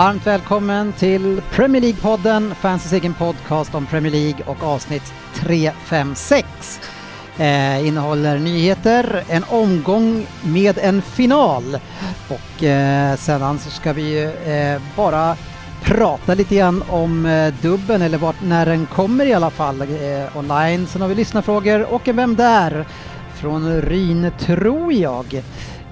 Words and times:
Varmt 0.00 0.26
välkommen 0.26 0.92
till 0.92 1.42
Premier 1.50 1.82
League-podden, 1.82 2.54
fansens 2.54 2.92
egen 2.92 3.14
podcast 3.14 3.74
om 3.74 3.86
Premier 3.86 4.12
League 4.12 4.44
och 4.46 4.62
avsnitt 4.62 5.12
356. 5.34 6.80
Eh, 7.38 7.86
innehåller 7.86 8.38
nyheter, 8.38 9.24
en 9.28 9.44
omgång 9.48 10.26
med 10.44 10.78
en 10.78 11.02
final 11.02 11.78
och 12.28 12.64
eh, 12.64 13.16
sedan 13.16 13.58
så 13.58 13.70
ska 13.70 13.92
vi 13.92 14.22
eh, 14.46 14.82
bara 14.96 15.36
prata 15.82 16.34
lite 16.34 16.54
grann 16.56 16.84
om 16.88 17.26
eh, 17.26 17.54
dubben 17.62 18.02
eller 18.02 18.18
vart, 18.18 18.42
när 18.42 18.66
den 18.66 18.86
kommer 18.86 19.26
i 19.26 19.34
alla 19.34 19.50
fall 19.50 19.80
eh, 19.80 20.36
online. 20.36 20.86
Sen 20.86 21.02
har 21.02 21.08
vi 21.08 21.14
lyssnarfrågor 21.14 21.94
och 21.94 22.08
en 22.08 22.16
Vem 22.16 22.36
där? 22.36 22.86
från 23.40 23.82
Ryn 23.82 24.32
tror 24.38 24.92
jag. 24.92 25.42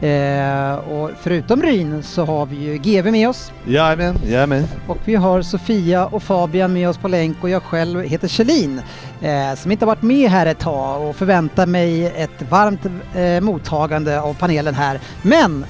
Eh, 0.01 0.75
och 0.75 1.11
förutom 1.21 1.63
Ryn 1.63 2.03
så 2.03 2.25
har 2.25 2.47
vi 2.47 2.57
ju 2.57 2.77
GV 2.79 3.11
med 3.13 3.29
oss 3.29 3.53
Jajamän, 3.67 4.19
jajamän. 4.27 4.65
och 4.87 4.99
vi 5.05 5.15
har 5.15 5.43
Sofia 5.43 6.07
och 6.07 6.23
Fabian 6.23 6.73
med 6.73 6.89
oss 6.89 6.97
på 6.99 7.09
länk 7.09 7.37
och 7.43 7.51
jag 7.51 7.63
själv 7.63 8.03
heter 8.03 8.29
Kjellin 8.29 8.81
eh, 9.23 9.55
som 9.57 9.73
inte 9.73 9.85
har 9.85 9.87
varit 9.95 10.03
med 10.03 10.31
här 10.31 10.47
ett 10.47 10.59
tag 10.59 11.09
och 11.09 11.17
förväntar 11.17 11.67
mig 11.67 12.07
ett 12.07 12.43
varmt 12.51 12.81
eh, 13.15 13.41
mottagande 13.41 14.21
av 14.21 14.35
panelen 14.35 14.75
här. 14.75 15.01
Men 15.23 15.65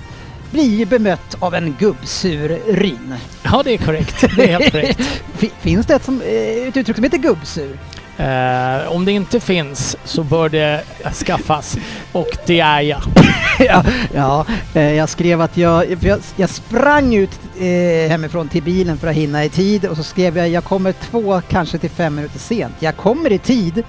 blir 0.53 0.79
ju 0.79 0.87
bemött 0.87 1.37
av 1.39 1.55
en 1.55 1.77
gubbsur 1.79 2.59
Ryn. 2.73 3.15
Ja, 3.43 3.63
det 3.65 3.73
är 3.75 3.79
korrekt. 3.79 4.25
Det 4.37 4.43
är 4.53 4.59
helt 4.59 4.73
korrekt. 4.73 5.01
Fi- 5.39 5.53
Finns 5.61 5.87
det 5.87 5.95
ett, 5.95 6.05
som, 6.05 6.21
eh, 6.23 6.69
ett 6.69 6.77
uttryck 6.77 6.97
som 6.97 7.05
heter 7.05 7.19
gubbsur? 7.19 7.79
Eh, 8.19 8.93
om 8.93 9.05
det 9.05 9.13
inte 9.13 9.41
finns 9.41 9.97
så 10.05 10.23
bör 10.23 10.49
det 10.49 10.85
skaffas. 11.27 11.77
Och 12.13 12.29
det 12.47 12.61
är 12.61 12.81
jag. 12.81 13.01
ja, 13.59 13.85
ja 14.15 14.47
eh, 14.75 14.93
jag 14.93 15.09
skrev 15.09 15.41
att 15.41 15.57
jag, 15.57 15.97
jag, 16.03 16.21
jag 16.37 16.51
sprang 16.51 17.15
ut 17.15 17.41
eh, 17.59 18.11
hemifrån 18.11 18.49
till 18.49 18.63
bilen 18.63 18.99
för 18.99 19.09
att 19.09 19.15
hinna 19.15 19.45
i 19.45 19.49
tid 19.49 19.85
och 19.85 19.97
så 19.97 20.03
skrev 20.03 20.39
jag 20.39 20.49
jag 20.49 20.65
kommer 20.65 20.93
två, 20.93 21.41
kanske 21.49 21.79
till 21.79 21.91
fem 21.91 22.15
minuter 22.15 22.39
sent. 22.39 22.75
Jag 22.79 22.97
kommer 22.97 23.33
i 23.33 23.39
tid 23.39 23.83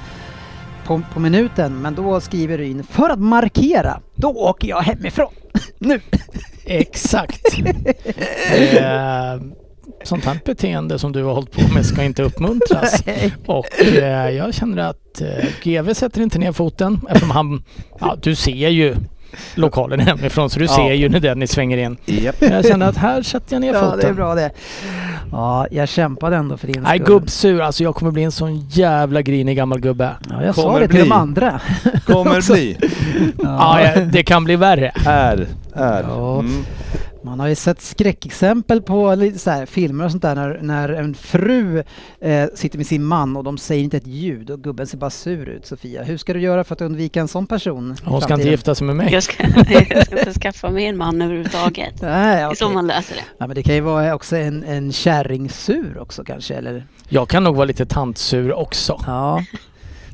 på, 0.86 1.02
på 1.14 1.20
minuten, 1.20 1.82
men 1.82 1.96
då 1.96 2.22
skriver 2.22 2.58
du 2.58 2.66
in 2.66 2.84
för 2.84 3.10
att 3.10 3.20
markera, 3.20 4.00
då 4.16 4.30
åker 4.30 4.68
jag 4.68 4.82
hemifrån. 4.82 5.34
nu! 5.78 6.02
Exakt. 6.66 7.56
Sånt 10.04 10.26
här 10.26 10.40
beteende 10.46 11.00
som 11.00 11.12
du 11.12 11.24
har 11.24 11.34
hållit 11.34 11.52
på 11.52 11.74
med 11.74 11.86
ska 11.86 12.04
inte 12.04 12.24
uppmuntras. 12.24 13.04
Och 13.46 13.82
eh, 13.86 14.30
jag 14.30 14.54
känner 14.54 14.78
att 14.90 15.22
eh, 15.22 15.46
GV 15.64 15.94
sätter 15.94 16.22
inte 16.22 16.40
ner 16.40 16.52
foten 16.52 17.00
eftersom 17.10 17.32
han... 17.32 17.64
Ja, 18.00 18.18
du 18.22 18.36
ser 18.36 18.70
ju 18.70 18.96
lokalen 19.56 20.00
hemifrån 20.00 20.50
så 20.50 20.60
du 20.60 20.66
Ja. 20.66 20.76
ser 20.76 20.94
ju 20.94 21.10
när 21.10 21.20
Dennis 21.20 21.52
svänger 21.52 21.78
in. 21.78 21.98
Men 22.40 22.52
jag 22.52 22.66
känner 22.66 22.88
att 22.90 22.98
här 22.98 23.22
sätter 23.22 23.56
jag 23.56 23.62
ner 23.62 23.74
Ja, 23.74 23.80
foten. 23.80 24.00
det 24.00 24.08
är 24.08 24.14
bra 24.14 24.36
det. 24.36 24.52
Ja, 25.32 25.68
jag 25.72 25.90
kämpade 25.90 26.36
ändå 26.36 26.58
för 26.58 26.68
din 26.68 26.82
Nej, 26.82 27.00
skull. 27.00 27.08
gubbsur. 27.14 27.62
Alltså 27.62 27.84
jag 27.84 27.96
kommer 27.96 28.12
bli 28.12 28.24
en 28.24 28.32
sån 28.32 28.60
jävla 28.70 29.22
grinig 29.22 29.58
gammal 29.58 29.80
gubbe. 29.80 30.10
Ja, 30.30 30.44
jag 30.44 30.56
sa 30.56 30.62
Kommer 30.62 30.80
det 30.80 30.88
till 30.88 30.96
bli. 30.96 31.04
de 31.04 31.12
andra. 31.12 31.62
Kommer 32.06 32.52
bli. 32.54 32.78
Ja, 33.44 33.82
ja, 33.82 34.02
det 34.02 34.24
kan 34.24 34.44
bli 34.44 34.56
värre. 34.56 34.92
Är. 35.06 35.48
Är. 35.74 36.04
Ja. 36.08 36.40
Mm. 36.40 36.64
Man 37.30 37.40
har 37.40 37.48
ju 37.48 37.56
sett 37.56 37.82
skräckexempel 37.82 38.82
på 38.82 39.16
lite 39.16 39.40
så 39.40 39.52
här 39.52 39.66
filmer 39.66 40.06
och 40.06 40.12
sånt 40.12 40.24
där 40.24 40.36
när, 40.36 40.60
när 40.62 40.90
en 40.90 41.14
fru 41.16 41.84
eh, 42.22 42.46
sitter 42.56 42.78
med 42.78 42.88
sin 42.88 43.04
man 43.04 43.38
och 43.38 43.44
de 43.44 43.58
säger 43.58 43.84
inte 43.84 43.98
ett 43.98 44.08
ljud 44.08 44.50
och 44.50 44.64
gubben 44.64 44.88
ser 44.88 44.98
bara 44.98 45.10
sur 45.10 45.50
ut. 45.50 45.66
Sofia, 45.66 46.04
hur 46.04 46.18
ska 46.18 46.34
du 46.34 46.40
göra 46.42 46.64
för 46.64 46.76
att 46.76 46.82
undvika 46.82 47.22
en 47.22 47.28
sån 47.28 47.48
person? 47.48 47.96
Hon 48.04 48.22
ska 48.22 48.34
inte 48.34 48.50
gifta 48.50 48.76
sig 48.76 48.88
med 48.88 48.96
mig. 48.96 49.14
Jag 49.14 49.24
ska, 49.24 49.44
jag 49.70 50.06
ska 50.06 50.20
inte 50.20 50.34
skaffa 50.34 50.70
mig 50.70 50.86
en 50.86 50.98
man 50.98 51.22
överhuvudtaget. 51.22 51.94
Nej, 52.02 52.36
Det 52.36 52.42
är 52.42 52.56
så 52.56 52.70
man 52.70 52.88
löser 52.88 53.16
det. 53.16 53.22
ja, 53.38 53.48
men 53.48 53.56
det 53.56 53.64
kan 53.64 53.76
ju 53.76 53.82
vara 53.82 54.16
också 54.16 54.36
en, 54.38 54.64
en 54.64 54.92
kärringsur 54.92 55.98
också 56.00 56.24
kanske, 56.24 56.56
eller? 56.56 56.88
Jag 57.10 57.30
kan 57.30 57.44
nog 57.44 57.56
vara 57.56 57.66
lite 57.66 57.86
tantsur 57.86 58.54
också. 58.54 59.04
Ja, 59.08 59.44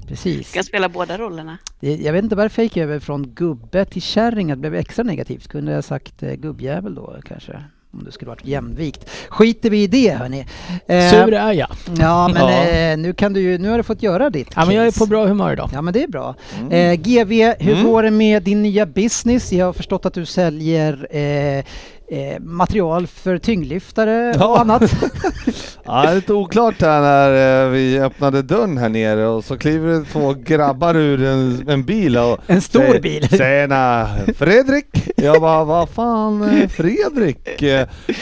precis. 0.08 0.50
ska 0.50 0.64
spela 0.64 0.90
båda 0.90 1.18
rollerna. 1.18 1.58
Jag 1.80 2.14
vet 2.14 2.24
inte 2.24 2.36
varför 2.36 2.62
jag 2.62 2.66
gick 2.66 2.78
över 2.78 3.00
från 3.00 3.28
gubbe 3.28 3.86
till 3.86 4.02
kärring, 4.02 4.52
att 4.52 4.58
det 4.58 4.70
blev 4.70 4.76
extra 4.82 5.04
negativt. 5.04 5.48
Kunde 5.48 5.72
jag 5.72 5.84
sagt 5.84 6.24
eh, 6.24 6.34
gubbjävel 6.34 6.96
då 6.96 7.16
kanske? 7.26 7.64
Om 7.94 8.04
det 8.04 8.12
skulle 8.12 8.30
varit 8.30 8.46
jämvikt. 8.48 9.10
Skiter 9.30 9.70
vi 9.70 9.84
i 9.84 9.88
det 9.88 10.10
hörni. 10.10 10.40
Eh, 10.88 11.10
Sur 11.12 11.34
är 11.34 11.54
jag. 11.54 11.68
Ja, 12.00 12.28
men 12.34 12.42
Ja. 12.50 12.64
Eh, 12.64 12.98
nu 12.98 13.14
kan 13.14 13.34
du 13.34 13.42
ju, 13.42 13.58
nu 13.58 13.70
har 13.70 13.78
du 13.78 13.84
fått 13.84 14.04
göra 14.04 14.30
ditt 14.30 14.48
Ja, 14.56 14.66
men 14.66 14.76
jag 14.76 14.88
är 14.88 15.00
på 15.00 15.06
bra 15.06 15.28
humör 15.28 15.54
idag. 15.54 15.70
Ja 15.74 15.82
men 15.82 15.94
det 15.94 16.04
är 16.04 16.08
bra. 16.08 16.36
Mm. 16.62 16.72
Eh, 16.72 16.94
GV, 17.02 17.54
hur 17.60 17.72
Mm. 17.74 17.84
går 17.86 18.04
det 18.04 18.12
med 18.12 18.44
din 18.44 18.62
nya 18.64 18.86
business? 18.86 19.54
Jag 19.54 19.66
har 19.66 19.74
förstått 19.74 20.06
att 20.06 20.14
du 20.14 20.26
säljer 20.26 21.08
eh, 21.16 21.64
eh, 22.12 22.40
material 22.40 23.08
för 23.08 23.38
tyngdlyftare 23.38 24.30
och 24.30 24.36
Ja. 24.42 24.60
annat. 24.60 24.82
Ja, 25.88 26.02
det 26.02 26.08
är 26.10 26.16
lite 26.16 26.34
oklart 26.34 26.82
här 26.82 27.02
när 27.02 27.64
eh, 27.66 27.70
vi 27.70 28.00
öppnade 28.00 28.42
dörren 28.42 28.78
här 28.78 28.90
nere 28.90 29.28
och 29.28 29.44
så 29.44 29.58
kliver 29.58 29.94
det 30.00 30.06
två 30.06 30.34
grabbar 30.34 30.96
ur 30.96 31.24
en, 31.24 31.66
en 31.70 31.84
bil 31.84 32.18
och 32.18 32.38
En 32.48 32.62
stor 32.62 32.80
säger, 32.80 33.02
bil. 33.02 33.30
Tjena 33.30 34.08
Fredrik! 34.38 34.86
Jag 35.16 35.42
bara, 35.42 35.64
vad 35.64 35.90
fan 35.90 36.42
eh, 36.62 36.68
Fredrik? 36.70 37.64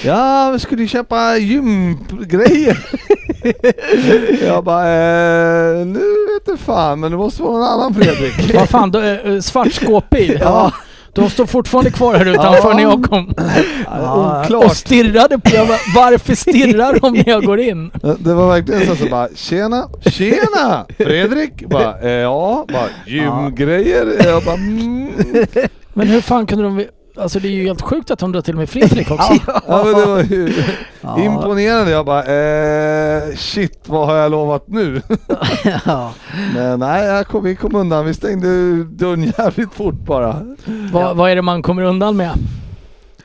Ja, 0.03 0.50
vi 0.53 0.59
skulle 0.59 0.88
köpa 0.88 1.38
gymgrejer. 1.38 2.77
Jag 4.47 4.63
bara, 4.63 4.88
eh, 4.88 5.85
nu 5.85 6.00
vet 6.33 6.45
du 6.45 6.57
fan 6.57 7.00
men 7.00 7.11
det 7.11 7.17
måste 7.17 7.44
vara 7.44 7.57
en 7.57 7.63
annan 7.73 7.94
Fredrik. 7.94 8.55
Vad 8.55 8.69
fan, 8.69 8.91
då, 8.91 9.01
svart 9.41 9.73
skåpbil. 9.73 10.38
Ja. 10.41 10.71
De 11.13 11.29
står 11.29 11.46
fortfarande 11.46 11.91
kvar 11.91 12.16
här 12.16 12.25
utanför 12.25 12.74
när 12.74 12.84
jag 12.84 13.03
kom. 13.03 13.34
Ja, 13.85 14.13
Och 14.13 14.46
Oklart. 14.46 14.75
stirrade 14.75 15.40
på 15.40 15.56
jag 15.56 15.68
bara, 15.68 15.78
varför 15.96 16.35
stirrar 16.35 17.00
de 17.00 17.13
när 17.13 17.29
jag 17.29 17.44
går 17.46 17.59
in? 17.59 17.91
Det 18.19 18.34
var 18.34 18.47
verkligen 18.47 18.88
så, 18.88 18.96
så 18.96 19.09
bara 19.09 19.28
tjena, 19.35 19.90
tjena 20.06 20.85
Fredrik! 20.97 21.68
Bara, 21.68 22.00
eh, 22.01 22.09
ja, 22.12 22.66
bara 22.74 22.88
gymgrejer. 23.07 24.25
Jag 24.25 24.44
bara 24.44 24.56
mm. 24.56 25.12
Men 25.94 26.07
hur 26.07 26.22
fan 26.22 26.46
kunde 26.46 26.63
de... 26.63 26.85
Alltså 27.16 27.40
det 27.40 27.47
är 27.47 27.51
ju 27.51 27.63
helt 27.63 27.81
sjukt 27.81 28.12
att 28.12 28.19
de 28.19 28.31
drar 28.31 28.41
till 28.41 28.56
med 28.56 28.69
Fredrik 28.69 29.12
också. 29.12 29.34
Ja 29.68 29.84
men 29.84 29.94
det 29.94 30.06
var 30.06 30.19
ju 30.24 30.53
Ja. 31.01 31.19
imponerande. 31.19 31.91
Jag 31.91 32.06
bara 32.06 32.24
eh, 32.24 33.35
shit 33.35 33.79
vad 33.85 34.07
har 34.07 34.16
jag 34.16 34.31
lovat 34.31 34.63
nu? 34.68 35.01
ja. 35.85 36.13
Men 36.56 36.79
nej, 36.79 37.06
jag 37.06 37.28
kom, 37.28 37.44
vi 37.44 37.56
kom 37.56 37.75
undan. 37.75 38.06
Vi 38.06 38.13
stängde 38.13 38.47
dörren 38.84 39.34
jävligt 39.38 39.74
fort 39.74 39.96
bara. 39.96 40.35
Vad, 40.91 41.16
vad 41.18 41.31
är 41.31 41.35
det 41.35 41.41
man 41.41 41.62
kommer 41.62 41.81
undan 41.84 42.18
med? 42.18 42.31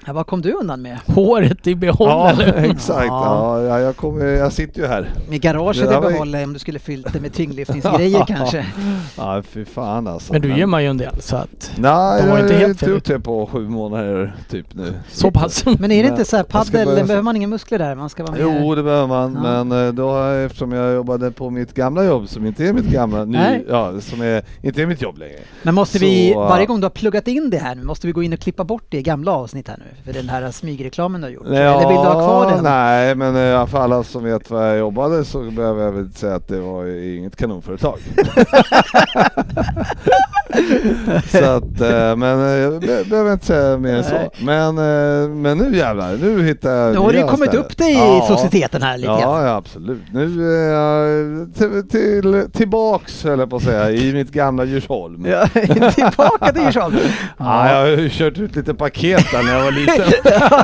Ja, 0.09 0.15
vad 0.15 0.27
kom 0.27 0.41
du 0.43 0.53
undan 0.53 0.83
med? 0.83 0.99
Håret 1.07 1.67
i 1.67 1.75
behåll 1.75 2.09
Ja 2.09 2.43
exakt. 2.57 3.07
Ja. 3.07 3.61
Ja, 3.63 3.69
ja, 3.69 3.81
jag, 3.81 3.97
kom, 3.97 4.21
jag 4.21 4.53
sitter 4.53 4.81
ju 4.81 4.87
här. 4.87 5.11
Med 5.31 5.41
garaget 5.41 5.83
i 5.83 5.87
var 5.87 5.95
ju- 5.95 6.01
behåll 6.13 6.35
om 6.35 6.53
du 6.53 6.59
skulle 6.59 6.79
fyllt 6.79 7.13
det 7.13 7.21
med 7.21 7.33
tyngdlyftningsgrejer 7.33 8.25
kanske. 8.29 8.67
Ja 9.17 9.43
fy 9.49 9.65
fan 9.65 10.07
alltså. 10.07 10.33
Men 10.33 10.43
du 10.43 10.57
gymmar 10.57 10.81
ju 10.81 10.87
en 10.87 10.97
del 10.99 11.21
så 11.21 11.37
att... 11.37 11.73
Nej, 11.77 12.23
De 12.23 12.29
var 12.29 12.37
jag 12.37 12.45
inte 12.45 12.55
har 12.55 12.61
helt 12.61 12.83
inte 12.83 12.91
gjort 12.91 13.05
det 13.05 13.21
på 13.21 13.47
sju 13.47 13.69
månader 13.69 14.37
typ 14.51 14.75
nu. 14.75 14.93
Så 15.13 15.31
pass. 15.31 15.65
Men 15.79 15.93
är 15.93 16.03
det 16.03 16.09
inte 16.09 16.25
så 16.25 16.37
här 16.37 16.45
paddel, 16.45 16.87
börja- 16.87 17.05
behöver 17.05 17.23
man 17.23 17.37
inga 17.37 17.49
muskler 17.49 17.79
där? 17.79 17.95
Man 17.95 18.09
ska 18.11 18.23
vara 18.23 18.33
med. 18.33 18.41
Jo 18.63 18.75
det 18.75 18.83
behöver 18.83 19.07
man, 19.07 19.35
Ja. 19.45 19.65
men 19.65 19.87
eh, 19.87 19.93
då 19.93 20.11
har 20.11 20.25
jag, 20.29 20.45
eftersom 20.45 20.73
jag 20.73 20.95
jobbade 20.95 21.31
på 21.31 21.51
mitt 21.51 21.75
gamla 21.75 22.05
jobb 22.05 22.29
som 22.29 22.47
inte 22.47 22.65
är 22.67 22.73
mitt 22.73 22.91
gamla, 22.91 23.25
ny, 23.25 23.33
Nej. 23.39 23.65
ja, 23.69 24.01
som 24.01 24.21
är, 24.23 24.43
inte 24.63 24.83
är 24.83 24.87
mitt 24.87 25.03
jobb 25.03 25.19
längre. 25.19 25.39
Men 25.63 25.75
måste 25.75 25.99
vi, 25.99 26.31
Så, 26.33 26.41
varje 26.41 26.63
äh, 26.65 26.67
gång 26.69 26.81
du 26.81 26.85
har 26.85 26.91
pluggat 26.91 27.29
in 27.29 27.51
det 27.51 27.59
här 27.59 27.75
nu, 27.75 27.83
måste 27.85 28.07
vi 28.07 28.13
gå 28.13 28.23
in 28.23 28.33
och 28.33 28.39
klippa 28.39 28.65
bort 28.65 28.85
det 28.89 28.99
i 28.99 29.03
gamla 29.03 29.33
avsnitt 29.33 29.69
här 29.69 29.77
nu? 29.79 29.85
För 30.05 30.13
den 30.13 30.29
här 30.29 30.51
smygreklamen 30.51 31.21
du 31.21 31.27
har 31.27 31.33
gjort. 31.33 31.47
Eller 31.47 31.79
vill 31.79 31.97
du 31.97 32.03
ha 32.03 32.15
kvar 32.15 32.51
den? 32.51 32.65
Nej, 32.65 33.15
men 33.15 33.37
eh, 33.37 33.67
för 33.67 33.79
alla 33.79 34.05
som 34.05 34.25
vet 34.25 34.51
var 34.51 34.63
jag 34.63 34.79
jobbade 34.79 35.25
så 35.25 35.51
behöver 35.51 35.85
jag 35.85 35.93
väl 35.93 36.13
säga 36.13 36.35
att 36.35 36.49
det 36.49 36.61
var 36.61 36.87
inget 37.17 37.37
kanonföretag. 37.37 37.99
så 41.31 41.45
att, 41.45 41.81
eh, 41.81 42.17
men 42.17 42.41
eh, 42.47 42.53
jag 42.53 42.81
be- 42.81 43.05
behöver 43.11 43.33
inte 43.33 43.47
säga 43.47 43.79
mer 43.79 43.95
än 43.95 44.05
så. 44.05 44.31
Men, 44.39 44.69
eh, 44.79 45.29
men 45.29 45.59
nu 45.59 45.77
jävlar, 45.77 46.17
nu 46.23 46.43
hittar 46.47 46.71
jag 46.71 46.93
Nu 46.93 46.99
har 46.99 47.13
du 47.13 47.23
kommit 47.23 47.55
upp 47.55 47.77
dig 47.79 47.91
i 47.93 47.95
Ja. 47.95 48.25
societeten 48.29 48.83
här 48.83 48.97
lite. 48.99 49.11
Ja, 49.11 49.47
ja, 49.47 49.55
absolut. 49.57 50.03
Nu 50.13 50.53
är 50.55 50.73
jag 50.73 51.55
till, 51.55 51.89
till, 51.89 52.45
tillbaks, 52.53 53.25
höll 53.25 53.39
jag 53.39 53.51
på 53.51 53.57
att 53.57 53.63
säga, 53.63 53.91
i 53.91 54.13
mitt 54.13 54.31
gamla 54.33 54.65
Djursholm. 54.65 55.27
Ja. 55.27 55.47
Ja, 55.55 55.91
tillbaka 55.91 56.53
till 56.53 56.63
Djursholm. 56.63 56.95
jag 57.39 57.45
har 57.81 57.87
ju 57.87 58.11
kört 58.13 58.39
ut 58.39 58.57
lite 58.57 58.75
paket 58.75 59.25
där 59.33 59.43
när 59.43 59.55
jag 59.55 59.65
var 59.65 59.71
liten. 59.73 60.13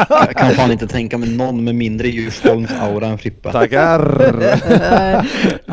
Jag 0.09 0.37
kan 0.37 0.51
fan 0.51 0.73
inte 0.73 0.87
tänka 0.87 1.19
mig 1.19 1.29
någon 1.37 1.65
med 1.65 1.75
mindre 1.75 2.09
Djursholms-aura 2.09 3.07
än 3.07 3.19
Frippa. 3.19 3.53
Tackar! 3.53 5.25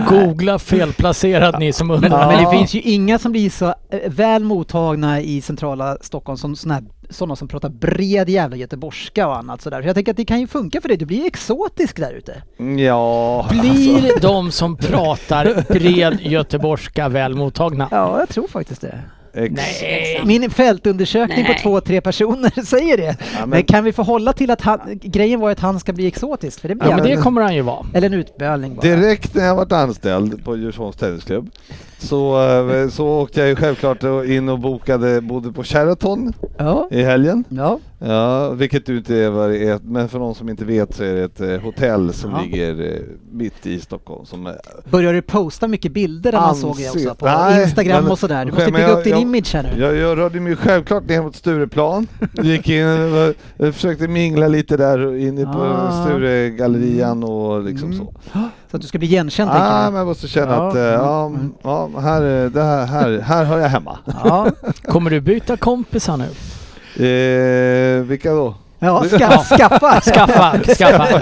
Googla 0.10 0.60
felplacerad 0.60 1.60
ni 1.60 1.74
som 1.74 1.92
undrar. 1.92 2.28
Men 2.28 2.38
det 2.38 2.44
Ja. 2.44 2.52
finns 2.52 2.74
ju 2.74 2.82
inga 2.82 3.20
som 3.20 3.32
blir 3.32 3.50
så 3.50 3.74
väl 4.08 4.44
mottagna 4.44 5.22
i 5.22 5.42
centrala 5.42 5.98
Stockholm 6.02 6.38
som 6.38 6.56
såna 6.56 6.82
sådana 7.10 7.36
som 7.36 7.48
pratar 7.48 7.70
bred 7.70 8.30
jävla 8.30 8.56
göteborgska 8.56 9.28
och 9.28 9.38
annat 9.38 9.62
sådär. 9.62 9.82
Så 9.82 9.88
jag 9.88 9.96
tänker 9.96 10.12
att 10.12 10.18
det 10.18 10.26
kan 10.26 10.40
ju 10.40 10.48
funka 10.48 10.82
för 10.82 10.88
dig, 10.88 10.98
du 10.98 11.06
blir 11.06 11.26
exotisk 11.26 11.98
där 11.98 12.14
ute. 12.14 12.42
Ja, 12.84 13.48
alltså. 13.50 13.62
Blir 13.62 14.22
de 14.22 14.52
som 14.52 14.78
pratar 14.78 15.66
bred 15.74 16.18
göteborgska 16.22 17.10
väl 17.10 17.36
mottagna? 17.36 17.88
Ja, 17.92 18.20
jag 18.20 18.30
tror 18.30 18.48
faktiskt 18.48 18.82
det. 18.82 19.00
Ex- 19.34 19.54
Nej. 19.56 20.22
Min 20.26 20.50
fältundersökning 20.50 21.46
på 21.46 21.52
Nej. 21.52 21.60
två, 21.64 21.82
tre 21.82 22.02
personer 22.02 22.64
säger 22.66 22.98
det. 22.98 23.18
men- 23.40 23.50
men... 23.50 23.64
kan 23.64 23.84
vi 23.84 23.94
få 23.94 24.04
hålla 24.04 24.34
till 24.34 24.52
att 24.52 24.62
han, 24.62 24.80
grejen 25.04 25.40
var 25.40 25.52
att 25.52 25.60
han 25.60 25.80
ska 25.80 25.94
bli 25.94 26.08
exotisk? 26.08 26.62
För 26.62 26.68
det 26.70 26.76
blir 26.76 26.90
Ja, 26.90 26.96
men 26.98 27.06
det 27.06 27.18
kommer 27.18 27.42
han 27.42 27.56
ju 27.56 27.62
vara. 27.62 27.86
Eller 27.94 28.08
en 28.08 28.14
utbölning 28.14 28.76
bara. 28.76 28.82
Direkt 28.82 29.36
när 29.36 29.46
jag 29.46 29.56
varit 29.56 29.72
anställd 29.72 30.44
på 30.46 30.58
Djursholms 30.58 30.96
Tennisklubb 30.96 31.50
så, 32.02 32.42
eh, 32.74 32.90
så 32.90 33.08
åkte 33.08 33.40
jag 33.40 33.50
ju 33.50 33.56
självklart 33.56 34.04
in 34.28 34.50
och 34.50 34.60
bokade, 34.60 35.22
bodde 35.22 35.52
på 35.52 35.64
Sheraton 35.64 36.34
Ja. 36.58 36.88
i 36.92 37.02
helgen. 37.04 37.44
Ja. 37.50 37.80
Ja, 38.04 38.50
vilket 38.50 38.86
du 38.86 38.98
inte 38.98 39.16
är, 39.16 39.30
vad 39.30 39.50
det 39.50 39.68
är, 39.68 39.80
men 39.84 40.10
för 40.10 40.20
någon 40.20 40.36
som 40.36 40.50
inte 40.50 40.66
vet 40.66 40.96
så 40.96 41.04
är 41.04 41.14
det 41.16 41.24
ett 41.24 41.42
eh, 41.42 41.60
hotell 41.62 42.14
som 42.14 42.32
Ja. 42.32 42.42
ligger 42.42 42.94
eh, 42.94 43.00
mitt 43.32 43.68
i 43.68 43.80
Stockholm. 43.80 44.26
Som 44.26 44.46
är, 44.46 44.56
Börjar 44.90 45.14
du 45.14 45.22
posta 45.22 45.68
mycket 45.68 45.92
bilder 45.92 46.32
där 46.32 46.40
man 46.40 46.56
såg 46.56 46.78
det 46.78 46.90
också 46.90 47.16
på 47.16 47.26
Nej, 47.26 47.64
Instagram 47.64 48.04
men- 48.04 48.12
och 48.12 48.20
sådär? 48.20 48.46
Du 48.46 48.52
måste 48.52 48.66
bygga 48.72 48.80
jag- 48.90 48.98
upp 48.98 49.04
din 49.04 49.14
jag- 49.14 49.22
image 49.22 49.54
här 49.54 49.64
nu. 49.64 49.82
jag, 49.82 49.96
jag 49.96 50.18
rörde 50.18 50.40
mig 50.40 50.56
självklart 50.56 51.08
ner 51.10 51.22
mot 51.22 51.36
Stureplan, 51.36 52.08
gick 52.42 52.70
in, 52.70 53.34
försökte 53.74 54.08
mingla 54.08 54.48
lite 54.48 54.78
där 54.78 55.16
inne 55.16 55.46
på 55.46 55.60
Ah. 55.64 56.04
Sturegallerian 56.06 57.24
och 57.24 57.64
liksom 57.64 57.92
Mm. 57.92 57.98
så. 58.06 58.40
Så 58.72 58.78
att 58.78 58.82
du 58.82 58.88
ska 58.88 58.98
bli 58.98 59.08
igenkänd 59.08 59.50
Ah, 59.50 59.54
tänker 59.54 59.92
men 59.92 59.96
jag 60.00 60.08
måste 60.08 60.28
känna 60.28 60.52
Ja, 60.54 60.70
att 60.70 60.76
eh, 60.76 60.82
mm, 60.82 60.94
ja, 61.02 61.26
mm. 61.26 61.54
ja, 61.64 61.90
här, 62.00 62.22
är- 62.22 62.50
det 62.50 62.64
här, 62.64 62.86
här, 62.86 63.20
här 63.20 63.44
hör 63.46 63.60
jag 63.60 63.70
hemma. 63.70 63.98
Ja, 64.24 64.48
Kommer 64.84 65.10
du 65.10 65.22
byta 65.22 65.58
kompisar 65.58 66.18
nu? 66.18 66.28
Eh, 66.96 68.04
vilka 68.04 68.32
då? 68.34 68.56
Ja 68.82 69.04
ska, 69.04 69.58
skaffa! 69.58 70.02
Skaffa, 70.02 70.60
skaffa. 70.78 71.22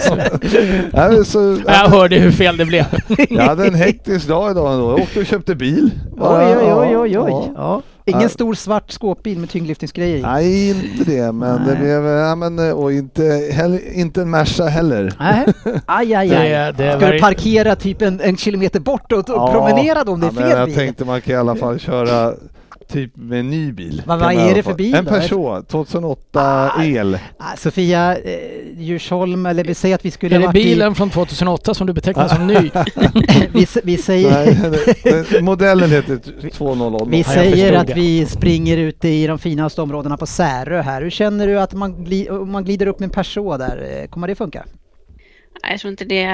Men 0.94 1.26
så, 1.26 1.58
Jag 1.68 1.74
hörde 1.74 2.16
hur 2.16 2.32
fel 2.32 2.58
det 2.58 2.66
blev. 2.66 2.86
jag 3.30 3.44
hade 3.44 3.68
en 3.68 3.76
hektisk 3.76 4.28
dag 4.28 4.52
idag 4.52 4.74
ändå. 4.74 4.90
Jag 4.92 5.00
åkte 5.00 5.20
och 5.20 5.26
köpte 5.26 5.56
bil. 5.56 5.92
Oj, 6.18 6.56
oj, 6.62 6.74
oj, 6.74 6.98
oj, 6.98 7.20
oj. 7.20 7.32
Ja. 7.32 7.52
Ja. 7.56 7.82
Ingen 8.06 8.22
Ja. 8.22 8.30
stor 8.30 8.54
svart 8.54 8.92
skåpbil 8.92 9.40
med 9.40 9.50
tyngdlyftningsgrejer 9.50 10.18
i? 10.18 10.22
Nej, 10.22 10.70
inte 10.70 11.12
det, 11.12 11.32
men 11.32 11.66
det 11.66 11.74
Nej. 11.74 11.76
blev, 11.82 12.06
ja, 12.06 12.36
men, 12.36 12.60
och 12.74 12.94
inte, 12.94 13.24
heller, 13.54 13.80
inte 13.94 14.22
en 14.22 14.30
Merca 14.30 14.66
heller. 14.66 15.14
Nej. 15.20 15.46
Aj, 15.86 16.14
aj, 16.16 16.30
Det, 16.30 16.38
aj. 16.38 16.74
det 16.78 16.98
Ska 16.98 17.12
du 17.12 17.20
parkera 17.20 17.76
typ 17.76 18.02
en, 18.02 18.22
en 18.22 18.38
kilometer 18.38 18.80
bort 18.80 19.12
och, 19.12 19.18
och 19.20 19.26
Ja. 19.36 19.52
promenera 19.52 20.04
då 20.04 20.12
om 20.12 20.20
det 20.20 20.26
är 20.26 20.28
Ja, 20.28 20.34
men 20.34 20.44
fel 20.50 20.58
jag 20.60 20.66
bil? 20.68 20.76
tänkte 20.76 21.06
man 21.06 21.22
kan 21.22 21.34
i 21.34 21.38
alla 21.38 21.56
fall 21.56 21.80
köra 21.80 22.34
typ 22.90 23.12
med 23.18 23.40
en 23.40 23.50
ny 23.50 23.72
bil. 23.72 24.02
Vad- 24.06 24.34
i 24.34 24.38
är 24.38 24.56
det 24.56 24.64
för 24.64 24.74
bil 24.74 24.96
En 24.96 25.06
då? 25.06 25.12
Peugeot 25.12 25.68
2008 25.70 26.72
Ah. 26.78 26.84
el. 26.84 27.20
Ah, 27.38 27.56
Sofia 27.58 28.18
eh, 28.18 28.40
Djursholm, 28.78 29.46
eller 29.46 29.64
vi 29.64 29.74
säger 29.76 29.96
att 29.96 30.06
vi 30.06 30.12
skulle 30.12 30.36
är 30.36 30.40
ha 30.40 30.48
det 30.48 30.54
bilen 30.54 30.96
från 30.96 31.10
2008 31.10 31.74
som 31.74 31.88
du 31.88 31.94
betecknar 31.94 32.28
som 32.28 32.48
ny? 32.48 32.54
i... 32.54 32.72
vi, 33.54 33.68
vi 33.84 33.98
säger, 33.98 35.32
Nej, 35.32 35.42
modellen 35.42 35.90
heter 35.90 36.50
200. 36.50 37.00
vi 37.08 37.24
säger 37.24 37.74
att 37.74 37.90
vi 37.98 38.26
springer 38.26 38.78
ute 38.78 39.08
i 39.08 39.28
de 39.28 39.40
finaste 39.40 39.82
områdena 39.82 40.18
på 40.18 40.26
Särö 40.26 40.82
här. 40.82 41.02
Hur 41.02 41.10
känner 41.10 41.48
du 41.48 41.60
att 41.60 41.74
man, 41.74 42.04
gli, 42.04 42.30
man 42.32 42.64
glider 42.64 42.88
upp 42.88 43.00
med 43.00 43.08
en 43.08 43.24
Peugeot 43.24 43.60
där? 43.60 44.02
eh, 44.04 44.08
Kommer 44.10 44.28
det 44.28 44.36
funka? 44.36 44.66
Nej, 45.64 45.72
Jag 45.72 45.80
tror 45.80 45.92
inte 45.92 46.06
det, 46.06 46.26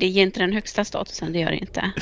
det 0.00 0.06
ger 0.06 0.22
inte 0.22 0.40
den 0.40 0.52
högsta 0.52 0.84
statusen, 0.84 1.32
det 1.32 1.38
gör 1.38 1.50
det 1.50 1.56
inte. 1.56 1.92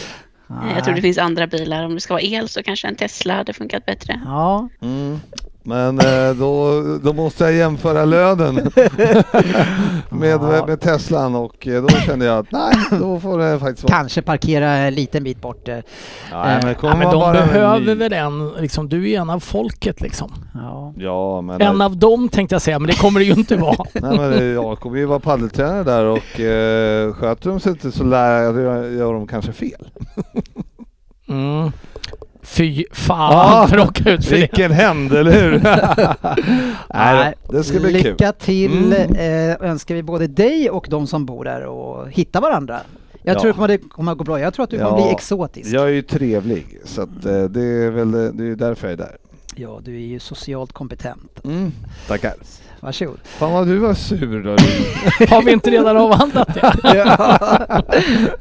Eh, 0.50 0.74
Jag 0.74 0.84
tror 0.84 0.94
det 0.94 1.02
finns 1.02 1.18
andra 1.18 1.46
bilar. 1.46 1.84
Om 1.84 1.94
det 1.94 2.00
ska 2.00 2.14
vara 2.14 2.22
el 2.22 2.48
så 2.48 2.62
kanske 2.62 2.88
en 2.88 2.96
Tesla 2.96 3.34
hade 3.34 3.52
funkat 3.52 3.86
bättre. 3.86 4.20
Ja, 4.24 4.68
Mm. 4.82 5.20
Men 5.62 5.98
eh, 5.98 6.30
då, 6.38 6.82
då 7.02 7.12
måste 7.12 7.44
jag 7.44 7.52
jämföra 7.52 8.04
lönen 8.04 8.54
med, 10.10 10.30
Ja. 10.30 10.66
med 10.66 10.80
Teslan 10.80 11.34
och 11.34 11.66
eh, 11.66 11.82
då 11.82 11.88
kände 11.88 12.24
jag 12.26 12.38
att 12.38 12.52
nej, 12.52 12.74
då 13.00 13.20
får 13.20 13.38
det 13.38 13.58
faktiskt 13.58 13.82
vara... 13.82 13.92
kanske 13.98 14.22
parkera 14.22 14.68
en 14.70 14.94
liten 14.94 15.24
bit 15.24 15.40
bort. 15.40 15.68
eh, 15.68 15.74
Nej, 16.32 16.60
men, 16.62 16.74
Ja, 16.82 16.96
men 16.96 17.10
de 17.10 17.32
med 17.32 17.42
en 17.42 17.48
behöver 17.48 17.94
väl 17.94 18.12
en, 18.12 18.48
liksom, 18.48 18.88
du 18.88 19.10
är 19.10 19.20
en 19.20 19.30
av 19.30 19.40
folket 19.40 20.00
liksom. 20.00 20.32
Ja. 20.54 20.94
Ja, 20.96 21.40
men, 21.40 21.60
En 21.60 21.80
av 21.80 21.96
dem 21.96 22.28
tänkte 22.28 22.54
jag 22.54 22.62
säga, 22.62 22.78
men 22.78 22.86
det 22.86 22.98
kommer 22.98 23.20
det 23.20 23.26
ju 23.26 23.32
inte 23.32 23.56
vara. 23.56 23.76
nej, 23.94 24.18
men 24.18 24.32
eh, 24.32 24.42
jag 24.44 24.80
kommer 24.80 24.96
ju 24.98 25.04
vara 25.06 25.20
paddeltränare 25.20 25.82
där 25.84 26.04
och 26.04 26.40
eh, 26.40 27.12
sköter 27.12 27.50
de 27.50 27.60
sig 27.60 27.72
inte 27.72 27.92
så 27.92 28.04
lär 28.04 28.40
jag, 28.42 28.92
gör 28.92 29.12
de 29.12 29.26
kanske 29.26 29.52
fel. 29.52 29.88
Mm. 31.28 31.72
Fy 32.42 32.84
fan 32.92 33.32
Ja, 33.32 33.66
för 33.70 33.78
att 33.78 34.06
ut 34.06 34.24
för. 34.24 34.36
Vilken 34.36 34.70
hämnd, 34.72 35.12
eller 35.12 35.32
hur? 35.32 35.60
nej, 36.94 37.34
det 37.48 37.64
ska 37.64 37.80
bli 37.80 38.02
kul. 38.02 38.10
Lycka 38.12 38.32
till 38.32 38.92
Mm. 38.92 39.50
eh, 39.50 39.70
önskar 39.70 39.94
vi 39.94 40.02
både 40.02 40.26
dig 40.26 40.70
och 40.70 40.86
de 40.90 41.06
som 41.06 41.26
bor 41.26 41.44
där 41.44 41.64
och 41.66 42.10
hitta 42.10 42.40
varandra. 42.40 42.80
Jag 43.22 43.36
Ja. 43.36 43.40
tror 43.40 43.52
kommer, 43.52 43.68
det 43.68 43.78
kommer 43.78 44.12
att 44.12 44.18
gå 44.18 44.24
bra. 44.24 44.40
Jag 44.40 44.54
tror 44.54 44.64
att 44.64 44.70
du 44.70 44.78
kommer 44.78 44.90
Ja, 44.98 45.04
bli 45.04 45.10
exotisk. 45.14 45.70
Jag 45.72 45.84
är 45.84 45.88
ju 45.92 46.02
trevlig, 46.02 46.66
så 46.84 47.02
att, 47.02 47.24
eh, 47.26 47.42
det 47.44 47.62
är 47.62 47.90
väl 47.90 48.10
det 48.12 48.44
är 48.44 48.56
därför 48.56 48.86
jag 48.86 48.92
är 48.92 48.96
där. 48.96 49.16
Ja, 49.56 49.80
du 49.84 49.94
är 49.94 50.06
ju 50.06 50.18
socialt 50.18 50.72
kompetent. 50.72 51.44
Mm. 51.44 51.72
Tackar. 52.08 52.34
Varsågod. 52.80 53.18
Fan 53.24 53.52
vad 53.52 53.66
du 53.66 53.78
var 53.78 53.94
sur 53.94 54.42
då. 54.42 54.50
Har 55.34 55.42
vi 55.42 55.52
inte 55.52 55.70
redan 55.70 55.96
avhandlat 55.96 56.54
det? 56.54 56.60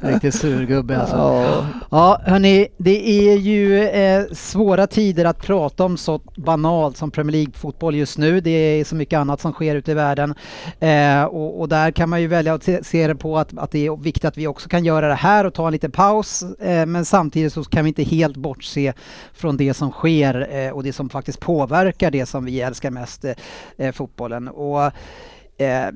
Riktigt 0.00 0.34
surgubbe 0.34 1.00
alltså. 1.00 1.16
Ja. 1.16 1.66
Ja, 1.90 2.20
hörni, 2.24 2.68
det 2.76 3.30
är 3.30 3.36
ju 3.36 3.84
eh, 3.84 4.24
svåra 4.32 4.86
tider 4.86 5.24
att 5.24 5.42
prata 5.42 5.84
om 5.84 5.96
så 5.96 6.20
banalt 6.36 6.96
som 6.96 7.10
Premier 7.10 7.32
League-fotboll 7.32 7.96
just 7.96 8.18
nu. 8.18 8.40
Det 8.40 8.50
är 8.50 8.84
så 8.84 8.94
mycket 8.94 9.18
annat 9.18 9.40
som 9.40 9.52
sker 9.52 9.76
ute 9.76 9.90
i 9.90 9.94
världen. 9.94 10.34
Eh, 10.80 11.24
och, 11.24 11.60
och 11.60 11.68
där 11.68 11.90
kan 11.90 12.08
man 12.08 12.20
ju 12.20 12.26
välja 12.26 12.54
att 12.54 12.62
se, 12.62 12.84
se 12.84 13.06
det 13.06 13.14
på 13.14 13.38
att, 13.38 13.58
att 13.58 13.70
det 13.70 13.86
är 13.86 13.96
viktigt 13.96 14.24
att 14.24 14.38
vi 14.38 14.46
också 14.46 14.68
kan 14.68 14.84
göra 14.84 15.08
det 15.08 15.14
här 15.14 15.44
och 15.44 15.54
ta 15.54 15.66
en 15.66 15.72
liten 15.72 15.90
paus. 15.90 16.42
Eh, 16.42 16.86
men 16.86 17.04
samtidigt 17.04 17.52
så 17.52 17.64
kan 17.64 17.84
vi 17.84 17.88
inte 17.88 18.02
helt 18.02 18.36
bortse 18.36 18.92
från 19.32 19.56
det 19.56 19.74
som 19.74 19.90
sker 19.90 20.48
eh, 20.50 20.70
och 20.70 20.82
det 20.82 20.92
som 20.92 21.08
faktiskt 21.08 21.40
påverkar 21.40 22.10
det 22.10 22.26
som 22.26 22.44
vi 22.44 22.60
älskar 22.60 22.90
mest, 22.90 23.24
eh, 23.76 23.92
eh. 24.32 24.48
Och, 24.48 24.92
eh, 25.60 25.90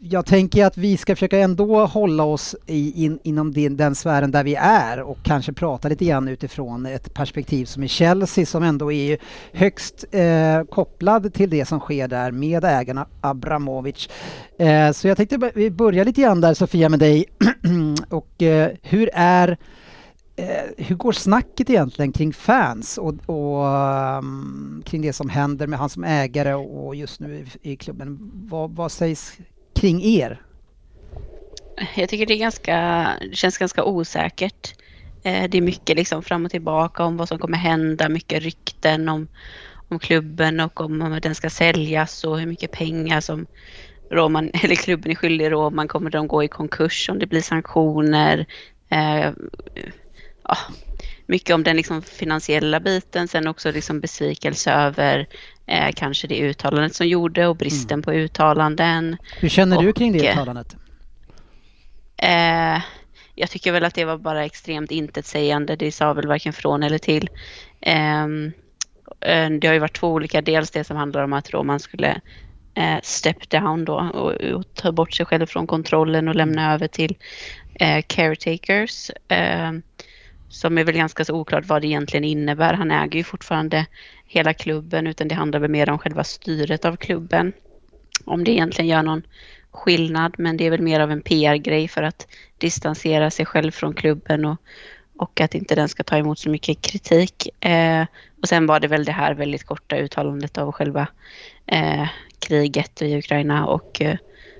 jag 0.00 0.26
tänker 0.26 0.66
att 0.66 0.76
vi 0.76 0.96
ska 0.96 1.16
försöka 1.16 1.38
ändå 1.38 1.86
hålla 1.86 2.24
oss 2.24 2.56
i, 2.66 3.04
in, 3.04 3.18
inom 3.22 3.52
den, 3.52 3.76
den 3.76 3.94
sfären 3.94 4.30
där 4.30 4.44
vi 4.44 4.54
är 4.54 5.00
och 5.00 5.18
kanske 5.22 5.52
prata 5.52 5.88
lite 5.88 6.04
grann 6.04 6.28
utifrån 6.28 6.86
ett 6.86 7.14
perspektiv 7.14 7.64
som 7.64 7.82
är 7.82 7.86
Chelsea 7.86 8.46
som 8.46 8.62
ändå 8.62 8.92
är 8.92 9.18
högst 9.52 10.04
eh, 10.10 10.62
kopplad 10.70 11.34
till 11.34 11.50
det 11.50 11.64
som 11.64 11.80
sker 11.80 12.08
där 12.08 12.30
med 12.30 12.64
ägarna 12.64 13.06
Abramovic. 13.20 14.08
Eh, 14.58 14.92
så 14.92 15.08
jag 15.08 15.16
tänkte 15.16 15.50
vi 15.54 15.70
börjar 15.70 16.04
lite 16.04 16.20
grann 16.20 16.40
där 16.40 16.54
Sofia 16.54 16.88
med 16.88 16.98
dig 16.98 17.24
och 18.10 18.42
eh, 18.42 18.70
hur 18.82 19.10
är 19.14 19.58
Eh, 20.38 20.84
hur 20.86 20.96
går 20.96 21.12
snacket 21.12 21.70
egentligen 21.70 22.12
kring 22.12 22.32
fans 22.32 22.98
och, 22.98 23.14
och 23.26 23.64
um, 24.18 24.82
kring 24.86 25.02
det 25.02 25.12
som 25.12 25.28
händer 25.28 25.66
med 25.66 25.78
han 25.78 25.88
som 25.88 26.04
ägare 26.04 26.54
och, 26.54 26.96
just 26.96 27.20
nu 27.20 27.46
i, 27.62 27.72
i 27.72 27.76
klubben? 27.76 28.30
Vad, 28.34 28.70
vad 28.70 28.92
sägs 28.92 29.38
kring 29.74 30.04
er? 30.04 30.42
Jag 31.94 32.08
tycker 32.08 32.26
det, 32.26 32.34
är 32.34 32.38
ganska, 32.38 33.08
det 33.20 33.36
känns 33.36 33.58
ganska 33.58 33.84
osäkert. 33.84 34.74
Eh, 35.22 35.50
det 35.50 35.58
är 35.58 35.62
mycket 35.62 35.96
liksom 35.96 36.22
fram 36.22 36.44
och 36.44 36.50
tillbaka 36.50 37.04
om 37.04 37.16
vad 37.16 37.28
som 37.28 37.38
kommer 37.38 37.58
hända, 37.58 38.08
mycket 38.08 38.42
rykten 38.42 39.08
om, 39.08 39.28
om 39.88 39.98
klubben 39.98 40.60
och 40.60 40.80
om, 40.80 41.02
om 41.02 41.18
den 41.22 41.34
ska 41.34 41.50
säljas 41.50 42.24
och 42.24 42.38
hur 42.38 42.46
mycket 42.46 42.72
pengar 42.72 43.20
som 43.20 43.46
Roman, 44.10 44.50
eller 44.62 44.74
klubben 44.74 45.10
är 45.10 45.14
skyldig 45.14 45.52
Roman. 45.52 45.88
Kommer 45.88 46.10
de 46.10 46.28
gå 46.28 46.44
i 46.44 46.48
konkurs 46.48 47.08
om 47.08 47.18
det 47.18 47.26
blir 47.26 47.42
sanktioner? 47.42 48.46
Eh, 48.88 49.30
ja, 50.48 50.58
mycket 51.26 51.54
om 51.54 51.62
den 51.62 51.76
liksom 51.76 52.02
finansiella 52.02 52.80
biten, 52.80 53.28
sen 53.28 53.48
också 53.48 53.72
liksom 53.72 54.00
besvikelse 54.00 54.72
över 54.72 55.26
eh, 55.66 55.92
kanske 55.96 56.26
det 56.26 56.40
uttalandet 56.40 56.94
som 56.94 57.06
gjorde 57.06 57.46
och 57.46 57.56
bristen 57.56 58.02
på 58.02 58.12
uttalanden. 58.12 59.16
Hur 59.38 59.48
känner 59.48 59.82
du 59.82 59.92
kring 59.92 60.12
det 60.12 60.18
Och, 60.18 60.24
eh, 60.24 60.32
uttalandet? 60.32 60.76
Eh, 62.16 62.82
jag 63.34 63.50
tycker 63.50 63.72
väl 63.72 63.84
att 63.84 63.94
det 63.94 64.04
var 64.04 64.16
bara 64.18 64.44
extremt 64.44 64.90
intetsägande. 64.90 65.76
Det 65.76 65.92
sa 65.92 66.12
väl 66.12 66.26
varken 66.26 66.52
från 66.52 66.82
eller 66.82 66.98
till. 66.98 67.28
Ehm, 67.80 68.52
eh, 69.20 69.50
det 69.50 69.66
har 69.66 69.74
ju 69.74 69.80
varit 69.80 69.96
två 69.96 70.08
olika. 70.08 70.42
Dels 70.42 70.70
det 70.70 70.84
som 70.84 70.96
handlar 70.96 71.24
om 71.24 71.32
att 71.32 71.54
Roman 71.54 71.80
skulle 71.80 72.20
eh, 72.74 72.98
step 73.02 73.50
down 73.50 73.84
då 73.84 73.94
och, 73.94 74.32
och 74.32 74.74
ta 74.74 74.92
bort 74.92 75.12
sig 75.12 75.26
själv 75.26 75.46
från 75.46 75.66
kontrollen 75.66 76.28
och 76.28 76.34
lämna 76.34 76.74
över 76.74 76.88
till 76.88 77.16
eh, 77.74 78.02
caretakers. 78.06 79.10
Som 80.48 80.78
är 80.78 80.84
väl 80.84 80.94
ganska 80.94 81.24
så 81.24 81.34
oklart 81.34 81.66
vad 81.66 81.82
det 81.82 81.86
egentligen 81.86 82.24
innebär. 82.24 82.74
Han 82.74 82.90
äger 82.90 83.16
ju 83.16 83.24
fortfarande 83.24 83.86
hela 84.26 84.54
klubben 84.54 85.06
utan 85.06 85.28
det 85.28 85.34
handlar 85.34 85.60
väl 85.60 85.70
mer 85.70 85.90
om 85.90 85.98
själva 85.98 86.24
styret 86.24 86.84
av 86.84 86.96
klubben. 86.96 87.52
Om 88.24 88.44
det 88.44 88.50
egentligen 88.50 88.88
gör 88.88 89.02
någon 89.02 89.22
skillnad 89.70 90.34
men 90.38 90.56
det 90.56 90.66
är 90.66 90.70
väl 90.70 90.82
mer 90.82 91.00
av 91.00 91.10
en 91.10 91.22
PR-grej 91.22 91.88
för 91.88 92.02
att 92.02 92.26
distansera 92.58 93.30
sig 93.30 93.46
själv 93.46 93.70
från 93.70 93.94
klubben 93.94 94.44
och, 94.44 94.56
och 95.16 95.40
att 95.40 95.54
inte 95.54 95.74
den 95.74 95.88
ska 95.88 96.02
ta 96.02 96.16
emot 96.16 96.38
så 96.38 96.50
mycket 96.50 96.82
kritik. 96.82 97.64
Eh, 97.64 98.06
och 98.42 98.48
sen 98.48 98.66
var 98.66 98.80
det 98.80 98.88
väl 98.88 99.04
det 99.04 99.12
här 99.12 99.34
väldigt 99.34 99.64
korta 99.64 99.96
uttalandet 99.96 100.58
av 100.58 100.72
själva 100.72 101.08
eh, 101.66 102.08
kriget 102.38 103.02
i 103.02 103.18
Ukraina 103.18 103.66
och 103.66 104.02
eh, 104.02 104.16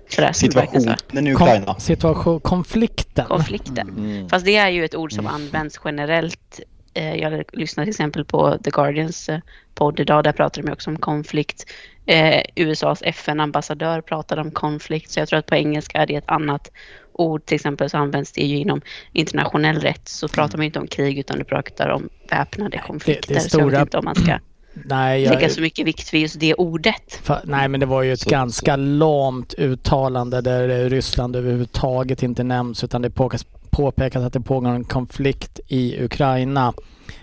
så- 0.08 0.32
Situationen 0.32 1.26
i 1.26 1.32
Ukraina. 1.34 1.66
Kom, 1.66 1.80
situation, 1.80 2.40
konflikten. 2.40 3.25
konflikten. 3.26 3.88
Mm. 3.88 4.28
Fast 4.28 4.44
det 4.44 4.56
är 4.56 4.68
ju 4.68 4.84
ett 4.84 4.94
ord 4.94 5.12
som 5.12 5.26
används 5.26 5.80
generellt. 5.84 6.60
Eh, 6.94 7.14
Jag 7.14 7.44
lyssnar 7.52 7.84
till 7.84 7.90
exempel 7.90 8.25
på 8.25 8.58
The 8.64 8.70
Guardians 8.70 9.28
eh, 9.28 9.38
podd 9.75 10.00
idag. 10.00 10.25
Där 10.25 10.32
pratar 10.32 10.62
de 10.62 10.72
också 10.72 10.90
om 10.90 10.96
konflikt. 10.98 11.64
Eh, 12.06 12.42
USAs 12.54 13.02
FN-ambassadör 13.02 14.00
pratade 14.00 14.40
om 14.40 14.50
konflikt. 14.50 15.10
Så 15.10 15.20
jag 15.20 15.28
tror 15.28 15.38
att 15.38 15.46
på 15.46 15.54
engelska 15.54 15.98
är 15.98 16.06
det 16.06 16.14
ett 16.16 16.28
annat 16.28 16.70
ord. 17.12 17.44
Till 17.46 17.54
exempel 17.54 17.90
så 17.90 17.96
används 17.98 18.32
det 18.32 18.42
ju 18.42 18.56
inom 18.56 18.80
internationell 19.12 19.76
rätt. 19.80 20.08
Så 20.08 20.28
pratar 20.28 20.58
man 20.58 20.64
ju 20.64 20.66
inte 20.66 20.78
om 20.78 20.86
krig 20.86 21.18
utan 21.18 21.38
du 21.38 21.44
pratar 21.44 21.88
om 21.88 22.08
väpnade 22.30 22.78
konflikter. 22.86 23.26
Så 23.34 23.40
jag 23.40 23.42
stora- 23.42 23.66
vet 23.70 23.80
inte 23.80 23.98
om 23.98 24.04
man 24.04 24.14
ska 24.14 24.38
Nej, 24.85 25.23
jag, 25.23 25.35
lägga 25.35 25.49
så 25.49 25.61
mycket 25.61 25.87
vikt 25.87 26.14
vid 26.14 26.21
just 26.21 26.40
det 26.40 26.54
ordet. 26.54 27.21
Fa- 27.25 27.40
Nej, 27.45 27.68
men 27.68 27.80
det 27.80 27.87
var 27.87 28.02
ju 28.02 28.12
ett 28.12 28.21
Så- 28.21 28.30
ganska 28.30 28.76
lamt 28.76 29.54
uttalande 29.59 30.40
där 30.40 30.68
eh, 30.68 30.88
Ryssland 30.90 31.37
överhuvudtaget 31.37 32.23
inte 32.23 32.42
nämns 32.42 32.85
utan 32.85 33.02
det 33.02 33.11
påkas, 33.11 33.47
påpekas 33.71 34.23
att 34.23 34.33
det 34.33 34.40
pågår 34.40 34.68
en 34.71 34.85
konflikt 34.85 35.61
i 35.68 36.04
Ukraina. 36.04 36.73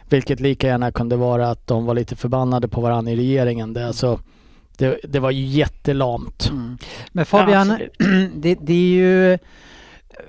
Vilket 0.10 0.40
lika 0.40 0.68
gärna 0.68 0.92
kunde 0.92 1.16
vara 1.16 1.50
att 1.50 1.68
de 1.68 1.86
var 1.86 1.94
lite 1.94 2.16
förbannade 2.16 2.68
på 2.68 2.82
varandra 2.82 3.12
i 3.12 3.16
regeringen. 3.16 3.74
Det, 3.74 3.88
alltså, 3.88 4.20
det, 4.78 5.00
det 5.04 5.20
var 5.20 5.32
ju 5.32 5.46
jättelamt. 5.46 6.50
Mm. 6.50 6.78
Men 7.12 7.26
Fabian, 7.26 7.70
Ja, 8.00 8.06
det, 8.36 8.58
det 8.62 8.74
är 8.74 8.78
ju 8.98 9.38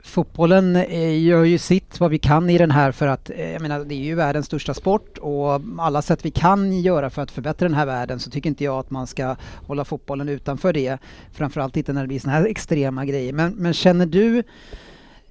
Fotbollen 0.02 0.76
eh, 0.76 1.22
gör 1.22 1.44
ju 1.44 1.58
sitt 1.58 2.00
vad 2.00 2.10
vi 2.10 2.18
kan 2.18 2.50
i 2.50 2.58
den 2.58 2.70
här 2.70 2.92
för 2.92 3.06
att, 3.06 3.30
eh, 3.30 3.52
jag 3.52 3.62
menar 3.62 3.84
det 3.84 3.94
är 3.94 4.04
ju 4.04 4.14
världens 4.14 4.46
största 4.46 4.74
sport 4.74 5.18
och 5.18 5.60
alla 5.78 6.02
sätt 6.02 6.24
vi 6.24 6.30
kan 6.30 6.80
göra 6.80 7.10
för 7.10 7.22
att 7.22 7.30
förbättra 7.30 7.68
den 7.68 7.76
här 7.76 7.86
världen 7.86 8.20
så 8.20 8.30
tycker 8.30 8.48
inte 8.48 8.64
jag 8.64 8.78
att 8.78 8.90
man 8.90 9.06
ska 9.06 9.36
hålla 9.66 9.84
fotbollen 9.84 10.28
utanför 10.28 10.72
det. 10.72 10.98
Framförallt 11.32 11.76
inte 11.76 11.92
när 11.92 12.02
det 12.02 12.08
blir 12.08 12.20
sådana 12.20 12.38
här 12.38 12.46
extrema 12.46 13.04
grejer. 13.04 13.32
Men, 13.32 13.52
men 13.52 13.72
känner 13.72 14.06
du 14.06 14.42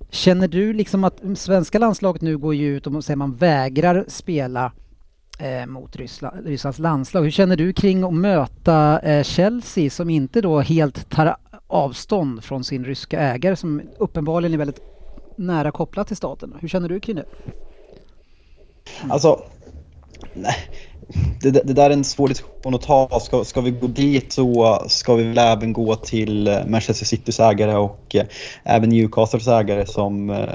Känner 0.09 0.47
du 0.47 0.73
liksom 0.73 1.03
att 1.03 1.21
svenska 1.35 1.79
landslaget 1.79 2.21
nu 2.21 2.37
går 2.37 2.55
ju 2.55 2.77
ut 2.77 2.87
och 2.87 3.05
säger 3.05 3.17
man 3.17 3.35
vägrar 3.35 4.05
spela 4.07 4.71
eh, 5.39 5.65
mot 5.65 5.95
Ryssland, 5.95 6.47
Rysslands 6.47 6.79
landslag. 6.79 7.23
Hur 7.23 7.31
känner 7.31 7.55
du 7.55 7.73
kring 7.73 8.03
att 8.03 8.13
möta 8.13 8.99
eh, 8.99 9.23
Chelsea 9.23 9.89
som 9.89 10.09
inte 10.09 10.41
då 10.41 10.59
helt 10.59 11.09
tar 11.09 11.37
avstånd 11.67 12.43
från 12.43 12.63
sin 12.63 12.85
ryska 12.85 13.19
ägare 13.19 13.55
som 13.55 13.81
uppenbarligen 13.97 14.53
är 14.53 14.57
väldigt 14.57 14.81
nära 15.35 15.71
kopplat 15.71 16.07
till 16.07 16.17
staten? 16.17 16.57
Hur 16.59 16.67
känner 16.67 16.89
du 16.89 16.99
kring 16.99 17.15
det? 17.15 17.25
Alltså, 19.09 19.39
nej. 20.33 20.55
Det, 21.41 21.51
det 21.51 21.73
där 21.73 21.89
är 21.89 21.93
en 21.93 22.03
svår 22.03 22.27
diskussion 22.27 22.75
att 22.75 22.81
ta. 22.81 23.19
Ska, 23.19 23.43
ska 23.43 23.61
vi 23.61 23.71
gå 23.71 23.87
dit 23.87 24.31
så 24.31 24.79
ska 24.87 25.15
vi 25.15 25.23
väl 25.23 25.37
även 25.37 25.73
gå 25.73 25.95
till 25.95 26.47
eh, 26.47 26.65
Manchester 26.67 27.05
Citys 27.05 27.39
ägare 27.39 27.75
och 27.75 28.15
eh, 28.15 28.25
även 28.63 28.89
Newcastles 28.89 29.47
ägare 29.47 29.85
som 29.85 30.29
eh, 30.29 30.49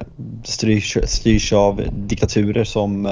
styrs, 0.44 0.98
styrs 1.04 1.52
av 1.52 1.82
diktaturer 1.92 2.64
som 2.64 3.06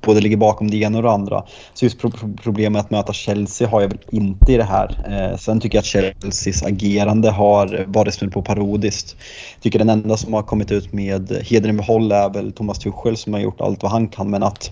både 0.00 0.20
ligger 0.20 0.36
bakom 0.36 0.70
det 0.70 0.76
ena 0.76 0.98
och 0.98 1.02
det 1.02 1.10
andra. 1.10 1.44
Så 1.74 1.84
just 1.84 2.00
pro 2.00 2.10
problemet 2.42 2.84
att 2.84 2.90
möta 2.90 3.12
Chelsea 3.12 3.68
har 3.68 3.80
jag 3.80 3.88
väl 3.88 3.98
inte 4.10 4.52
i 4.52 4.56
det 4.56 4.64
här. 4.64 5.04
Eh, 5.08 5.36
sen 5.36 5.60
tycker 5.60 5.78
jag 5.78 5.82
att 5.82 5.86
Chelseas 6.20 6.62
agerande 6.62 7.30
har 7.30 7.84
varit 7.88 8.14
snudd 8.14 8.32
på 8.32 8.42
parodiskt. 8.42 9.16
Tycker 9.60 9.78
den 9.78 9.88
enda 9.88 10.16
som 10.16 10.34
har 10.34 10.42
kommit 10.42 10.72
ut 10.72 10.92
med 10.92 11.42
hedern 11.44 11.70
i 11.70 11.72
behåll 11.72 12.12
är 12.12 12.28
väl 12.28 12.52
Thomas 12.52 12.78
Tuchel 12.78 13.16
som 13.16 13.32
har 13.32 13.40
gjort 13.40 13.60
allt 13.60 13.82
vad 13.82 13.92
han 13.92 14.08
kan 14.08 14.30
men 14.30 14.42
att 14.42 14.70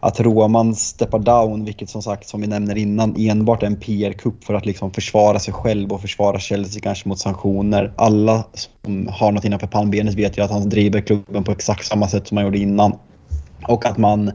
att 0.00 0.20
Roman 0.20 0.74
steppar 0.74 1.18
down, 1.18 1.64
vilket 1.64 1.90
som 1.90 2.02
sagt 2.02 2.28
som 2.28 2.40
vi 2.40 2.46
nämner 2.46 2.78
innan 2.78 3.14
enbart 3.18 3.62
är 3.62 3.66
en 3.66 3.76
PR-kupp 3.76 4.44
för 4.44 4.54
att 4.54 4.66
liksom 4.66 4.92
försvara 4.92 5.38
sig 5.38 5.54
själv 5.54 5.92
och 5.92 6.00
försvara 6.00 6.38
Chelsea 6.38 6.82
kanske 6.82 7.08
mot 7.08 7.18
sanktioner. 7.18 7.92
Alla 7.96 8.44
som 8.54 9.08
har 9.12 9.32
något 9.32 9.44
innanför 9.44 9.66
pannbenet 9.66 10.14
vet 10.14 10.38
ju 10.38 10.42
att 10.42 10.50
han 10.50 10.68
driver 10.68 11.00
klubben 11.00 11.44
på 11.44 11.52
exakt 11.52 11.86
samma 11.86 12.08
sätt 12.08 12.28
som 12.28 12.36
han 12.36 12.46
gjorde 12.46 12.58
innan. 12.58 12.98
Och 13.68 13.86
att 13.86 13.98
man 13.98 14.32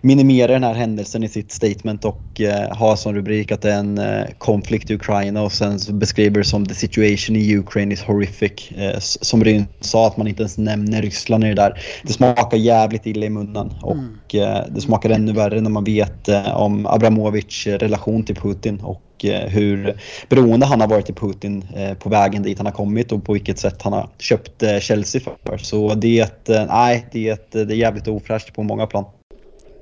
minimerar 0.00 0.52
den 0.52 0.64
här 0.64 0.74
händelsen 0.74 1.24
i 1.24 1.28
sitt 1.28 1.52
statement 1.52 2.04
och 2.04 2.40
eh, 2.40 2.76
har 2.76 2.96
som 2.96 3.14
rubrik 3.14 3.52
att 3.52 3.62
det 3.62 3.72
är 3.72 3.78
en 3.78 3.98
eh, 3.98 4.24
konflikt 4.38 4.90
i 4.90 4.94
Ukraina 4.94 5.42
och 5.42 5.52
sen 5.52 5.78
beskriver 5.90 6.38
det 6.38 6.44
som 6.44 6.66
the 6.66 6.74
situation 6.74 7.36
i 7.36 7.56
Ukraine 7.56 7.92
is 7.92 8.02
horrific. 8.02 8.70
Eh, 8.70 8.98
som 8.98 9.44
Ryn 9.44 9.66
sa, 9.80 10.06
att 10.06 10.16
man 10.16 10.26
inte 10.26 10.42
ens 10.42 10.58
nämner 10.58 11.02
Ryssland 11.02 11.44
i 11.44 11.48
det 11.48 11.54
där. 11.54 11.80
Det 12.02 12.12
smakar 12.12 12.56
jävligt 12.56 13.06
illa 13.06 13.26
i 13.26 13.30
munnen 13.30 13.70
och 13.82 14.34
eh, 14.34 14.64
det 14.70 14.80
smakar 14.80 15.10
ännu 15.10 15.32
värre 15.32 15.60
när 15.60 15.70
man 15.70 15.84
vet 15.84 16.28
eh, 16.28 16.56
om 16.56 16.86
Abramovic 16.86 17.66
relation 17.66 18.24
till 18.24 18.36
Putin 18.36 18.80
och 18.80 19.02
Eh, 19.24 19.48
hur 19.48 19.96
beroende 20.28 20.66
han 20.66 20.80
har 20.80 20.88
varit 20.88 21.06
till 21.06 21.14
Putin 21.14 21.64
eh, 21.76 21.94
på 21.94 22.08
vägen 22.08 22.42
dit 22.42 22.58
han 22.58 22.66
har 22.66 22.72
kommit 22.72 23.12
och 23.12 23.24
på 23.24 23.32
vilket 23.32 23.58
sätt 23.58 23.82
han 23.82 23.92
har 23.92 24.08
köpt 24.18 24.62
eh, 24.62 24.78
Chelsea 24.78 25.22
för. 25.44 25.58
Så 25.58 25.94
det 25.94 26.18
är 26.18 26.24
ett, 26.24 26.68
nej, 26.68 27.06
det 27.12 27.28
är, 27.28 27.32
ett, 27.32 27.52
det 27.52 27.60
är 27.60 27.76
jävligt 27.76 28.08
ofräscht 28.08 28.54
på 28.54 28.62
många 28.62 28.86
plan. 28.86 29.04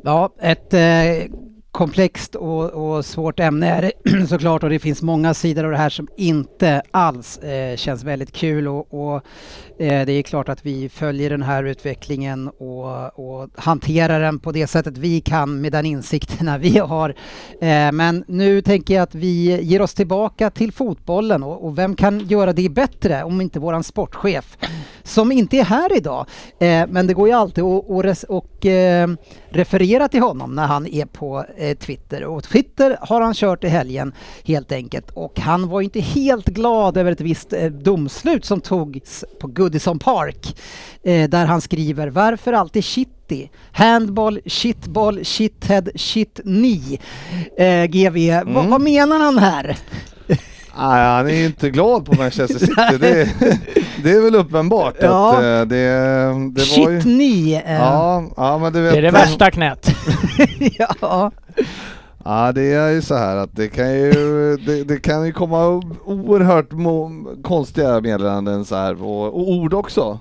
Ja, 0.02 0.30
ett 0.40 0.74
eh, 0.74 0.80
komplext 1.72 2.34
och, 2.34 2.64
och 2.70 3.04
svårt 3.04 3.40
ämne 3.40 3.68
är 3.68 3.82
det 3.82 4.26
såklart 4.28 4.62
och 4.62 4.70
det 4.70 4.78
finns 4.78 5.02
många 5.02 5.34
sidor 5.34 5.64
av 5.64 5.70
det 5.70 5.76
här 5.76 5.90
som 5.90 6.08
inte 6.16 6.82
alls 6.90 7.38
eh, 7.38 7.76
känns 7.76 8.04
väldigt 8.04 8.32
kul 8.32 8.68
och, 8.68 8.94
och 8.94 9.16
eh, 9.78 10.06
det 10.06 10.12
är 10.12 10.22
klart 10.22 10.48
att 10.48 10.66
vi 10.66 10.88
följer 10.88 11.30
den 11.30 11.42
här 11.42 11.64
utvecklingen 11.64 12.48
och, 12.48 13.18
och 13.18 13.48
hanterar 13.56 14.20
den 14.20 14.38
på 14.38 14.52
det 14.52 14.66
sättet 14.66 14.98
vi 14.98 15.20
kan 15.20 15.60
med 15.60 15.72
den 15.72 15.86
insikterna 15.86 16.58
vi 16.58 16.78
har. 16.78 17.14
Eh, 17.60 17.92
men 17.92 18.24
nu 18.28 18.62
tänker 18.62 18.94
jag 18.94 19.02
att 19.02 19.14
vi 19.14 19.62
ger 19.62 19.82
oss 19.82 19.94
tillbaka 19.94 20.50
till 20.50 20.72
fotbollen 20.72 21.42
och, 21.42 21.64
och 21.64 21.78
vem 21.78 21.96
kan 21.96 22.26
göra 22.26 22.52
det 22.52 22.68
bättre 22.68 23.22
om 23.22 23.40
inte 23.40 23.60
våran 23.60 23.84
sportchef 23.84 24.56
som 25.02 25.32
inte 25.32 25.56
är 25.56 25.64
här 25.64 25.96
idag. 25.96 26.26
Eh, 26.58 26.86
men 26.88 27.06
det 27.06 27.14
går 27.14 27.28
ju 27.28 27.34
alltid 27.34 27.64
att 27.64 28.24
och, 28.28 28.66
eh, 28.66 29.08
referera 29.48 30.08
till 30.08 30.22
honom 30.22 30.54
när 30.54 30.66
han 30.66 30.86
är 30.86 31.06
på 31.06 31.44
eh, 31.58 31.76
Twitter. 31.76 32.24
Och 32.24 32.44
Twitter 32.44 32.98
har 33.00 33.20
han 33.20 33.34
kört 33.34 33.64
i 33.64 33.68
helgen 33.68 34.12
helt 34.44 34.72
enkelt. 34.72 35.10
Och 35.10 35.40
han 35.40 35.68
var 35.68 35.80
ju 35.80 35.84
inte 35.84 36.00
helt 36.00 36.46
glad 36.46 36.96
över 36.96 37.12
ett 37.12 37.20
visst 37.20 37.52
eh, 37.52 37.64
domslut 37.64 38.44
som 38.44 38.60
togs 38.60 39.24
på 39.40 39.46
Goodison 39.46 39.98
Park. 39.98 40.60
Eh, 41.02 41.28
där 41.28 41.46
han 41.46 41.60
skriver 41.60 42.08
Varför 42.08 42.52
alltid 42.52 42.84
shitty? 42.84 43.48
Handboll, 43.72 44.40
shitboll, 44.46 45.24
shithead, 45.24 45.88
shit 45.94 46.40
ni. 46.44 47.00
Eh, 47.56 47.84
GV, 47.84 48.44
vad, 48.46 48.66
vad 48.66 48.80
menar 48.80 49.18
han 49.18 49.38
här? 49.38 49.76
Nej, 50.78 51.06
han 51.06 51.26
är 51.28 51.34
ju 51.34 51.44
inte 51.46 51.70
glad 51.70 52.04
på 52.06 52.14
Manchester 52.14 52.58
City. 52.58 52.74
det, 53.00 53.08
är, 53.22 53.28
det 54.02 54.10
är 54.10 54.20
väl 54.20 54.34
uppenbart 54.34 54.94
Ja. 55.00 55.28
att 55.32 55.42
eh, 55.42 55.60
det, 55.60 56.50
det 56.52 56.60
Shit 56.60 56.84
var 56.84 56.90
ju... 56.90 56.98
ni. 57.04 57.62
Eh, 57.66 57.72
Ja, 57.74 58.24
ja, 58.36 58.58
men 58.58 58.72
du 58.72 58.80
vet... 58.82 58.92
Det 58.92 58.98
är 58.98 59.02
det 59.02 59.10
värsta 59.10 59.50
knät. 59.50 59.90
ja. 61.00 61.30
Ja, 62.24 62.52
det 62.52 62.72
är 62.74 62.88
ju 62.90 63.02
så 63.02 63.14
här 63.14 63.36
att 63.36 63.56
det 63.56 63.68
kan 63.68 63.92
ju, 63.94 64.12
det, 64.66 64.84
det 64.84 64.96
kan 65.00 65.26
ju 65.26 65.32
komma 65.32 65.66
oerhört 66.04 66.70
mo- 66.72 67.42
konstiga 67.42 68.00
meddelanden 68.00 68.64
så 68.64 68.76
här 68.76 69.02
och, 69.02 69.24
och 69.26 69.48
ord 69.50 69.74
också 69.74 70.18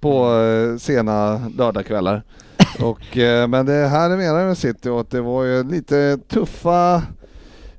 på 0.00 0.34
eh, 0.40 0.78
sena 0.78 1.40
lördagskvällar. 1.58 2.22
Och, 2.80 3.18
eh, 3.18 3.48
men 3.48 3.66
det 3.66 3.72
här 3.88 4.08
menar 4.08 4.38
jag 4.38 4.46
med 4.48 4.58
City 4.58 4.88
och 4.88 5.00
att 5.00 5.10
det 5.10 5.20
var 5.20 5.44
ju 5.44 5.62
lite 5.64 6.18
tuffa 6.28 7.02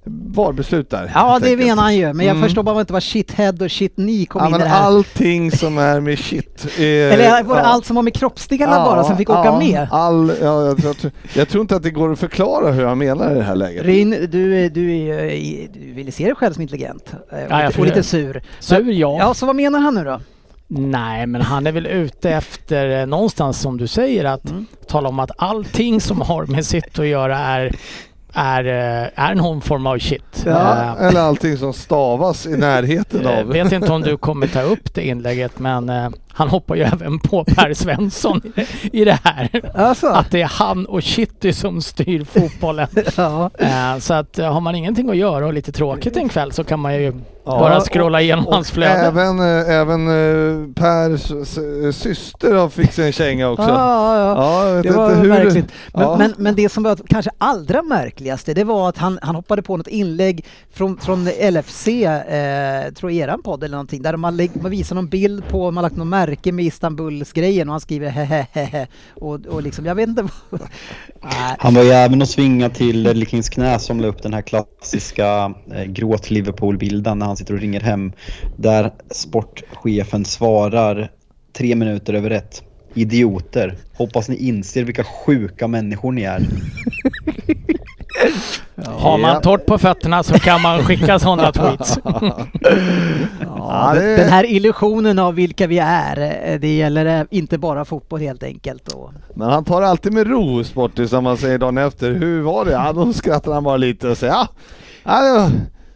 VAR-beslut 0.05 0.89
där. 0.89 1.11
Ja, 1.15 1.39
det 1.39 1.45
enkelt. 1.49 1.67
menar 1.67 1.83
han 1.83 1.95
ju. 1.95 2.13
Men 2.13 2.25
jag 2.25 2.35
Mm. 2.35 2.43
förstår 2.47 2.63
bara 2.63 2.79
inte 2.79 2.93
vad 2.93 3.03
shithead 3.03 3.61
och 3.61 3.71
shit 3.71 3.97
ni 3.97 4.25
kom 4.25 4.41
Ja, 4.41 4.47
in 4.49 4.55
i 4.55 4.57
det 4.57 4.65
här. 4.65 4.81
allting 4.83 5.51
som 5.51 5.77
är 5.77 5.99
med 5.99 6.19
shit. 6.19 6.65
eh, 6.77 6.83
Eller 6.83 7.43
var 7.43 7.55
det 7.55 7.61
ja. 7.61 7.67
allt 7.67 7.85
som 7.85 7.95
har 7.95 8.03
med 8.03 8.13
kroppsdelarna 8.13 8.75
Ja, 8.77 8.83
bara 8.85 9.03
som 9.03 9.17
fick 9.17 9.29
åka 9.29 9.41
ja, 9.45 9.59
med? 9.59 9.87
All, 9.91 10.31
ja, 10.41 10.65
jag, 10.83 10.97
tror, 10.97 11.11
jag 11.33 11.49
tror 11.49 11.61
inte 11.61 11.75
att 11.75 11.83
det 11.83 11.91
går 11.91 12.11
att 12.11 12.19
förklara 12.19 12.71
hur 12.71 12.85
han 12.85 12.97
menar 12.97 13.31
i 13.31 13.35
det 13.35 13.43
här 13.43 13.55
läget. 13.55 13.85
Rin, 13.85 14.09
du, 14.31 14.65
är- 14.65 14.69
du, 14.69 14.91
är, 15.09 15.23
ju- 15.35 15.67
du 15.73 15.93
vill 15.93 16.13
se 16.13 16.25
dig 16.25 16.35
själv 16.35 16.53
som 16.53 16.61
intelligent 16.61 17.13
eh, 17.31 17.37
och, 17.37 17.51
jag 17.51 17.61
lite, 17.61 17.73
får 17.73 17.79
och 17.81 17.85
lite 17.85 17.99
det. 17.99 18.03
sur. 18.03 18.41
Sur 18.59 18.91
ja. 18.91 19.17
Ja, 19.19 19.33
så 19.33 19.45
vad 19.45 19.55
menar 19.55 19.79
han 19.79 19.95
nu 19.95 20.03
då? 20.03 20.19
Nej, 20.67 21.27
men 21.27 21.41
han 21.41 21.67
är 21.67 21.71
väl 21.71 21.87
ute 21.87 22.29
efter 22.29 22.99
eh, 23.01 23.05
någonstans 23.05 23.59
som 23.61 23.77
du 23.77 23.87
säger 23.87 24.25
att 24.25 24.49
Mm. 24.49 24.65
tala 24.87 25.09
om 25.09 25.19
att 25.19 25.31
allting 25.37 26.01
som 26.01 26.21
har 26.21 26.45
med 26.45 26.65
sitt 26.65 26.99
att 26.99 27.07
göra 27.07 27.37
är, 27.39 27.75
är, 28.33 28.63
eh, 28.65 29.09
är 29.25 29.35
någon 29.35 29.61
form 29.61 29.87
av 29.87 29.99
shit. 29.99 30.43
Ja, 30.45 30.53
Eh, 30.99 31.05
eller 31.07 31.21
allting 31.21 31.57
som 31.57 31.73
stavas 31.73 32.45
i 32.45 32.57
närheten 32.57 33.21
Jag 33.23 33.39
av. 33.39 33.45
vet 33.47 33.71
inte 33.71 33.91
om 33.91 34.01
du 34.01 34.17
kommer 34.17 34.47
ta 34.47 34.61
upp 34.61 34.93
det 34.93 35.07
inlägget 35.07 35.59
men 35.59 35.89
eh, 35.89 36.09
han 36.35 36.49
hoppar 36.49 36.75
ju 36.75 36.81
även 36.83 37.19
på 37.19 37.43
Per 37.43 37.73
Svensson 37.73 38.41
i 38.91 39.05
det, 39.05 39.19
här. 39.23 39.71
Alltså, 39.75 40.07
Att 40.07 40.31
det 40.31 40.41
är 40.41 40.45
han 40.47 40.85
och 40.85 41.01
Kitty 41.03 41.53
som 41.53 41.81
styr 41.81 42.23
fotbollen. 42.23 42.87
ja. 43.17 43.49
Eh, 43.59 43.97
så 43.99 44.13
att 44.13 44.39
eh, 44.39 44.53
har 44.53 44.61
man 44.61 44.75
ingenting 44.75 45.09
att 45.09 45.17
göra 45.17 45.45
och 45.47 45.53
lite 45.53 45.71
tråkigt 45.71 46.17
en 46.17 46.29
kväll 46.29 46.51
så 46.51 46.63
kan 46.63 46.79
man 46.79 46.95
ju 46.95 47.13
Ja, 47.45 47.59
bara 47.59 47.79
scrolla 47.81 48.21
igenom 48.21 48.47
Och 48.47 48.53
hans 48.53 48.71
flöde. 48.71 48.93
även, 48.93 49.39
eh, 49.39 49.69
även 49.69 50.07
eh, 50.07 50.73
Pers 50.73 51.21
syster 51.95 52.53
har 52.55 52.69
fick 52.69 52.91
sig 52.91 53.05
en 53.05 53.11
känga 53.13 53.49
också. 53.49 53.69
Ja, 53.69 54.17
ja. 54.17 54.65
Ja, 54.75 54.81
Det 54.83 54.91
var 54.91 55.15
hur 55.15 55.29
märkligt. 55.29 55.65
Men, 55.93 56.03
Ja. 56.03 56.15
men, 56.17 56.33
men 56.37 56.55
det 56.55 56.69
som 56.69 56.83
var 56.83 56.97
kanske 57.07 57.31
allra 57.37 57.81
märkligaste 58.23 58.53
det 58.53 58.63
var 58.63 58.89
att 58.89 58.97
han, 58.97 59.19
han 59.21 59.35
hoppade 59.35 59.61
på 59.61 59.77
något 59.77 59.87
inlägg 59.87 60.45
från, 60.71 60.97
från 60.97 61.25
LFC, 61.25 61.87
eh, 61.87 62.93
tror 62.93 63.11
jag 63.11 63.13
eran 63.13 63.41
podd 63.43 63.63
eller 63.63 63.75
någonting, 63.75 64.01
där 64.01 64.17
man, 64.17 64.37
lägg, 64.37 64.51
man 64.61 64.71
visar 64.71 64.95
någon 64.95 65.07
bild 65.07 65.47
på, 65.47 65.71
man 65.71 65.77
har 65.77 65.81
lagt 65.83 65.97
något 65.97 66.07
märke 66.07 66.51
med 66.51 66.65
Istanbuls-grejen 66.65 67.69
och 67.69 67.73
han 67.73 67.81
skriver 67.81 68.09
hehehe 68.09 68.87
och, 69.15 69.45
och 69.45 69.63
liksom, 69.63 69.85
jag 69.85 69.95
vet 69.95 70.09
inte 70.09 70.27
vad... 70.49 70.61
Han 71.59 71.73
var 71.73 71.83
ju 71.83 71.89
även 71.89 72.21
och 72.21 72.29
svinga 72.29 72.69
till 72.69 73.01
Ledley 73.01 73.25
knä 73.25 73.79
som 73.79 73.99
la 73.99 74.07
upp 74.07 74.23
den 74.23 74.33
här 74.33 74.41
klassiska 74.41 75.53
eh, 75.73 75.83
gråt 75.83 76.29
Liverpool-bilden 76.29 77.19
när 77.19 77.25
han 77.25 77.37
sitter 77.37 77.53
och 77.53 77.59
ringer 77.59 77.81
hem. 77.81 78.11
Där 78.57 78.93
sportchefen 79.11 80.25
svarar 80.25 81.11
tre 81.53 81.75
minuter 81.75 82.13
över 82.13 82.31
ett. 82.31 82.72
Idioter. 82.93 83.75
Hoppas 83.97 84.29
ni 84.29 84.35
inser 84.35 84.83
vilka 84.83 85.03
sjuka 85.03 85.67
människor 85.67 86.11
ni 86.11 86.21
är. 86.23 86.41
Har 88.85 89.17
man 89.17 89.41
torrt 89.41 89.65
på 89.65 89.77
fötterna 89.77 90.23
så 90.23 90.33
kan 90.39 90.61
man 90.61 90.83
skicka 90.83 91.19
sådana 91.19 91.51
tweets. 91.51 91.99
Ja, 93.41 93.91
det- 93.95 94.15
den- 94.17 94.29
här 94.29 94.45
illusionen 94.45 95.19
av 95.19 95.35
vilka 95.35 95.67
vi 95.67 95.79
är, 95.79 96.21
eh, 96.53 96.59
det 96.59 96.75
gäller 96.75 97.05
eh, 97.19 97.25
inte 97.29 97.57
bara 97.57 97.85
fotboll 97.85 98.19
helt 98.21 98.43
enkelt. 98.43 98.87
Och, 98.87 99.11
Men 99.35 99.49
han 99.49 99.63
tar 99.65 99.81
alltid 99.81 100.13
med 100.13 100.27
ro 100.27 100.63
Sportis 100.63 101.11
när 101.11 101.21
man 101.21 101.37
säger 101.37 101.57
dagen 101.57 101.77
efter, 101.77 102.11
hur 102.11 102.41
var 102.41 102.65
det? 102.65 102.71
Ja, 102.71 102.93
då 102.93 103.13
skrattar 103.13 103.53
han 103.53 103.63
bara 103.63 103.77
lite 103.77 104.07
och 104.07 104.17
säger 104.17 104.33
ja, 104.33 104.47
ja 105.03 105.49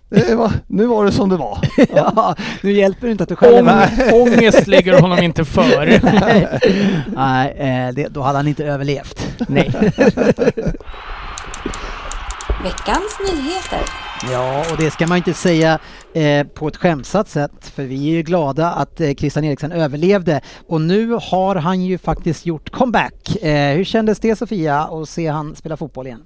var, 0.09 0.25
det 0.27 0.35
var, 0.35 0.51
nu 0.67 0.85
var 0.85 1.05
det 1.05 1.11
som 1.11 1.29
det 1.29 1.37
var. 1.37 1.59
ja, 1.95 2.35
nu 2.61 2.71
hjälper 2.71 3.07
det 3.07 3.11
inte 3.11 3.23
att 3.23 3.29
du 3.29 3.35
själv 3.35 3.67
är 3.67 4.13
Ång, 4.13 4.21
ångest 4.21 4.67
ligger 4.67 5.01
honom 5.01 5.19
inte 5.19 5.45
för. 5.45 5.85
Nej, 7.15 7.51
eh, 7.57 7.93
det, 7.93 8.07
då 8.07 8.21
hade 8.21 8.37
han 8.37 8.47
inte 8.47 8.65
överlevt. 8.65 9.27
Nej. 9.47 9.71
Veckans 12.63 13.19
nyheter. 13.19 13.79
Ja, 14.31 14.65
och 14.71 14.77
det 14.77 14.91
ska 14.91 15.07
man 15.07 15.17
inte 15.17 15.33
säga 15.33 15.79
eh, 16.13 16.47
på 16.47 16.67
ett 16.67 16.77
skämtsamt 16.77 17.29
sätt, 17.29 17.71
för 17.75 17.83
vi 17.83 18.09
är 18.09 18.13
ju 18.13 18.21
glada 18.21 18.71
att 18.71 19.01
eh, 19.01 19.13
Christian 19.13 19.43
Eriksen 19.43 19.71
överlevde. 19.71 20.41
Och 20.67 20.81
nu 20.81 21.17
har 21.21 21.55
han 21.55 21.81
ju 21.81 21.97
faktiskt 21.97 22.45
gjort 22.45 22.69
comeback. 22.71 23.35
Eh, 23.35 23.75
hur 23.75 23.83
kändes 23.83 24.19
det 24.19 24.35
Sofia 24.35 24.79
att 24.79 25.09
se 25.09 25.27
han 25.27 25.55
spela 25.55 25.77
fotboll 25.77 26.07
igen? 26.07 26.21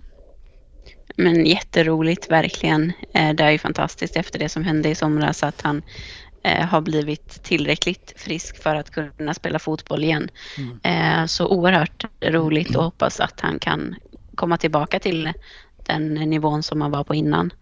Men 1.17 1.45
jätteroligt 1.45 2.31
verkligen. 2.31 2.93
Eh, 3.13 3.33
Det 3.33 3.43
är 3.43 3.51
ju 3.51 3.57
fantastiskt 3.57 4.15
efter 4.15 4.39
det 4.39 4.49
som 4.49 4.63
hände 4.63 4.89
i 4.89 4.95
somras 4.95 5.43
att 5.43 5.61
han 5.61 5.81
eh, 6.43 6.65
har 6.65 6.81
blivit 6.81 7.43
tillräckligt 7.43 8.13
frisk 8.15 8.63
för 8.63 8.75
att 8.75 8.89
kunna 8.89 9.33
spela 9.33 9.59
fotboll 9.59 10.03
igen. 10.03 10.29
Eh, 10.83 11.25
Så 11.25 11.47
oerhört 11.47 12.05
roligt 12.25 12.75
och 12.75 12.83
hoppas 12.83 13.19
att 13.19 13.39
han 13.41 13.59
kan 13.59 13.95
komma 14.35 14.57
tillbaka 14.57 14.99
till 14.99 15.33
den 15.85 16.13
nivån 16.13 16.63
som 16.63 16.81
han 16.81 16.91
var 16.91 17.03
på 17.03 17.15
innan. 17.15 17.53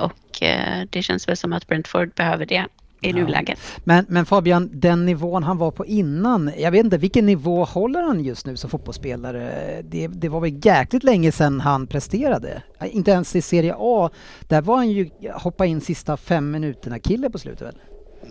Och 0.00 0.42
det 0.90 1.02
känns 1.02 1.28
väl 1.28 1.36
som 1.36 1.52
att 1.52 1.66
Brentford 1.66 2.14
behöver 2.14 2.46
det 2.46 2.66
i 3.00 3.12
nuläget. 3.12 3.58
Men, 3.84 4.06
men 4.08 4.26
Fabian, 4.26 4.70
den 4.72 5.06
nivån 5.06 5.42
han 5.42 5.58
var 5.58 5.70
på 5.70 5.86
innan, 5.86 6.50
jag 6.58 6.70
vet 6.70 6.84
inte, 6.84 6.98
vilken 6.98 7.26
nivå 7.26 7.64
håller 7.64 8.02
han 8.02 8.24
just 8.24 8.46
nu 8.46 8.56
som 8.56 8.70
fotbollsspelare? 8.70 9.82
Det, 9.82 10.06
det 10.06 10.28
var 10.28 10.40
väl 10.40 10.60
jäkligt 10.66 11.04
länge 11.04 11.32
sedan 11.32 11.60
han 11.60 11.86
presterade? 11.86 12.62
Inte 12.84 13.10
ens 13.10 13.36
i 13.36 13.42
Serie 13.42 13.74
A, 13.78 14.10
där 14.48 14.62
var 14.62 14.76
han 14.76 14.90
ju 14.90 15.10
hoppa 15.34 15.66
in 15.66 15.80
sista 15.80 16.16
fem 16.16 16.50
minuterna 16.50 16.98
kille 16.98 17.30
på 17.30 17.38
slutet 17.38 17.66
väl? 17.66 17.76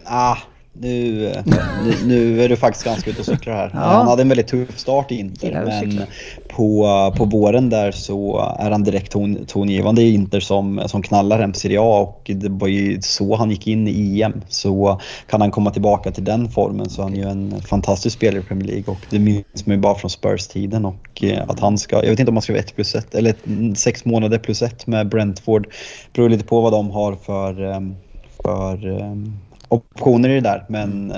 Ah, 0.06 0.38
nu, 0.80 1.28
eh, 1.28 1.44
nu, 1.86 1.94
nu 2.06 2.44
är 2.44 2.50
du 2.50 2.56
faktiskt 2.56 2.86
ganska 2.86 3.10
ute 3.10 3.20
och 3.20 3.26
cyklar 3.26 3.54
här. 3.54 3.72
Ja. 3.74 3.80
Han 3.80 4.08
hade 4.08 4.22
en 4.22 4.30
väldigt 4.30 4.48
tuff 4.48 4.80
start 4.80 5.12
i 5.12 5.16
Inter 5.16 5.66
men 5.66 6.02
på, 6.48 7.14
på 7.18 7.26
våren 7.26 7.70
där 7.70 7.92
så 7.92 8.40
är 8.60 8.72
han 8.72 8.84
direkt 8.84 9.12
ton, 9.12 9.46
tongivande 9.46 10.02
i 10.02 10.14
Inter 10.14 10.40
som, 10.40 10.82
som 10.86 11.02
knallar 11.02 11.40
hem 11.40 11.54
Serie 11.54 11.80
A 11.82 12.00
och 12.00 12.32
det 12.34 12.50
var 12.50 12.68
ju 12.68 13.02
så 13.02 13.36
han 13.36 13.50
gick 13.50 13.68
in 13.68 13.88
i 13.88 14.22
EM. 14.22 14.42
Så 14.48 15.02
kan 15.30 15.42
han 15.42 15.52
komma 15.52 15.72
tillbaka 15.72 16.12
till 16.12 16.24
den 16.24 16.50
formen 16.50 16.90
så 16.90 17.02
är 17.02 17.04
han 17.04 17.16
ju 17.16 17.24
en 17.24 17.62
fantastisk 17.62 18.16
spelare 18.16 18.40
i 18.40 18.44
Premier 18.44 18.68
League 18.68 18.86
och 18.88 19.00
det 19.10 19.20
minns 19.20 19.66
man 19.66 19.76
ju 19.76 19.82
bara 19.82 19.96
från 19.96 20.10
Spurs-tiden 20.10 20.86
och 20.86 21.24
eh, 21.24 21.44
att 21.48 21.60
han 21.60 21.78
ska, 21.78 21.96
jag 21.96 22.10
vet 22.10 22.20
inte 22.20 22.30
om 22.30 22.36
han 22.36 22.42
ska 22.42 22.54
vara 22.54 22.64
ett 22.64 22.76
plus 22.76 22.96
ett 22.96 23.16
eller 23.16 23.30
ett, 23.30 23.78
sex 23.80 24.06
månader 24.06 24.38
plus 24.38 24.62
ett 24.62 24.88
med 24.88 25.10
Brentford. 25.10 25.68
Beror 26.14 26.30
lite 26.30 26.44
på 26.46 26.62
vad 26.62 26.74
de 26.74 26.92
har 26.92 27.16
för, 27.16 27.72
ehm, 27.72 27.96
för 28.44 29.00
ehm, 29.02 29.34
optioner 29.70 30.30
i 30.30 30.34
det 30.34 30.42
där. 30.42 30.66
Men 30.70 31.12
eh, 31.12 31.18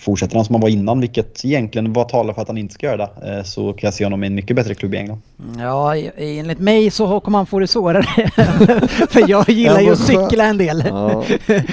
fortsätter 0.00 0.36
han 0.36 0.44
som 0.44 0.54
han 0.54 0.62
var 0.62 0.68
innan, 0.68 1.00
vilket 1.00 1.44
egentligen 1.44 1.92
var 1.92 2.04
talar 2.04 2.34
för 2.34 2.42
att 2.42 2.48
han 2.48 2.58
inte 2.58 2.74
ska 2.74 2.86
göra 2.86 2.96
det, 2.96 3.36
eh, 3.36 3.42
så 3.42 3.72
kan 3.72 3.80
jag 3.88 3.94
se 3.94 4.04
honom 4.04 4.24
i 4.24 4.26
en 4.26 4.34
mycket 4.34 4.56
bättre 4.56 4.74
klubb 4.74 4.94
i 4.94 4.96
England. 4.96 5.20
Ja, 5.58 5.96
i- 5.96 6.38
enligt 6.38 6.58
mig 6.58 6.90
så 6.90 7.20
kommer 7.20 7.38
han 7.38 7.46
få 7.46 7.58
det 7.58 7.66
svårare. 7.66 8.02
För 9.10 9.30
jag 9.30 9.48
gillar 9.48 9.80
ju 9.80 9.92
att 9.92 9.98
cykla 9.98 10.44
en 10.44 10.58
del. 10.58 10.84
Ja. 10.88 11.22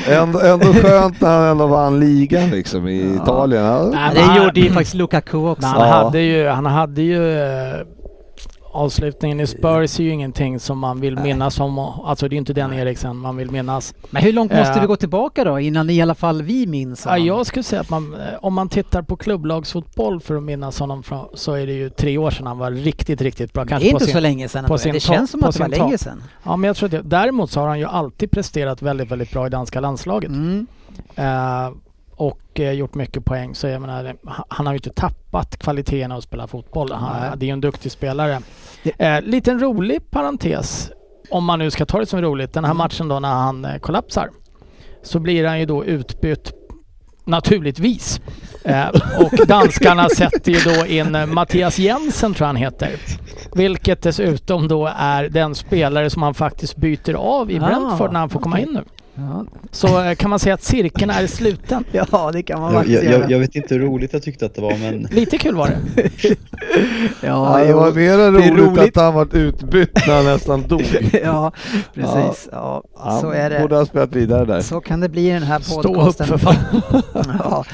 Ändå, 0.10 0.40
ändå 0.40 0.66
skönt 0.74 1.22
när 1.22 1.30
han 1.40 1.44
ändå 1.48 1.68
vann 1.68 2.00
ligan 2.00 2.50
liksom 2.50 2.88
i 2.88 3.16
Italien. 3.24 3.64
Ja. 3.64 3.90
Nej, 3.94 4.12
det 4.16 4.44
gjorde 4.44 4.60
ju 4.60 4.70
faktiskt 4.72 4.94
Lukaku 4.96 5.38
också. 5.38 5.62
Men 5.62 5.70
han, 5.70 5.88
Ja. 5.90 5.94
hade 6.04 6.20
ju, 6.20 6.48
han 6.48 6.66
hade 6.66 7.02
ju 7.02 7.40
eh, 7.44 7.76
avslutningen 8.78 9.40
i 9.40 9.48
Spurs 9.48 10.00
är 10.00 10.04
ju 10.04 10.10
ingenting 10.10 10.60
som 10.60 10.80
man 10.80 11.00
vill 11.02 11.20
minnas 11.20 11.60
om. 11.60 11.80
Alltså 11.80 12.28
det 12.28 12.36
är 12.36 12.38
inte 12.38 12.54
den 12.54 12.74
Eriksen 12.74 13.18
man 13.18 13.38
vill 13.38 13.52
minnas. 13.52 13.94
Men 14.10 14.24
hur 14.24 14.34
långt 14.34 14.52
måste 14.52 14.74
Eh. 14.74 14.82
vi 14.82 14.88
gå 14.88 14.96
tillbaka 14.96 15.44
då 15.44 15.60
innan 15.60 15.90
i 15.90 16.02
alla 16.02 16.16
fall 16.16 16.42
vi 16.42 16.68
minns 16.68 17.06
Ja, 17.06 17.12
honom? 17.12 17.26
jag 17.28 17.46
skulle 17.46 17.64
säga 17.64 17.82
att 17.82 17.90
man, 17.90 18.14
eh, 18.14 18.20
om 18.42 18.54
man 18.54 18.70
tittar 18.70 19.02
på 19.02 19.16
klubblagsfotboll 19.16 20.20
för 20.22 20.36
att 20.36 20.44
minnas 20.44 20.80
honom 20.80 21.04
från, 21.04 21.26
så 21.34 21.54
är 21.54 21.68
det 21.68 21.74
ju 21.74 21.90
tre 21.90 22.18
år 22.18 22.32
sedan 22.32 22.48
han 22.48 22.58
var 22.58 22.72
riktigt, 22.72 23.22
riktigt 23.22 23.54
bra. 23.54 23.64
Det 23.64 23.70
Kanske 23.70 23.88
är 23.90 23.92
på 23.92 23.96
inte 23.96 24.06
sin, 24.06 24.14
så 24.14 24.20
länge 24.20 24.50
sedan. 24.50 24.66
på 24.66 24.78
sin 24.78 24.94
Det 24.94 25.00
topp- 25.00 25.16
känns 25.16 25.32
som 25.32 25.40
på 25.42 25.48
att 25.48 25.54
det 25.56 25.60
var 25.60 25.70
sin 25.70 25.80
länge 25.80 25.92
topp. 25.92 26.00
sedan. 26.00 26.24
Ja, 26.44 26.56
men 26.56 26.68
jag 26.68 26.76
tror 26.76 26.90
det. 26.90 27.02
Däremot 27.02 27.52
så 27.52 27.60
har 27.60 27.68
han 27.68 27.80
ju 27.80 27.86
alltid 27.86 28.32
presterat 28.32 28.82
väldigt, 28.82 29.12
väldigt 29.12 29.32
bra 29.32 29.48
i 29.48 29.50
danska 29.50 29.80
landslaget. 29.80 30.30
Mm. 30.30 30.68
Eh, 31.16 31.70
och 32.18 32.60
eh, 32.60 32.72
gjort 32.72 32.96
mycket 32.96 33.26
poäng. 33.26 33.56
Så 33.56 33.68
jag 33.68 33.82
menar, 33.82 34.16
han- 34.50 34.66
har 34.66 34.74
ju 34.74 34.78
inte 34.78 34.90
tappat 34.90 35.58
kvaliteten 35.60 36.12
att 36.12 36.24
spela 36.24 36.48
fotboll. 36.48 36.92
Han, 36.92 37.40
det 37.40 37.46
är 37.46 37.48
ju 37.48 37.54
en 37.54 37.62
duktig 37.62 37.92
spelare. 37.92 38.40
Eh, 38.98 39.22
liten 39.22 39.60
rolig 39.60 40.12
parentes, 40.12 40.92
om 41.30 41.46
man 41.46 41.60
nu 41.60 41.72
ska 41.72 41.86
ta 41.86 42.00
det 42.00 42.06
som 42.06 42.22
roligt. 42.22 42.54
Den 42.54 42.64
här 42.64 42.72
Mm. 42.72 42.78
matchen 42.78 43.08
då 43.08 43.20
när 43.20 43.30
han 43.34 43.66
eh, 43.66 43.78
kollapsar. 43.78 44.30
Så 45.04 45.20
blir 45.20 45.46
han 45.46 45.60
ju 45.60 45.66
då 45.66 45.86
utbytt 45.86 46.52
naturligtvis. 47.26 48.22
Eh, 48.64 48.88
och 49.20 49.48
danskarna 49.48 50.10
sätter 50.10 50.52
ju 50.52 50.60
då 50.76 50.86
in 50.86 51.16
eh, 51.16 51.26
Mattias 51.26 51.80
Jensen 51.80 52.34
tror 52.34 52.42
jag 52.46 52.48
han 52.48 52.56
heter. 52.56 52.92
Vilket 53.56 54.02
dessutom 54.02 54.68
då 54.68 54.90
är 54.98 55.30
den 55.30 55.56
spelare 55.56 56.10
som 56.10 56.22
han 56.24 56.34
faktiskt 56.34 56.76
byter 56.76 57.14
av 57.14 57.52
i 57.52 57.60
Ah, 57.60 57.68
Brentford 57.68 58.12
när 58.14 58.20
han 58.20 58.30
får 58.30 58.40
komma 58.40 58.60
in 58.60 58.70
nu. 58.74 58.84
Ja. 59.20 59.46
Så 59.72 60.04
eh, 60.04 60.16
kan 60.16 60.30
man 60.30 60.40
säga 60.40 60.54
att 60.54 60.64
cirkeln 60.64 61.12
är 61.12 61.28
sluten. 61.28 61.84
ja, 61.92 62.30
det 62.34 62.44
kan 62.44 62.60
man 62.62 62.74
Jag, 62.74 62.82
faktiskt 62.82 63.04
jag, 63.04 63.12
göra. 63.14 63.22
jag, 63.22 63.32
jag 63.32 63.40
vet 63.40 63.56
inte 63.56 63.74
hur 63.76 63.82
roligt 63.82 64.14
jag 64.14 64.24
tyckte 64.24 64.46
att 64.46 64.56
det 64.56 64.62
var 64.62 64.78
men 64.78 65.02
Lite 65.12 65.38
kul 65.38 65.56
var 65.56 65.68
det. 65.68 66.10
Ja, 67.22 67.60
Ja, 67.60 67.66
det 67.66 67.74
var 67.74 67.92
mer 67.92 68.32
roligt, 68.32 68.60
roligt. 68.80 68.98
att 68.98 69.04
han 69.04 69.14
var 69.14 69.36
utbytt 69.36 70.08
när 70.08 70.16
han 70.16 70.26
nästan 70.26 70.68
dog. 70.68 71.10
ja, 71.24 71.52
precis. 71.94 72.50
Ja, 72.52 72.84
Han 72.98 73.22
så 73.22 73.30
är 73.32 73.60
borde 73.62 73.76
det. 73.76 73.80
ha 73.80 73.86
spelat 73.86 74.16
vidare 74.16 74.46
där. 74.46 74.62
Så 74.62 74.82
kan 74.82 75.00
det 75.00 75.10
bli 75.10 75.30
i 75.30 75.34
den 75.34 75.44
här 75.44 75.60
Stå 75.60 75.80
upp 75.80 75.86
podcasten. 75.96 76.28
för 76.28 76.38
fan. 76.38 76.56
ja. 77.40 77.66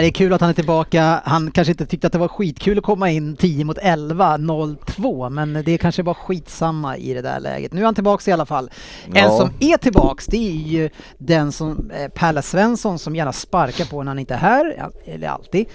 Det 0.00 0.06
är 0.06 0.10
kul 0.10 0.32
att 0.32 0.40
han 0.40 0.50
är 0.50 0.54
tillbaka. 0.54 1.20
Han 1.24 1.50
kanske 1.50 1.70
inte 1.72 1.86
tyckte 1.86 2.06
att 2.06 2.12
det 2.12 2.18
var 2.18 2.28
skitkul 2.28 2.78
att 2.78 2.84
komma 2.84 3.10
in 3.10 3.36
10 3.36 3.64
mot 3.64 3.78
11, 3.78 4.36
0-2, 4.36 5.30
men 5.30 5.62
det 5.64 5.78
kanske 5.78 6.02
var 6.02 6.14
skitsamma 6.14 6.96
i 6.96 7.14
det 7.14 7.22
där 7.22 7.40
läget. 7.40 7.72
Nu 7.72 7.80
är 7.80 7.84
han 7.84 7.94
tillbaks 7.94 8.28
i 8.28 8.32
alla 8.32 8.46
fall. 8.46 8.70
En 9.06 9.12
Ja. 9.16 9.36
som 9.38 9.50
är 9.60 9.76
tillbaks, 9.76 10.26
det 10.26 10.36
är 10.36 10.52
ju 10.68 10.87
den 11.18 11.52
som 11.52 11.90
eh, 11.90 12.08
Pelle 12.08 12.42
Svensson 12.42 12.98
som 12.98 13.16
gärna 13.16 13.32
sparkar 13.32 13.84
på 13.84 14.02
när 14.02 14.10
han 14.10 14.18
inte 14.18 14.34
är 14.34 14.38
här, 14.38 14.88
eller 15.06 15.28
alltid, 15.28 15.66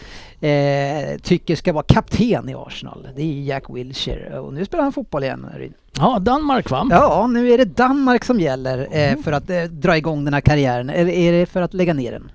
eh, 0.41 1.19
tycker 1.21 1.55
ska 1.55 1.73
vara 1.73 1.83
kapten 1.87 2.49
i 2.49 2.55
Arsenal. 2.55 3.07
Det 3.15 3.21
är 3.21 3.41
Jack 3.43 3.63
Wilshere 3.69 4.39
och 4.39 4.53
nu 4.53 4.65
spelar 4.65 4.83
han 4.83 4.93
fotboll 4.93 5.23
igen. 5.23 5.45
Ja, 5.97 6.19
Danmark 6.21 6.69
va? 6.69 6.87
Ja, 6.91 7.27
nu 7.27 7.51
är 7.51 7.57
det 7.57 7.65
Danmark 7.65 8.25
som 8.25 8.39
gäller 8.39 8.87
eh, 8.91 9.17
för 9.23 9.31
att 9.31 9.49
eh, 9.49 9.63
dra 9.63 9.97
igång 9.97 10.25
den 10.25 10.33
här 10.33 10.41
karriären, 10.41 10.89
eller 10.89 11.11
är 11.11 11.31
det 11.31 11.45
för 11.45 11.61
att 11.61 11.73
lägga 11.73 11.93
ner 11.93 12.11
den? 12.11 12.31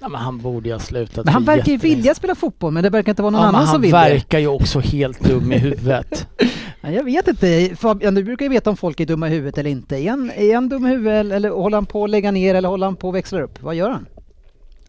Ja, 0.00 0.08
men 0.08 0.20
han 0.20 0.38
borde 0.38 0.68
ju 0.68 0.74
ha 0.74 0.80
slutat 0.80 1.24
Men 1.24 1.34
han 1.34 1.44
verkar 1.44 1.72
ju 1.72 1.78
vilja 1.78 2.14
spela 2.14 2.34
fotboll 2.34 2.72
men 2.72 2.82
det 2.82 2.90
verkar 2.90 3.12
inte 3.12 3.22
vara 3.22 3.30
någon 3.30 3.40
Ja, 3.40 3.48
annan 3.48 3.62
som 3.62 3.70
han 3.72 3.80
vill 3.80 3.90
det. 3.90 3.96
verkar 3.96 4.38
ju 4.38 4.46
också 4.46 4.80
helt 4.80 5.20
dum 5.20 5.52
i 5.52 5.58
huvudet. 5.58 6.26
Jag 6.92 7.04
vet 7.04 7.28
inte. 7.28 7.76
Fabian, 7.76 8.14
du 8.14 8.24
brukar 8.24 8.44
ju 8.44 8.50
veta 8.50 8.70
om 8.70 8.76
folk 8.76 9.00
är 9.00 9.06
dumma 9.06 9.28
i 9.28 9.30
huvudet 9.30 9.58
eller 9.58 9.70
inte. 9.70 9.96
Är 9.96 10.10
han, 10.10 10.30
är 10.30 10.54
han 10.54 10.68
dum 10.68 10.86
i 10.86 10.88
huvudet 10.88 11.32
eller, 11.32 11.50
håller 11.50 11.76
han 11.76 11.86
på 11.86 12.04
att 12.04 12.10
lägga 12.10 12.30
ner 12.30 12.54
eller 12.54 12.68
håller 12.68 12.86
han 12.86 12.96
på 12.96 13.08
att 13.08 13.14
växla 13.14 13.42
upp? 13.42 13.62
Vad 13.62 13.74
gör 13.74 13.90
han? 13.90 14.06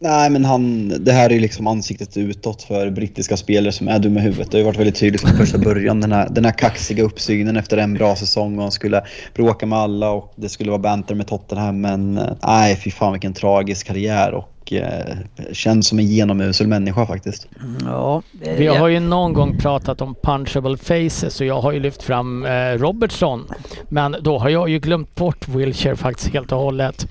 Nej 0.00 0.30
men 0.30 0.44
han, 0.44 0.88
det 1.04 1.12
här 1.12 1.30
är 1.30 1.34
ju 1.34 1.40
liksom 1.40 1.66
ansiktet 1.66 2.16
utåt 2.16 2.62
för 2.62 2.90
brittiska 2.90 3.36
spelare 3.36 3.72
som 3.72 3.88
är 3.88 3.98
dumma 3.98 4.20
i 4.20 4.22
huvudet. 4.22 4.50
Det 4.50 4.56
har 4.56 4.60
ju 4.60 4.64
varit 4.64 4.78
väldigt 4.78 4.96
tydligt 4.96 5.20
från 5.20 5.36
första 5.36 5.58
början. 5.58 6.00
Den 6.00 6.12
här, 6.12 6.28
den 6.30 6.44
här 6.44 6.52
kaxiga 6.52 7.04
uppsynen 7.04 7.56
efter 7.56 7.76
en 7.76 7.94
bra 7.94 8.16
säsong 8.16 8.56
och 8.56 8.62
han 8.62 8.72
skulle 8.72 9.02
bråka 9.34 9.66
med 9.66 9.78
alla 9.78 10.10
och 10.10 10.32
det 10.36 10.48
skulle 10.48 10.70
vara 10.70 10.80
banter 10.80 11.14
med 11.14 11.26
Tottenham. 11.26 11.80
Men 11.80 12.18
eh, 12.18 12.32
nej, 12.42 12.76
fy 12.76 12.90
fan 12.90 13.12
vilken 13.12 13.32
tragisk 13.32 13.86
karriär 13.86 14.34
och 14.34 14.55
eh, 14.72 15.16
känns 15.52 15.88
som 15.88 15.98
en 15.98 16.06
genomusel 16.06 16.66
människa 16.66 17.06
faktiskt. 17.06 17.48
Ja, 17.84 18.22
eh, 18.42 18.56
Vi 18.58 18.64
ja. 18.64 18.78
har 18.78 18.88
ju 18.88 19.00
någon 19.00 19.32
gång 19.32 19.58
pratat 19.58 20.00
om 20.00 20.14
punchable 20.22 20.76
faces 20.76 21.40
och 21.40 21.46
jag 21.46 21.60
har 21.60 21.72
ju 21.72 21.80
lyft 21.80 22.02
fram 22.02 22.44
eh, 22.44 22.50
Robertson. 22.72 23.44
Men 23.88 24.16
då 24.20 24.38
har 24.38 24.48
jag 24.48 24.68
ju 24.68 24.78
glömt 24.78 25.14
bort 25.14 25.48
Wilshire 25.48 25.96
faktiskt 25.96 26.28
helt 26.28 26.52
och 26.52 26.58
hållet. 26.58 27.06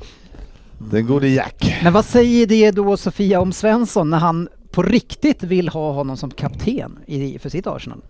Den 0.78 1.08
gode 1.08 1.28
Jack. 1.28 1.80
Men 1.84 1.94
vad 1.94 2.06
säger 2.06 2.48
det 2.48 2.72
då 2.72 2.98
Sofia 2.98 3.40
om 3.40 3.54
Svensson 3.54 4.10
när 4.10 4.18
han 4.18 4.50
på 4.72 4.84
riktigt 4.84 5.44
vill 5.44 5.70
ha 5.70 5.92
honom 5.92 6.18
som 6.18 6.32
kapten 6.32 7.00
i, 7.06 7.40
för 7.40 7.50
sitt 7.50 7.68
Arsenal? 7.68 8.02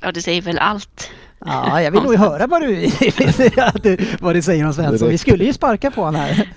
Ja, 0.00 0.12
det 0.12 0.22
säger 0.22 0.42
väl 0.42 0.58
allt. 0.58 1.10
Ja, 1.46 1.82
jag 1.82 1.90
vill 1.90 2.02
nog 2.02 2.14
höra 2.18 2.46
vad 2.46 2.62
du, 2.62 2.90
vad 4.20 4.34
du 4.34 4.42
säger 4.42 4.66
om 4.66 4.74
Svensson. 4.74 5.08
Vi 5.08 5.18
skulle 5.18 5.44
ju 5.44 5.52
sparka 5.52 5.90
på 5.90 6.00
honom 6.04 6.20
här. 6.20 6.48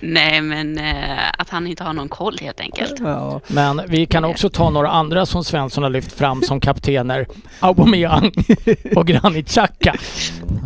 Nej, 0.00 0.40
men 0.40 0.78
eh, 0.78 1.18
att 1.38 1.50
han 1.50 1.66
inte 1.66 1.84
har 1.84 1.92
någon 1.92 2.08
koll 2.08 2.38
helt 2.40 2.60
enkelt. 2.60 2.94
Ja. 3.00 3.40
Men 3.46 3.82
vi 3.88 4.06
kan 4.06 4.24
också 4.24 4.50
ta 4.50 4.70
några 4.70 4.88
andra 4.90 5.26
som 5.26 5.44
Svensson 5.44 5.82
har 5.82 5.90
lyft 5.90 6.12
fram 6.12 6.42
som 6.42 6.60
kaptener. 6.60 7.26
Aubameyang 7.60 8.32
och 8.96 9.06
Granit 9.06 9.48
Xhaka. 9.48 9.94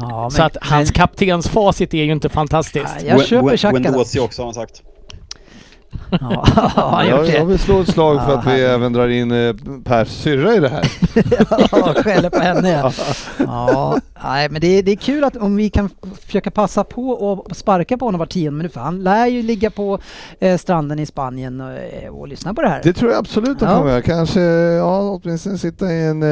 Ja, 0.00 0.30
Så 0.30 0.42
att 0.42 0.56
hans 0.60 0.90
kaptensfacit 0.90 1.94
är 1.94 2.04
ju 2.04 2.12
inte 2.12 2.28
fantastiskt. 2.28 2.94
Ja, 3.00 3.06
jag 3.06 3.26
köper 3.26 3.56
Xhaka 3.56 3.76
då. 3.78 3.82
Wendosi 3.82 4.20
också 4.20 4.42
har 4.42 4.46
han 4.46 4.54
sagt. 4.54 4.82
Ja, 6.20 7.04
Jag, 7.08 7.28
jag 7.28 7.46
vill 7.46 7.58
slå 7.58 7.80
ett 7.80 7.88
slag 7.88 8.24
för 8.24 8.32
Ja, 8.32 8.38
att 8.38 8.46
vi 8.46 8.50
här. 8.50 8.58
även 8.74 8.92
drar 8.92 9.08
in 9.08 9.30
eh, 9.46 9.54
Pers 9.84 10.08
syrra 10.08 10.54
i 10.54 10.60
det 10.60 10.68
här. 10.68 10.92
Ja, 11.72 11.94
skäller 12.02 12.30
på 12.30 12.38
henne 12.40 12.92
ja. 13.38 13.98
Nej, 14.24 14.48
men 14.50 14.60
det 14.60 14.66
är, 14.66 14.82
det 14.82 14.92
är 14.92 14.96
kul 14.96 15.24
att 15.24 15.36
om 15.36 15.56
vi 15.56 15.70
kan 15.70 15.90
försöka 16.26 16.50
passa 16.50 16.84
på 16.84 17.08
och 17.10 17.56
sparka 17.56 17.98
på 17.98 18.04
honom 18.04 18.18
var 18.18 18.26
tionde 18.26 18.56
minut 18.58 18.72
för 18.72 18.80
han 18.80 19.02
lär 19.02 19.26
ju 19.26 19.42
ligga 19.42 19.70
på 19.70 19.98
eh, 20.40 20.58
stranden 20.58 20.98
i 20.98 21.06
Spanien 21.06 21.60
och, 21.60 21.70
eh, 21.72 22.08
och 22.08 22.28
lyssna 22.28 22.54
på 22.54 22.62
det 22.62 22.68
här. 22.68 22.80
Det 22.84 22.92
tror 22.92 23.10
jag 23.10 23.18
absolut 23.18 23.62
att 23.62 23.68
Ja. 23.70 23.76
kommer 23.78 23.90
göra. 23.90 24.02
Kanske, 24.02 24.40
ja 24.40 25.20
åtminstone 25.24 25.58
sitta 25.58 25.92
i 25.92 26.02
en 26.06 26.22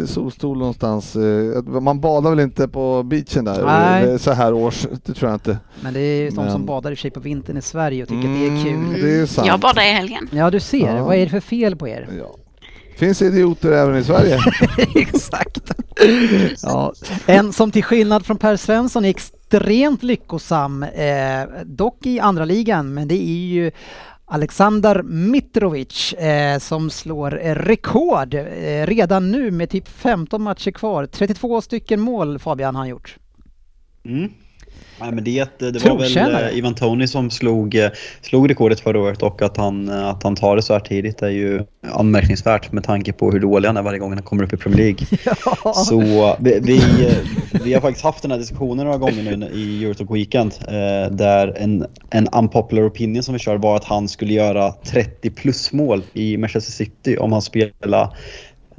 eh, 0.00 0.06
solstol 0.06 0.58
någonstans. 0.58 1.16
Eh, 1.16 1.62
man 1.62 2.00
badar 2.00 2.30
väl 2.30 2.40
inte 2.40 2.68
på 2.68 3.02
beachen 3.02 3.44
där 3.44 3.64
Nej. 3.66 4.04
eh, 4.10 4.16
så 4.16 4.32
här 4.32 4.52
års, 4.52 4.86
det 5.04 5.14
tror 5.14 5.30
jag 5.30 5.36
inte. 5.36 5.58
Men 5.80 5.94
det 5.94 6.00
är 6.00 6.22
ju 6.22 6.30
de 6.30 6.50
som 6.50 6.66
badar 6.66 6.92
i 6.92 6.96
sig 6.96 7.10
på 7.10 7.20
vintern 7.20 7.56
i 7.56 7.62
Sverige 7.62 8.02
och 8.02 8.08
tycker 8.08 8.28
att 8.28 8.34
det 8.40 8.46
är 8.46 8.64
kul. 8.64 8.74
Mm, 8.74 8.92
det 8.92 9.20
är 9.20 9.26
sant. 9.26 9.46
Jag 9.48 9.60
badade 9.60 9.86
i 9.88 9.92
helgen. 9.92 10.28
Ja 10.32 10.50
du 10.50 10.60
ser, 10.60 10.96
Ja. 10.96 11.04
vad 11.04 11.16
är 11.16 11.24
det 11.24 11.30
för 11.30 11.40
fel 11.40 11.76
på 11.76 11.88
er? 11.88 12.08
Ja. 12.18 12.36
Finns 13.00 13.22
idioter 13.22 13.72
även 13.72 13.96
i 13.96 14.04
Sverige. 14.04 14.38
Exakt. 14.94 15.72
Ja. 16.62 16.92
En 17.26 17.52
som 17.52 17.70
till 17.70 17.84
skillnad 17.84 18.26
från 18.26 18.36
Per 18.36 18.56
Svensson 18.56 19.04
är 19.04 19.08
extremt 19.08 20.02
lyckosam, 20.02 20.82
eh, 20.82 21.44
dock 21.64 22.06
i 22.06 22.20
andra 22.20 22.44
ligan, 22.44 22.94
men 22.94 23.08
det 23.08 23.14
är 23.14 23.46
ju 23.46 23.70
Aleksandar 24.24 25.02
Mitrovic 25.02 26.12
eh, 26.12 26.58
som 26.58 26.90
slår 26.90 27.30
rekord 27.54 28.34
eh, 28.34 28.86
redan 28.86 29.30
nu 29.30 29.50
med 29.50 29.70
typ 29.70 29.88
15 29.88 30.42
matcher 30.42 30.70
kvar. 30.70 31.06
32 31.06 31.60
stycken 31.60 32.00
mål 32.00 32.38
Fabian 32.38 32.74
har 32.74 32.82
han 32.82 32.88
gjort. 32.88 33.16
Mm. 34.04 34.30
Nej, 35.00 35.12
men 35.12 35.24
det, 35.24 35.58
det 35.58 35.84
var 35.84 35.98
väl 35.98 36.34
eh, 36.34 36.58
Ivan 36.58 36.74
Tony 36.74 37.06
som 37.06 37.30
slog, 37.30 37.74
eh, 37.74 37.90
slog 38.20 38.50
rekordet 38.50 38.80
förra 38.80 39.00
året 39.00 39.22
och 39.22 39.42
att 39.42 39.56
han, 39.56 39.88
eh, 39.88 40.08
att 40.08 40.22
han 40.22 40.36
tar 40.36 40.56
det 40.56 40.62
så 40.62 40.72
här 40.72 40.80
tidigt 40.80 41.22
är 41.22 41.28
ju 41.28 41.64
anmärkningsvärt 41.92 42.72
med 42.72 42.84
tanke 42.84 43.12
på 43.12 43.30
hur 43.30 43.40
dålig 43.40 43.68
han 43.68 43.76
är 43.76 43.82
varje 43.82 43.98
gång 43.98 44.12
han 44.12 44.22
kommer 44.22 44.42
upp 44.42 44.52
i 44.52 44.56
Premier 44.56 44.78
League. 44.78 45.06
Så 45.74 46.36
vi, 46.40 46.60
vi, 46.62 47.06
eh, 47.06 47.14
vi 47.64 47.74
har 47.74 47.80
faktiskt 47.80 48.04
haft 48.04 48.22
den 48.22 48.30
här 48.30 48.38
diskussionen 48.38 48.84
några 48.84 48.98
gånger 48.98 49.36
nu 49.36 49.46
i 49.46 49.84
Eurotalk 49.84 50.10
Weekend 50.10 50.54
eh, 50.68 51.12
där 51.16 51.56
en, 51.58 51.86
en 52.10 52.28
unpopular 52.28 52.88
opinion 52.88 53.22
som 53.22 53.32
vi 53.34 53.38
kör 53.38 53.56
var 53.56 53.76
att 53.76 53.84
han 53.84 54.08
skulle 54.08 54.32
göra 54.32 54.72
30 54.72 55.30
plus 55.30 55.72
mål 55.72 56.02
i 56.12 56.36
Manchester 56.36 56.72
City 56.72 57.16
om 57.16 57.32
han 57.32 57.42
spelade 57.42 58.10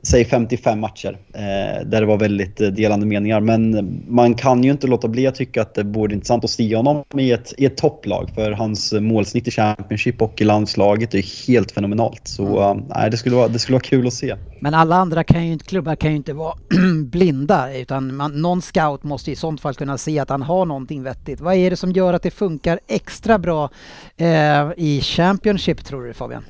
säg 0.04 0.26
55 0.26 0.80
matcher 0.80 1.18
eh, 1.34 1.86
där 1.86 2.02
det 2.02 2.06
var 2.06 2.18
väldigt 2.18 2.62
eh, 2.62 2.68
delande 2.68 3.06
meningar. 3.06 3.40
Men 3.40 4.02
man 4.08 4.34
kan 4.34 4.64
ju 4.64 4.72
inte 4.72 4.88
låta 4.88 5.08
bli 5.08 5.28
att 5.28 5.36
tycka 5.36 5.62
att 5.62 5.74
det 5.74 5.84
vore 5.84 6.14
intressant 6.14 6.44
att 6.44 6.50
se 6.50 6.76
honom 6.76 7.04
i 7.18 7.32
ett, 7.32 7.54
i 7.58 7.66
ett 7.66 7.78
topplag 7.78 8.30
för 8.36 8.52
hans 8.52 8.94
eh, 8.94 9.02
målsnitt 9.02 9.48
i 9.48 9.52
Championship 9.52 10.22
och 10.22 10.42
i 10.42 10.44
landslaget 10.44 11.14
är 11.14 11.48
helt 11.48 11.72
fenomenalt. 11.72 12.22
Så 12.28 12.62
eh, 12.62 12.78
nej, 12.96 13.12
det, 13.12 13.18
skulle 13.18 13.36
vara, 13.36 13.48
det 13.48 13.60
skulle 13.60 13.74
vara 13.74 13.84
kul 13.84 14.08
att 14.08 14.14
se. 14.14 14.36
Men 14.60 14.74
alla 14.74 14.96
andra 14.96 15.24
kan 15.24 15.48
ju 15.48 15.60
klubbar 15.60 15.96
kan 15.96 16.12
ju 16.12 16.18
inte 16.18 16.34
vara 16.34 16.54
blinda 17.06 17.78
utan 17.78 18.16
man, 18.16 18.42
någon 18.42 18.62
scout 18.62 19.04
måste 19.04 19.32
i 19.32 19.36
sånt 19.36 19.62
fall 19.62 19.74
kunna 19.74 19.98
se 19.98 20.20
att 20.20 20.30
han 20.30 20.42
har 20.42 20.66
någonting 20.66 21.04
vettigt. 21.04 21.42
Vad 21.42 21.56
är 21.56 21.70
det 21.70 21.76
som 21.76 21.92
gör 21.92 22.14
att 22.14 22.24
det 22.24 22.32
funkar 22.32 22.80
extra 22.88 23.40
bra 23.40 23.70
eh, 24.18 24.70
i 24.78 25.02
Championship 25.04 25.86
tror 25.86 26.04
du 26.04 26.14
Fabian? 26.14 26.44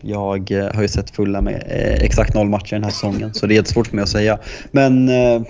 Jag 0.00 0.50
eh, 0.50 0.74
har 0.74 0.82
ju 0.82 0.88
sett 0.88 1.10
fulla 1.10 1.40
med 1.40 1.54
eh, 1.54 2.04
exakt 2.04 2.34
noll 2.34 2.48
matcher 2.48 2.74
den 2.74 2.84
här 2.84 2.90
säsongen 2.90 3.34
så 3.34 3.46
det 3.46 3.54
är 3.54 3.56
jättesvårt 3.56 3.86
för 3.86 3.96
mig 3.96 4.02
att 4.02 4.08
säga. 4.08 4.38
Men 4.70 5.08
eh, 5.08 5.42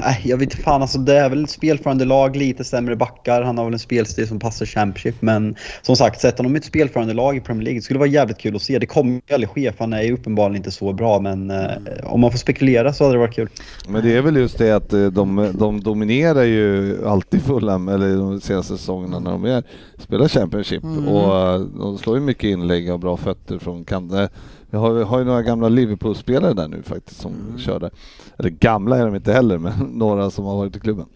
nej, 0.00 0.20
jag 0.24 0.36
vet 0.36 0.42
inte 0.42 0.56
fan 0.56 0.82
alltså 0.82 0.98
det 0.98 1.18
är 1.18 1.30
väl 1.30 1.44
ett 1.44 1.50
spelförande 1.50 2.04
lag, 2.04 2.36
lite 2.36 2.64
sämre 2.64 2.96
backar. 2.96 3.42
Han 3.42 3.58
har 3.58 3.64
väl 3.64 3.72
en 3.72 3.78
spelstil 3.78 4.28
som 4.28 4.38
passar 4.38 4.66
Championship. 4.66 5.22
Men 5.22 5.56
som 5.82 5.96
sagt, 5.96 6.20
sätter 6.20 6.38
honom 6.38 6.56
i 6.56 6.58
ett 6.58 6.64
spelförande 6.64 7.14
lag 7.14 7.36
i 7.36 7.40
Premier 7.40 7.64
League 7.64 7.78
det 7.78 7.82
skulle 7.82 7.98
vara 7.98 8.08
jävligt 8.08 8.38
kul 8.38 8.56
att 8.56 8.62
se. 8.62 8.78
Det 8.78 8.86
kommer 8.86 9.12
ju 9.12 9.34
aldrig 9.34 9.50
ske 9.50 9.72
för 9.72 9.78
han 9.78 9.92
är 9.92 10.02
ju 10.02 10.12
uppenbarligen 10.12 10.56
inte 10.56 10.70
så 10.70 10.92
bra 10.92 11.20
men 11.20 11.52
om 12.04 12.20
man 12.20 12.30
får 12.30 12.38
spekulera 12.38 12.92
så 12.92 13.04
hade 13.04 13.14
det 13.14 13.18
varit 13.18 13.34
kul. 13.34 13.48
Men 13.88 14.04
det 14.04 14.16
är 14.16 14.22
väl 14.22 14.36
just 14.36 14.58
det 14.58 14.72
att 14.72 14.90
de, 14.90 15.52
de 15.58 15.80
dominerar 15.80 16.42
ju 16.42 16.98
alltid 17.06 17.42
Fulham, 17.42 17.88
eller 17.88 18.16
de 18.16 18.40
senaste 18.40 18.76
säsongerna 18.76 19.18
när 19.18 19.30
de 19.30 19.44
är, 19.44 19.62
spelar 19.98 20.28
Championship. 20.28 20.82
Mm. 20.82 21.08
Och 21.08 21.60
de 21.60 21.98
slår 21.98 22.16
ju 22.16 22.22
mycket 22.22 22.44
inlägg 22.44 22.92
och 22.92 23.00
bra 23.00 23.16
fötter 23.16 23.57
från 23.58 23.84
kanten. 23.84 24.28
Vi 24.70 24.76
har, 24.78 24.92
vi 24.92 25.02
har 25.04 25.18
ju 25.18 25.24
några 25.24 25.42
gamla 25.42 25.68
Liverpool-spelare 25.68 26.52
där 26.54 26.68
nu 26.68 26.82
faktiskt 26.82 27.20
som 27.20 27.32
Mm. 27.32 27.58
körde. 27.58 27.90
Eller 28.38 28.50
gamla 28.50 28.96
är 28.98 29.06
de 29.06 29.14
inte 29.14 29.32
heller, 29.32 29.58
men 29.64 29.72
några 29.78 30.30
som 30.30 30.44
har 30.44 30.56
varit 30.56 30.76
i 30.76 30.80
klubben. 30.80 31.06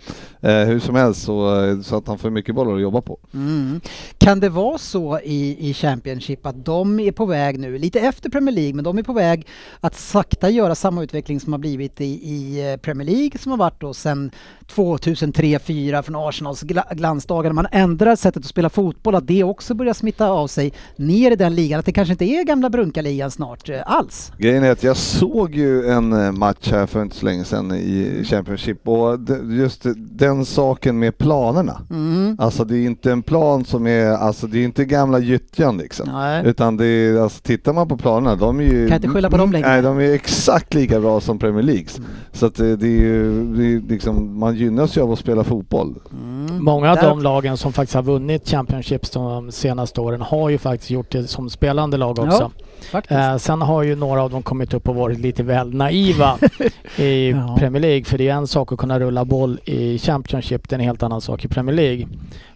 Eh, 0.40 0.52
hur 0.64 0.80
som 0.80 0.94
helst 0.94 1.22
så, 1.22 1.64
eh, 1.64 1.80
så 1.80 1.96
att 1.96 2.06
han 2.08 2.18
får 2.18 2.30
mycket 2.30 2.54
bollar 2.54 2.74
att 2.74 2.80
jobba 2.82 3.00
på. 3.00 3.18
Mm. 3.34 3.80
Kan 4.18 4.40
det 4.40 4.48
vara 4.48 4.78
så 4.78 5.18
i, 5.24 5.68
i 5.70 5.74
Championship 5.74 6.46
att 6.46 6.64
de 6.64 7.00
är 7.00 7.12
på 7.12 7.26
väg 7.26 7.58
nu, 7.58 7.78
lite 7.78 8.00
efter 8.00 8.30
Premier 8.30 8.54
League, 8.54 8.74
men 8.74 8.84
de 8.84 8.98
är 8.98 9.02
på 9.02 9.12
väg 9.12 9.46
att 9.80 9.94
sakta 9.94 10.50
göra 10.50 10.74
samma 10.74 11.02
utveckling 11.02 11.40
som 11.40 11.52
har 11.52 11.58
blivit 11.60 12.00
i, 12.00 12.04
i 12.04 12.70
eh, 12.72 12.76
Premier 12.76 13.08
League 13.08 13.38
som 13.38 13.50
har 13.52 13.58
varit 13.58 13.80
då 13.80 13.94
sedan 13.94 14.30
2003-2004 14.74 16.02
från 16.02 16.16
Arsenals 16.16 16.62
gla- 16.62 16.94
glansdagar. 16.94 17.52
Man 17.52 17.66
ändrar 17.72 18.16
sättet 18.16 18.42
att 18.42 18.48
spela 18.48 18.68
fotboll, 18.70 19.14
att 19.14 19.26
det 19.26 19.44
också 19.44 19.74
börjar 19.74 19.94
smitta 19.94 20.28
av 20.30 20.46
sig 20.46 20.72
ner 20.96 21.30
i 21.30 21.36
den 21.36 21.54
ligan. 21.54 21.80
Att 21.80 21.86
det 21.86 21.92
kanske 21.92 22.12
inte 22.12 22.24
är 22.24 22.44
gamla 22.44 22.70
Brunkaligan 22.70 23.30
snart 23.44 23.68
eh, 23.68 23.80
alls. 23.86 24.32
Grejen 24.38 24.64
är 24.64 24.70
att 24.70 24.82
jag 24.82 24.96
såg 24.96 25.54
ju 25.54 25.86
en 25.86 26.12
eh, 26.12 26.32
match 26.32 26.70
här 26.70 26.86
för 26.86 27.02
inte 27.02 27.16
så 27.16 27.26
länge 27.26 27.44
sedan 27.44 27.72
i 27.72 28.24
Championship 28.24 28.88
och 28.88 29.18
just 29.50 29.86
den 29.96 30.44
saken 30.44 30.98
med 30.98 31.18
planerna. 31.18 31.80
Mm. 31.90 32.36
Alltså 32.40 32.64
det 32.64 32.76
är 32.76 32.86
inte 32.86 33.12
en 33.12 33.22
plan 33.22 33.64
som 33.64 33.86
är, 33.86 34.06
alltså 34.10 34.46
det 34.46 34.58
är 34.58 34.64
inte 34.64 34.84
gamla 34.84 35.18
gyttjan 35.18 35.78
liksom. 35.78 36.08
Nej. 36.12 36.46
Utan 36.46 36.76
det 36.76 36.86
är, 36.86 37.20
alltså 37.22 37.42
tittar 37.42 37.72
man 37.72 37.88
på 37.88 37.96
planerna, 37.96 38.36
de 38.36 38.58
är 38.60 38.64
ju... 38.64 38.88
Kan 38.88 38.96
inte 38.96 39.08
skylla 39.08 39.30
på 39.30 39.36
dem 39.36 39.52
längre. 39.52 39.68
Nej, 39.68 39.82
de 39.82 39.98
är 39.98 40.12
exakt 40.14 40.74
lika 40.74 41.00
bra 41.00 41.20
som 41.20 41.38
Premier 41.38 41.62
League. 41.62 41.86
Mm. 41.98 42.10
Så 42.32 42.46
att 42.46 42.54
det, 42.54 42.76
det 42.76 42.86
är 42.86 43.00
ju, 43.00 43.44
det 43.56 43.64
är 43.64 43.80
liksom, 43.92 44.38
man 44.38 44.56
gynnas 44.56 44.96
ju 44.96 45.00
av 45.00 45.12
att 45.12 45.18
spela 45.18 45.44
fotboll. 45.44 45.94
Mm. 46.12 46.64
Många 46.64 46.90
av 46.90 46.96
Där- 46.96 47.08
de 47.08 47.22
lagen 47.22 47.56
som 47.56 47.72
faktiskt 47.72 47.94
har 47.94 48.02
vunnit 48.02 48.48
Championships 48.48 49.10
de 49.10 49.52
senaste 49.52 50.00
åren 50.00 50.20
har 50.20 50.50
ju 50.50 50.58
faktiskt 50.58 50.90
gjort 50.90 51.12
det 51.12 51.26
som 51.26 51.50
spelande 51.50 51.96
lag 51.96 52.18
också. 52.18 52.50
Ja. 52.58 52.64
Eh, 53.08 53.36
sen 53.36 53.62
har 53.62 53.82
ju 53.82 53.96
några 53.96 54.22
av 54.22 54.30
dem 54.30 54.42
kommit 54.42 54.74
upp 54.74 54.88
och 54.88 54.94
varit 54.94 55.18
lite 55.20 55.42
väl 55.42 55.74
naiva 55.74 56.38
i 56.96 57.30
Ja. 57.30 57.56
Premier 57.58 57.80
League. 57.82 58.04
För 58.04 58.18
det 58.18 58.28
är 58.28 58.34
en 58.34 58.46
sak 58.46 58.72
att 58.72 58.78
kunna 58.78 59.00
rulla 59.00 59.24
boll 59.24 59.60
i 59.64 59.98
Championship, 59.98 60.68
det 60.68 60.74
är 60.74 60.78
en 60.78 60.84
helt 60.84 61.02
annan 61.02 61.20
sak 61.20 61.44
i 61.44 61.48
Premier 61.48 61.76
League. 61.76 62.06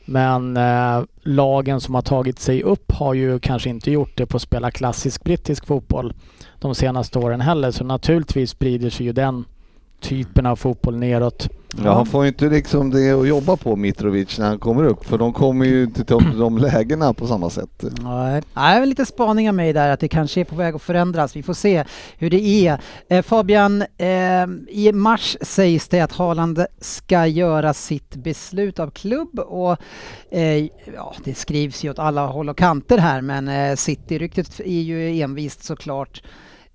Men 0.05 0.57
eh, 0.57 1.03
lagen 1.23 1.81
som 1.81 1.95
har 1.95 2.03
tagit 2.03 2.39
sig 2.39 2.62
upp 2.62 2.93
har 2.93 3.15
ju 3.15 3.39
kanske 3.39 3.71
inte 3.71 3.91
gjort 3.91 4.12
det 4.17 4.27
på 4.27 4.37
att 4.37 4.43
spela 4.43 4.71
klassisk 4.71 5.25
brittisk 5.25 5.67
fotboll 5.67 6.15
de 6.61 6.75
senaste 6.75 7.19
åren 7.19 7.41
heller. 7.41 7.71
Så 7.71 7.85
naturligtvis 7.85 8.51
sprider 8.51 8.91
sig 8.91 9.07
ju 9.07 9.12
den 9.12 9.45
typen 10.01 10.47
av 10.47 10.57
fotboll 10.57 10.97
neråt. 10.97 11.49
Ja, 11.85 11.95
han 11.95 12.07
får 12.07 12.23
ju 12.25 12.29
inte 12.29 12.49
liksom 12.49 12.91
det 12.91 13.13
att 13.13 13.29
jobba 13.29 13.57
på 13.57 13.77
Mitrovic 13.77 14.39
när 14.39 14.47
han 14.47 14.59
kommer 14.59 14.85
upp 14.85 15.07
för 15.07 15.19
de 15.19 15.33
kommer 15.33 15.67
ju 15.67 15.85
inte 15.85 16.05
till 16.05 16.39
de 16.39 16.59
lägena 16.59 17.15
på 17.15 17.27
samma 17.27 17.51
sätt. 17.51 17.85
Nej, 18.03 18.43
Nej, 18.55 18.87
lite 18.87 19.07
spaning 19.07 19.49
av 19.49 19.55
mig 19.55 19.73
där 19.73 19.89
att 19.89 20.01
det 20.01 20.09
kanske 20.09 20.41
är 20.41 20.45
på 20.45 20.57
väg 20.57 20.75
att 20.75 20.83
förändras. 20.83 21.37
Vi 21.37 21.43
får 21.43 21.55
se 21.55 21.85
hur 22.19 22.31
det 22.31 22.41
är. 22.41 22.81
Eh, 23.09 23.23
Fabian, 23.23 23.83
eh, 23.83 24.47
i 24.69 24.91
mars 24.95 25.37
sägs 25.41 25.89
det 25.89 26.01
att 26.01 26.13
Haaland 26.13 26.67
ska 26.81 27.27
göra 27.27 27.75
sitt 27.75 28.17
beslut 28.17 28.79
av 28.79 28.91
klubb 28.91 29.39
och 29.39 29.77
eh, 30.31 30.65
ja, 30.95 31.15
det 31.25 31.35
skrivs 31.35 31.85
ju 31.85 31.91
åt 31.91 31.99
alla 31.99 32.27
håll 32.27 32.49
och 32.49 32.59
kanter 32.59 32.99
här 32.99 33.21
men 33.21 33.49
eh, 33.49 33.77
City-ryktet 33.77 34.61
är 34.61 34.81
ju 34.81 35.21
envist 35.21 35.65
såklart. 35.65 36.23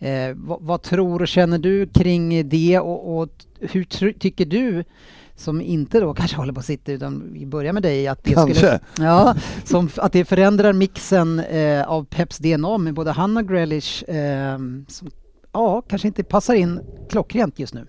Eh, 0.02 0.36
vad, 0.36 0.62
vad 0.62 0.82
tror 0.82 1.22
och 1.22 1.28
känner 1.28 1.58
du 1.58 1.88
kring 1.88 2.50
det 2.50 2.80
och, 2.80 3.18
och 3.18 3.30
hur 3.60 3.84
tr- 3.84 4.20
tycker 4.20 4.46
du 4.46 4.84
som 5.36 5.62
inte 5.62 6.00
då 6.00 6.14
kanske 6.18 6.38
håller 6.38 6.54
på 6.54 6.62
City 6.62 6.92
utan 6.92 7.34
vi 7.34 7.46
börjar 7.46 7.74
med 7.74 7.84
dig 7.84 8.08
att 8.08 8.24
det 8.24 8.40
skulle. 8.40 8.80
Ja, 9.00 9.36
som, 9.64 9.90
att 9.98 10.14
det 10.14 10.26
förändrar 10.26 10.74
mixen 10.74 11.40
eh, 11.40 11.90
av 11.90 12.04
Peps 12.04 12.38
DNA 12.38 12.78
med 12.78 12.94
både 12.94 13.12
han 13.12 13.38
och 13.38 13.48
Grealish 13.48 14.04
eh, 14.04 14.58
som 14.88 15.12
ja, 15.52 15.82
kanske 15.82 16.08
inte 16.08 16.24
passar 16.24 16.54
in 16.54 16.80
klockrent 17.10 17.60
just 17.60 17.74
nu. 17.74 17.88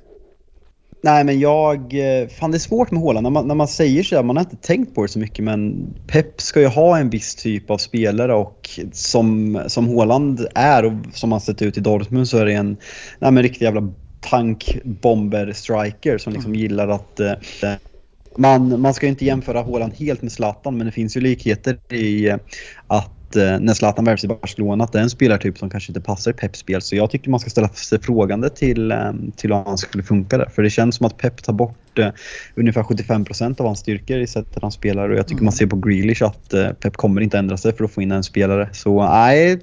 Nej 1.04 1.24
men 1.24 1.40
jag, 1.40 1.78
eh, 1.94 2.28
fan 2.28 2.50
det 2.50 2.56
är 2.56 2.58
svårt 2.58 2.90
med 2.90 3.02
Haaland. 3.02 3.22
När 3.22 3.30
man, 3.30 3.48
när 3.48 3.54
man 3.54 3.68
säger 3.68 4.02
så, 4.02 4.22
man 4.22 4.36
har 4.36 4.44
inte 4.44 4.56
tänkt 4.56 4.94
på 4.94 5.02
det 5.02 5.08
så 5.08 5.18
mycket 5.18 5.44
men 5.44 5.86
Pep 6.06 6.40
ska 6.40 6.60
ju 6.60 6.66
ha 6.66 6.98
en 6.98 7.10
viss 7.10 7.34
typ 7.34 7.70
av 7.70 7.78
spelare 7.78 8.34
och 8.34 8.80
som, 8.92 9.60
som 9.66 9.88
Haaland 9.88 10.46
är 10.54 10.84
och 10.84 10.92
som 11.12 11.32
han 11.32 11.40
sett 11.40 11.62
ut 11.62 11.76
i 11.78 11.80
Dortmund 11.80 12.28
så 12.28 12.38
är 12.38 12.46
det 12.46 12.52
en 12.52 12.76
nej, 13.18 13.32
men 13.32 13.42
riktig 13.42 13.64
jävla 13.64 13.92
tankbomber-striker 14.20 16.18
som 16.18 16.32
liksom 16.32 16.54
gillar 16.54 16.88
att 16.88 17.20
eh, 17.20 17.32
man, 18.36 18.80
man 18.80 18.94
ska 18.94 19.06
ju 19.06 19.10
inte 19.10 19.24
jämföra 19.24 19.62
Haaland 19.62 19.94
helt 19.94 20.22
med 20.22 20.32
Zlatan 20.32 20.76
men 20.76 20.86
det 20.86 20.92
finns 20.92 21.16
ju 21.16 21.20
likheter 21.20 21.78
i 21.92 22.28
eh, 22.28 22.36
att 23.32 23.36
eh, 23.36 23.60
när 23.60 23.74
Zlatan 23.74 24.04
värvs 24.04 24.24
i 24.24 24.28
Barcelona 24.28 24.84
att 24.84 24.92
det 24.92 24.98
är 24.98 25.02
en 25.02 25.10
spelartyp 25.10 25.58
som 25.58 25.70
kanske 25.70 25.90
inte 25.90 26.00
passar 26.00 26.30
i 26.30 26.34
Peps 26.34 26.58
spel. 26.58 26.82
Så 26.82 26.96
jag 26.96 27.10
tycker 27.10 27.30
man 27.30 27.40
ska 27.40 27.50
ställa 27.50 27.68
sig 27.68 28.00
frågande 28.00 28.50
till, 28.50 28.90
eh, 28.90 29.12
till 29.36 29.52
om 29.52 29.62
han 29.66 29.78
skulle 29.78 30.02
funka 30.02 30.38
där. 30.38 30.48
För 30.48 30.62
det 30.62 30.70
känns 30.70 30.96
som 30.96 31.06
att 31.06 31.16
Pep 31.16 31.42
tar 31.42 31.52
bort 31.52 31.98
eh, 31.98 32.08
ungefär 32.54 32.82
75% 32.82 33.60
av 33.60 33.66
hans 33.66 33.78
styrkor 33.78 34.18
i 34.18 34.26
sättet 34.26 34.62
han 34.62 34.72
spelar 34.72 35.08
och 35.10 35.16
jag 35.16 35.28
tycker 35.28 35.44
man 35.44 35.52
ser 35.52 35.66
på 35.66 35.76
Grealish 35.76 36.22
att 36.22 36.54
eh, 36.54 36.68
Pep 36.70 36.96
kommer 36.96 37.20
inte 37.20 37.38
ändra 37.38 37.56
sig 37.56 37.76
för 37.76 37.84
att 37.84 37.92
få 37.92 38.02
in 38.02 38.12
en 38.12 38.22
spelare. 38.22 38.68
Så 38.72 39.02
nej, 39.02 39.60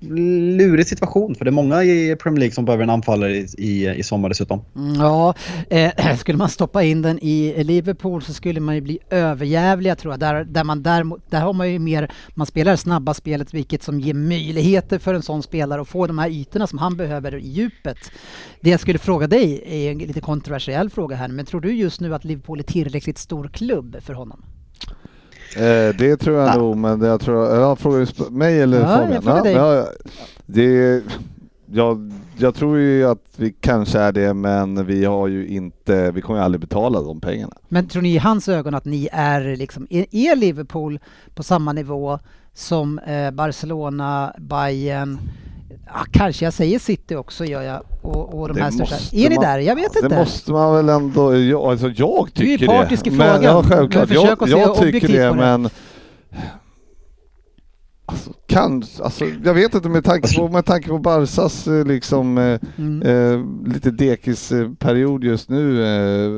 lurig 0.00 0.86
situation 0.86 1.34
för 1.34 1.44
det 1.44 1.48
är 1.48 1.52
många 1.52 1.84
i 1.84 2.16
Premier 2.16 2.40
League 2.40 2.54
som 2.54 2.64
behöver 2.64 2.84
en 2.84 2.90
anfallare 2.90 3.36
i, 3.36 3.46
i, 3.58 3.88
i 3.88 4.02
sommar 4.02 4.28
dessutom. 4.28 4.64
Mm, 4.76 4.94
ja, 4.94 5.34
eh, 5.70 6.16
skulle 6.18 6.38
man 6.38 6.48
stoppa 6.48 6.82
in 6.82 7.02
den 7.02 7.18
i 7.22 7.64
Liverpool 7.64 8.22
så 8.22 8.32
skulle 8.32 8.60
man 8.60 8.74
ju 8.74 8.80
bli 8.80 8.98
överjävliga 9.10 9.96
tror 9.96 10.12
jag. 10.12 10.20
Där, 10.20 10.44
där, 10.44 10.64
man 10.64 10.82
där, 10.82 11.30
där 11.30 11.40
har 11.40 11.52
man 11.52 11.72
ju 11.72 11.78
mer, 11.78 12.12
man 12.34 12.46
spelar 12.46 12.72
det 12.72 12.78
snabba 12.78 13.14
spelet 13.14 13.54
vilket 13.54 13.82
som 13.82 14.00
ger 14.00 14.14
möjligheter 14.14 14.98
för 14.98 15.14
en 15.14 15.22
sån 15.22 15.42
spelare 15.42 15.80
att 15.80 15.88
få 15.88 16.06
de 16.06 16.18
här 16.18 16.30
ytorna 16.30 16.66
som 16.66 16.78
han 16.78 16.96
behöver 16.96 17.34
i 17.34 17.48
djupet. 17.48 17.98
Det 18.60 18.70
jag 18.70 18.80
skulle 18.80 18.98
fråga 18.98 19.26
dig 19.26 19.62
är 19.66 19.92
en 19.92 19.98
lite 19.98 20.20
kontroversiell 20.20 20.90
fråga 20.90 21.16
här, 21.16 21.28
men 21.28 21.46
tror 21.46 21.60
du 21.60 21.72
just 21.72 22.00
nu 22.00 22.14
att 22.14 22.24
Liverpool 22.24 22.58
är 22.58 22.62
tillräckligt 22.62 23.18
stor 23.18 23.48
klubb 23.48 23.96
för 24.02 24.14
honom? 24.14 24.44
Eh, 25.56 25.94
det 25.98 26.16
tror 26.16 26.36
jag 26.36 26.46
Nej. 26.48 26.58
nog, 26.58 26.76
men 26.76 26.98
det 27.00 27.06
jag 27.06 27.20
tror, 27.20 27.54
ja, 27.56 27.76
frågar 27.76 27.98
du 28.24 28.30
mig 28.30 28.60
eller 28.62 28.80
Ja, 28.80 28.90
jag 28.90 28.98
Fabian? 29.02 29.22
frågar 29.22 29.42
dig. 29.42 29.52
ja, 29.52 29.86
det, 30.46 31.02
jag, 31.66 32.12
jag 32.36 32.54
tror 32.54 32.78
ju 32.78 33.04
att 33.04 33.24
vi 33.36 33.52
kanske 33.60 33.98
är 33.98 34.12
det, 34.12 34.34
men 34.34 34.86
vi 34.86 35.04
har 35.04 35.28
ju 35.28 35.46
inte, 35.46 36.10
vi 36.10 36.20
kommer 36.20 36.38
ju 36.40 36.44
aldrig 36.44 36.60
betala 36.60 37.00
de 37.02 37.20
pengarna. 37.20 37.52
Men 37.68 37.88
tror 37.88 38.02
ni 38.02 38.14
i 38.14 38.18
hans 38.18 38.48
ögon 38.48 38.74
att 38.74 38.84
ni 38.84 39.08
är 39.12 39.56
liksom, 39.56 39.86
är 39.90 40.36
Liverpool 40.36 40.98
på 41.34 41.42
samma 41.42 41.72
nivå 41.72 42.18
som 42.54 42.98
eh, 42.98 43.30
Barcelona, 43.30 44.32
Bayern, 44.38 45.18
ja, 45.86 46.04
kanske 46.10 46.44
jag 46.44 46.52
säger 46.54 46.78
City 46.78 47.14
också 47.16 47.44
gör 47.44 47.62
jag, 47.62 47.82
och, 48.02 48.40
och 48.40 48.48
de 48.48 48.54
Det 48.54 48.62
här 48.62 48.70
största. 48.70 49.16
Är 49.16 49.28
ni 49.30 49.34
man- 49.36 49.44
där? 49.44 49.58
Jag 49.58 49.74
vet 49.76 49.92
Det 49.92 50.00
inte. 50.04 50.16
måste 50.16 50.52
man 50.52 50.74
väl 50.76 50.88
ändå, 50.88 51.36
jag, 51.36 51.60
alltså 51.60 51.88
jag 51.88 52.28
Du 52.34 52.42
är 52.42 52.46
ju 52.48 52.58
tycker 52.58 52.72
partisk 52.72 53.06
i 53.06 53.10
det. 53.10 53.16
Men, 53.16 53.26
frågan. 53.34 53.42
ja, 53.44 53.62
självklart. 53.62 54.08
Men 54.08 54.16
Jag, 54.16 54.38
jag 54.50 54.76
tycker 54.76 55.08
det, 55.08 55.18
det. 55.18 55.34
men 55.34 55.68
Alltså, 58.08 58.30
kan, 58.46 58.82
alltså, 59.02 59.24
jag 59.44 59.54
vet 59.54 59.74
inte 59.74 59.88
med 59.88 60.04
tanke 60.04 60.36
på, 60.38 60.48
med 60.48 60.64
tanke 60.64 60.88
på 60.88 60.98
Barsas 60.98 61.66
eh, 61.66 61.84
liksom, 61.84 62.38
eh, 62.38 62.60
Mm. 62.78 63.02
eh, 63.02 63.72
lite 63.74 63.90
dekisperiod 63.90 65.24
just 65.24 65.48
nu. 65.50 65.82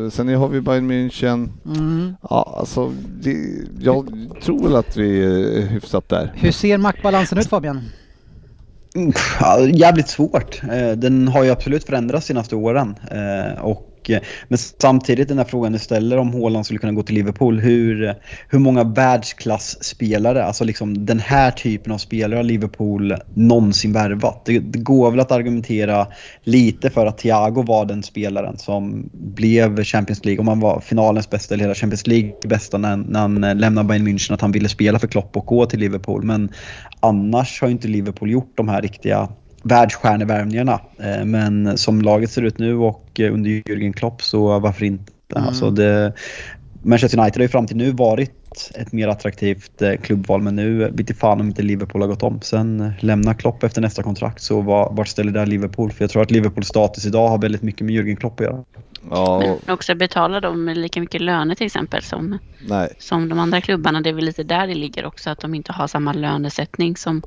Eh, 0.05 0.11
sen 0.11 0.35
har 0.35 0.49
vi 0.49 0.61
Bayern 0.61 0.91
München. 0.91 1.49
Mm. 1.67 2.15
Ja, 2.31 2.57
alltså, 2.61 2.93
det, 3.23 3.37
jag 3.81 4.09
tror 4.43 4.63
väl 4.63 4.77
att 4.77 4.97
vi 4.97 5.25
är 5.25 5.67
hyfsat 5.67 6.09
där. 6.09 6.33
Hur 6.37 6.53
ser 6.53 6.79
maktbalansen 6.79 7.39
ut 7.39 7.47
Fabian? 7.49 7.81
Mm, 8.99 9.13
ja, 9.41 9.61
jävligt 9.61 10.09
svårt. 10.09 10.63
Eh, 10.73 10.91
den 10.91 11.29
har 11.29 11.45
ju 11.45 11.51
absolut 11.51 11.85
förändrats 11.85 12.27
de 12.27 12.33
senaste 12.33 12.57
åren. 12.57 12.95
Eh, 13.11 13.65
och 13.65 13.98
och, 14.09 14.15
eh, 14.15 14.21
men 14.49 14.59
samtidigt 14.59 15.29
den 15.29 15.39
här 15.39 15.45
frågan 15.45 15.73
du 15.73 15.79
ställer 15.79 16.17
om 16.17 16.33
Haaland 16.33 16.65
skulle 16.65 16.79
kunna 16.81 16.93
gå 16.93 17.03
till 17.03 17.15
Liverpool. 17.15 17.61
Hur, 17.61 18.15
hur 18.49 18.59
många 18.59 18.85
världsklasspelare, 18.85 20.45
alltså 20.45 20.65
liksom 20.65 21.07
den 21.07 21.19
här 21.19 21.51
typen 21.51 21.93
av 21.93 21.99
spelare 21.99 22.37
har 22.39 22.43
Liverpool 22.43 23.15
någonsin 23.35 23.93
värvat? 23.93 24.43
Det, 24.45 24.59
det 24.59 24.79
går 24.79 25.11
väl 25.11 25.21
att 25.21 25.33
argumentera 25.33 26.07
lite 26.43 26.91
för 26.91 27.07
att 27.07 27.19
Thiago 27.19 27.63
var 27.63 27.85
den 27.85 28.03
spelaren 28.03 28.59
som 28.59 29.11
blev 29.13 29.85
Champions 29.85 30.25
League, 30.25 30.41
om 30.41 30.49
han 30.49 30.61
var 30.61 30.81
finalens 30.81 31.31
bästa 31.31 31.55
eller 31.55 31.65
hela 31.65 31.75
Champions 31.75 32.07
League 32.07 32.33
bästa 32.45 32.79
när, 32.79 32.97
när 32.97 33.21
han 33.21 33.45
eh, 33.45 33.55
lämnade 33.55 33.89
Bayern 33.89 34.09
München, 34.09 34.35
att 34.35 34.41
han 34.41 34.53
ville 34.53 34.69
spela 34.69 34.99
för 34.99 35.07
Klopp 35.07 35.37
och 35.37 35.47
gå 35.47 35.67
till 35.67 35.81
Liverpool. 35.81 36.23
Men 36.23 36.49
annars 37.01 37.61
har 37.61 37.69
ju 37.69 37.73
inte 37.73 37.89
Liverpool 37.89 38.31
gjort 38.31 38.53
de 38.57 38.69
här 38.69 38.83
riktiga 38.83 39.29
världsstjärnevärvningarna. 39.69 40.81
Eh, 40.99 41.25
Men 41.25 41.79
som 41.79 42.03
laget 42.03 42.31
ser 42.31 42.43
ut 42.43 42.59
nu 42.59 42.77
och 42.77 43.21
eh, 43.21 43.35
under 43.35 43.51
Jürgen 43.51 43.93
Klopp 43.93 44.23
så 44.23 44.59
varför 44.59 44.85
inte? 44.85 45.13
Mm. 45.37 45.49
Alltså 45.49 45.71
det, 45.71 46.13
Manchester 46.83 47.19
United 47.19 47.37
har 47.37 47.43
ju 47.43 47.49
fram 47.49 47.67
till 47.67 47.77
nu 47.77 47.91
varit 47.93 48.73
ett 48.75 48.93
mer 48.93 49.09
attraktivt 49.09 49.83
eh, 49.83 49.97
klubbval 49.97 50.43
men 50.43 50.57
nu 50.57 50.79
vet 50.79 51.01
inte 51.01 51.15
fan 51.15 51.41
om 51.41 51.47
inte 51.47 51.63
Liverpool 51.63 52.03
har 52.03 52.09
gått 52.09 52.23
om. 52.23 52.41
Sen 52.41 52.93
lämnar 53.01 53.35
Klopp 53.35 53.63
efter 53.63 53.81
nästa 53.81 54.03
kontrakt 54.03 54.43
så 54.43 54.61
var, 54.61 54.93
vart 54.93 55.09
ställer 55.09 55.33
där 55.33 55.47
Liverpool? 55.47 55.93
För 55.93 56.05
jag 56.05 56.11
tror 56.11 56.23
att 56.23 56.31
Liverpools 56.31 56.69
status 56.69 57.07
idag 57.07 57.29
har 57.29 57.39
väldigt 57.39 57.63
mycket 57.63 57.81
med 57.81 57.95
Jürgen 57.95 58.17
Klopp 58.17 58.41
att 58.41 58.47
göra. 58.47 58.65
Ja, 59.11 59.37
och, 59.37 59.61
Men 59.67 59.75
också 59.75 59.95
betala 59.95 60.41
dem 60.41 60.69
lika 60.69 61.01
mycket 61.01 61.21
löner 61.21 61.55
till 61.55 61.67
exempel 61.67 62.03
som, 62.03 62.39
nej. 62.69 62.95
som 62.99 63.29
de 63.29 63.39
andra 63.39 63.61
klubbarna. 63.61 64.01
Det 64.01 64.09
är 64.09 64.15
väl 64.15 64.25
lite 64.25 64.43
där 64.43 64.67
det 64.67 64.75
ligger 64.75 65.07
också, 65.07 65.31
att 65.31 65.41
de 65.41 65.55
inte 65.55 65.73
har 65.73 65.87
samma 65.87 66.13
lönesättning 66.13 66.97
som 66.97 67.23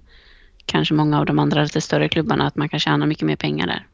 kanske 0.65 0.93
många 0.93 1.19
av 1.19 1.26
de 1.26 1.39
andra 1.39 1.63
lite 1.63 1.82
större 1.82 2.10
klubbarna, 2.10 2.47
att 2.47 2.56
man 2.56 2.69
kan 2.69 2.80
tjäna 2.80 3.06
mycket 3.06 3.28
mer 3.28 3.36
pengar 3.36 3.67
där. 3.67 3.88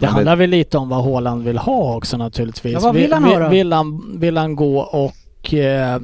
Det 0.00 0.06
handlar 0.06 0.36
väl 0.36 0.50
lite 0.50 0.78
om 0.78 0.88
vad 0.88 1.04
Haaland 1.04 1.44
vill 1.44 1.58
ha 1.58 1.96
också 1.96 2.16
naturligtvis. 2.16 2.72
Ja, 2.72 2.80
vad 2.80 2.94
vill 2.94 3.12
han 3.12 3.24
ha 3.24 3.38
då? 3.38 3.48
Vill 3.48 3.72
han, 3.72 4.18
vill 4.20 4.36
han 4.36 4.56
gå 4.56 4.80
och 4.80 5.54
eh, 5.54 6.00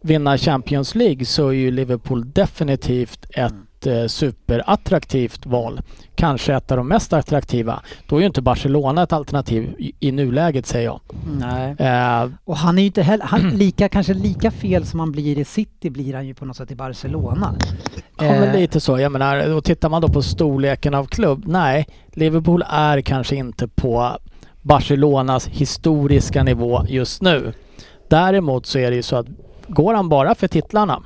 vinna 0.00 0.38
Champions 0.38 0.94
League 0.94 1.24
så 1.24 1.48
är 1.48 1.52
ju 1.52 1.70
Liverpool 1.70 2.32
definitivt 2.32 3.26
ett 3.30 3.54
eh, 3.86 4.06
superattraktivt 4.06 5.46
val. 5.46 5.80
Kanske 6.14 6.54
ett 6.54 6.70
av 6.70 6.76
de 6.76 6.88
mest 6.88 7.12
attraktiva. 7.12 7.80
Då 8.08 8.16
är 8.16 8.20
ju 8.20 8.26
inte 8.26 8.42
Barcelona 8.42 9.02
ett 9.02 9.12
alternativ 9.12 9.74
i, 9.78 9.92
i 10.00 10.12
nuläget 10.12 10.66
säger 10.66 10.84
jag. 10.86 11.00
Nej. 11.38 11.76
Eh, 11.78 12.28
Och 12.44 12.56
han 12.56 12.78
är 12.78 12.82
ju 12.82 12.86
inte 12.86 13.02
heller, 13.02 13.24
han, 13.24 13.48
lika, 13.54 13.88
kanske 13.88 14.14
lika 14.14 14.50
fel 14.50 14.86
som 14.86 15.00
han 15.00 15.12
blir 15.12 15.38
i 15.38 15.44
City 15.44 15.90
blir 15.90 16.14
han 16.14 16.26
ju 16.26 16.34
på 16.34 16.44
något 16.44 16.56
sätt 16.56 16.70
i 16.70 16.74
Barcelona. 16.76 17.54
Ja 18.18 18.22
men 18.24 18.42
Eh, 18.42 18.54
lite 18.60 18.80
så. 18.80 18.98
Jag 18.98 19.12
menar, 19.12 19.54
och 19.56 19.64
tittar 19.64 19.88
man 19.88 20.02
då 20.02 20.08
på 20.08 20.22
storleken 20.22 20.94
av 20.94 21.04
klubb. 21.06 21.42
Nej, 21.46 21.86
Liverpool 22.12 22.64
är 22.70 23.00
kanske 23.00 23.36
inte 23.36 23.68
på 23.68 24.16
Barcelonas 24.62 25.48
historiska 25.48 26.42
nivå 26.42 26.82
just 26.88 27.22
nu. 27.22 27.52
Däremot 28.10 28.66
så 28.66 28.78
är 28.78 28.90
det 28.90 28.96
ju 28.96 29.02
så 29.02 29.16
att 29.16 29.26
går 29.68 29.94
han 29.94 30.08
bara 30.08 30.34
för 30.34 30.48
titlarna 30.48 31.02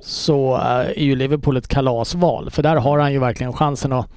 så 0.00 0.54
eh, 0.56 0.62
är 0.62 1.02
ju 1.02 1.16
Liverpool 1.16 1.56
ett 1.56 1.68
kalasval. 1.68 2.50
För 2.50 2.62
där 2.62 2.76
har 2.76 2.98
han 2.98 3.12
ju 3.12 3.18
verkligen 3.18 3.52
chansen 3.52 3.92
att 3.92 4.08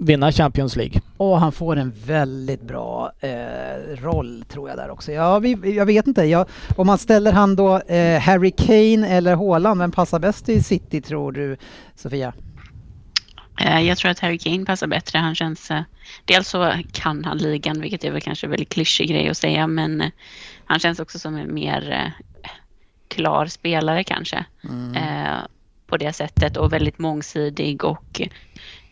vinna 0.00 0.32
Champions 0.32 0.76
League. 0.76 1.00
Och 1.16 1.40
han 1.40 1.52
får 1.52 1.76
en 1.76 1.92
väldigt 2.06 2.62
bra 2.62 3.12
eh, 3.20 3.96
roll 4.02 4.44
tror 4.48 4.68
jag 4.68 4.78
där 4.78 4.90
också. 4.90 5.12
Ja, 5.12 5.38
vi, 5.38 5.76
jag 5.76 5.86
vet 5.86 6.06
inte. 6.06 6.24
Jag, 6.24 6.46
om 6.76 6.86
man 6.86 6.98
ställer 6.98 7.32
han 7.32 7.56
då 7.56 7.78
eh, 7.78 8.20
Harry 8.20 8.50
Kane 8.50 9.08
eller 9.08 9.36
Haaland, 9.36 9.80
vem 9.80 9.92
passar 9.92 10.18
bäst 10.18 10.48
i 10.48 10.62
City 10.62 11.00
tror 11.00 11.32
du 11.32 11.56
Sofia? 11.94 12.32
Eh, 13.60 13.80
Jag 13.80 13.98
tror 13.98 14.10
att 14.10 14.18
Harry 14.18 14.38
Kane 14.38 14.64
passar 14.64 14.86
bättre. 14.86 15.18
Han 15.18 15.34
känns... 15.34 15.70
eh, 15.70 15.80
Dels 16.24 16.48
så 16.48 16.72
kan 16.92 17.24
han 17.24 17.38
ligan, 17.38 17.80
vilket 17.80 18.04
är 18.04 18.10
väl 18.10 18.20
kanske 18.20 18.46
en 18.46 18.50
väldigt 18.50 18.68
klyschig 18.68 19.08
grej 19.08 19.28
att 19.28 19.36
säga, 19.36 19.66
men 19.66 20.10
han 20.64 20.78
känns 20.78 21.00
också 21.00 21.18
som 21.18 21.36
en 21.36 21.54
mer 21.54 22.12
klar 23.08 23.46
spelare 23.46 24.04
kanske. 24.04 24.44
Eh, 24.96 25.38
På 25.86 25.96
det 25.96 26.12
sättet 26.12 26.56
och 26.56 26.72
väldigt 26.72 26.98
mångsidig 26.98 27.84
och 27.84 28.20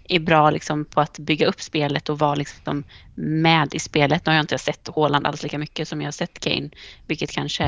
är 0.09 0.21
bra 0.21 0.51
liksom 0.51 0.85
på 0.85 1.01
att 1.01 1.19
bygga 1.19 1.47
upp 1.47 1.61
spelet 1.61 2.09
och 2.09 2.19
vara 2.19 2.35
liksom 2.35 2.85
med 3.15 3.75
i 3.75 3.79
spelet. 3.79 4.27
Nu 4.27 4.31
har 4.31 4.37
jag 4.37 4.43
inte 4.43 4.59
sett 4.59 4.89
Haaland 4.97 5.27
alls 5.27 5.43
lika 5.43 5.59
mycket 5.59 5.89
som 5.89 6.01
jag 6.01 6.07
har 6.07 6.13
sett 6.13 6.41
Kane, 6.41 6.71
vilket 7.07 7.31
kanske 7.33 7.65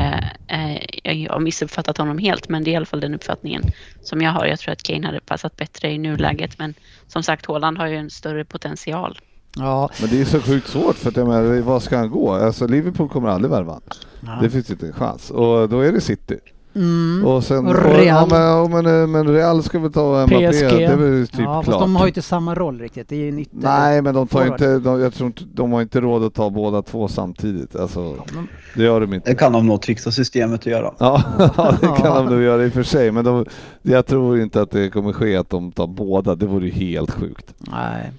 eh, 0.48 0.76
jag 1.22 1.32
har 1.32 1.40
missuppfattat 1.40 1.98
honom 1.98 2.18
helt, 2.18 2.48
men 2.48 2.64
det 2.64 2.70
är 2.70 2.72
i 2.72 2.76
alla 2.76 2.86
fall 2.86 3.00
den 3.00 3.14
uppfattningen 3.14 3.62
som 4.00 4.20
jag 4.20 4.30
har. 4.32 4.46
Jag 4.46 4.58
tror 4.58 4.72
att 4.72 4.82
Kane 4.82 5.06
hade 5.06 5.20
passat 5.20 5.56
bättre 5.56 5.90
i 5.90 5.98
nuläget, 5.98 6.58
men 6.58 6.74
som 7.06 7.22
sagt 7.22 7.46
Haaland 7.46 7.78
har 7.78 7.86
ju 7.86 7.96
en 7.96 8.10
större 8.10 8.44
potential. 8.44 9.18
Ja, 9.58 9.90
Men 10.00 10.10
det 10.10 10.20
är 10.20 10.24
så 10.24 10.40
sjukt 10.40 10.68
svårt 10.68 10.96
för 10.96 11.08
att 11.08 11.16
jag 11.16 11.26
menar, 11.28 11.60
vad 11.60 11.82
ska 11.82 11.96
han 11.96 12.10
gå? 12.10 12.32
Alltså 12.32 12.66
Liverpool 12.66 13.08
kommer 13.08 13.28
aldrig 13.28 13.50
värva. 13.50 13.80
Ja. 14.20 14.38
Det 14.42 14.50
finns 14.50 14.70
inte 14.70 14.86
en 14.86 14.92
chans. 14.92 15.30
Och 15.30 15.68
då 15.68 15.80
är 15.80 15.92
det 15.92 16.00
City. 16.00 16.38
mm. 16.74 17.24
Och 17.26 17.44
sen... 17.44 17.66
Och 17.66 17.74
Och, 17.74 17.82
Real. 17.84 18.06
ja, 18.06 18.26
men, 18.30 18.40
ja, 18.40 18.68
men, 18.82 19.10
men 19.10 19.28
Real 19.34 19.62
ska 19.62 19.78
väl 19.78 19.92
ta 19.92 20.26
Mbappé, 20.26 20.50
PSG. 20.52 20.60
det 20.60 20.84
är 20.84 20.96
väl 20.96 21.26
typ 21.28 21.40
ja, 21.40 21.62
klart. 21.62 21.80
de 21.80 21.96
har 21.96 22.04
ju 22.04 22.08
inte 22.08 22.22
samma 22.22 22.54
roll 22.54 22.78
riktigt. 22.80 23.08
Det 23.08 23.16
är 23.16 23.20
ju 23.20 23.28
en 23.28 23.38
ytter. 23.38 23.56
Nej 23.58 24.02
men 24.02 24.14
de 24.14 24.26
tar 24.28 24.38
forward. 24.40 24.52
inte, 24.60 24.78
de, 24.78 25.00
jag 25.00 25.14
tror 25.14 25.26
inte, 25.26 25.42
de 25.54 25.72
har 25.72 25.82
inte 25.82 26.00
råd 26.00 26.24
att 26.24 26.34
ta 26.34 26.50
båda 26.50 26.82
två 26.82 27.08
samtidigt. 27.08 27.76
Alltså, 27.76 28.00
men- 28.34 28.48
det 28.74 28.82
gör 28.82 29.00
de 29.00 29.14
inte. 29.14 29.30
Det 29.30 29.36
kan 29.36 29.52
de 29.52 29.66
nog 29.66 29.82
trixa 29.82 30.10
systemet 30.10 30.60
att 30.60 30.66
göra. 30.66 30.92
Ja, 30.98 31.22
ja, 31.56 31.74
det 31.80 31.86
kan 31.86 32.24
de 32.24 32.34
nog 32.34 32.42
göra 32.42 32.64
i 32.64 32.68
och 32.68 32.72
för 32.72 32.82
sig. 32.82 33.12
Men 33.12 33.24
de, 33.24 33.44
jag 33.82 34.06
tror 34.06 34.40
inte 34.40 34.60
att 34.62 34.70
det 34.70 34.90
kommer 34.90 35.12
ske 35.12 35.36
att 35.36 35.50
de 35.50 35.72
tar 35.72 35.86
båda. 35.86 36.34
Det 36.34 36.46
vore 36.46 36.64
ju 36.66 36.72
helt 36.72 37.10
sjukt. 37.10 37.54
Nej. 37.58 38.12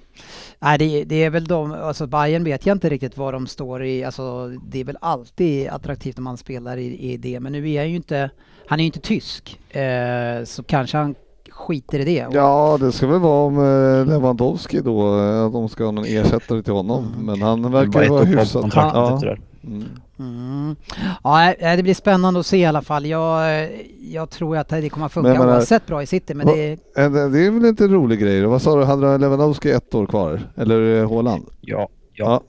Nej, 0.62 0.78
det, 0.78 1.04
det 1.04 1.24
är 1.24 1.30
väl 1.30 1.44
de, 1.44 1.72
alltså 1.72 2.06
Bayern 2.06 2.44
vet 2.44 2.66
jag 2.66 2.74
inte 2.74 2.88
riktigt 2.88 3.16
vad 3.16 3.34
de 3.34 3.46
står 3.46 3.84
i, 3.84 4.04
alltså 4.04 4.48
det 4.68 4.80
är 4.80 4.84
väl 4.84 4.98
alltid 5.00 5.68
attraktivt 5.68 6.16
när 6.16 6.22
man 6.22 6.36
spelar 6.36 6.76
i, 6.76 7.12
i 7.12 7.16
det, 7.16 7.40
men 7.40 7.52
nu 7.52 7.70
är 7.70 7.78
han 7.80 7.90
ju 7.90 7.96
inte, 7.96 8.30
han 8.66 8.78
är 8.80 8.82
ju 8.82 8.86
inte 8.86 9.00
tysk, 9.00 9.60
eh, 9.70 10.44
så 10.44 10.62
kanske 10.62 10.98
han 10.98 11.14
skiter 11.50 11.98
i 11.98 12.04
det. 12.04 12.26
Och- 12.26 12.34
Ja, 12.34 12.78
det 12.80 12.92
ska 12.92 13.06
väl 13.06 13.20
vara 13.20 13.44
om 13.46 13.56
eh, 13.58 14.06
Lewandowski 14.06 14.80
då, 14.80 15.18
eh, 15.18 15.44
att 15.46 15.52
de 15.52 15.68
ska 15.68 15.84
ha 15.84 15.90
någon 15.90 16.04
ersättare 16.04 16.62
till 16.62 16.72
honom. 16.72 17.04
Mm. 17.14 17.26
Men 17.26 17.42
han 17.42 17.72
verkar 17.72 18.08
vara 18.08 18.24
hyfsat. 18.24 18.72
Ja. 18.74 19.20
Mm. 19.64 19.84
Mm. 20.20 20.76
Ja, 21.24 21.54
nej, 21.60 21.76
det 21.76 21.82
blir 21.82 21.94
spännande 21.94 22.40
att 22.40 22.46
se 22.46 22.56
i 22.56 22.64
alla 22.64 22.82
fall. 22.82 23.06
Jag, 23.06 23.68
jag 24.00 24.30
tror 24.30 24.56
att 24.56 24.68
det 24.68 24.88
kommer 24.88 25.06
att 25.06 25.12
funka 25.12 25.28
Men 25.30 25.48
oavsett 25.48 25.86
bra 25.86 26.02
i 26.02 26.06
City, 26.06 26.34
men 26.34 26.46
Va- 26.46 26.52
det 26.54 26.62
är, 26.62 26.72
Eh, 27.04 27.10
Det 27.30 27.38
är 27.46 27.50
väl 27.50 27.64
inte 27.64 27.84
en 27.84 27.90
rolig 27.92 28.20
grej? 28.20 28.42
Vad 28.46 28.62
sa 28.62 28.76
du, 28.76 28.84
hade 28.84 29.18
Lewandowski 29.18 29.70
ett 29.70 29.94
år 29.94 30.06
kvar? 30.06 30.40
Eller 30.56 31.00
eh, 31.02 31.10
Haaland? 31.10 31.44
Ja, 31.60 31.78
ja. 31.78 31.88
Ja. 32.12 32.42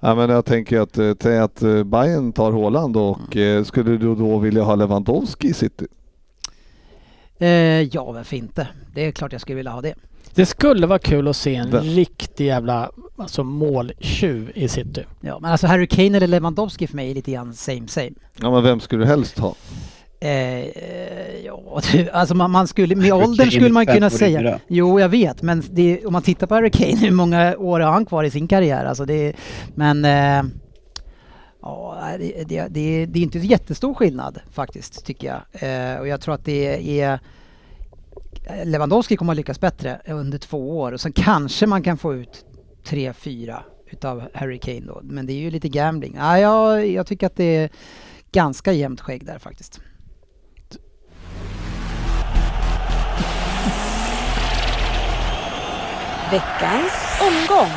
Ja, 0.00 0.14
men 0.14 0.30
jag 0.30 0.44
tänker 0.44 0.80
att, 0.80 0.98
eh, 0.98 1.12
tänk 1.14 1.40
att 1.42 1.62
eh, 1.62 1.84
Bayern 1.84 2.32
tar 2.32 2.52
Haaland 2.52 2.96
och 2.96 3.36
Mm. 3.36 3.58
eh, 3.58 3.64
skulle 3.64 3.96
du 3.96 4.14
då 4.14 4.38
vilja 4.38 4.62
ha 4.62 4.74
Lewandowski 4.74 5.48
i 5.48 5.52
City? 5.54 5.86
eh, 7.38 7.48
ja 7.82 8.12
varför 8.12 8.36
inte? 8.36 8.68
Det 8.94 9.06
är 9.06 9.12
klart 9.12 9.32
jag 9.32 9.40
skulle 9.40 9.56
vilja 9.56 9.70
ha 9.72 9.80
det. 9.80 9.94
Det 10.36 10.46
skulle 10.46 10.86
vara 10.86 10.98
kul 10.98 11.28
att 11.28 11.36
se 11.36 11.54
en 11.54 11.70
Vem? 11.70 11.84
riktig 11.84 12.46
jävla 12.46 12.90
alltså, 13.16 13.44
måltjuv 13.44 14.52
i 14.54 14.68
city. 14.68 15.04
Ja, 15.20 15.38
men 15.40 15.52
alltså 15.52 15.66
Harry 15.66 15.86
Kane 15.86 16.16
eller 16.16 16.26
Lewandowski 16.26 16.86
för 16.86 16.96
mig 16.96 17.10
är 17.10 17.14
lite 17.14 17.32
grann 17.32 17.54
same 17.54 17.88
same. 17.88 18.10
Ja 18.40 18.50
men 18.50 18.62
vem 18.62 18.80
skulle 18.80 19.02
du 19.02 19.06
helst 19.06 19.38
ha? 19.38 19.54
Eh, 20.20 20.64
ja, 21.44 21.80
du, 21.92 22.10
alltså 22.10 22.34
man, 22.34 22.50
man 22.50 22.68
skulle, 22.68 22.96
med 22.96 23.04
Harry 23.04 23.24
åldern 23.24 23.36
Kane 23.36 23.50
skulle 23.50 23.72
man 23.72 23.86
kunna 23.86 24.10
säga. 24.10 24.60
Jo, 24.68 25.00
jag 25.00 25.08
vet, 25.08 25.42
men 25.42 25.62
det, 25.70 26.06
om 26.06 26.12
man 26.12 26.22
tittar 26.22 26.46
på 26.46 26.54
Harry 26.54 26.70
Kane, 26.70 26.96
hur 27.00 27.10
många 27.10 27.56
år 27.56 27.80
har 27.80 27.92
han 27.92 28.06
kvar 28.06 28.24
i 28.24 28.30
sin 28.30 28.48
karriär? 28.48 28.84
Alltså 28.84 29.04
det, 29.04 29.32
men 29.74 30.04
eh, 30.04 30.42
ja, 31.62 31.98
det, 32.18 32.44
det, 32.48 32.66
det, 32.68 33.06
det 33.06 33.18
är 33.18 33.22
inte 33.22 33.38
jättestor 33.38 33.94
skillnad 33.94 34.38
faktiskt, 34.52 35.06
tycker 35.06 35.26
jag. 35.26 35.42
Eh, 35.52 36.00
och 36.00 36.08
jag 36.08 36.20
tror 36.20 36.34
att 36.34 36.44
det 36.44 37.00
är 37.00 37.20
Lewandowski 38.64 39.16
kommer 39.16 39.32
att 39.32 39.36
lyckas 39.36 39.60
bättre 39.60 40.00
under 40.06 40.38
två 40.38 40.78
år 40.78 40.92
och 40.92 41.00
sen 41.00 41.12
kanske 41.12 41.66
man 41.66 41.82
kan 41.82 41.98
få 41.98 42.14
ut 42.14 42.44
tre, 42.84 43.12
fyra 43.12 43.64
utav 43.90 44.28
Harry 44.34 44.58
Kane 44.58 44.80
då. 44.80 45.00
Men 45.02 45.26
det 45.26 45.32
är 45.32 45.38
ju 45.38 45.50
lite 45.50 45.68
gambling. 45.68 46.14
Ja, 46.18 46.38
jag, 46.38 46.86
jag 46.86 47.06
tycker 47.06 47.26
att 47.26 47.36
det 47.36 47.44
är 47.56 47.70
ganska 48.32 48.72
jämnt 48.72 49.00
skägg 49.00 49.26
där 49.26 49.38
faktiskt. 49.38 49.80
Veckans 56.30 56.92
omgång. 57.20 57.72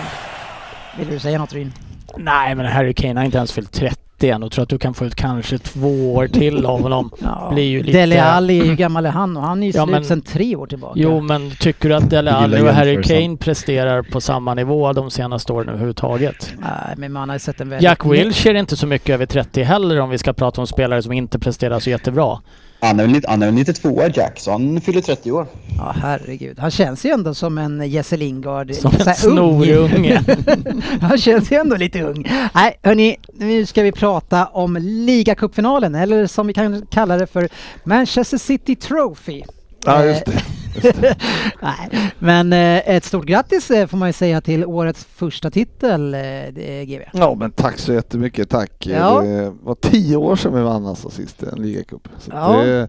Vill 0.97 1.07
du 1.07 1.19
säga 1.19 1.39
något 1.39 1.53
Ryn? 1.53 1.73
Nej, 2.17 2.55
men 2.55 2.65
Harry 2.65 2.93
Kane 2.93 3.19
har 3.19 3.25
inte 3.25 3.37
ens 3.37 3.51
fyllt 3.51 3.71
30 3.71 4.08
än 4.27 4.43
och 4.43 4.51
tror 4.51 4.63
att 4.63 4.69
du 4.69 4.77
kan 4.77 4.93
få 4.93 5.05
ut 5.05 5.15
kanske 5.15 5.57
två 5.57 6.13
år 6.15 6.27
till 6.27 6.65
av 6.65 6.81
honom. 6.81 7.11
blir 7.51 7.63
ju 7.63 7.83
lite- 7.83 7.97
Dele 7.97 8.23
Alli, 8.23 8.67
hur 8.67 8.75
gammal 8.75 9.05
är 9.05 9.09
han? 9.09 9.37
Och 9.37 9.43
han 9.43 9.63
är 9.63 9.67
ju 9.67 9.73
Ja, 9.75 9.83
slut 9.83 9.91
men- 9.91 10.05
sedan 10.05 10.21
tre 10.21 10.55
år 10.55 10.67
tillbaka. 10.67 10.93
Jo, 10.99 11.21
men 11.21 11.51
tycker 11.51 11.89
du 11.89 11.95
att 11.95 12.09
Dele 12.09 12.31
Alli 12.31 12.61
och 12.61 12.67
Harry. 12.67 13.03
Kane 13.03 13.37
presterar 13.37 14.01
på 14.01 14.21
samma 14.21 14.53
nivå 14.53 14.93
de 14.93 15.11
senaste 15.11 15.53
åren 15.53 15.69
överhuvudtaget? 15.69 16.53
Nej, 16.59 16.69
men 16.97 17.11
man 17.13 17.29
har 17.29 17.35
ju 17.35 17.39
sett 17.39 17.61
en 17.61 17.69
väldigt... 17.69 17.83
Jack 17.83 18.05
Wilshere 18.05 18.57
är 18.57 18.59
inte 18.59 18.77
så 18.77 18.87
mycket 18.87 19.09
över 19.09 19.25
30 19.25 19.63
heller 19.63 19.99
om 19.99 20.09
vi 20.09 20.17
ska 20.17 20.33
prata 20.33 20.61
om 20.61 20.67
spelare 20.67 21.01
som 21.01 21.11
inte 21.11 21.39
presterar 21.39 21.79
så 21.79 21.89
jättebra. 21.89 22.39
Han 22.81 22.99
är 22.99 23.03
väl 23.03 23.11
90 23.11 23.29
han 23.29 23.41
är 23.41 23.45
väl 23.45 23.55
92 23.55 24.01
Jack, 24.13 24.39
så 24.39 24.51
han 24.51 24.81
fyller 24.81 25.01
30 25.01 25.31
år. 25.31 25.47
Ja, 25.77 25.95
herregud. 26.01 26.59
Han 26.59 26.71
känns 26.71 27.05
ju 27.05 27.09
ändå 27.09 27.33
som 27.33 27.57
en 27.57 27.89
Jesse 27.89 28.17
Lingard. 28.17 28.75
Som 28.75 28.91
så 28.91 29.09
en 29.09 29.15
snorunge. 29.15 30.23
Han 31.01 31.17
känns 31.17 31.51
ju 31.51 31.57
ändå 31.57 31.75
lite 31.75 32.01
ung. 32.01 32.31
Nej, 32.55 32.79
hörni, 32.83 33.17
nu 33.33 33.65
ska 33.65 33.83
vi 33.83 33.91
prata 33.91 34.45
om 34.45 34.77
ligacupfinalen, 34.81 35.95
eller 35.95 36.27
som 36.27 36.47
vi 36.47 36.53
kan 36.53 36.85
kalla 36.85 37.17
det 37.17 37.27
för 37.27 37.49
Manchester 37.83 38.37
City 38.37 38.75
Trophy. 38.75 39.43
Ja 39.85 40.05
just 40.05 40.25
det. 40.25 40.43
Just 40.83 41.01
det. 41.01 41.15
Nej, 41.61 42.11
men 42.19 42.53
eh, 42.53 42.95
ett 42.95 43.03
stort 43.05 43.25
grattis 43.25 43.71
eh, 43.71 43.87
får 43.87 43.97
man 43.97 44.09
ju 44.09 44.13
säga 44.13 44.41
till 44.41 44.65
årets 44.65 45.05
första 45.15 45.51
titel, 45.51 46.13
eh, 46.13 46.83
GV. 46.85 47.01
Ja 47.13 47.35
men 47.35 47.51
tack 47.51 47.79
så 47.79 47.93
jättemycket, 47.93 48.49
tack. 48.49 48.71
Ja. 48.87 49.21
Det 49.21 49.53
var 49.63 49.75
tio 49.75 50.15
år 50.17 50.35
sedan 50.35 50.53
vi 50.55 50.61
vann 50.61 50.85
alltså 50.85 51.09
sist 51.09 51.43
en 51.43 51.61
ligacup. 51.61 52.07
Så 52.19 52.31
Ja. 52.33 52.51
det, 52.61 52.87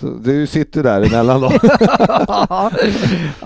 så 0.00 0.06
det 0.06 0.46
sitter 0.46 0.82
där 0.82 1.02
emellan 1.02 1.40
då. 1.40 1.48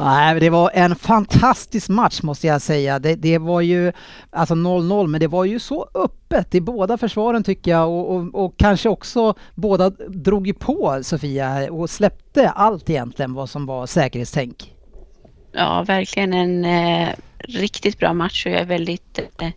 Nej, 0.05 0.35
men 0.35 0.41
det 0.41 0.51
var 0.51 0.71
en 0.75 0.97
fantastisk 0.97 1.89
match 1.89 2.23
måste 2.23 2.47
jag 2.47 2.63
säga. 2.63 2.99
Det, 2.99 3.15
det 3.15 3.39
var 3.39 3.61
ju 3.61 3.93
alltså 4.31 4.55
0-0, 4.55 5.07
men 5.07 5.21
det 5.21 5.27
var 5.27 5.45
ju 5.45 5.59
så 5.59 5.89
öppet 5.95 6.55
i 6.55 6.61
båda 6.61 6.99
försvaren 6.99 7.43
tycker 7.43 7.71
jag 7.71 7.89
och, 7.89 8.17
och, 8.17 8.45
och 8.45 8.55
kanske 8.57 8.89
också 8.89 9.35
båda 9.55 9.91
drog 10.09 10.47
ju 10.47 10.55
på 10.55 11.01
Sofia 11.03 11.73
och 11.73 11.91
släppte 11.91 12.51
allt 12.51 12.91
egentligen 12.91 13.35
vad 13.35 13.51
som 13.51 13.67
var 13.67 13.87
säkerhetstänk. 13.87 14.75
Ja, 15.53 15.85
verkligen 15.87 16.33
en 16.33 16.65
eh, 16.65 17.09
riktigt 17.39 17.99
bra 17.99 18.13
match 18.13 18.47
och 18.47 18.53
jag 18.53 18.61
är 18.61 18.67
väldigt 18.67 19.19
eh, 19.39 19.49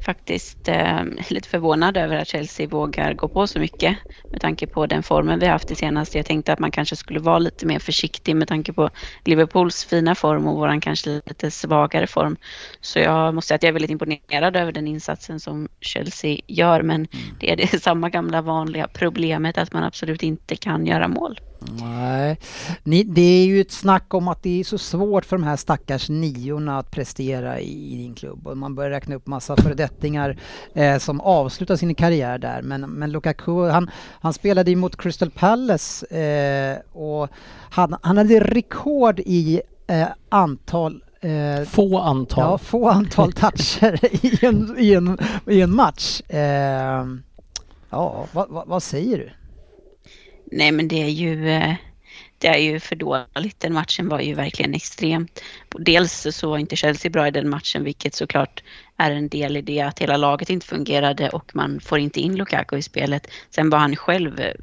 faktiskt 0.00 0.68
eh, 0.68 1.04
lite 1.30 1.48
förvånad 1.48 1.96
över 1.96 2.16
att 2.16 2.28
Chelsea 2.28 2.68
vågar 2.68 3.14
gå 3.14 3.28
på 3.28 3.46
så 3.46 3.58
mycket 3.58 3.96
med 4.30 4.40
tanke 4.40 4.66
på 4.66 4.86
den 4.86 5.02
formen 5.02 5.38
vi 5.38 5.46
haft 5.46 5.68
det 5.68 5.76
senaste. 5.76 6.18
Jag 6.18 6.26
tänkte 6.26 6.52
att 6.52 6.58
man 6.58 6.70
kanske 6.70 6.96
skulle 6.96 7.20
vara 7.20 7.38
lite 7.38 7.66
mer 7.66 7.78
försiktig 7.78 8.36
med 8.36 8.48
tanke 8.48 8.72
på 8.72 8.90
Liverpools 9.24 9.84
fina 9.84 10.14
form 10.14 10.46
och 10.46 10.56
våran 10.56 10.80
kanske 10.80 11.20
lite 11.26 11.50
svagare 11.50 12.06
form. 12.06 12.36
Så 12.80 12.98
jag 12.98 13.34
måste 13.34 13.48
säga 13.48 13.56
att 13.56 13.62
jag 13.62 13.68
är 13.68 13.72
väldigt 13.72 13.90
imponerad 13.90 14.56
över 14.56 14.72
den 14.72 14.88
insatsen 14.88 15.40
som 15.40 15.68
Chelsea 15.80 16.40
gör 16.46 16.82
men 16.82 17.08
det 17.38 17.52
är 17.52 17.56
det 17.56 17.66
samma 17.82 18.10
gamla 18.10 18.42
vanliga 18.42 18.88
problemet 18.88 19.58
att 19.58 19.72
man 19.72 19.84
absolut 19.84 20.22
inte 20.22 20.56
kan 20.56 20.86
göra 20.86 21.08
mål. 21.08 21.40
Nej, 21.60 22.38
Ni, 22.82 23.04
det 23.04 23.20
är 23.20 23.46
ju 23.46 23.60
ett 23.60 23.72
snack 23.72 24.14
om 24.14 24.28
att 24.28 24.42
det 24.42 24.60
är 24.60 24.64
så 24.64 24.78
svårt 24.78 25.24
för 25.24 25.36
de 25.36 25.44
här 25.44 25.56
stackars 25.56 26.08
niorna 26.08 26.78
att 26.78 26.90
prestera 26.90 27.60
i, 27.60 27.92
i 27.92 27.96
din 27.96 28.14
klubb 28.14 28.46
och 28.46 28.56
man 28.56 28.74
börjar 28.74 28.90
räkna 28.90 29.14
upp 29.14 29.26
massa 29.26 29.56
föredettingar 29.56 30.38
eh, 30.74 30.98
som 30.98 31.20
avslutar 31.20 31.76
sin 31.76 31.94
karriär 31.94 32.38
där. 32.38 32.62
Men, 32.62 32.80
men 32.80 33.12
Lukaku, 33.12 33.68
han, 33.68 33.90
han 34.20 34.32
spelade 34.32 34.70
ju 34.70 34.76
mot 34.76 34.96
Crystal 34.96 35.30
Palace 35.30 36.06
eh, 36.06 36.78
och 36.92 37.28
han, 37.70 37.96
han 38.02 38.16
hade 38.16 38.40
rekord 38.40 39.20
i 39.20 39.60
eh, 39.86 40.08
antal 40.28 41.02
eh, 41.20 41.64
Få 41.66 41.98
antal. 41.98 42.44
Ja, 42.44 42.58
få 42.58 42.88
antal 42.88 43.32
toucher 43.32 43.98
i 44.26 44.46
en, 44.46 44.74
i 44.78 44.94
en, 44.94 45.18
i 45.46 45.60
en 45.60 45.74
match. 45.74 46.20
Eh, 46.28 47.06
ja, 47.90 48.26
vad, 48.32 48.48
vad, 48.48 48.68
vad 48.68 48.82
säger 48.82 49.18
du? 49.18 49.30
Nej 50.50 50.72
men 50.72 50.88
det 50.88 51.02
är 51.02 51.08
ju 51.08 51.48
eh, 51.48 51.74
det 52.38 52.48
är 52.48 52.58
ju 52.58 52.80
för 52.80 52.96
dåligt. 52.96 53.60
Den 53.60 53.72
matchen 53.72 54.08
var 54.08 54.20
ju 54.20 54.34
verkligen 54.34 54.74
extremt. 54.74 55.42
Dels 55.78 56.26
så 56.30 56.50
var 56.50 56.58
inte 56.58 56.76
Chelsea 56.76 57.10
bra 57.10 57.28
i 57.28 57.30
den 57.30 57.48
matchen 57.48 57.84
vilket 57.84 58.14
såklart 58.14 58.62
är 58.96 59.10
en 59.10 59.28
del 59.28 59.56
i 59.56 59.62
det 59.62 59.80
att 59.80 59.98
hela 59.98 60.16
laget 60.16 60.50
inte 60.50 60.66
fungerade 60.66 61.28
och 61.28 61.50
man 61.54 61.80
får 61.80 61.98
inte 61.98 62.20
in 62.20 62.36
Lukaku 62.36 62.76
i 62.76 62.82
spelet. 62.82 63.26
Sen 63.50 63.70
var 63.70 63.78
han 63.78 63.96
själv 63.96 64.40
eh, 64.40 64.54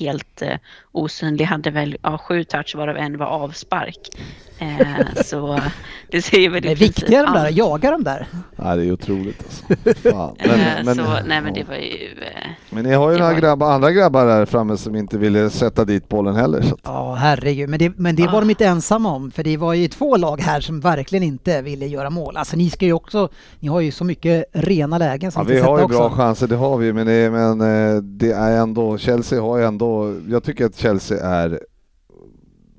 helt 0.00 0.42
eh, 0.42 0.56
osynlig. 0.92 1.44
Hade 1.44 1.70
väl 1.70 1.96
ja, 2.02 2.18
sju 2.18 2.44
touch 2.44 2.74
varav 2.76 2.96
en 2.96 3.18
var 3.18 3.26
avspark. 3.26 3.98
Eh, 4.58 5.22
så 5.24 5.58
det 6.10 6.22
säger 6.22 6.50
väl 6.50 6.62
Det 6.62 6.68
i 6.68 6.72
är 6.72 6.76
princip 6.76 6.98
viktiga 6.98 7.22
de 7.22 7.32
där, 7.32 7.46
allt. 7.46 7.56
jaga 7.56 7.90
de 7.90 8.04
där. 8.04 8.26
Nej, 8.56 8.76
det 8.76 8.84
är 8.84 8.92
otroligt 8.92 9.42
alltså. 9.44 9.64
Fan. 10.10 10.36
Men, 10.38 10.50
Eh, 10.60 10.84
men, 10.84 10.94
så, 10.94 11.02
nej 11.26 11.40
men 11.40 11.54
det 11.54 11.64
var 11.68 11.74
ju... 11.74 12.08
Eh, 12.22 12.50
men 12.70 12.84
ni 12.84 12.94
har 12.94 13.10
ju 13.12 13.18
några 13.18 13.34
grabbar, 13.34 13.72
andra 13.72 13.90
grabbar 13.92 14.26
där 14.26 14.46
framme 14.46 14.76
som 14.76 14.94
inte 14.96 15.18
ville 15.18 15.50
sätta 15.50 15.84
dit 15.84 16.08
bollen 16.08 16.34
heller. 16.36 16.62
Så 16.62 16.76
Ja, 16.82 17.14
herregud. 17.14 17.68
Men 17.68 17.78
det, 17.78 17.92
men 17.98 18.16
det 18.16 18.26
var 18.26 18.40
de 18.40 18.50
inte 18.50 18.66
ensamma 18.66 19.12
om, 19.12 19.30
för 19.30 19.42
det 19.44 19.56
var 19.56 19.74
ju 19.74 19.88
två 19.88 20.16
lag 20.16 20.40
här 20.40 20.60
som 20.60 20.80
verkligen 20.80 21.22
inte 21.22 21.62
ville 21.62 21.86
göra 21.86 22.10
mål. 22.10 22.36
Alltså 22.36 22.56
ni 22.56 22.70
ska 22.70 22.84
ju 22.86 22.92
också, 22.92 23.28
ni 23.60 23.68
har 23.68 23.80
ju 23.80 23.90
så 23.92 24.04
mycket 24.04 24.44
rena 24.52 24.98
lägen 24.98 25.32
som 25.32 25.42
ja, 25.48 25.54
vi 25.54 25.60
har 25.60 25.80
ju 25.80 25.86
bra 25.86 26.04
också. 26.06 26.16
chanser, 26.16 26.46
det 26.46 26.56
har 26.56 26.76
vi, 26.78 26.92
men, 26.92 27.06
det, 27.06 27.30
men 27.30 27.60
eh, 27.60 28.02
det 28.02 28.32
är 28.32 28.56
ändå, 28.56 28.98
Chelsea 28.98 29.40
har 29.40 29.58
ju 29.58 29.64
ändå, 29.64 29.73
jag 30.28 30.42
tycker 30.42 30.66
att 30.66 30.76
Chelsea 30.76 31.26
är 31.26 31.60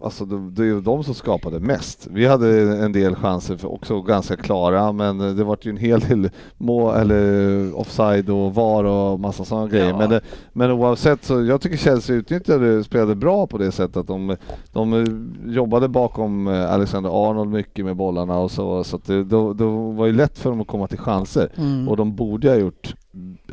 Alltså 0.06 0.26
det, 0.26 0.62
är 0.62 0.66
ju 0.66 0.82
de 0.82 1.04
som 1.04 1.14
skapade 1.14 1.60
mest. 1.60 2.08
Vi 2.12 2.26
hade 2.26 2.78
en 2.78 2.92
del 2.92 3.16
chanser, 3.16 3.58
för 3.58 3.74
också 3.74 4.02
ganska 4.02 4.36
klara, 4.36 4.92
men 4.92 5.18
det 5.18 5.44
var 5.44 5.58
ju 5.62 5.72
en 5.72 5.78
hel 5.78 6.00
del 6.00 6.30
mål, 6.58 6.96
eller 6.96 7.80
offside 7.80 8.30
och 8.30 8.56
VAR 8.56 8.84
och 8.84 9.20
massa 9.20 9.46
sådana 9.46 9.68
grejer. 9.68 9.90
Ja. 9.90 9.98
Men, 9.98 10.10
det, 10.10 10.22
men 10.54 10.72
oavsett 10.72 11.24
så, 11.24 11.44
jag 11.44 11.62
tycker 11.62 11.78
Chelsea 11.78 12.16
utnyttjade, 12.16 12.84
spelade 12.84 13.16
bra 13.16 13.48
på 13.48 13.58
det 13.58 13.72
sättet 13.72 13.98
att 13.98 14.08
de, 14.08 14.38
de 14.72 15.06
jobbade 15.46 15.88
bakom 15.88 16.48
Alexander 16.48 17.30
Arnold 17.30 17.52
mycket 17.52 17.86
med 17.86 17.96
bollarna 17.96 18.38
och 18.40 18.52
så, 18.52 18.84
så 18.84 18.96
att 18.96 19.06
det 19.06 19.24
då, 19.24 19.54
då 19.54 19.92
var 19.92 20.06
ju 20.06 20.14
lätt 20.14 20.38
för 20.38 20.50
dem 20.50 20.62
att 20.62 20.68
komma 20.68 20.88
till 20.88 21.00
chanser. 21.00 21.50
Mm. 21.56 21.90
Och 21.90 21.98
de 21.98 22.16
borde 22.16 22.50
ha 22.50 22.56
gjort 22.56 22.96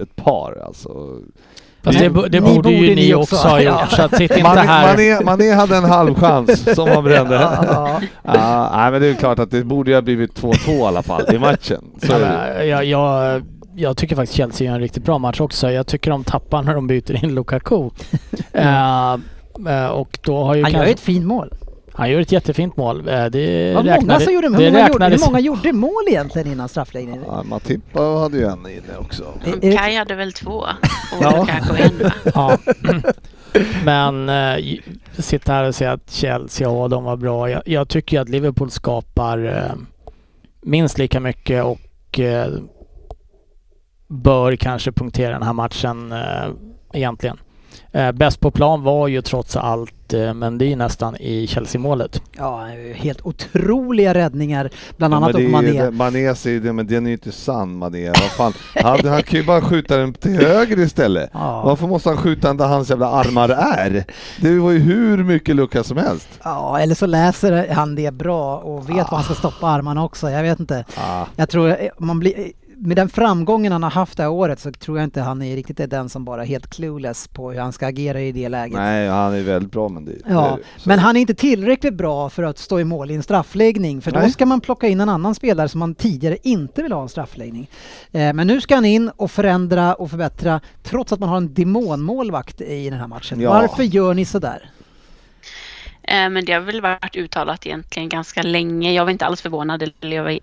ett 0.01 0.17
par 0.17 0.63
alltså. 0.67 1.19
Fast 1.83 1.99
det, 1.99 2.09
det 2.29 2.41
Ni 2.41 2.55
borde 2.55 2.71
ju 2.71 2.77
borde 2.81 2.95
ni 2.95 2.95
ni 2.95 3.15
också 3.15 3.37
också. 3.37 3.49
ha 3.49 3.61
gjort, 3.61 3.75
Ja. 3.81 3.87
så 3.97 4.03
att 4.03 4.17
sitt 4.17 4.31
inte 4.31 4.43
Mané, 4.43 4.61
här. 4.61 4.87
Mané, 4.97 5.25
Mané 5.25 5.53
hade 5.53 5.77
en 5.77 5.85
halvchans 5.85 6.75
som 6.75 6.89
han 6.89 7.05
brände. 7.05 7.35
Ja, 7.35 8.01
Ja, 8.25 8.71
nej, 8.77 8.91
men 8.93 9.01
det 9.01 9.07
är 9.07 9.15
klart 9.15 9.39
att 9.39 9.51
det 9.51 9.65
borde 9.65 9.91
ju 9.91 9.95
ha 9.97 10.03
blivit 10.03 10.41
2-2 10.43 10.71
i 10.71 10.83
alla 10.83 11.03
fall 11.03 11.35
i 11.35 11.39
matchen. 11.39 11.85
Så 12.03 12.13
Ja, 12.13 12.19
det. 12.19 12.65
jag, 12.65 12.85
jag, 12.85 13.43
jag 13.77 13.97
tycker 13.97 14.17
faktiskt 14.17 14.37
Chelsea 14.37 14.67
gör 14.67 14.75
en 14.75 14.81
riktigt 14.81 15.05
bra 15.05 15.19
match 15.19 15.41
också. 15.41 15.71
Jag 15.71 15.87
tycker 15.87 16.11
de 16.11 16.25
tappar 16.25 16.63
när 16.63 16.75
de 16.75 16.87
byter 16.87 17.25
in 17.25 17.35
Lukaku. 17.35 17.91
Eh, 18.53 19.87
och 19.87 20.19
då 20.23 20.45
har 20.45 20.55
ju 20.55 20.63
han 20.63 20.71
gör 20.73 20.79
kanske, 20.79 20.89
ju 20.91 20.95
ett 20.95 21.01
fint 21.01 21.27
mål. 21.27 21.53
Han 21.95 22.11
gör 22.11 22.21
ett 22.21 22.33
jättefint 22.33 22.77
mål. 22.77 23.09
Eh, 23.09 23.25
det 23.27 23.75
Vad 23.75 23.85
många 23.85 24.21
som 24.21 24.33
gjorde, 24.33 24.49
hur, 24.49 24.89
gjorde, 24.89 25.09
hur 25.09 25.27
många 25.27 25.41
gjorde 25.41 25.73
mål 25.73 26.05
egentligen 26.09 26.53
innan 26.53 26.69
straffläggningen? 26.69 27.23
Ja, 27.27 27.43
Matipa 27.43 28.01
hade 28.03 28.37
ju 28.37 28.45
en 28.45 28.59
inne 28.59 28.97
också. 28.99 29.25
Eh, 29.45 29.71
eh, 29.71 29.77
Kai 29.77 29.97
hade 29.97 30.15
väl 30.15 30.33
två 30.33 30.53
och 30.53 30.67
Ja. 31.21 31.41
Lukaku 31.41 31.83
en 31.83 31.99
va? 31.99 32.13
Ja. 32.35 32.59
Men 33.85 34.29
eh, 34.29 34.65
sitta 35.19 35.53
här 35.53 35.65
och 35.65 35.75
säga 35.75 35.93
att 35.93 36.11
Chelsea, 36.11 36.69
ja 36.69 36.89
de 36.89 37.05
var 37.05 37.17
bra. 37.17 37.51
Jag, 37.51 37.63
jag 37.67 37.89
tycker 37.89 38.21
att 38.21 38.29
Liverpool 38.29 38.71
skapar 38.71 39.45
eh, 39.47 39.75
minst 40.63 40.99
lika 40.99 41.21
mycket 41.21 41.65
och 41.65 42.21
eh, 42.21 42.53
bör 44.09 44.57
kanske 44.57 44.93
punktera 44.93 45.33
den 45.33 45.43
här 45.43 45.53
matchen 45.53 46.13
eh, 46.13 46.51
egentligen. 46.93 47.39
Eh, 47.95 48.13
bäst 48.13 48.41
på 48.41 48.51
plan 48.51 48.83
var 48.83 49.09
ju 49.09 49.23
trots 49.23 49.57
allt 49.57 50.15
eh, 50.15 50.35
Mendy 50.35 50.77
nästan 50.77 51.17
i 51.17 51.47
Chelsea-målet. 51.47 52.23
Ja, 52.37 52.69
helt 52.95 53.27
otroliga 53.27 54.15
räddningar, 54.15 54.71
bland 54.97 55.15
annat 55.15 55.33
det 55.33 55.39
är 55.39 55.43
ju 55.43 55.49
Mané. 55.49 55.91
Mané 55.91 56.35
säger 56.35 56.61
det, 56.61 56.73
men 56.73 56.87
den 56.87 57.07
är 57.07 57.11
ju 57.11 57.15
inte 57.15 57.33
sann 57.33 57.79
Mané. 57.79 58.07
Vad 58.09 58.17
fan? 58.17 58.53
Han, 58.75 59.09
han 59.09 59.23
kan 59.23 59.41
ju 59.41 59.47
bara 59.47 59.61
skjuta 59.61 59.97
den 59.97 60.15
till 60.15 60.47
höger 60.47 60.79
istället. 60.79 61.31
Ja. 61.33 61.63
Varför 61.65 61.87
måste 61.87 62.09
han 62.09 62.19
skjuta 62.19 62.49
den 62.49 62.57
där 62.57 62.67
hans 62.67 62.91
jävla 62.91 63.09
armar 63.09 63.49
är? 63.49 64.05
Det 64.41 64.59
var 64.59 64.71
ju 64.71 64.79
hur 64.79 65.25
mycket 65.25 65.57
lucka 65.57 65.85
som 65.85 65.97
helst. 65.97 66.29
Ja, 66.45 66.79
eller 66.81 66.95
så 66.95 67.07
läser 67.07 67.69
han 67.69 67.95
det 67.95 68.15
bra 68.15 68.59
och 68.59 68.91
vet 68.91 69.11
var 69.11 69.19
han 69.19 69.25
ska 69.25 69.35
stoppa 69.35 69.67
armarna 69.67 70.05
också. 70.05 70.31
Jag 70.31 70.43
vet 70.43 70.61
inte. 70.61 70.85
Ah. 70.97 71.25
Jag 71.37 71.49
tror 71.49 71.69
eh, 71.69 71.77
man 71.99 72.19
blir, 72.19 72.53
med 72.85 72.97
den 72.97 73.09
framgången 73.09 73.73
han 73.73 73.83
har 73.83 73.91
haft 73.91 74.17
det 74.17 74.23
här 74.23 74.31
året 74.31 74.61
så 74.61 74.73
tror 74.73 74.99
jag 74.99 75.05
inte 75.05 75.21
han 75.21 75.43
är 75.43 75.57
riktigt 75.57 75.81
är 75.81 75.87
den 75.87 76.09
som 76.09 76.25
bara 76.25 76.43
är 76.43 76.47
helt 76.47 76.71
clueless 76.75 77.29
på 77.29 77.51
hur 77.53 77.61
han 77.61 77.73
ska 77.73 77.87
agera 77.87 78.21
i 78.21 78.33
det 78.33 78.49
läget. 78.49 78.77
Nej, 78.77 79.09
han 79.09 79.35
är 79.35 79.43
väldigt 79.43 79.73
bra 79.73 79.89
men 79.89 80.05
det, 80.05 80.13
Ja, 80.29 80.59
det. 80.77 80.87
Men 80.87 80.99
han 80.99 81.17
är 81.17 81.21
inte 81.21 81.35
tillräckligt 81.35 81.95
bra 81.95 82.31
för 82.31 82.43
att 82.43 82.59
stå 82.59 82.81
i 82.81 82.85
mål 82.85 83.11
i 83.11 83.15
en 83.15 83.23
straffläggning 83.23 84.01
för 84.01 84.11
då 84.11 84.21
Nej. 84.21 84.31
ska 84.31 84.47
man 84.47 84.61
plocka 84.61 84.89
in 84.89 85.01
en 85.01 85.09
annan 85.09 85.35
spelare 85.35 85.69
som 85.69 85.79
man 85.79 85.95
tidigare 85.95 86.37
inte 86.43 86.83
vill 86.83 86.93
ha 86.93 87.03
en 87.03 87.09
straffläggning. 87.09 87.71
Eh, 88.13 88.33
men 88.33 88.47
nu 88.47 88.61
ska 88.61 88.75
han 88.75 88.85
in 88.85 89.09
och 89.17 89.31
förändra 89.31 89.95
och 89.95 90.11
förbättra 90.11 90.61
trots 90.83 91.13
att 91.13 91.21
man 91.21 91.29
har 91.29 91.37
en 91.37 91.55
demonmålvakt 91.55 92.61
i 92.61 92.91
den 92.91 92.99
här 92.99 93.07
matchen. 93.07 93.41
Ja. 93.41 93.51
Varför 93.51 93.83
gör 93.83 94.15
ni 94.15 94.25
sådär? 94.25 94.71
Eh, 96.03 96.31
Men 96.31 96.45
det 96.45 96.53
har 96.53 96.61
väl 96.61 96.81
varit 96.81 97.17
uttalat 97.17 97.67
egentligen 97.67 98.09
ganska 98.09 98.43
länge. 98.43 98.93
Jag 98.93 99.05
var 99.05 99.11
inte 99.13 99.27
alls 99.27 99.43
förvånad. 99.43 99.83
Eller 100.01 100.17
jag 100.17 100.25
var 100.25 100.39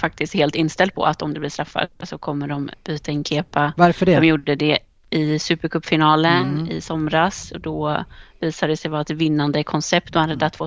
faktiskt 0.00 0.34
helt 0.34 0.54
inställd 0.54 0.94
på 0.94 1.04
att 1.04 1.22
om 1.22 1.34
det 1.34 1.40
blir 1.40 1.50
straffar 1.50 1.88
så 2.02 2.18
kommer 2.18 2.48
de 2.48 2.70
byta 2.84 3.12
in 3.12 3.24
Kepa. 3.24 3.72
Varför 3.76 4.06
De 4.06 4.16
det? 4.20 4.26
gjorde 4.26 4.54
det 4.54 4.78
i 5.10 5.38
Supercupfinalen 5.38 6.48
Mm. 6.58 6.70
i 6.70 6.80
somras. 6.80 7.50
Och 7.52 7.60
då 7.60 8.04
visade 8.40 8.72
det 8.72 8.76
sig 8.76 8.90
vara 8.90 9.00
ett 9.00 9.10
vinnande 9.10 9.64
koncept 9.64 10.14
och 10.16 10.20
han 10.20 10.30
räddade 10.30 10.50
två 10.50 10.66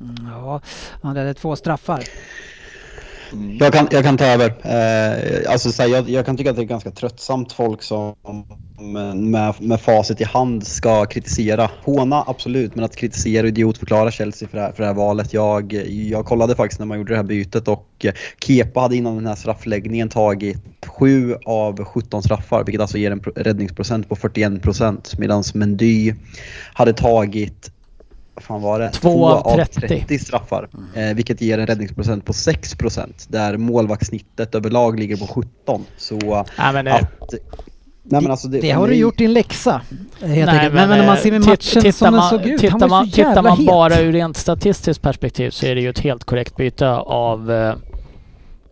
Mm, 0.00 0.14
Ja, 0.32 0.60
han 1.02 1.16
hade 1.16 1.34
två 1.34 1.56
straffar. 1.56 2.02
Mm. 3.32 3.56
Jag 3.56 3.72
kan, 3.72 3.88
jag 3.90 4.04
kan 4.04 4.16
ta 4.16 4.24
över. 4.24 4.54
Eh, 4.62 5.52
alltså, 5.52 5.72
så 5.72 5.82
här, 5.82 5.88
jag, 5.88 6.08
jag 6.08 6.26
kan 6.26 6.36
tycka 6.36 6.50
att 6.50 6.56
det 6.56 6.62
är 6.62 6.66
ganska 6.66 6.90
tröttsamt 6.90 7.52
folk 7.52 7.82
som 7.82 8.14
eh, 8.78 9.14
med, 9.14 9.54
med 9.60 9.80
facit 9.80 10.20
i 10.20 10.24
hand 10.24 10.66
ska 10.66 11.06
kritisera. 11.06 11.70
Håna 11.84 12.24
absolut, 12.26 12.74
men 12.74 12.84
att 12.84 12.96
kritisera 12.96 13.42
och 13.42 13.48
idiotförklara 13.48 14.10
Chelsea 14.10 14.48
för 14.48 14.58
det 14.58 14.62
här, 14.62 14.72
för 14.72 14.82
det 14.82 14.86
här 14.86 14.94
valet. 14.94 15.32
Jag, 15.34 15.72
jag 15.88 16.26
kollade 16.26 16.56
faktiskt 16.56 16.78
när 16.78 16.86
man 16.86 16.98
gjorde 16.98 17.12
det 17.12 17.16
här 17.16 17.24
bytet 17.24 17.68
och 17.68 17.88
eh, 18.04 18.12
Kepa 18.46 18.80
hade 18.80 18.96
innan 18.96 19.16
den 19.16 19.26
här 19.26 19.34
straffläggningen 19.34 20.08
tagit 20.08 20.86
7 20.86 21.36
av 21.44 21.84
17 21.84 22.22
straffar, 22.22 22.64
vilket 22.64 22.80
alltså 22.80 22.98
ger 22.98 23.10
en 23.10 23.20
räddningsprocent 23.20 24.08
på 24.08 24.16
41 24.16 24.62
procent 24.62 25.18
medan 25.18 25.44
Mendy 25.54 26.14
hade 26.72 26.92
tagit 26.92 27.70
fan 28.40 28.62
var 28.62 28.80
det? 28.80 28.90
Två 28.90 29.26
av 29.28 29.64
30. 29.64 30.18
straffar. 30.18 30.68
Eh, 30.94 31.14
vilket 31.14 31.40
ger 31.40 31.58
en 31.58 31.66
räddningsprocent 31.66 32.24
på 32.24 32.32
6% 32.32 33.26
där 33.28 33.56
målvaktssnittet 33.56 34.54
överlag 34.54 34.98
ligger 34.98 35.16
på 35.16 35.26
17. 35.26 35.84
Så 35.96 36.44
Nej, 36.58 36.72
men, 36.72 36.86
eh, 36.86 36.94
att... 36.94 37.34
Nej, 38.02 38.22
men 38.22 38.30
alltså 38.30 38.48
det, 38.48 38.60
Det 38.60 38.70
har 38.70 38.88
du 38.88 38.94
gjort 38.94 39.18
din 39.18 39.32
läxa. 39.32 39.70
Helt 39.70 39.90
Nej, 40.20 40.40
enkelt. 40.48 40.74
Men, 40.74 40.88
men 40.88 40.98
när 40.98 41.06
man 41.06 41.16
ser 41.16 41.30
med 41.30 41.42
eh, 41.42 41.46
matchen 41.48 41.92
som 41.92 42.04
den 42.06 42.14
man, 42.14 42.30
såg 42.30 42.46
ut, 42.46 42.60
tittar 42.60 42.88
man, 42.88 43.04
ju 43.04 43.10
Tittar 43.10 43.42
man 43.42 43.56
het. 43.58 43.66
bara 43.66 44.00
ur 44.00 44.12
rent 44.12 44.36
statistiskt 44.36 45.02
perspektiv 45.02 45.50
så 45.50 45.66
är 45.66 45.74
det 45.74 45.80
ju 45.80 45.90
ett 45.90 45.98
helt 45.98 46.24
korrekt 46.24 46.56
byte 46.56 46.88
av 46.96 47.52
eh, 47.52 47.74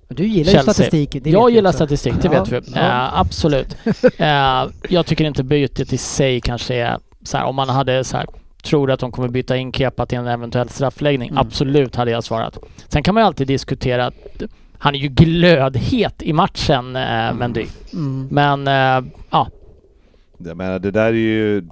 Du 0.09 0.27
gillar 0.27 0.53
ju 0.53 0.57
Chelsea. 0.57 0.75
statistik. 0.75 1.11
det 1.13 1.21
vet 1.21 1.33
jag 1.33 1.51
gillar 1.51 1.71
också. 1.71 1.77
statistik, 1.79 2.15
det 2.23 2.29
Ja, 2.33 2.45
vet 2.45 2.53
vi. 2.69 2.73
ja. 2.75 2.81
Eh, 2.81 3.21
absolut. 3.21 3.77
Eh, 4.19 4.67
jag 4.89 5.07
tycker 5.07 5.25
inte 5.25 5.43
bytet 5.43 5.93
i 5.93 5.99
sig 5.99 6.41
kanske 6.41 6.75
är 6.75 6.99
så 7.23 7.37
här, 7.37 7.45
om 7.45 7.57
man 7.57 7.69
hade 7.69 8.05
så 8.05 8.17
här, 8.17 8.27
tror 8.69 8.91
att 8.91 9.01
de 9.01 9.13
kommer 9.13 9.29
byta 9.29 9.57
in 9.57 9.73
Kepa 9.73 10.07
till 10.07 10.19
en 10.19 10.27
eventuell 10.27 10.69
straffläggning. 10.69 11.29
Mm. 11.29 11.39
Absolut 11.39 11.97
hade 11.97 12.11
jag 12.11 12.25
svarat. 12.25 12.59
Sen 12.89 13.03
kan 13.03 13.15
man 13.15 13.23
ju 13.23 13.27
alltid 13.27 13.47
diskutera 13.47 14.07
att 14.07 14.43
han 14.79 14.95
är 14.95 14.99
ju 14.99 15.09
glödhet 15.09 16.23
i 16.23 16.33
matchen, 16.33 16.97
eh, 16.97 17.35
Mendy. 17.35 17.67
Mm. 17.93 18.29
Men 18.31 18.69
eh, 18.69 19.13
ja, 19.31 19.49
Jag 20.39 20.57
menar 20.57 20.79
det 20.79 20.91
där 20.91 21.07
är 21.07 21.13
ju, 21.13 21.63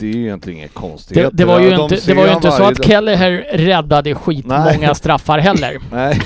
det 0.00 0.06
är 0.06 0.14
ju 0.14 0.22
egentligen 0.24 0.58
inget 0.58 0.74
konstigt. 0.74 1.14
det, 1.14 1.30
det 1.32 1.44
var 1.44 1.60
ju 1.60 1.70
De 1.70 1.82
inte, 1.82 1.98
det 2.06 2.14
var 2.14 2.22
ju 2.22 2.28
han 2.28 2.36
inte 2.36 2.50
så 2.50 2.62
att. 2.64 2.84
Kelleher 2.84 3.46
räddade 3.58 4.14
skitmånga 4.14 4.76
Nej. 4.80 4.94
straffar 4.94 5.38
heller. 5.38 5.78
Nej, 5.92 6.20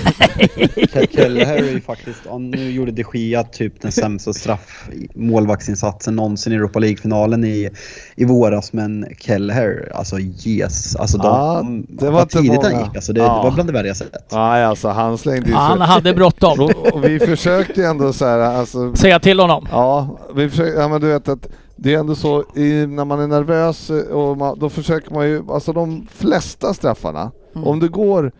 Ke- 0.92 1.06
Kelleher 1.16 1.56
är 1.56 1.70
ju 1.70 1.80
faktiskt, 1.80 2.20
nu 2.40 2.70
gjorde 2.70 2.90
de 2.92 3.04
Gia 3.14 3.42
typ 3.42 3.80
den 3.82 3.92
sämsta 3.92 4.32
straff 4.32 4.88
målvaktsinsatsen 5.14 6.16
någonsin 6.16 6.52
i 6.52 6.56
Europa 6.56 6.78
League-finalen 6.78 7.44
i, 7.44 7.70
i 8.16 8.24
våras. 8.24 8.72
Men 8.72 9.06
Kelleher, 9.20 9.92
alltså 9.94 10.16
yes. 10.46 10.96
Alltså 10.96 11.18
de, 11.18 11.26
Ja, 11.26 11.66
det 11.88 12.10
var 12.10 12.22
inte 12.22 12.38
tidigt 12.38 12.62
han 12.62 12.72
många. 12.72 12.84
gick. 12.84 12.96
Alltså 12.96 13.12
det, 13.12 13.20
Ja. 13.20 13.26
det 13.36 13.42
var 13.44 13.50
bland 13.50 13.68
det 13.68 13.72
värre 13.72 13.86
jag 13.86 13.96
sett. 13.96 14.32
nej 14.32 14.64
alltså 14.64 14.88
han 14.88 15.18
slängde 15.18 15.48
ju 15.48 15.54
Han 15.54 15.80
hade 15.80 16.14
bråttom. 16.14 16.60
och, 16.60 16.70
och 16.94 17.04
vi 17.04 17.18
försökte 17.20 17.84
ändå 17.86 18.12
så 18.12 18.24
här, 18.26 18.38
alltså 18.38 18.94
Säga 18.96 19.20
till 19.20 19.40
honom. 19.40 19.68
Ja, 19.70 20.18
vi 20.36 20.50
försöker, 20.50 20.80
ja 20.80 20.88
men 20.88 21.00
du 21.00 21.06
vet 21.06 21.28
att 21.28 21.48
det 21.84 21.94
är 21.94 21.98
ändå 21.98 22.14
så 22.14 22.44
i, 22.54 22.86
när 22.86 23.04
man 23.04 23.20
är 23.20 23.26
nervös 23.26 23.90
eh, 23.90 24.06
och 24.06 24.38
man, 24.38 24.58
då 24.58 24.68
försöker 24.68 25.14
man 25.14 25.26
ju, 25.28 25.42
alltså 25.50 25.72
de 25.72 26.06
flesta 26.10 26.74
straffarna, 26.74 27.30
Mm. 27.54 27.66
om 27.68 27.80
det 27.80 27.88
går 27.88 28.32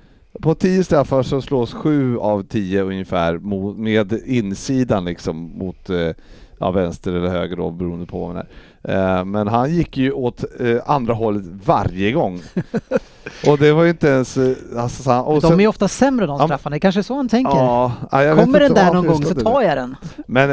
på 0.43 0.55
10 0.55 0.85
straffar 0.85 1.23
så 1.23 1.41
slås 1.43 1.73
sju 1.75 2.19
av 2.19 2.43
10 2.43 2.83
ungefär 2.83 3.39
mot, 3.39 3.77
med 3.77 4.13
insidan 4.27 5.05
liksom 5.05 5.59
mot 5.59 5.91
eh, 5.91 6.11
ja, 6.59 6.71
vänster 6.71 7.13
eller 7.13 7.29
höger 7.29 7.57
då 7.57 7.71
beroende 7.71 8.07
på 8.07 8.19
vad 8.19 8.29
man 8.29 8.37
är. 8.37 8.49
Eh, 8.89 9.25
men 9.25 9.49
han 9.49 9.75
gick 9.75 9.97
ju 9.97 10.13
åt 10.13 10.45
eh, 10.61 10.77
andra 10.87 11.15
hållet 11.15 11.45
varje 11.65 12.13
gång. 12.13 12.43
och 13.47 13.59
det 13.59 13.73
var 13.73 13.83
ju 13.85 13.91
inte 13.91 14.09
ens... 14.09 14.37
eh, 14.37 14.55
Alltså, 14.77 15.11
och 15.13 15.35
De 15.35 15.41
sen- 15.49 15.53
är 15.59 15.61
ju 15.63 15.67
ofta 15.69 15.89
sämre 15.89 16.27
de 16.27 16.41
Ja, 16.41 16.47
straffarna, 16.47 16.75
det 16.77 16.81
kanske 16.81 17.01
är 17.01 17.03
så 17.03 17.15
han 17.17 17.29
tänker. 17.29 17.57
Ja, 17.57 17.93
ja, 18.11 18.37
Kommer 18.37 18.61
den 18.61 18.75
där 18.75 18.93
någon 18.95 19.07
gång 19.07 19.23
så 19.25 19.35
tar 19.35 19.63
jag 19.63 19.77
den. 19.77 19.97
Men 20.27 20.51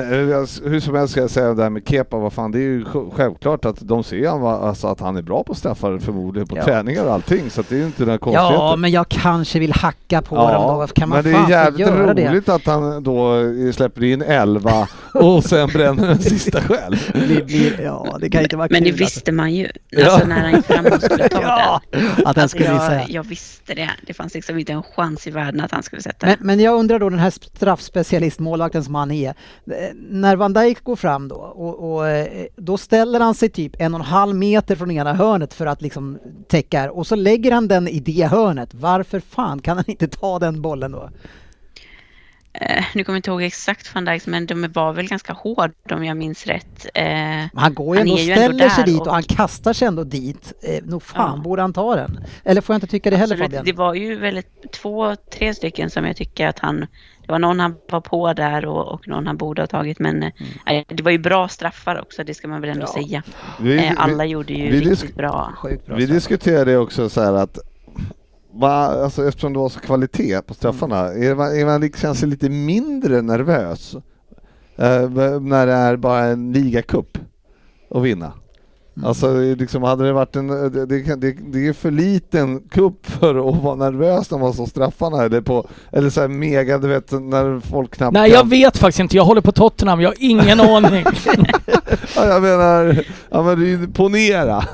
hur 0.64 0.80
som 0.80 0.96
helst 0.96 1.12
ska 1.12 1.22
jag 1.22 1.30
säga 1.30 1.54
det 1.54 1.64
här 1.64 1.70
med 1.70 1.88
Kepa, 1.88 2.18
vad 2.18 2.34
fan 2.34 2.52
det 2.52 2.58
är 2.58 2.62
ju 2.62 2.84
sj- 2.84 3.12
självklart 3.16 3.66
att 3.66 3.78
de 3.80 4.04
ser 4.04 4.30
han, 4.30 4.44
alltså, 4.46 4.88
att 4.88 5.00
han 5.00 5.18
är 5.18 5.22
bra 5.22 5.44
på 5.44 5.56
straffar 5.56 5.98
förmodligen 5.98 6.48
på 6.48 6.58
Ja. 6.58 6.64
träningar 6.64 7.06
och 7.06 7.14
allting 7.14 7.50
så 7.50 7.62
att 7.62 7.70
det 7.70 7.76
är 7.76 7.80
ju 7.80 7.86
inte 7.86 8.06
några 8.06 8.18
konstigheter. 8.18 8.54
Ja, 8.56 8.76
men 8.76 8.92
jag 8.92 9.10
kanske 9.10 9.60
vill 9.60 9.74
hacka 9.74 10.22
på 10.22 10.36
dem 10.36 10.78
då. 10.80 10.88
Kan 10.94 11.10
man 11.10 11.24
men 11.24 11.34
det 11.34 11.40
är 11.40 11.50
jävligt 11.50 11.80
göra 11.80 12.14
det? 12.14 12.30
roligt 12.32 12.50
att 12.50 12.66
han 12.66 13.04
då 13.04 13.34
släpper 13.74 14.04
in 14.04 14.22
11 14.22 14.88
och 15.14 15.44
sen 15.44 15.70
bränner 15.70 16.08
den 16.08 16.20
sista 16.20 16.62
själv. 16.62 17.12
Det 17.14 17.46
blir, 17.46 17.82
ja, 17.82 18.18
det 18.22 18.30
kan 18.30 18.44
inte 18.44 18.58
vara 18.58 18.68
Men 18.72 18.84
det 18.84 18.90
kul 18.90 19.00
visste 19.00 19.32
man 19.32 19.54
ju. 19.56 19.70
Ja. 19.90 20.12
Alltså 20.12 20.28
när 20.28 20.42
han 20.42 20.56
gick 20.56 20.66
fram 20.66 20.86
och 20.86 21.02
skulle 21.02 21.30
ta 21.30 21.42
Ja, 21.42 21.82
den. 21.92 22.06
att 22.26 22.38
Alltså, 22.38 22.48
skulle 22.48 22.70
bli 22.70 22.78
så 22.80 22.92
jag, 22.94 23.10
jag 23.10 23.24
visste 23.24 23.74
det. 23.74 23.90
Det 24.08 24.14
fanns 24.14 24.34
liksom 24.34 24.60
inte 24.60 24.74
en 24.74 24.84
chans 24.84 25.28
i 25.28 25.32
världen 25.32 25.62
att 25.62 25.72
han 25.72 25.84
skulle 25.84 26.02
sätta 26.02 26.26
Men, 26.28 26.38
den. 26.38 26.48
men 26.48 26.60
jag 26.60 26.76
undrar 26.80 27.00
då 27.00 27.10
den 27.10 27.20
här 27.20 27.30
straffspecialistmålvakten 27.30 28.84
som 28.84 28.96
han 28.96 29.12
är. 29.12 29.34
När 30.10 30.36
Van 30.36 30.54
Dijk 30.54 30.84
går 30.84 30.96
fram 30.96 31.28
då 31.28 31.36
och, 31.36 31.94
och 31.94 32.08
eh, 32.10 32.46
då 32.56 32.78
ställer 32.78 33.20
han 33.20 33.36
sig 33.36 33.50
typ 33.50 33.82
en 33.82 33.94
och 33.94 34.00
en 34.00 34.06
halv 34.06 34.36
meter 34.36 34.76
från 34.76 34.92
ena 34.92 35.14
hörnet 35.14 35.54
för 35.54 35.66
att 35.66 35.82
liksom 35.82 36.20
täcka 36.48 36.92
och 36.92 37.08
så 37.08 37.16
lägger 37.16 37.52
han 37.52 37.68
den 37.68 37.88
i 37.88 38.00
det 38.00 38.28
hörnet. 38.32 38.70
Varför 38.74 39.20
fan 39.20 39.60
kan 39.62 39.78
han 39.78 39.86
inte 39.88 40.08
ta 40.08 40.40
den 40.40 40.62
bollen 40.62 40.92
då? 40.92 41.10
Eh, 42.54 42.84
nu 42.96 43.04
kommer 43.04 43.16
jag 43.16 43.20
inte 43.20 43.30
ihåg 43.32 43.44
exakt 43.44 43.96
van 43.96 44.06
Dijks, 44.06 44.28
men 44.28 44.46
de 44.46 44.68
var 44.74 44.94
väl 44.94 45.08
ganska 45.08 45.34
hårda 45.34 45.72
om 45.92 46.06
jag 46.06 46.18
minns 46.18 46.46
rätt. 46.48 46.86
Eh, 46.94 47.06
Han 47.54 47.74
går 47.74 47.96
ju 47.96 48.02
ändå 48.02 48.14
och 48.14 48.20
ställer 48.20 48.70
sig 48.70 48.84
dit 48.84 49.00
och 49.02 49.08
och- 49.08 49.14
han 49.14 49.24
kastar 49.24 49.74
sig 49.74 49.88
ändå 49.88 50.04
dit. 50.04 50.54
Eh, 50.64 50.84
nog 50.86 51.04
fan 51.04 51.34
Ja. 51.38 51.42
borde 51.44 51.62
han 51.62 51.74
ta 51.74 51.96
den? 51.96 52.20
Eller 52.44 52.62
får 52.62 52.74
jag 52.74 52.78
inte 52.78 52.88
tycka 52.88 53.10
det 53.10 53.18
heller 53.18 53.36
absolut, 53.36 53.50
Fabian? 53.52 53.66
det 53.66 53.74
var 53.74 53.94
ju 53.94 54.16
väldigt 54.20 54.72
två, 54.74 55.16
tre 55.16 55.54
stycken 55.54 55.90
som 55.90 56.06
jag 56.06 56.16
tycker 56.16 56.48
att 56.48 56.60
han... 56.60 56.80
Det 57.26 57.32
var 57.32 57.40
någon 57.40 57.60
han 57.60 57.76
var 57.92 58.02
på 58.02 58.34
där 58.34 58.66
och, 58.66 58.88
och 58.94 59.08
någon 59.08 59.28
han 59.28 59.38
borde 59.38 59.62
ha 59.62 59.68
tagit, 59.68 60.00
men 60.00 60.24
eh, 60.24 60.84
det 60.88 61.04
var 61.04 61.12
ju 61.12 61.18
bra 61.18 61.48
straffar 61.48 62.02
också, 62.02 62.24
det 62.24 62.34
ska 62.34 62.48
man 62.48 62.62
väl 62.62 62.70
ändå 62.70 62.86
Mm. 62.86 62.94
Ja. 62.96 63.08
säga. 63.08 63.24
Vi, 63.60 63.78
Eh, 63.88 63.94
alla 63.98 64.24
vi, 64.24 64.30
gjorde 64.30 64.54
ju 64.54 64.72
vi 64.72 64.82
riktigt 64.82 65.16
bra. 65.16 65.54
Bra 65.86 65.96
vi 65.96 66.06
diskuterade 66.06 66.78
också 66.78 67.10
så 67.10 67.22
här 67.22 67.34
att 67.34 67.60
Va, 68.54 69.04
alltså 69.04 69.28
eftersom 69.28 69.54
det 69.54 69.60
var 69.60 69.70
så 69.70 69.80
kvalitet 69.80 70.42
på 70.42 70.54
straffarna, 70.54 70.98
är 70.98 71.36
man, 71.36 71.60
är 71.60 71.66
man, 71.66 71.92
känns 71.92 72.20
sig 72.20 72.30
lite 72.30 72.50
mindre 72.50 73.22
nervös 73.22 73.96
eh, 74.76 75.10
när 75.42 75.68
det 75.68 75.74
är 75.74 75.96
bara 75.96 76.24
en 76.24 76.52
ligacup 76.52 77.18
att 77.90 78.04
vinna? 78.04 78.34
Mm. 78.98 79.08
Alltså 79.08 79.34
det 79.34 79.46
är 79.48 79.56
liksom, 79.56 79.84
hade 79.84 80.04
det 80.06 80.14
varit 80.14 80.36
en, 80.36 80.48
det, 80.48 80.70
det, 80.86 81.16
det, 81.16 81.32
det 81.32 81.68
är 81.68 81.74
för 81.74 81.92
liten 81.92 82.60
cup 82.60 82.94
för 83.06 83.50
att 83.50 83.64
vara 83.64 83.76
nervös 83.76 84.32
när 84.32 84.38
man 84.38 84.54
står 84.54 84.66
straffarna 84.66 85.24
eller 85.24 85.42
på, 85.42 85.68
eller 85.92 86.10
så 86.10 86.28
mega, 86.28 86.78
du 86.78 86.88
vet 86.88 87.12
när 87.12 87.60
folk 87.60 87.96
knappt 87.96 88.14
Nej, 88.14 88.32
kan- 88.32 88.38
jag 88.40 88.50
vet 88.50 88.78
faktiskt 88.78 89.00
inte. 89.00 89.18
Jag 89.18 89.26
håller 89.26 89.42
på 89.42 89.52
Tottenham. 89.52 90.02
Jag 90.02 90.10
har 90.10 90.16
ingen 90.20 90.60
aning. 90.62 91.06
Ja, 92.16 92.26
jag 92.28 92.42
menar, 92.42 93.04
ja 93.30 93.44
men 93.44 93.60
det 93.60 93.66
är 93.66 93.70
ju 93.70 93.88
ponera. 93.88 94.64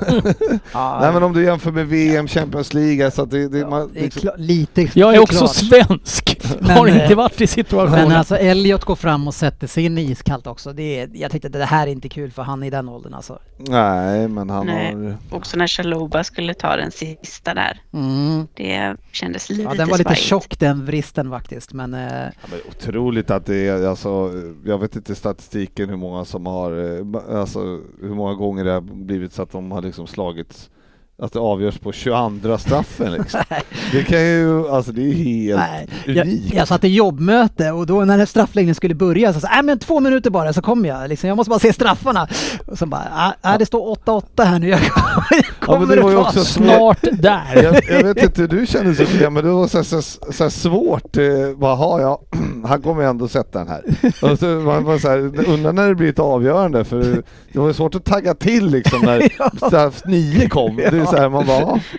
Ja, 0.72 0.98
Nej 1.00 1.12
men 1.12 1.22
om 1.22 1.32
du 1.32 1.44
jämför 1.44 1.70
med 1.70 1.86
VM, 1.88 2.28
Champions 2.28 2.74
League, 2.74 3.10
så 3.10 3.22
att 3.22 3.30
det, 3.30 3.48
det, 3.48 3.66
man, 3.66 3.90
det 3.94 4.00
är 4.00 4.04
liksom, 4.04 4.30
lite 4.36 4.88
Jag 4.94 5.14
är 5.14 5.18
också 5.22 5.38
klart. 5.38 5.54
svensk. 5.54 6.34
Men, 6.60 6.70
har 6.70 6.86
inte 6.86 7.04
eh, 7.04 7.16
varit 7.16 7.40
i 7.40 7.46
situationen. 7.46 8.08
Men 8.08 8.16
alltså 8.16 8.36
Elliot 8.36 8.84
går 8.84 8.94
fram 8.96 9.28
och 9.28 9.34
sätter 9.34 9.66
sig 9.66 9.84
in 9.84 9.98
i 9.98 10.02
iskallt 10.10 10.46
också. 10.46 10.72
Det 10.72 11.00
är, 11.00 11.10
jag 11.12 11.30
tyckte 11.30 11.46
att 11.48 11.52
det 11.52 11.64
här 11.64 11.86
är 11.86 11.90
inte 11.90 12.08
kul 12.08 12.30
för 12.30 12.42
han 12.42 12.62
i 12.62 12.70
den 12.70 12.88
åldern 12.88 13.14
alltså. 13.14 13.38
nej 13.58 14.07
men 14.28 14.50
han 14.50 14.66
Nej. 14.66 14.94
har... 14.94 15.16
Också 15.30 15.56
när 15.56 15.66
Chaloba 15.66 16.24
skulle 16.24 16.54
ta 16.54 16.76
den 16.76 16.90
sista 16.90 17.54
där. 17.54 17.80
Mm. 17.92 18.46
Det 18.54 18.96
kändes 19.12 19.50
lite 19.50 19.62
Ja, 19.62 19.74
den 19.74 19.88
var 19.88 19.98
lite 19.98 20.08
svajigt. 20.08 20.22
tjock 20.28 20.58
den 20.58 20.86
vristen 20.86 21.30
faktiskt 21.30 21.72
men 21.72 21.94
eh, 21.94 22.00
Ja, 22.00 22.30
men 22.50 22.58
otroligt 22.68 23.30
att 23.30 23.46
det 23.46 23.56
är, 23.68 23.86
alltså, 23.86 24.30
jag 24.64 24.78
vet 24.78 24.96
inte 24.96 25.14
statistiken 25.14 25.88
hur 25.88 25.96
många 25.96 26.24
som 26.24 26.46
har, 26.46 26.72
eh, 26.72 27.38
alltså 27.38 27.60
hur 28.00 28.14
många 28.14 28.34
gånger 28.34 28.64
det 28.64 28.72
har 28.72 28.80
blivit 28.80 29.32
så 29.32 29.42
att 29.42 29.52
de 29.52 29.72
har 29.72 29.82
liksom 29.82 30.06
slagits, 30.06 30.70
att 31.22 31.32
det 31.32 31.38
avgörs 31.38 31.78
på 31.78 31.92
22 31.92 32.58
straffen 32.58 33.12
liksom. 33.12 33.40
Det 33.92 34.04
kan 34.04 34.20
ju, 34.20 34.68
alltså 34.68 34.92
det 34.92 35.02
är 35.02 35.12
helt 35.12 35.60
nej. 35.60 35.88
Jag, 36.06 36.26
unikt. 36.26 36.54
jag 36.54 36.68
satt 36.68 36.84
i 36.84 36.88
jobbmöte 36.88 37.70
och 37.70 37.86
då 37.86 38.04
när 38.04 38.26
straffläggningen 38.26 38.74
skulle 38.74 38.94
börja 38.94 39.32
så 39.32 39.40
sa 39.40 39.46
jag, 39.46 39.54
"Nej, 39.54 39.62
men 39.64 39.78
två 39.78 40.00
minuter 40.00 40.30
bara 40.30 40.52
så 40.52 40.62
kommer 40.62 40.88
jag. 40.88 41.08
Liksom, 41.08 41.28
jag 41.28 41.36
måste 41.36 41.50
bara 41.50 41.58
se 41.58 41.72
straffarna. 41.72 42.28
Och 42.66 42.78
så 42.78 42.86
bara, 42.86 43.02
"Ah, 43.14 43.32
ah, 43.40 43.58
det 43.58 43.66
står 43.66 43.80
8-8 43.94 44.44
här 44.44 44.58
nu. 44.58 44.68
Jag 44.68 44.80
kommer 45.60 45.96
det 45.96 46.02
var 46.02 46.10
ju 46.10 46.16
ta." 46.16 46.22
också 46.22 46.44
Snart 46.44 46.98
där. 47.12 47.62
jag, 47.62 47.84
jag 47.90 48.04
vet 48.04 48.22
inte 48.22 48.40
hur 48.40 48.48
du 48.48 48.66
kände 48.66 48.94
Sofia, 48.94 49.30
men 49.30 49.44
det 49.44 49.50
var 49.50 49.66
så, 49.68 49.84
så, 49.84 50.02
så 50.32 50.50
svårt. 50.50 51.16
Eh, 51.16 51.24
bara, 51.56 51.74
"Ha, 51.74 52.00
ja, 52.00 52.20
han 52.66 52.82
kommer 52.82 53.02
ändå 53.02 53.28
sätta 53.28 53.58
den 53.58 53.68
här. 53.68 53.82
Och 54.32 54.38
så 54.38 54.46
man 54.46 54.84
var 54.84 54.98
så 54.98 55.08
här, 55.08 55.48
undrar 55.48 55.72
när 55.72 55.88
det 55.88 55.94
blir 55.94 56.08
ett 56.08 56.18
avgörande, 56.18 56.84
för 56.84 57.22
det 57.52 57.58
var 57.58 57.72
svårt 57.72 57.94
att 57.94 58.04
tagga 58.04 58.34
till 58.34 58.66
liksom 58.66 59.00
när 59.02 59.28
straff 59.68 60.02
nio 60.06 60.48
kom. 60.48 60.76
Det 60.76 61.07
så 61.10 61.16
här, 61.16 61.28
man 61.28 61.46
bara. 61.46 61.80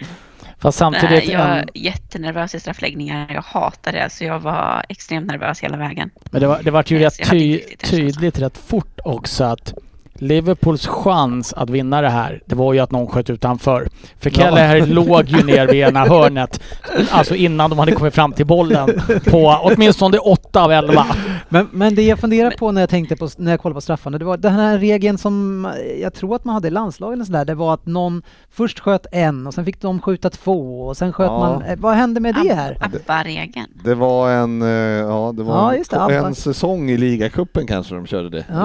Fast 0.62 0.78
samtidigt... 0.78 1.10
Nej, 1.10 1.32
jag 1.32 1.42
en- 1.42 1.58
är 1.58 1.70
jättenervös 1.74 2.56
i 2.56 2.60
straffläggningar. 2.60 3.28
Jag 3.34 3.42
hatar 3.42 3.92
det. 3.92 4.10
Så 4.10 4.24
jag 4.24 4.40
var 4.40 4.86
extremt 4.90 5.28
nervös 5.28 5.60
hela 5.60 5.78
vägen. 5.78 6.10
Men 6.32 6.42
det 6.42 6.48
var, 6.48 6.64
det 6.64 6.72
var 6.72 6.84
ju 6.88 7.00
rätt 7.00 7.30
ty, 7.30 7.60
tydligt 7.78 8.40
rätt 8.40 8.58
fort 8.58 9.00
också 9.04 9.44
att 9.44 9.74
Liverpools 10.22 10.88
chans 10.88 11.54
att 11.54 11.70
vinna 11.70 12.02
det 12.02 12.10
här, 12.10 12.42
det 12.46 12.56
var 12.56 12.74
ju 12.74 12.80
att 12.80 12.92
någon 12.92 13.08
sköt 13.08 13.30
utanför. 13.30 13.88
För 14.20 14.30
Kelleher 14.30 14.86
låg 14.88 15.26
ju 15.28 15.44
ner 15.44 15.68
vid 15.68 15.76
ena 15.88 16.00
hörnet, 16.06 16.62
alltså 17.12 17.36
innan 17.36 17.70
de 17.70 17.80
hade 17.80 17.92
kommit 17.92 18.14
fram 18.16 18.34
till 18.34 18.46
bollen, 18.46 18.90
på 19.30 19.60
åtminstone 19.64 20.18
8 20.18 20.64
av 20.64 20.72
11. 20.72 21.06
Men, 21.50 21.68
men 21.72 21.96
det 21.96 22.02
jag 22.02 22.20
funderar 22.20 22.52
på 22.52 22.72
när 22.72 22.82
jag 22.82 22.90
tänkte 22.90 23.16
på, 23.16 23.30
när 23.38 23.52
jag 23.52 23.60
kollade 23.60 23.76
på 23.76 23.82
straffarna, 23.82 24.18
det 24.18 24.26
var 24.26 24.38
den 24.38 24.54
här 24.54 24.78
regeln 24.78 25.18
som 25.18 25.66
eh, 25.66 25.72
jag 26.02 26.14
tror 26.14 26.36
att 26.36 26.46
man 26.46 26.54
hade 26.56 26.68
i 26.68 26.72
landslagen 26.72 27.14
eller 27.14 27.26
sådär, 27.26 27.46
det 27.46 27.56
var 27.56 27.74
att 27.74 27.86
någon 27.86 28.22
först 28.52 28.80
sköt 28.80 29.06
en 29.12 29.48
och 29.48 29.54
sen 29.54 29.66
fick 29.66 29.82
de 29.82 30.02
skjuta 30.02 30.30
två 30.30 30.82
och 30.88 30.98
sen 30.98 31.14
sköt 31.14 31.28
Ja. 31.30 31.40
man, 31.40 31.62
eh, 31.62 31.76
vad 31.80 31.94
hände 31.96 32.20
med 32.20 32.36
det 32.36 32.54
här? 32.54 32.78
ABBA-regeln. 32.82 33.68
Det 33.84 33.96
var 33.96 34.30
en, 34.32 34.62
eh, 34.62 34.68
ja 34.70 35.34
det 35.38 35.44
var 35.44 35.74
Ja, 35.92 36.08
det, 36.08 36.16
en 36.16 36.36
säsong 36.36 36.90
i 36.90 36.98
ligacupen 36.98 37.68
kanske 37.68 37.96
de 37.96 38.06
körde 38.08 38.30
det. 38.30 38.46
Ja, 38.50 38.56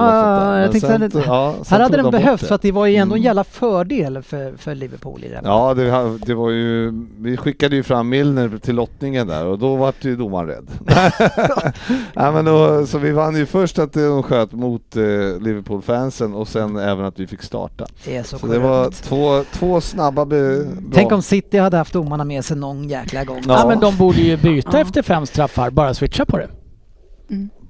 ja, 0.54 0.58
jag 0.60 0.70
tänkte 0.72 0.88
sen- 0.88 1.00
det- 1.00 1.20
ja, 1.44 1.64
Här 1.68 1.80
hade 1.80 1.96
den 1.96 2.04
de 2.04 2.10
behövts 2.10 2.46
för 2.48 2.54
att 2.54 2.62
det 2.62 2.72
var 2.72 2.86
ju 2.86 2.96
ändå 2.96 3.14
en 3.14 3.18
Mm. 3.18 3.24
jävla 3.24 3.44
fördel 3.44 4.22
för, 4.22 4.56
för 4.56 4.74
Liverpool 4.74 5.24
i 5.24 5.28
det. 5.28 5.34
här. 5.34 5.42
Ja, 5.44 5.74
det, 5.74 6.18
det 6.26 6.34
var 6.34 6.50
ju, 6.50 6.92
vi 7.18 7.36
skickade 7.36 7.76
ju 7.76 7.82
fram 7.82 8.08
Milner 8.08 8.58
till 8.58 8.74
lottningen 8.74 9.26
där 9.26 9.46
och 9.46 9.58
då 9.58 9.76
vart 9.76 10.04
ju 10.04 10.16
domaren 10.16 10.46
rädd. 10.48 10.68
Nej, 12.14 12.32
men 12.32 12.44
då, 12.44 12.86
så 12.86 12.98
vi 12.98 13.12
vann 13.12 13.36
ju 13.36 13.46
först 13.46 13.78
att 13.78 13.92
de 13.92 14.22
sköt 14.22 14.52
mot 14.52 14.96
eh, 14.96 15.02
Liverpool-fansen 15.40 16.34
och 16.34 16.48
sen 16.48 16.76
även 16.76 17.04
att 17.04 17.18
vi 17.20 17.26
fick 17.26 17.42
starta. 17.42 17.86
Det 18.04 18.16
är 18.16 18.22
så, 18.22 18.38
Så 18.38 18.46
det 18.46 18.58
var 18.58 18.90
två, 18.90 19.42
två 19.52 19.80
snabba 19.80 20.24
be. 20.24 20.66
Tänk 20.92 21.12
om 21.12 21.22
City 21.22 21.58
hade 21.58 21.76
haft 21.76 21.92
domarna 21.92 22.24
med 22.24 22.44
sig 22.44 22.56
någon 22.56 22.88
jäkla 22.88 23.24
gång. 23.24 23.42
Ja. 23.46 23.58
Ja. 23.58 23.68
men 23.68 23.80
de 23.80 23.96
borde 23.96 24.18
ju 24.20 24.36
byta 24.36 24.70
Ja. 24.72 24.78
efter 24.80 25.02
fem 25.02 25.26
straffar, 25.26 25.70
bara 25.70 25.94
switcha 25.94 26.24
på 26.24 26.38
det. 26.38 26.48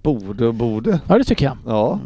Borde 0.05 0.47
och 0.47 0.55
borde. 0.55 1.01
Ja, 1.07 1.19
det 1.19 1.25
tycker 1.25 1.45
jag. 1.45 1.57
Ja. 1.67 2.01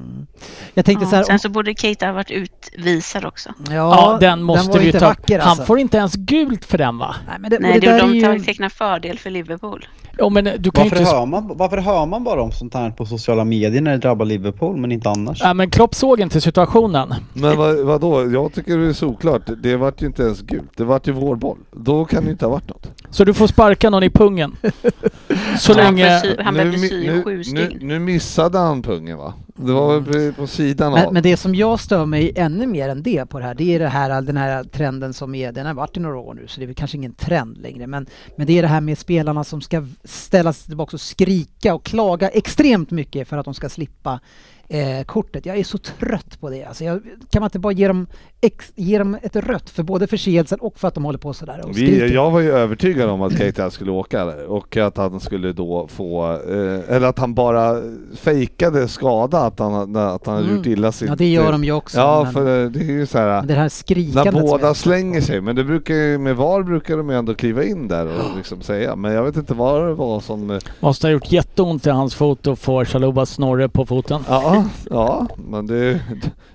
Jag 0.74 0.84
tänkte 0.84 1.06
så 1.06 1.16
här, 1.16 1.22
Sen 1.22 1.38
så 1.38 1.48
borde 1.48 1.74
Keita 1.74 2.06
ha 2.06 2.12
varit 2.12 2.30
utvisad 2.30 3.24
också. 3.24 3.50
ja, 3.68 3.74
Ja, 3.74 4.18
den 4.20 4.42
måste 4.42 4.72
var 4.72 4.78
vi 4.78 4.92
ta 4.92 5.06
vacker, 5.08 5.38
Han 5.38 5.48
alltså. 5.48 5.64
får 5.64 5.78
inte 5.78 5.96
ens 5.96 6.14
gult 6.14 6.64
för 6.64 6.78
den 6.78 6.98
va? 6.98 7.16
Nej, 7.28 7.36
men 7.40 7.50
det, 7.50 7.58
Nej, 7.58 7.74
och 7.74 7.80
det, 7.80 7.86
det 7.86 7.92
där 7.92 8.08
är 8.08 8.14
de 8.14 8.22
tar 8.22 8.32
ju... 8.32 8.40
teckna 8.40 8.70
fördel 8.70 9.18
för 9.18 9.30
Liverpool. 9.30 9.86
Ja, 10.20 10.28
men 10.28 10.44
du 10.44 10.70
kan 10.70 10.84
ju 10.84 10.90
Varför 10.90 11.02
inte... 11.02 11.16
hör, 11.16 11.26
man, 11.26 11.50
varför 11.56 11.76
hör 11.76 12.06
man 12.06 12.24
bara 12.24 12.42
om 12.42 12.52
sånt 12.52 12.74
här 12.74 12.90
på 12.90 13.06
sociala 13.06 13.44
medier 13.44 13.82
när 13.82 13.90
det 13.90 13.96
drabbar 13.98 14.26
Liverpool 14.26 14.76
men 14.76 14.92
inte 14.92 15.08
annars? 15.10 15.40
Ja, 15.42 15.54
men 15.54 15.70
Klopp 15.70 15.94
såg 15.94 16.20
inte 16.20 16.40
situationen. 16.40 17.14
Men 17.32 17.56
vad, 17.56 17.76
vadå, 17.78 18.30
jag 18.32 18.52
tycker 18.52 18.78
det 18.78 18.86
är 18.86 18.92
såklart. 18.92 19.42
Det 19.62 19.76
vart 19.76 20.02
ju 20.02 20.06
inte 20.06 20.22
ens 20.22 20.40
gult. 20.40 20.70
Det 20.76 20.84
vart 20.84 21.08
ju 21.08 21.12
vår 21.12 21.36
boll. 21.36 21.58
Då 21.72 22.04
kan 22.04 22.24
det 22.24 22.30
inte 22.30 22.44
ha 22.44 22.52
varit 22.52 22.68
något. 22.68 22.86
Så 23.10 23.24
du 23.24 23.34
får 23.34 23.46
sparka 23.46 23.90
någon 23.90 24.02
i 24.02 24.10
pungen. 24.10 24.56
Så 25.58 25.72
Han 25.74 25.96
länge... 25.96 26.22
han 26.44 26.54
behövde 26.54 26.78
sy 26.78 27.22
sju 27.22 27.44
stygn. 27.44 27.87
Nu 27.88 27.98
missade 27.98 28.58
han 28.58 28.82
pungen 28.82 29.18
va? 29.18 29.34
Det 29.54 29.72
var 29.72 30.00
väl 30.00 30.32
på 30.32 30.46
sidan 30.46 30.92
av. 30.92 30.98
Men, 30.98 31.14
men 31.14 31.22
det 31.22 31.36
som 31.36 31.54
jag 31.54 31.80
stör 31.80 32.06
mig 32.06 32.32
ännu 32.36 32.66
mer 32.66 32.88
än 32.88 33.02
det 33.02 33.26
på 33.26 33.38
det 33.38 33.44
här, 33.44 33.54
det 33.54 33.74
är 33.74 33.78
det 33.78 33.88
här, 33.88 34.22
den 34.22 34.36
här 34.36 34.64
trenden 34.64 35.14
som 35.14 35.34
är, 35.34 35.52
den 35.52 35.66
har 35.66 35.74
varit 35.74 35.96
i 35.96 36.00
några 36.00 36.18
år 36.18 36.34
nu 36.34 36.46
så 36.48 36.60
det 36.60 36.64
är 36.64 36.66
väl 36.66 36.74
kanske 36.74 36.96
ingen 36.96 37.14
trend 37.14 37.58
längre, 37.58 37.86
men, 37.86 38.06
men 38.36 38.46
det 38.46 38.58
är 38.58 38.62
det 38.62 38.68
här 38.68 38.80
med 38.80 38.98
spelarna 38.98 39.44
som 39.44 39.60
ska 39.60 39.86
ställa 40.04 40.52
sig 40.52 40.66
tillbaka 40.66 40.96
och 40.96 41.00
skrika 41.00 41.74
och 41.74 41.84
klaga 41.84 42.28
extremt 42.28 42.90
mycket 42.90 43.28
för 43.28 43.36
att 43.36 43.44
de 43.44 43.54
ska 43.54 43.68
slippa 43.68 44.20
eh, 44.68 45.04
kortet. 45.04 45.46
Jag 45.46 45.58
är 45.58 45.64
så 45.64 45.78
trött 45.78 46.40
på 46.40 46.50
det. 46.50 46.64
Alltså 46.64 46.84
jag, 46.84 47.02
kan 47.30 47.40
man 47.40 47.46
inte 47.46 47.58
bara 47.58 47.72
ge 47.72 47.88
dem, 47.88 48.06
ex, 48.40 48.72
ge 48.76 48.98
dem 48.98 49.16
ett 49.22 49.36
rött 49.36 49.70
för 49.70 49.82
både 49.82 50.06
förseelsen 50.06 50.58
och 50.60 50.78
för 50.78 50.88
att 50.88 50.94
de 50.94 51.04
håller 51.04 51.18
på 51.18 51.32
sådär 51.32 51.60
och 51.64 51.70
Vi, 51.70 51.74
skriker? 51.74 52.06
jag 52.14 52.30
var 52.30 52.40
ju 52.40 52.50
övertygad 52.52 53.10
om 53.10 53.22
att 53.22 53.38
Keita 53.38 53.70
skulle 53.70 53.90
åka 53.90 54.24
och 54.48 54.76
att 54.76 54.96
han 54.96 55.20
skulle 55.20 55.52
då 55.52 55.88
få, 55.88 56.32
eh, 56.32 56.94
eller 56.96 57.06
att 57.06 57.18
han 57.18 57.34
bara 57.34 57.82
fejkade 58.16 58.88
skada, 58.88 59.38
att 59.38 59.58
han, 59.58 59.96
att 59.96 60.26
han 60.26 60.38
Mm. 60.44 60.56
gjort 60.56 60.66
illa 60.66 60.92
sitt... 60.92 61.08
Ja 61.08 61.14
det 61.16 61.28
gör 61.28 61.52
de 61.52 61.64
ju 61.64 61.72
också. 61.72 61.98
Ja, 61.98 62.20
men, 62.24 62.32
för 62.32 62.68
det 62.68 62.80
är 62.80 62.84
ju 62.84 63.06
så 63.06 63.18
här... 63.18 63.26
men 63.38 63.46
det 63.46 63.54
här 63.54 63.62
När 63.62 63.68
skrikandet 63.68 64.34
som 64.34 64.42
båda 64.42 64.74
slänger 64.74 65.20
sig, 65.20 65.40
men 65.40 65.56
det 65.56 65.64
brukar 65.64 65.94
ju, 65.94 66.18
med 66.18 66.36
VAR 66.36 66.62
brukar 66.62 66.96
de 66.96 67.10
ju 67.10 67.16
ändå 67.16 67.34
kliva 67.34 67.64
in 67.64 67.88
där 67.88 68.06
och 68.06 68.36
liksom 68.36 68.60
säga, 68.62 68.96
men 68.96 69.12
jag 69.12 69.22
vet 69.22 69.36
inte 69.36 69.54
vad 69.54 69.82
det 69.88 69.94
var 69.94 70.20
som... 70.20 70.50
eh, 70.50 70.58
Måste 70.80 71.06
ha 71.06 71.12
gjort 71.12 71.32
jätteont 71.32 71.86
i 71.86 71.90
hans 71.90 72.14
fot 72.14 72.46
och 72.46 72.58
få 72.58 72.84
Chalobas 72.84 73.30
snorre 73.30 73.68
på 73.68 73.86
foten. 73.86 74.20
Ja, 74.28 74.64
ja, 74.90 75.26
men 75.50 75.66
det... 75.66 76.00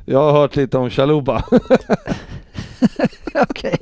Jag 0.06 0.20
har 0.20 0.32
hört 0.32 0.56
lite 0.56 0.78
om 0.78 0.90
Chaluba. 0.90 1.44
Okej. 3.50 3.78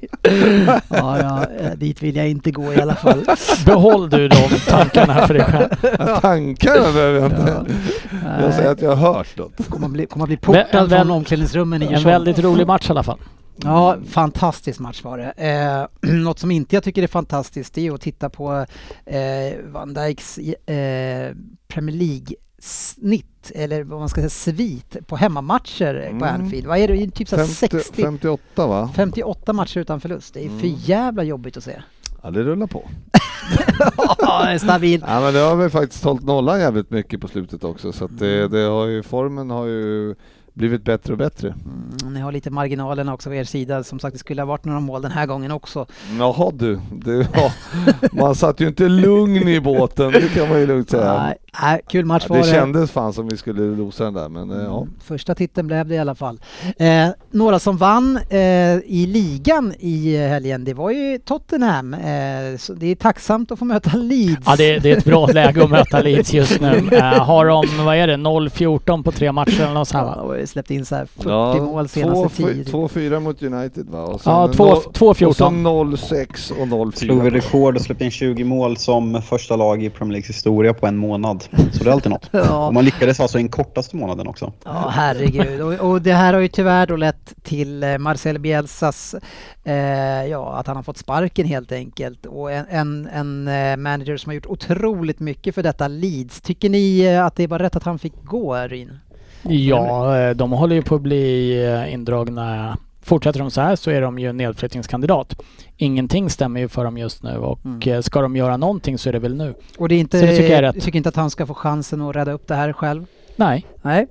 ja, 0.89 1.19
ja, 1.19 1.45
eh, 1.59 1.71
dit 1.71 2.03
vill 2.03 2.15
jag 2.15 2.29
inte 2.29 2.51
gå 2.51 2.73
i 2.73 2.81
alla 2.81 2.95
fall. 2.95 3.25
Behåll 3.65 4.09
du 4.09 4.27
de 4.27 4.49
tankarna 4.67 5.27
för 5.27 5.33
dig 5.33 5.43
själv. 5.43 5.69
Tankarna 6.21 6.91
behöver 6.91 7.19
jag 7.19 7.31
inte. 7.31 7.65
Jag 8.41 8.53
säger 8.53 8.71
att 8.71 8.81
jag 8.81 8.95
har 8.95 9.13
hört 9.13 9.37
något. 9.37 9.69
kommer 9.69 9.87
bli, 9.87 10.05
kommer 10.05 10.25
bli 10.27 10.37
portad 10.37 10.65
en 10.71 10.87
väl- 10.87 10.99
från 10.99 11.11
omklädningsrummen 11.11 11.81
i 11.83 11.85
En 11.85 12.03
väldigt 12.03 12.39
rolig 12.39 12.67
match 12.67 12.89
i 12.89 12.91
alla 12.91 13.03
fall. 13.03 13.19
Ja, 13.63 13.97
fantastisk 14.09 14.79
match 14.79 15.03
var 15.03 15.17
det. 15.17 15.31
Eh, 16.01 16.09
något 16.13 16.39
som 16.39 16.51
inte 16.51 16.75
jag 16.75 16.83
tycker 16.83 17.03
är 17.03 17.07
fantastiskt 17.07 17.73
det 17.73 17.87
är 17.87 17.93
att 17.93 18.01
titta 18.01 18.29
på 18.29 18.65
eh, 19.05 19.17
Van 19.65 19.93
Dijks 19.93 20.37
eh, 20.37 21.35
Premier 21.67 21.95
League-snitt, 22.61 23.51
eller 23.55 23.83
vad 23.83 23.99
man 23.99 24.09
ska 24.09 24.21
säga, 24.21 24.29
svit 24.29 25.07
på 25.07 25.15
hemmamatcher 25.15 25.93
på 26.19 26.25
Mm. 26.25 26.41
Anfield. 26.41 26.67
Vad 26.67 26.77
är 26.77 26.87
det? 26.87 27.11
Typ 27.11 27.29
så 27.29 27.35
här 27.35 27.43
50, 27.45 27.55
60, 27.79 28.01
58 28.03 28.67
va? 28.67 28.89
58 28.95 29.53
matcher 29.53 29.77
utan 29.79 30.01
förlust. 30.01 30.33
Det 30.33 30.39
är 30.45 30.49
för 30.49 30.65
Mm. 30.67 30.75
jävla 30.79 31.23
jobbigt 31.23 31.57
att 31.57 31.63
se. 31.63 31.81
Ja, 32.23 32.31
det 32.31 32.43
rullar 32.43 32.67
på. 32.67 32.89
Ja, 34.19 34.59
stabilt. 34.59 35.03
Ja 35.07 35.19
men 35.21 35.33
det 35.33 35.39
har 35.39 35.55
väl 35.55 35.69
faktiskt 35.69 36.03
hållit 36.03 36.23
nollan 36.23 36.59
jävligt 36.59 36.89
mycket 36.91 37.21
på 37.21 37.27
slutet 37.27 37.63
också 37.63 37.91
så 37.91 38.07
det, 38.07 38.37
Mm. 38.37 38.51
det 38.51 38.59
har 38.61 38.85
ju, 38.85 39.03
formen 39.03 39.49
har 39.49 39.65
ju 39.65 40.15
blivit 40.53 40.83
bättre 40.83 41.13
och 41.13 41.17
bättre. 41.19 41.47
Mm, 41.47 42.13
ni 42.13 42.19
har 42.19 42.31
lite 42.31 42.49
marginalerna 42.49 43.13
också 43.13 43.29
på 43.29 43.35
er 43.35 43.43
sida. 43.43 43.83
Som 43.83 43.99
sagt, 43.99 44.13
det 44.13 44.19
skulle 44.19 44.41
ha 44.41 44.45
varit 44.45 44.65
några 44.65 44.79
mål 44.79 45.01
den 45.01 45.11
här 45.11 45.25
gången 45.25 45.51
också. 45.51 45.85
Jaha 46.19 46.51
du, 46.53 46.79
det, 46.91 47.27
ja, 47.33 47.51
man 48.11 48.35
satt 48.35 48.59
ju 48.59 48.67
inte 48.67 48.83
lugn 48.89 49.47
i 49.47 49.59
båten, 49.59 50.11
det 50.11 50.33
kan 50.35 50.49
man 50.49 50.59
ju 50.59 50.65
lugnt 50.67 50.89
säga. 50.89 51.23
Nej, 51.23 51.35
nej, 51.61 51.81
kul 51.89 52.05
match 52.05 52.25
Ja, 52.29 52.35
var 52.35 52.41
det 52.41 52.47
det. 52.47 52.51
kändes 52.53 52.91
fan 52.91 53.13
som 53.13 53.27
vi 53.27 53.37
skulle 53.37 53.75
losa 53.75 54.03
den 54.03 54.13
där 54.13 54.29
men 54.29 54.51
eh, 54.51 54.57
ja. 54.63 54.81
Mm, 54.81 54.93
Första 55.03 55.35
titeln 55.35 55.67
blev 55.67 55.87
det 55.87 55.95
i 55.95 55.99
alla 55.99 56.15
fall. 56.15 56.39
Eh, 56.77 57.07
några 57.31 57.59
som 57.59 57.77
vann 57.77 58.17
eh, 58.29 58.39
i 58.85 59.07
ligan 59.13 59.73
i 59.79 60.17
helgen, 60.17 60.63
det 60.65 60.73
var 60.73 60.91
ju 60.91 61.17
Tottenham. 61.17 61.93
Eh, 61.93 62.57
så 62.57 62.73
det 62.73 62.87
är 62.87 62.95
tacksamt 62.95 63.51
att 63.51 63.59
få 63.59 63.65
möta 63.65 63.97
Leeds. 63.97 64.43
Ja, 64.45 64.55
det, 64.55 64.79
det 64.79 64.91
är 64.91 64.97
ett 64.97 65.05
bra 65.05 65.27
läge 65.27 65.63
att 65.63 65.69
möta 65.69 66.01
Leeds 66.01 66.33
just 66.33 66.61
nu. 66.61 66.89
Eh, 66.91 67.03
har 67.03 67.45
de, 67.45 67.85
vad 67.85 67.95
är 67.95 68.07
det, 68.07 68.15
0-14 68.15 69.03
på 69.03 69.11
tre 69.11 69.31
matcher 69.31 69.61
eller 69.63 69.73
något 69.73 69.87
sånt 69.87 70.40
här 70.41 70.43
Ja, 70.43 70.43
va? 70.43 70.43
och 70.43 70.49
släppt 70.49 70.71
in 70.71 70.85
så 70.85 70.95
här 70.95 71.05
40 71.05 71.29
Ja, 71.29 71.53
mål 71.65 71.87
senaste 71.89 72.41
två- 72.41 72.47
tio. 72.47 72.63
2-4 72.63 73.19
mot 73.19 73.43
United 73.43 73.85
va? 73.89 74.03
Och 74.03 74.21
sen 74.21 74.33
Ja, 74.33 74.47
no- 74.47 74.53
två- 74.53 74.75
två 74.93 75.07
Och 75.07 75.17
14. 75.17 75.35
så 75.35 75.49
0-6 75.49 76.51
och 76.61 76.67
0-4. 76.67 76.95
Slog 76.99 77.21
vi 77.21 77.29
rekord 77.29 77.75
och 77.75 77.81
släppte 77.81 78.05
in 78.05 78.11
20 78.11 78.43
mål 78.43 78.77
som 78.77 79.21
första 79.21 79.55
lag 79.55 79.83
i 79.83 79.89
Premier 79.89 80.11
Leagues 80.11 80.29
historia 80.29 80.73
på 80.73 80.87
en 80.87 80.97
månad. 80.97 81.43
Så 81.71 81.83
det 81.83 81.89
är 81.89 81.93
alltid 81.93 82.11
något. 82.11 82.29
Ja. 82.31 82.67
Och 82.67 82.73
man 82.73 82.85
lyckades 82.85 83.19
alltså 83.19 83.39
i 83.39 83.41
den 83.41 83.49
kortaste 83.49 83.95
månaden 83.95 84.27
också. 84.27 84.53
Ja, 84.65 84.91
herregud. 84.95 85.61
Och, 85.61 85.73
och 85.91 86.01
det 86.01 86.13
här 86.13 86.33
har 86.33 86.39
ju 86.41 86.47
tyvärr 86.47 86.87
då 86.87 86.95
lett 86.95 87.33
till 87.43 87.83
eh, 87.83 87.97
Marcel 87.97 88.39
Bielsas, 88.39 89.15
eh, 89.63 89.73
ja, 90.25 90.53
att 90.53 90.67
han 90.67 90.75
har 90.75 90.83
fått 90.83 90.97
sparken 90.97 91.45
helt 91.45 91.71
enkelt. 91.71 92.25
Och 92.25 92.51
en, 92.51 92.65
en, 92.69 93.07
en 93.13 93.47
eh, 93.47 93.77
manager 93.77 94.17
som 94.17 94.29
har 94.29 94.35
gjort 94.35 94.45
otroligt 94.45 95.19
mycket 95.19 95.55
för 95.55 95.63
detta 95.63 95.87
Leeds. 95.87 96.41
Tycker 96.41 96.69
ni 96.69 96.99
eh, 97.01 97.25
att 97.25 97.35
det 97.35 97.47
var 97.47 97.59
rätt 97.59 97.75
att 97.75 97.83
han 97.83 97.99
fick 97.99 98.13
gå, 98.23 98.55
Ryn? 98.55 98.99
Ja, 99.43 100.17
eh, 100.19 100.35
de 100.35 100.51
håller 100.51 100.75
ju 100.75 100.81
på 100.81 100.95
att 100.95 101.01
bli 101.01 101.63
eh, 101.65 101.93
indragna. 101.93 102.77
Fortsätter 103.03 103.39
de 103.39 103.51
så 103.51 103.61
här 103.61 103.75
så 103.75 103.91
är 103.91 104.01
de 104.01 104.19
ju 104.19 104.33
nedflyttningskandidat. 104.33 105.41
Ingenting 105.77 106.29
stämmer 106.29 106.59
ju 106.59 106.67
för 106.67 106.83
dem 106.83 106.97
just 106.97 107.23
nu 107.23 107.37
och 107.37 107.59
Mm. 107.65 107.81
eh, 107.95 108.01
ska 108.01 108.21
de 108.21 108.35
göra 108.35 108.57
någonting 108.57 108.97
så 108.97 109.09
är 109.09 109.13
det 109.13 109.19
väl 109.19 109.35
nu. 109.35 109.53
Och 109.77 109.89
det 109.89 109.95
är 109.95 109.99
inte, 109.99 110.19
Så 110.19 110.25
det 110.25 110.31
tycker 110.31 110.49
jag 110.49 110.57
är 110.57 110.61
rätt. 110.61 110.83
tycker 110.83 110.97
inte 110.97 111.09
att 111.09 111.15
han 111.15 111.29
ska 111.29 111.45
få 111.45 111.53
chansen 111.53 112.01
att 112.01 112.15
rädda 112.15 112.31
upp 112.31 112.47
det 112.47 112.55
här 112.55 112.73
själv? 112.73 113.05
Nej, 113.35 113.65
Nej. 113.81 114.07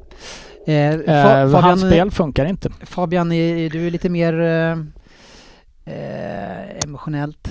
Eh, 0.67 0.75
eh, 0.75 0.99
Fa- 0.99 1.53
Fabian, 1.53 1.79
spel 1.79 2.11
funkar 2.11 2.45
inte. 2.45 2.71
Fabian, 2.83 3.33
är 3.33 3.71
du 3.71 3.87
är 3.87 3.91
lite 3.91 4.09
mer 4.09 4.41
eh, 4.41 4.77
eh, 5.85 6.85
emotionellt 6.85 7.49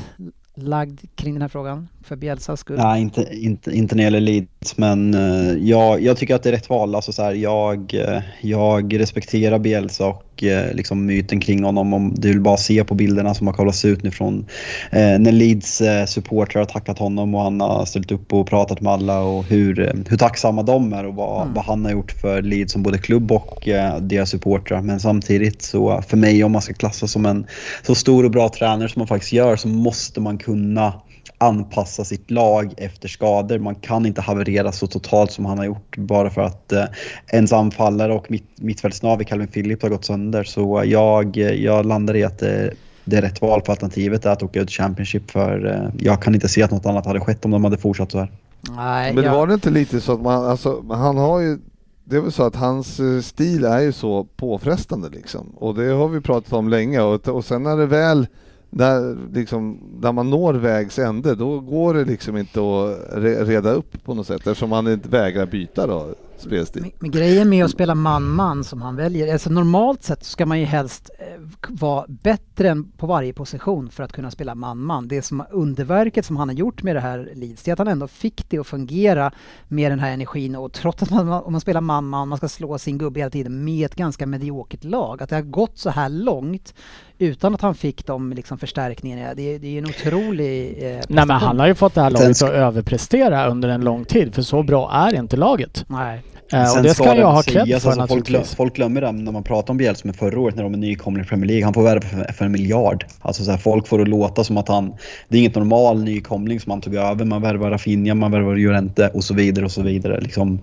lagd 0.56 1.00
kring 1.16 1.34
den 1.34 1.42
här 1.42 1.50
frågan 1.50 1.88
för 2.04 2.16
Bielsas 2.16 2.60
skull? 2.60 2.78
Nej, 2.78 3.02
inte, 3.02 3.28
inte, 3.32 3.72
inte 3.72 3.96
när 3.96 4.04
det 4.04 4.06
gäller 4.06 4.20
Leeds, 4.20 4.78
men 4.78 5.14
eh, 5.14 5.54
jag, 5.70 6.02
jag 6.02 6.18
tycker 6.18 6.36
att 6.36 6.44
det 6.44 6.50
är 6.50 6.54
rätt 6.54 6.70
val. 6.70 6.96
Alltså, 6.96 7.12
så 7.12 7.24
här, 7.24 7.34
jag, 7.34 7.94
eh, 7.94 8.22
jag 8.42 9.00
respekterar 9.00 9.60
Bielsa 9.60 10.08
och 10.08 10.44
eh, 10.44 10.74
liksom 10.74 11.06
myten 11.06 11.40
kring 11.40 11.64
honom. 11.64 11.94
Om 11.94 12.14
du 12.16 12.28
vill 12.28 12.42
bara 12.42 12.58
se 12.58 12.84
på 12.84 12.96
bilderna 12.96 13.34
som 13.34 13.48
har 13.48 13.54
kollats 13.54 13.86
ut 13.86 14.04
nu 14.04 14.12
från 14.12 14.46
eh, 14.92 15.20
när 15.20 15.32
Leeds 15.32 15.82
eh, 15.82 16.06
supportrar 16.06 16.62
har 16.62 16.66
tackat 16.66 17.00
honom 17.00 17.36
och 17.36 17.42
han 17.42 17.62
har 17.62 17.86
ställt 17.86 18.12
upp 18.12 18.34
och 18.34 18.48
pratat 18.48 18.82
med 18.82 18.94
alla 18.94 19.20
och 19.20 19.44
hur, 19.44 20.04
hur 20.10 20.18
tacksamma 20.18 20.64
de 20.64 20.94
är 20.94 21.06
och 21.06 21.16
vad, 21.16 21.42
Mm. 21.42 21.54
vad 21.54 21.66
han 21.66 21.86
har 21.86 21.92
gjort 21.92 22.12
för 22.12 22.42
Leeds 22.42 22.74
som 22.74 22.84
både 22.84 22.98
klubb 22.98 23.32
och 23.32 23.68
eh, 23.68 23.98
deras 23.98 24.30
supportrar. 24.30 24.82
Men 24.82 25.00
samtidigt 25.00 25.62
så 25.62 26.02
för 26.08 26.18
mig 26.18 26.44
om 26.44 26.52
man 26.52 26.62
ska 26.62 26.74
klassas 26.74 27.12
som 27.12 27.26
en 27.26 27.46
så 27.86 27.96
stor 27.96 28.26
och 28.26 28.32
bra 28.32 28.50
tränare 28.50 28.90
som 28.90 29.00
man 29.00 29.08
faktiskt 29.08 29.34
gör 29.34 29.56
så 29.56 29.68
måste 29.68 30.22
man 30.22 30.38
kunna 30.38 30.94
anpassa 31.42 32.04
sitt 32.04 32.32
lag 32.32 32.74
efter 32.78 33.08
skador. 33.08 33.60
Man 33.60 33.76
kan 33.76 34.06
inte 34.06 34.22
haverera 34.22 34.72
så 34.72 34.88
totalt 34.88 35.32
som 35.32 35.46
han 35.46 35.58
har 35.58 35.66
gjort 35.66 35.98
bara 35.98 36.30
för 36.30 36.42
att 36.42 36.72
eh, 36.72 36.84
ens 37.28 37.54
anfallare 37.54 38.14
och 38.14 38.32
mitt, 38.32 38.50
mittfältsnav 38.56 39.22
i 39.22 39.26
Calvin 39.26 39.48
Phillips 39.48 39.84
har 39.84 39.90
gått 39.90 40.06
sönder. 40.06 40.44
Så 40.44 40.84
jag, 40.86 41.38
jag 41.38 41.86
landar 41.86 42.16
i 42.16 42.24
att 42.24 42.40
det, 42.40 42.74
det 43.06 43.18
är 43.18 43.22
rätt 43.22 43.42
val 43.42 43.62
för 43.66 43.74
alternativet 43.74 44.26
är 44.26 44.30
att 44.30 44.44
åka 44.44 44.62
ut 44.62 44.72
Championship 44.72 45.32
för 45.32 45.66
eh, 45.68 45.90
jag 46.06 46.22
kan 46.22 46.36
inte 46.36 46.48
se 46.48 46.64
att 46.64 46.72
något 46.72 46.86
annat 46.86 47.06
hade 47.06 47.20
skett 47.20 47.46
om 47.46 47.52
de 47.52 47.64
hade 47.64 47.78
fortsatt 47.78 48.12
så 48.12 48.20
här. 48.20 48.32
Nej, 48.76 49.14
Men 49.14 49.24
jag- 49.24 49.32
var 49.34 49.48
det 49.48 49.54
inte 49.54 49.70
lite 49.70 50.02
så 50.02 50.14
att 50.14 50.22
man, 50.22 50.46
alltså, 50.46 50.84
han 50.90 51.18
har 51.18 51.40
ju 51.40 51.58
det 52.04 52.16
är 52.16 52.22
väl 52.22 52.32
så 52.32 52.44
att 52.44 52.56
hans 52.56 53.00
eh, 53.00 53.22
stil 53.22 53.66
är 53.66 53.80
ju 53.80 53.92
så 53.92 54.24
påfrestande 54.24 55.10
liksom. 55.10 55.50
Och 55.56 55.76
det 55.76 55.86
har 55.92 56.08
vi 56.08 56.22
pratat 56.22 56.54
om 56.54 56.70
länge 56.70 57.02
och, 57.02 57.28
och 57.28 57.46
sen 57.46 57.64
när 57.64 57.78
det 57.78 57.86
väl 57.86 58.28
där, 58.70 59.18
liksom, 59.34 59.80
där 60.02 60.12
man 60.12 60.30
når 60.30 60.54
vägs 60.54 61.00
ände, 61.00 61.36
då 61.36 61.60
går 61.60 61.94
det 61.94 62.06
liksom 62.06 62.38
inte 62.38 62.60
att 62.60 62.98
re, 63.12 63.44
reda 63.44 63.72
upp 63.72 64.04
på 64.04 64.14
något 64.14 64.28
sätt 64.28 64.48
eftersom 64.48 64.72
han 64.72 64.88
inte 64.88 65.10
vägrar 65.10 65.46
byta 65.46 65.88
då, 65.88 66.16
spelstil. 66.38 66.82
Men, 66.82 66.92
men 67.00 67.12
grejen 67.12 67.50
med 67.50 67.66
att 67.66 67.72
spela 67.72 67.96
man-man 67.96 68.64
som 68.64 68.82
han 68.82 68.96
väljer, 68.96 69.34
alltså 69.34 69.50
normalt 69.50 70.04
sett 70.04 70.24
ska 70.24 70.46
man 70.46 70.60
ju 70.60 70.66
helst 70.66 71.10
eh, 71.20 71.26
vara 71.70 72.06
bättre 72.08 72.70
än 72.70 72.92
på 72.92 73.08
varje 73.08 73.34
position 73.34 73.90
för 73.90 74.04
att 74.04 74.12
kunna 74.12 74.32
spela 74.32 74.56
man-man. 74.56 75.08
Det 75.08 75.22
som 75.22 75.44
underverket 75.52 76.26
som 76.26 76.38
han 76.38 76.50
har 76.50 76.56
gjort 76.56 76.84
med 76.84 76.96
det 76.96 77.00
här 77.00 77.32
Leeds, 77.36 77.64
det 77.64 77.72
är 77.72 77.74
att 77.74 77.80
han 77.80 77.88
ändå 77.88 78.08
fick 78.08 78.50
det 78.50 78.58
att 78.58 78.68
fungera 78.68 79.32
med 79.68 79.92
den 79.92 80.00
här 80.00 80.12
energin 80.12 80.56
och 80.56 80.74
trots 80.74 81.04
att 81.04 81.10
man, 81.10 81.30
om 81.30 81.52
man 81.52 81.62
spelar 81.62 81.82
man-man, 81.82 82.28
man 82.28 82.38
ska 82.38 82.48
slå 82.48 82.78
sin 82.78 82.98
gubbe 82.98 83.20
hela 83.20 83.30
tiden 83.30 83.64
med 83.64 83.86
ett 83.86 83.96
ganska 83.96 84.26
mediokert 84.26 84.84
lag, 84.84 85.24
att 85.24 85.30
det 85.30 85.36
har 85.36 85.44
gått 85.44 85.78
så 85.78 85.90
här 85.90 86.10
långt 86.10 86.74
utan 87.20 87.56
att 87.56 87.62
han 87.62 87.76
fick 87.76 88.06
de 88.06 88.34
liksom 88.34 88.58
förstärkningarna, 88.58 89.34
det, 89.34 89.56
är- 89.56 89.60
det 89.60 89.68
är 89.68 89.78
en 89.78 89.86
otrolig 89.86 90.78
eh, 90.82 91.00
Nej 91.08 91.26
men 91.26 91.30
han 91.30 91.60
har 91.60 91.68
ju 91.68 91.76
fått 91.76 91.96
det 91.96 92.02
här 92.02 92.10
laget 92.10 92.38
ska- 92.38 92.46
att 92.48 92.52
överprestera 92.54 93.48
under 93.48 93.70
en 93.70 93.82
lång 93.82 94.06
tid 94.06 94.36
för 94.36 94.42
så 94.42 94.64
bra 94.64 94.92
är 94.94 95.16
inte 95.20 95.38
laget. 95.38 95.86
Nej. 95.88 96.22
Eh, 96.54 96.78
och 96.78 96.84
det 96.84 96.94
ska 96.94 97.14
det 97.14 97.20
jag 97.20 97.32
ha 97.32 97.42
cred 97.44 97.82
för 97.82 97.90
alltså, 97.90 98.08
folk, 98.08 98.28
glöm, 98.28 98.44
folk 98.58 98.76
glömmer 98.76 99.02
det 99.02 99.12
när 99.12 99.32
man 99.32 99.44
pratar 99.44 99.72
om 99.72 99.78
Bielsa 99.78 100.02
med 100.06 100.16
förra 100.16 100.40
året 100.40 100.56
när 100.56 100.64
de 100.64 100.74
är 100.74 100.78
nykomling 100.78 101.24
i 101.24 101.28
Premier 101.28 101.48
League. 101.48 101.64
Han 101.64 101.74
får 101.74 101.84
värva 101.84 102.02
för, 102.02 102.34
för 102.34 102.46
en 102.46 102.52
miljard. 102.52 103.06
Alltså 103.22 103.44
så 103.44 103.52
här, 103.52 103.58
folk 103.58 103.88
får 103.88 103.98
det 103.98 104.02
att 104.02 104.08
låta 104.08 104.44
som 104.44 104.58
att 104.58 104.68
han... 104.68 104.94
Det 105.28 105.38
är 105.38 105.40
inget 105.40 105.56
normal 105.56 106.04
nykomling 106.04 106.60
som 106.60 106.72
han 106.72 106.82
tog 106.82 106.96
över. 106.96 107.26
Man 107.26 107.42
värvar 107.42 107.70
Rafinha, 107.72 108.16
man 108.16 108.32
värvar 108.32 108.56
Llorente 108.56 109.08
och 109.14 109.24
så 109.24 109.34
vidare 109.34 109.66
och 109.66 109.72
så 109.72 109.82
vidare. 109.82 110.22
Liksom, 110.22 110.60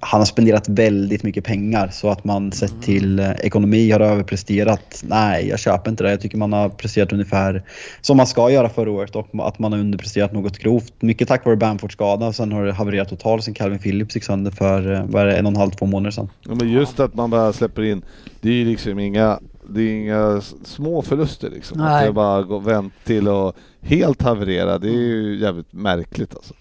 han 0.00 0.20
har 0.20 0.24
spenderat 0.24 0.68
väldigt 0.68 1.22
mycket 1.22 1.44
pengar 1.44 1.88
så 1.88 2.10
att 2.10 2.24
man 2.24 2.52
sett 2.52 2.82
till 2.82 3.18
eh, 3.18 3.30
ekonomi 3.30 3.90
har 3.90 4.00
överpresterat. 4.00 5.02
Nej, 5.08 5.48
jag 5.48 5.58
köper 5.58 5.90
inte 5.90 6.04
det. 6.04 6.10
Jag 6.10 6.20
tycker 6.20 6.38
man 6.38 6.52
har 6.52 6.68
presterat 6.68 7.12
ungefär 7.12 7.62
som 8.00 8.16
man 8.16 8.26
ska 8.26 8.50
göra 8.50 8.68
förra 8.68 8.90
året 8.90 9.16
och 9.16 9.28
att 9.32 9.58
man 9.58 9.72
har 9.72 9.78
underpresterat 9.78 10.32
något 10.32 10.58
grovt. 10.58 10.92
Mycket 11.00 11.28
tack 11.28 11.44
vare 11.44 11.56
Bamford-skada. 11.56 12.32
Sen 12.32 12.52
har 12.52 12.64
det 12.64 12.72
havererat 12.72 13.08
totalt 13.08 13.44
sen 13.44 13.54
Calvin 13.54 13.78
Phillips 13.78 14.14
gick 14.14 14.24
sönder 14.24 14.50
för 14.50 14.92
eh, 14.92 15.04
vad 15.06 15.22
är 15.22 15.26
det, 15.26 15.36
en 15.36 15.46
och 15.46 15.52
en 15.52 15.56
halv, 15.56 15.70
två 15.70 15.86
månader 15.86 16.10
sedan. 16.10 16.30
Ja, 16.48 16.54
men 16.54 16.68
just 16.68 17.00
att 17.00 17.14
man 17.14 17.30
bara 17.30 17.52
släpper 17.52 17.82
in, 17.82 18.02
det 18.40 18.48
är 18.48 18.54
ju 18.54 18.64
liksom 18.64 18.98
inga 18.98 19.38
det 19.68 19.82
är 19.82 19.92
inga 19.92 20.40
små 20.64 21.02
förluster 21.02 21.50
liksom. 21.50 21.80
Att 21.80 21.86
Nej. 21.90 22.06
det 22.06 22.12
bara 22.12 22.42
går 22.42 22.60
vänt 22.60 22.92
till 23.04 23.28
att 23.28 23.54
helt 23.82 24.22
haverera, 24.22 24.78
det 24.78 24.88
är 24.88 24.92
ju 24.92 25.38
jävligt 25.40 25.72
märkligt 25.72 26.34
alltså. 26.34 26.54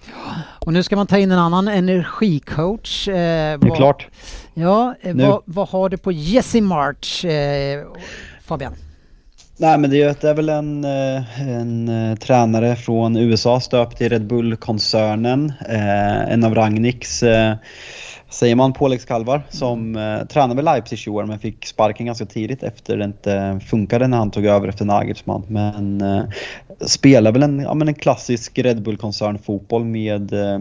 Och 0.66 0.74
nu 0.74 0.84
ska 0.84 0.96
man 0.96 1.08
ta 1.08 1.18
in 1.18 1.32
en 1.32 1.40
annan 1.40 1.68
energicoach. 1.68 3.08
Eh, 3.08 3.14
Det 3.14 3.20
är 3.20 3.58
vad- 3.58 3.76
klart. 3.78 4.08
Ja, 4.54 4.96
eh, 5.02 5.16
Nu- 5.16 5.24
vad, 5.28 5.42
vad 5.46 5.70
har 5.70 5.90
du 5.90 5.98
på 5.98 6.12
Jesse 6.12 6.62
March, 6.62 7.26
eh, 7.26 7.86
Fabian? 8.46 8.74
Nej 9.58 9.78
men 9.78 9.90
det 9.90 10.24
är, 10.24 10.34
väl 10.34 10.50
en, 10.50 10.84
eh, 10.84 11.42
en 11.50 11.90
eh, 12.12 12.18
tränare 12.18 12.76
från 12.76 13.18
USA 13.18 13.60
stöpt 13.60 14.02
i 14.02 14.10
Red 14.10 14.28
Bull-koncernen. 14.28 15.54
Eh, 15.70 16.32
en 16.34 16.44
av 16.44 16.56
Ragniks, 16.56 17.24
eh, 17.24 17.56
säger 18.36 18.56
man, 18.56 18.74
påläggskalvar 18.74 19.42
som 19.50 19.96
eh, 19.96 20.28
tränade 20.28 20.56
med 20.56 20.64
Leipzig 20.64 21.08
i 21.08 21.10
år 21.10 21.26
men 21.26 21.40
fick 21.40 21.66
sparken 21.66 22.06
ganska 22.06 22.26
tidigt 22.26 22.64
efter 22.64 22.98
det 22.98 23.06
inte 23.06 23.60
funkade 23.68 24.08
när 24.08 24.18
han 24.18 24.32
tog 24.32 24.46
över 24.46 24.68
efter 24.68 24.86
Nagelsmann. 24.86 25.44
Men 25.48 26.02
eh, 26.02 26.24
spelar 26.80 27.32
väl 27.32 27.44
en, 27.44 27.60
ja, 27.60 27.74
men 27.74 27.88
en 27.88 27.94
klassisk 27.94 28.60
Red 28.60 28.82
Bull-koncern 28.82 29.38
fotboll 29.38 29.86
med 29.86 30.34
eh, 30.34 30.60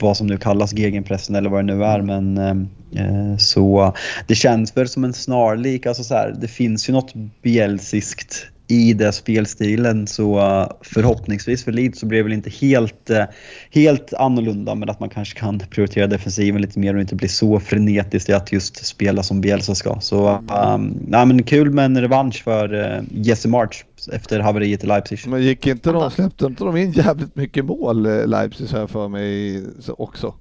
vad 0.00 0.16
som 0.16 0.26
nu 0.26 0.36
kallas 0.36 0.72
gegenpressen 0.72 1.34
eller 1.34 1.50
vad 1.50 1.66
det 1.66 1.74
nu 1.74 1.84
är. 1.84 2.00
Men 2.00 2.38
eh, 2.38 3.04
eh, 3.04 3.36
så 3.36 3.94
det 4.26 4.34
känns 4.34 4.76
väl 4.76 4.88
som 4.88 5.04
en 5.04 5.12
snarlik, 5.12 5.86
alltså 5.86 6.04
så 6.04 6.14
här, 6.14 6.34
det 6.40 6.48
finns 6.48 6.88
ju 6.88 6.92
något 6.92 7.14
bielsiskt 7.42 8.46
i 8.70 8.92
den 8.92 9.12
spelstilen 9.12 10.06
så 10.06 10.38
eh, 10.38 10.68
förhoppningsvis 10.80 11.64
för 11.64 11.72
Leeds 11.72 12.00
så 12.00 12.06
blir 12.06 12.18
det 12.18 12.22
väl 12.22 12.32
inte 12.32 12.50
helt, 12.50 13.10
eh, 13.10 13.24
helt 13.70 14.14
annorlunda 14.14 14.74
men 14.74 14.90
att 14.90 15.00
man 15.00 15.08
kanske 15.08 15.38
kan 15.38 15.58
prioritera 15.58 16.06
defensiven 16.06 16.62
lite 16.62 16.78
mer 16.78 16.94
och 16.94 17.00
inte 17.00 17.14
bli 17.14 17.28
så 17.28 17.60
frenetisk 17.60 18.28
i 18.28 18.32
att 18.32 18.52
just 18.52 18.86
spela 18.86 19.22
som 19.22 19.40
Bielsa 19.40 19.74
ska. 19.74 20.00
Så 20.00 20.28
um, 20.28 20.96
nej, 21.08 21.26
men 21.26 21.42
kul 21.42 21.70
med 21.70 21.84
en 21.84 22.00
revansch 22.00 22.42
för 22.44 22.74
uh, 22.74 23.02
Jesse 23.10 23.48
March 23.48 23.84
efter 24.12 24.40
haveriet 24.40 24.84
i 24.84 24.86
Leipzig. 24.86 25.20
Men 25.26 25.42
gick 25.42 25.66
inte 25.66 25.92
de, 25.92 26.10
släppte 26.10 26.46
inte 26.46 26.64
de 26.64 26.76
in 26.76 26.92
jävligt 26.92 27.36
mycket 27.36 27.64
mål 27.64 28.06
eh, 28.06 28.26
Leipzig 28.26 28.66
här 28.66 28.86
för 28.86 29.08
mig 29.08 29.62
så 29.80 29.94
också? 29.98 30.34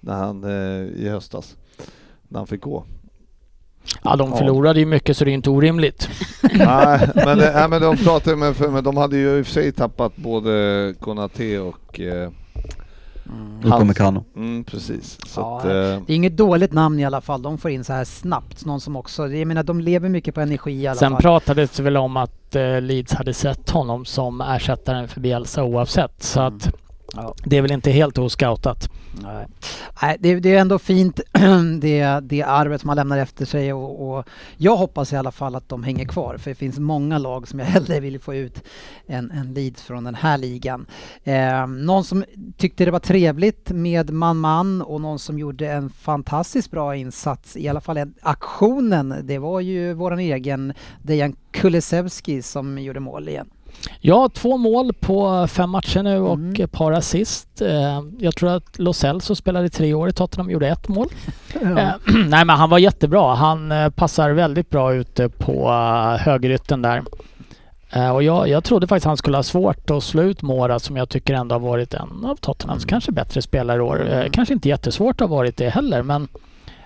När 0.00 0.14
han 0.14 0.44
eh, 0.44 1.02
i 1.04 1.08
höstas, 1.08 1.56
när 2.28 2.38
han 2.38 2.46
fick 2.46 2.60
gå. 2.60 2.84
Ja, 4.02 4.16
de 4.16 4.30
Ja. 4.30 4.36
förlorade 4.36 4.80
ju 4.80 4.86
mycket 4.86 5.16
så 5.16 5.24
det 5.24 5.30
är 5.30 5.32
inte 5.32 5.50
orimligt. 5.50 6.08
nej, 6.42 7.08
men, 7.14 7.38
det- 7.38 7.52
nej, 7.54 7.68
men 7.68 7.82
de 7.82 7.96
pratade 8.04 8.36
med, 8.36 8.54
men 8.72 8.84
de 8.84 8.96
hade 8.96 9.16
ju 9.16 9.38
i 9.38 9.42
och 9.42 9.46
för 9.46 9.52
sig 9.52 9.72
tappat 9.72 10.16
både 10.16 10.94
Konate 11.00 11.58
och 11.58 12.00
eh, 12.00 12.30
kommer 13.62 13.94
Kano. 13.94 14.24
Mm, 14.36 14.64
precis. 14.64 15.18
Så 15.26 15.40
Ja, 15.40 15.58
att, 15.58 15.64
eh, 15.64 15.70
Det 15.70 16.12
är 16.12 16.16
inget 16.16 16.36
dåligt 16.36 16.72
namn 16.72 16.98
i 16.98 17.04
alla 17.04 17.20
fall. 17.20 17.42
De 17.42 17.58
får 17.58 17.70
in 17.70 17.84
så 17.84 17.92
här 17.92 18.04
snabbt. 18.04 18.64
Någon 18.64 18.80
som 18.80 18.96
också, 18.96 19.28
jag 19.28 19.46
menar 19.48 19.62
de 19.62 19.80
lever 19.80 20.08
mycket 20.08 20.34
på 20.34 20.40
energi 20.40 20.72
i 20.72 20.86
alla 20.86 20.98
Sen 20.98 21.12
fall. 21.12 21.20
pratades 21.22 21.70
det 21.70 21.82
väl 21.82 21.96
om 21.96 22.16
att 22.16 22.56
eh, 22.56 22.80
Leeds 22.80 23.12
hade 23.14 23.34
sett 23.34 23.70
honom 23.70 24.04
som 24.04 24.40
ersättaren 24.40 25.08
för 25.08 25.20
Bielsa 25.20 25.64
oavsett. 25.64 26.22
Så 26.22 26.40
Mm. 26.40 26.56
att 26.56 26.74
Ja. 27.14 27.34
det 27.44 27.56
är 27.56 27.62
väl 27.62 27.72
inte 27.72 27.90
helt 27.90 28.18
oscoutat. 28.18 28.90
Nej, 29.22 29.46
Nej 30.02 30.16
det, 30.20 30.40
det 30.40 30.54
är 30.54 30.60
ändå 30.60 30.78
fint 30.78 31.20
det, 31.80 32.20
det 32.22 32.42
arvet 32.42 32.84
man 32.84 32.96
lämnar 32.96 33.18
efter 33.18 33.44
sig 33.44 33.72
och, 33.72 34.10
och 34.10 34.28
jag 34.56 34.76
hoppas 34.76 35.12
i 35.12 35.16
alla 35.16 35.32
fall 35.32 35.54
att 35.54 35.68
de 35.68 35.84
hänger 35.84 36.04
kvar 36.04 36.36
för 36.36 36.50
det 36.50 36.54
finns 36.54 36.78
många 36.78 37.18
lag 37.18 37.48
som 37.48 37.58
jag 37.58 37.66
hellre 37.66 38.00
vill 38.00 38.20
få 38.20 38.34
ut 38.34 38.62
än, 39.06 39.30
än 39.30 39.54
Leeds 39.54 39.82
från 39.82 40.04
den 40.04 40.14
här 40.14 40.38
ligan. 40.38 40.86
Eh, 41.24 41.66
någon 41.66 42.04
som 42.04 42.24
tyckte 42.56 42.84
det 42.84 42.90
var 42.90 42.98
trevligt 42.98 43.70
med 43.70 44.10
man-man 44.10 44.82
och 44.82 45.00
någon 45.00 45.18
som 45.18 45.38
gjorde 45.38 45.72
en 45.72 45.90
fantastiskt 45.90 46.70
bra 46.70 46.96
insats, 46.96 47.56
i 47.56 47.68
alla 47.68 47.80
fall 47.80 47.96
en, 47.96 48.14
aktionen, 48.20 49.14
det 49.22 49.38
var 49.38 49.60
ju 49.60 49.94
våran 49.94 50.18
egen 50.18 50.72
Dejan 51.02 51.36
Kulusevski 51.50 52.42
som 52.42 52.78
gjorde 52.78 53.00
mål 53.00 53.28
igen. 53.28 53.50
Ja, 54.00 54.28
två 54.34 54.56
mål 54.56 54.92
på 54.92 55.46
fem 55.46 55.70
matcher 55.70 56.02
nu 56.02 56.18
och 56.20 56.34
Mm. 56.34 56.64
ett 56.64 56.72
par 56.72 56.92
assist. 56.92 57.62
Eh, 57.62 58.00
Jag 58.18 58.36
tror 58.36 58.50
att 58.50 58.78
Lo 58.78 58.92
Celso 58.92 59.34
spelade 59.34 59.68
tre 59.70 59.94
år 59.94 60.08
i 60.08 60.12
Tottenham 60.12 60.50
gjorde 60.50 60.68
ett 60.68 60.88
mål. 60.88 61.06
Eh, 61.60 61.68
Nej 62.26 62.44
men 62.44 62.48
han 62.50 62.70
var 62.70 62.78
jättebra. 62.78 63.34
Han 63.34 63.72
eh, 63.72 63.88
passar 63.90 64.30
väldigt 64.30 64.70
bra 64.70 64.94
ute 64.94 65.28
på 65.28 65.70
högerytten 66.20 66.82
där. 66.82 67.02
Och 68.14 68.22
jag, 68.22 68.48
jag 68.48 68.64
trodde 68.64 68.86
faktiskt 68.86 69.06
han 69.06 69.16
skulle 69.16 69.36
ha 69.38 69.42
svårt 69.42 69.90
att 69.90 70.02
slå 70.04 70.22
ut 70.22 70.42
Mora 70.42 70.78
som 70.78 70.96
jag 70.96 71.08
tycker 71.08 71.34
ändå 71.34 71.54
har 71.54 71.60
varit 71.60 71.94
en 71.94 72.24
av 72.24 72.36
Tottenhams 72.36 72.84
kanske 72.84 73.12
bättre 73.12 73.42
spelare 73.42 73.76
i 73.78 73.80
år. 73.80 74.08
Eh, 74.12 74.30
Kanske 74.30 74.54
inte 74.54 74.68
jättesvårt 74.68 75.20
har 75.20 75.28
varit 75.28 75.56
det 75.56 75.68
heller 75.70 76.02
men 76.02 76.28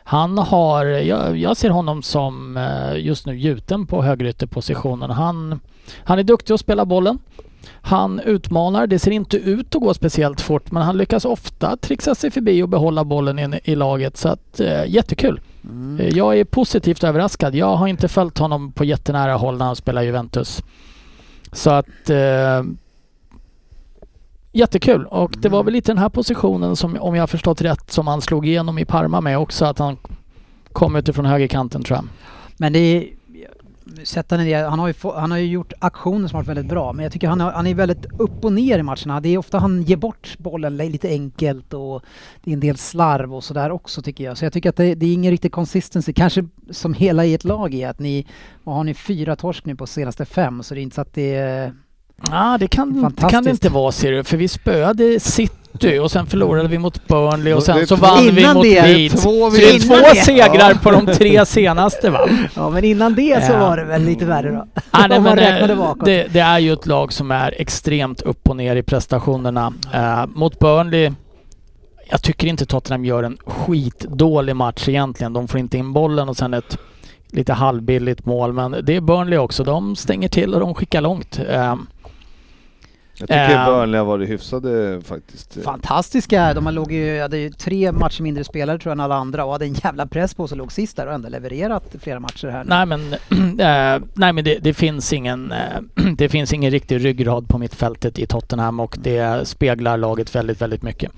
han 0.07 0.39
har, 0.39 0.85
jag, 0.87 1.37
jag 1.39 1.57
ser 1.57 1.71
honom 1.71 2.03
som 2.03 2.57
eh, 2.57 2.97
just 2.99 3.27
nu 3.27 3.39
gjuten 3.39 3.87
på 3.87 4.03
högerytterpositionen. 4.03 5.11
Han, 5.11 5.61
han 6.05 6.19
är 6.19 6.23
duktig 6.23 6.55
att 6.55 6.61
spela 6.61 6.85
bollen. 6.85 7.19
Han 7.81 8.21
utmanar, 8.21 8.87
det 8.87 8.99
ser 8.99 9.11
inte 9.11 9.37
ut 9.37 9.75
att 9.75 9.83
gå 9.83 9.95
speciellt 9.95 10.41
fort 10.41 10.71
men 10.71 10.83
han 10.83 10.97
lyckas 10.97 11.25
ofta 11.25 11.77
trixa 11.77 12.15
sig 12.15 12.31
förbi 12.31 12.63
och 12.63 12.69
behålla 12.69 13.05
bollen 13.05 13.39
i, 13.39 13.61
i 13.65 13.75
laget 13.75 14.17
så 14.17 14.29
att 14.29 14.61
eh, 14.61 14.87
jättekul. 14.87 15.41
Mm. 15.65 16.01
Eh, 16.01 16.17
Jag 16.17 16.39
är 16.39 16.45
positivt 16.45 17.05
överraskad. 17.05 17.55
Jag 17.55 17.77
har 17.77 17.87
inte 17.89 18.09
följt 18.09 18.39
honom 18.39 18.73
på 18.73 18.85
jättenära 18.85 19.35
håll 19.35 19.57
när 19.59 19.67
han 19.67 19.77
spelar 19.77 20.03
Juventus. 20.03 20.63
Så 21.53 21.71
att 21.71 22.11
eh, 22.11 22.63
Jättekul 24.57 25.07
och 25.07 25.35
det 25.39 25.49
var 25.49 25.65
väl 25.65 25.73
lite 25.73 25.91
den 25.91 25.99
här 25.99 26.09
positionen 26.09 26.77
som 26.77 26.97
om 27.01 27.15
jag 27.15 27.23
har 27.23 27.27
förstått 27.27 27.63
rätt 27.63 27.91
som 27.91 28.07
han 28.07 28.21
slog 28.21 28.47
igenom 28.47 28.79
i 28.79 28.85
Parma 28.85 29.21
med 29.21 29.39
också 29.39 29.65
att 29.65 29.79
han 29.79 29.97
kom 30.73 30.97
utifrån 30.97 31.25
högerkanten 31.25 31.83
tror 31.83 31.97
jag. 31.97 32.05
Men 32.57 32.73
det 32.73 32.79
är... 32.79 33.09
Sätta 34.05 34.37
ner 34.37 34.45
det. 34.45 34.69
Han 34.69 34.79
har, 34.79 34.87
ju 34.87 34.93
få, 34.93 35.15
han 35.15 35.31
har 35.31 35.39
ju 35.39 35.47
gjort 35.47 35.73
aktioner 35.79 36.29
som 36.29 36.37
har 36.37 36.43
varit 36.43 36.49
väldigt 36.49 36.69
bra 36.69 36.93
men 36.93 37.03
jag 37.03 37.13
tycker 37.13 37.29
han, 37.29 37.41
har, 37.41 37.53
han 37.53 37.67
är 37.67 37.75
väldigt 37.75 38.07
upp 38.19 38.45
och 38.45 38.53
ner 38.53 38.79
i 38.79 38.83
matcherna. 38.83 39.21
Det 39.21 39.29
är 39.29 39.39
ofta 39.39 39.59
han 39.59 39.83
ger 39.83 39.97
bort 39.97 40.39
bollen 40.39 40.77
lite 40.77 41.09
enkelt 41.09 41.75
och 41.75 42.03
det 42.45 42.51
är 42.51 42.55
en 42.55 42.61
del 42.61 42.77
slarv 42.77 43.35
och 43.35 43.45
sådär 43.45 43.71
också 43.71 44.03
tycker 44.03 44.25
jag. 44.25 44.39
Så 44.39 44.45
jag 44.45 44.53
tycker 44.53 44.69
att 44.69 44.77
det, 44.77 44.95
det 44.95 45.07
är 45.07 45.13
ingen 45.13 45.31
riktig 45.31 45.53
consistency. 45.53 46.13
Kanske 46.13 46.45
som 46.71 46.95
hela 46.95 47.25
i 47.25 47.35
ett 47.35 47.45
lag 47.45 47.75
är 47.75 47.89
att 47.89 47.99
ni, 47.99 48.27
vad 48.65 48.77
har 48.77 48.85
ni, 48.85 48.95
fyra 48.95 49.37
torsk 49.37 49.65
nu 49.65 49.77
på 49.77 49.87
senaste 49.87 50.25
fem 50.25 50.63
så 50.63 50.75
det 50.75 50.81
är 50.81 50.83
inte 50.83 50.95
så 50.95 51.01
att 51.01 51.15
det 51.15 51.35
är... 51.35 51.73
Ja, 52.31 52.57
det 52.61 52.69
kan, 52.69 53.13
det 53.17 53.29
kan 53.31 53.45
det 53.45 53.51
inte 53.51 53.69
vara 53.69 53.93
ser 53.93 54.13
du, 54.13 54.25
för 54.25 54.37
vi 54.37 54.49
spöade 54.49 55.21
City 55.21 55.99
och 55.99 56.11
sen 56.11 56.27
förlorade 56.27 56.69
vi 56.69 56.79
mot 56.79 57.09
Burnley 57.09 57.53
och 57.55 57.63
sen 57.63 57.87
så 57.87 57.97
vann 57.97 58.25
vi 58.35 58.55
mot 58.55 58.63
det- 58.63 58.87
Leeds. 58.87 59.23
två 59.23 59.51
Så 59.51 59.57
det 59.57 59.71
är 59.75 59.81
två 59.81 60.21
segrar 60.25 60.75
på 60.75 60.91
de 60.91 61.07
tre 61.07 61.47
senaste 61.47 62.11
va? 62.11 62.29
Ja 62.57 62.71
men 62.71 62.85
innan 62.85 63.15
det 63.15 63.45
så 63.47 63.53
Ja. 63.53 63.59
var 63.59 63.77
det 63.77 63.85
väl 63.85 64.03
lite 64.03 64.25
värre 64.25 64.51
då. 64.51 64.67
Ah, 64.91 65.07
nej, 65.07 65.21
men, 65.21 65.39
eh, 65.39 65.95
det, 66.05 66.27
det 66.33 66.41
är 66.41 66.59
ju 66.59 66.73
ett 66.73 66.87
lag 66.87 67.13
som 67.13 67.31
är 67.31 67.55
extremt 67.61 68.21
upp 68.23 68.49
och 68.49 68.57
ner 68.57 68.77
i 68.77 68.83
prestationerna. 68.83 69.73
Eh, 69.95 70.27
mot 70.27 70.59
Burnley, 70.59 71.13
jag 72.11 72.23
tycker 72.23 72.47
inte 72.49 72.67
Tottenham 72.67 73.05
gör 73.05 73.23
en 73.23 73.39
skitdålig 73.47 74.57
match 74.57 74.89
egentligen. 74.89 75.33
De 75.33 75.49
får 75.49 75.61
inte 75.61 75.79
in 75.79 75.93
bollen 75.93 76.29
och 76.29 76.37
sen 76.37 76.55
ett 76.55 76.79
lite 77.31 77.53
halvbilligt 77.53 78.27
mål. 78.27 78.53
Men 78.53 78.77
det 78.83 78.97
är 78.97 79.01
Burnley 79.01 79.39
också. 79.39 79.65
De 79.65 79.97
stänger 79.97 80.29
till 80.29 80.55
och 80.55 80.61
de 80.61 80.75
skickar 80.75 81.01
långt. 81.01 81.41
Eh, 81.51 81.75
jag 83.19 83.29
tycker 83.29 83.59
eh, 83.59 83.67
Burnley 83.67 83.99
har 83.99 84.05
varit 84.05 84.29
hyfsade 84.29 85.01
faktiskt. 85.05 85.59
Fantastiska, 85.65 86.55
de 86.55 86.67
har 86.67 86.73
låg 86.73 86.93
ju, 86.93 87.21
hade 87.21 87.39
ju 87.39 87.51
tre 87.51 87.93
matcher 87.93 88.23
mindre 88.23 88.45
spelare 88.45 88.79
tror 88.79 88.91
jag 88.91 88.97
än 88.97 89.01
alla 89.01 89.15
andra 89.15 89.45
och 89.45 89.53
hade 89.53 89.65
en 89.65 89.75
jävla 89.75 90.07
press 90.07 90.35
på 90.35 90.49
sig 90.49 90.55
och 90.55 90.59
låg 90.59 90.73
sist 90.73 90.97
där 90.97 91.07
och 91.07 91.13
ändå 91.13 91.29
levererat 91.29 91.95
flera 92.01 92.21
matcher 92.21 92.49
här 92.49 92.65
nu. 92.65 92.69
nej 92.69 92.87
men, 92.87 93.13
eh, 93.61 94.03
nej, 94.15 94.33
men 94.33 94.45
det, 94.45 94.59
det, 94.59 94.75
finns 94.75 95.13
ingen, 95.13 95.53
eh, 95.53 95.81
det 96.17 96.29
finns 96.29 96.53
ingen 96.53 96.71
riktig 96.71 97.05
ryggrad 97.05 97.49
på 97.49 97.59
mittfältet 97.59 98.19
i 98.19 98.27
Tottenham 98.27 98.81
och 98.81 98.97
det 98.99 99.49
speglar 99.49 99.97
laget 99.97 100.35
väldigt, 100.35 100.63
väldigt 100.63 100.83
mycket. 100.83 101.13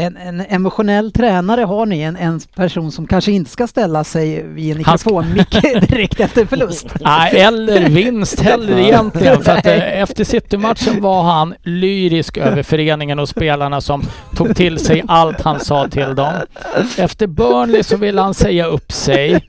En, 0.00 0.16
en 0.16 0.40
emotionell 0.48 1.12
tränare 1.12 1.60
har 1.62 1.86
ni, 1.86 2.00
en, 2.00 2.16
en 2.16 2.40
person 2.40 2.92
som 2.92 3.06
kanske 3.06 3.32
inte 3.32 3.50
ska 3.50 3.66
ställa 3.66 4.04
sig 4.04 4.42
vid 4.42 4.70
en 4.72 4.78
mikrofonmick 4.78 5.50
direkt 5.88 6.20
efter 6.20 6.44
förlust. 6.46 6.86
Nej, 7.00 7.40
eller 7.40 7.88
vinst 7.88 8.40
heller 8.40 8.78
egentligen. 8.78 9.42
För 9.42 9.52
att 9.52 9.66
eh, 9.66 9.72
efter 10.02 10.24
City-matchen 10.24 11.02
var 11.02 11.22
han 11.22 11.54
lyrisk 11.62 12.36
över 12.36 12.62
föreningen 12.62 13.18
och 13.18 13.28
spelarna 13.28 13.80
som 13.80 14.02
tog 14.36 14.56
till 14.56 14.78
sig 14.78 15.04
allt 15.08 15.40
han 15.40 15.60
sa 15.60 15.88
till 15.88 16.14
dem. 16.14 16.32
Efter 16.98 17.26
Burnley 17.26 17.82
så 17.82 17.96
ville 17.96 18.20
han 18.20 18.34
säga 18.34 18.66
upp 18.66 18.92
sig. 18.92 19.48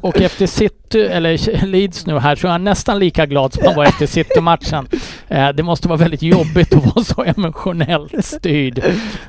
Och 0.00 0.20
efter 0.20 0.46
City, 0.46 1.00
eller 1.00 1.66
Leeds 1.66 2.06
nu 2.06 2.18
här, 2.18 2.36
så 2.36 2.46
är 2.46 2.50
han 2.52 2.64
nästan 2.64 2.98
lika 2.98 3.26
glad 3.26 3.52
som 3.54 3.66
han 3.66 3.76
var 3.76 3.84
efter 3.84 4.06
City-matchen. 4.06 4.88
Eh, 5.28 5.48
Det 5.48 5.62
måste 5.62 5.88
vara 5.88 5.98
väldigt 5.98 6.22
jobbigt 6.22 6.74
att 6.74 6.94
vara 6.94 7.04
så 7.04 7.22
emotionellt 7.24 8.24
styrd. 8.24 8.82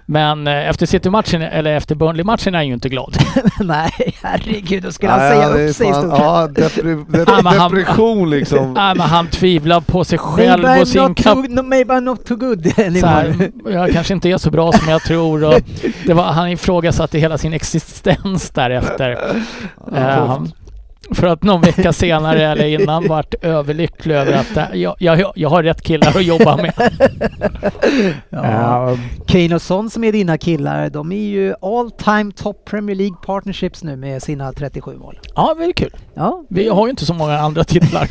Men 0.05 0.47
eh, 0.47 0.60
efter 0.69 0.85
City-matchen, 0.85 1.41
eller 1.41 1.75
efter 1.75 1.95
Burnley-matchen 1.95 2.53
är 2.55 2.57
han 2.59 2.67
ju 2.67 2.73
inte 2.73 2.89
glad. 2.89 3.17
Nej, 3.59 3.91
herregud, 4.21 4.83
då 4.83 4.91
skulle 4.91 5.11
han 5.11 5.19
säga 5.19 5.47
upp 5.49 5.75
sig 5.75 5.89
i 5.89 5.91
fan- 5.93 6.01
stort. 6.01 6.19
Ja, 6.19 6.47
depre, 6.47 6.81
de, 7.25 7.25
Ja, 7.43 7.69
depression 7.69 8.29
liksom. 8.29 8.73
Nej, 8.77 8.95
men 8.95 9.07
han 9.09 9.27
tvivlar 9.27 9.81
på 9.81 10.03
sig 10.03 10.17
själv 10.19 10.63
Maybe 10.63 10.81
och 10.81 10.87
sin 10.87 11.01
not 11.01 11.17
kap- 11.17 11.49
no, 11.49 11.61
maybe 11.61 11.93
I'm 11.93 11.99
not 12.01 12.25
too 12.25 12.37
good 12.37 12.79
anymore. 12.79 13.07
här, 13.07 13.51
jag 13.65 13.91
kanske 13.91 14.13
inte 14.13 14.29
är 14.29 14.37
så 14.37 14.51
bra 14.51 14.71
som 14.71 14.89
jag 14.89 15.01
tror. 15.01 15.43
Och 15.43 15.59
det 16.05 16.13
var, 16.13 16.23
han 16.23 16.49
ifrågasatte 16.49 17.17
hela 17.19 17.37
sin 17.37 17.53
existens 17.53 18.49
därefter. 18.49 19.11
Eh, 19.95 20.01
han, 20.03 20.51
För 21.15 21.27
att 21.27 21.43
någon 21.43 21.61
vecka 21.61 21.93
senare 21.93 22.43
eller 22.47 22.65
innan 22.81 23.07
vart 23.07 23.33
överlycklig 23.41 24.15
över 24.15 24.33
att 24.33 24.57
äh, 24.57 24.79
jag, 24.81 24.95
jag, 24.99 25.31
jag 25.35 25.49
har 25.49 25.63
rätt 25.63 25.81
killar 25.81 26.07
att 26.07 26.23
jobba 26.25 26.55
med. 26.57 26.73
Ja. 28.29 28.45
Ja, 28.51 28.97
Kane 29.27 29.55
och 29.55 29.61
Son 29.61 29.89
som 29.89 30.03
är 30.03 30.11
dina 30.11 30.37
killar, 30.37 30.89
de 30.89 31.11
är 31.11 31.15
ju 31.29 31.53
all 31.61 31.91
time 31.91 32.31
top 32.31 32.65
Premier 32.65 32.95
League 32.95 33.15
partnerships 33.25 33.83
nu 33.83 33.95
med 33.95 34.23
sina 34.23 34.53
37 34.53 34.97
mål. 34.97 35.19
ja, 35.35 35.55
det 35.59 35.65
är 35.65 35.71
kul. 35.71 35.95
Ja, 36.13 36.43
Vi 36.49 36.67
har 36.69 36.85
ju 36.87 36.89
inte 36.89 37.05
så 37.05 37.13
många 37.13 37.37
andra 37.37 37.63
titlar 37.63 38.09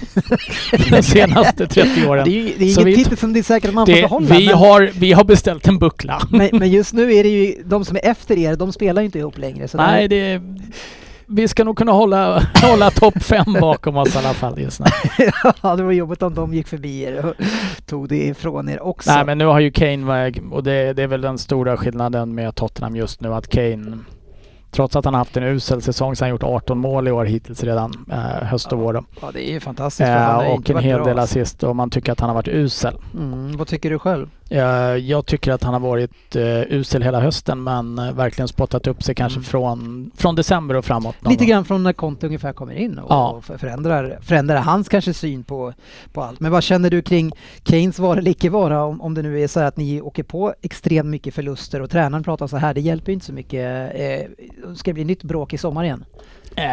de 0.97 1.03
senaste 1.03 1.67
30 1.67 2.07
åren. 2.09 2.25
det 2.25 2.31
är 2.31 2.35
ju 2.35 2.53
det 2.59 2.65
är 2.65 2.73
ingen 2.73 2.85
vi- 2.85 2.95
titel 2.97 3.17
som 3.19 3.33
det 3.33 3.39
är 3.39 3.43
säkert 3.43 3.69
att 3.69 3.75
man 3.75 3.87
får 3.87 3.93
behålla. 3.95 4.27
vi, 4.39 4.47
men, 4.47 4.55
har, 4.59 4.91
vi 4.99 5.13
har 5.13 5.25
beställt 5.25 5.69
en 5.69 5.79
buckla. 5.79 6.23
men, 6.31 6.49
men 6.53 6.71
just 6.71 6.93
nu 6.93 7.15
är 7.15 7.23
det 7.23 7.29
ju 7.31 7.63
de 7.65 7.85
som 7.85 7.97
är 7.97 8.05
efter 8.07 8.39
er, 8.39 8.57
de 8.57 8.73
spelar 8.73 9.03
ju 9.03 9.07
inte 9.07 9.19
ihop 9.19 9.39
längre. 9.39 9.69
Så 9.69 9.77
Nej, 9.77 10.09
det, 10.09 10.41
vi 11.31 11.49
ska 11.49 11.65
nog 11.65 11.77
kunna 11.79 11.93
hålla, 11.93 12.43
hålla 12.63 12.91
topp 12.91 13.23
fem 13.23 13.57
bakom 13.61 13.97
oss 13.97 14.15
i 14.15 14.19
alla 14.19 14.35
fall 14.35 14.61
just 14.61 14.81
nu. 14.81 14.87
ja, 15.63 15.77
det 15.77 15.83
var 15.83 15.93
jobbigt 15.93 16.23
om 16.23 16.35
de 16.35 16.55
gick 16.55 16.69
förbi 16.69 17.03
er 17.03 17.27
och 17.27 17.35
tog 17.87 18.09
det 18.09 18.27
ifrån 18.27 18.69
er 18.69 18.83
också. 18.83 19.11
Nej 19.11 19.25
men 19.27 19.39
nu 19.39 19.45
har 19.45 19.61
ju 19.61 19.71
Kane, 19.73 20.07
väg- 20.07 20.43
och 20.53 20.63
det, 20.63 20.93
det 20.93 21.03
är 21.03 21.07
väl 21.07 21.21
den 21.21 21.39
stora 21.39 21.77
skillnaden 21.77 22.35
med 22.35 22.55
Tottenham 22.55 22.97
just 22.97 23.21
nu, 23.21 23.35
att 23.35 23.49
Kane 23.49 23.99
Trots 24.71 24.97
att 24.97 25.05
han 25.05 25.15
har 25.15 25.19
haft 25.19 25.37
en 25.37 25.43
usel 25.43 25.83
säsong 25.83 26.17
så 26.17 26.25
har 26.25 26.29
han 26.29 26.35
gjort 26.35 26.43
18 26.43 26.79
mål 26.79 27.09
i 27.09 27.11
år 27.11 27.25
hittills 27.25 27.65
redan, 27.65 28.05
eh, 28.13 28.47
höst 28.47 28.73
och 28.73 28.79
vår. 28.79 28.93
då. 28.93 29.05
Ja, 29.21 29.31
det 29.33 29.49
är 29.51 29.53
ju 29.53 29.61
fantastiskt. 29.61 30.09
Eh, 30.09 30.37
och 30.37 30.71
en 30.71 30.79
hel 30.79 30.99
del 31.05 31.19
alltså. 31.19 31.39
assist 31.39 31.63
och 31.63 31.77
man 31.77 31.91
tycker 31.91 32.13
att 32.13 32.21
han 32.21 32.29
har 32.29 32.35
varit 32.35 32.49
usel. 32.49 32.95
Mm, 33.15 33.57
vad 33.57 33.67
tycker 33.67 33.91
du 33.91 33.99
själv? 33.99 34.29
Eh, 34.49 34.61
jag 34.97 35.27
tycker 35.27 35.53
att 35.53 35.63
han 35.63 35.73
har 35.75 35.81
varit 35.81 36.37
eh, 36.37 36.61
usel 36.73 37.03
hela 37.03 37.21
hösten 37.21 37.63
men 37.63 37.99
eh, 37.99 38.13
verkligen 38.13 38.49
spottat 38.49 38.87
upp 38.87 39.03
sig 39.03 39.15
kanske 39.15 39.37
Mm. 39.37 39.45
från, 39.45 40.11
från 40.17 40.35
december 40.37 40.75
och 40.77 40.85
framåt. 40.85 41.15
Lite 41.21 41.37
gång. 41.45 41.49
grann 41.51 41.65
från 41.65 41.83
när 41.83 41.93
Conte 41.93 42.27
ungefär 42.27 42.53
kommer 42.53 42.75
in 42.75 42.99
och, 42.99 43.11
Ja. 43.11 43.29
och 43.29 43.45
för- 43.45 43.59
förändrar, 43.59 44.19
förändrar 44.23 44.57
hans 44.57 44.89
kanske 44.89 45.15
syn 45.15 45.43
på, 45.45 45.73
på 46.13 46.23
allt. 46.23 46.41
Men 46.41 46.53
vad 46.53 46.63
känner 46.63 46.91
du 46.91 47.03
kring 47.03 47.33
Keynes 47.65 47.99
vara 47.99 48.19
eller 48.19 48.31
icke 48.31 48.51
vara 48.51 48.85
om, 48.85 49.01
om 49.01 49.15
det 49.15 49.23
nu 49.23 49.41
är 49.43 49.49
så 49.49 49.61
här 49.61 49.67
att 49.67 49.77
ni 49.77 50.01
åker 50.01 50.23
på 50.23 50.55
extremt 50.63 51.09
mycket 51.09 51.35
förluster 51.35 51.83
och 51.83 51.91
tränaren 51.91 52.25
pratar 52.25 52.47
så 52.47 52.57
här, 52.57 52.75
det 52.75 52.81
hjälper 52.81 53.09
ju 53.09 53.15
inte 53.15 53.27
så 53.27 53.33
mycket. 53.33 53.93
Ska 54.77 54.91
det 54.91 54.95
bli 54.95 55.05
nytt 55.05 55.23
bråk 55.23 55.53
i 55.55 55.59
sommar 55.59 55.85
igen? 55.85 56.05
Eh, 56.57 56.65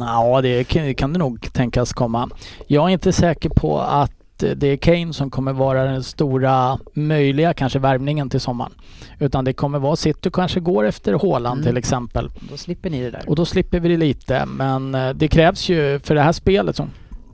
ja, 0.00 0.40
det 0.42 0.64
kan, 0.64 0.94
kan 0.94 1.12
det 1.12 1.18
nog 1.18 1.52
tänkas 1.52 1.92
komma. 1.92 2.30
Jag 2.66 2.84
är 2.88 2.92
inte 2.92 3.12
säker 3.12 3.48
på 3.48 3.80
att 3.80 4.42
eh, 4.42 4.50
det 4.50 4.66
är 4.66 4.76
Kane 4.76 5.12
som 5.12 5.30
kommer 5.30 5.52
vara 5.52 5.84
den 5.84 6.02
stora 6.02 6.78
möjliga 6.94 7.54
kanske 7.54 7.78
värvningen 7.78 8.30
till 8.30 8.40
sommaren. 8.40 8.72
Utan 9.18 9.44
det 9.44 9.52
kommer 9.52 9.78
vara 9.78 9.96
City 9.96 10.30
kanske 10.32 10.60
går 10.60 10.84
efter 10.86 11.12
Haaland 11.12 11.60
Mm. 11.60 11.66
till 11.66 11.76
exempel. 11.76 12.28
Då 12.50 12.56
slipper 12.56 12.90
ni 12.90 13.02
det 13.02 13.10
där. 13.10 13.22
Och 13.28 13.36
då 13.36 13.44
slipper 13.44 13.80
vi 13.80 13.88
det 13.88 13.96
lite. 13.96 14.46
Men 14.46 14.94
eh, 14.94 15.10
det 15.10 15.28
krävs 15.28 15.68
ju 15.68 15.98
för 15.98 16.14
det 16.14 16.20
här 16.22 16.32
spelet 16.32 16.76
som, 16.76 16.90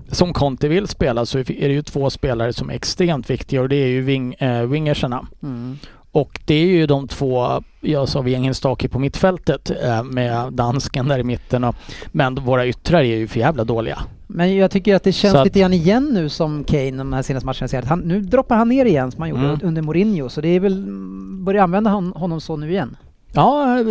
som 0.09 0.33
Conte 0.33 0.69
vill 0.69 0.89
spela 0.89 1.27
så 1.27 1.39
är 1.39 1.45
det 1.45 1.73
ju 1.75 1.83
två 1.83 2.11
spelare 2.11 2.53
som 2.53 2.71
är 2.71 2.75
extremt 2.75 3.31
viktiga 3.31 3.63
och 3.63 3.69
det 3.69 3.77
är 3.77 3.89
ju 3.89 4.03
wing, 4.03 4.35
äh, 4.35 4.63
wingersarna. 4.63 5.27
Mm. 5.43 5.79
Och 6.17 6.41
det 6.45 6.55
är 6.55 6.67
ju 6.67 6.87
de 6.87 7.09
två, 7.09 7.63
jag 7.81 8.09
sa 8.09 8.21
Wengenstake 8.21 8.89
på 8.89 8.99
mittfältet 8.99 9.71
eh, 9.83 10.03
med 10.03 10.53
dansken 10.53 11.09
där 11.09 11.19
i 11.19 11.25
mitten. 11.25 11.65
Och, 11.65 11.75
men 12.13 12.35
våra 12.35 12.67
yttrar 12.67 12.99
är 12.99 13.03
ju 13.17 13.29
för 13.29 13.41
jävla 13.41 13.65
dåliga. 13.65 13.99
Men 14.27 14.57
jag 14.57 14.71
tycker 14.71 14.95
att 14.97 15.03
det 15.03 15.13
känns 15.13 15.35
att- 15.35 15.45
lite 15.47 15.61
grann 15.61 15.73
igen 15.73 16.05
nu 16.13 16.29
som 16.29 16.65
Kane 16.65 16.91
de 16.91 17.13
här 17.13 17.23
senaste 17.23 17.47
matcherna. 17.47 17.69
säger 17.69 17.83
att 17.83 17.89
Han, 17.89 17.99
nu 17.99 18.21
droppar 18.21 18.57
han 18.57 18.69
ner 18.69 18.85
igen 18.85 19.13
som 19.13 19.21
han 19.21 19.31
gjorde 19.31 19.43
Mm. 19.45 19.59
under 19.63 19.83
Mourinho. 19.83 20.29
Så 20.29 20.41
det 20.41 20.49
är 20.49 20.61
väl, 20.61 20.85
börjar 21.45 21.63
använda 21.63 21.91
hon, 21.91 22.13
honom 22.13 22.41
så 22.41 22.57
nu 22.57 22.71
igen. 22.71 22.97
Ja, 23.33 23.79
eh, 23.81 23.85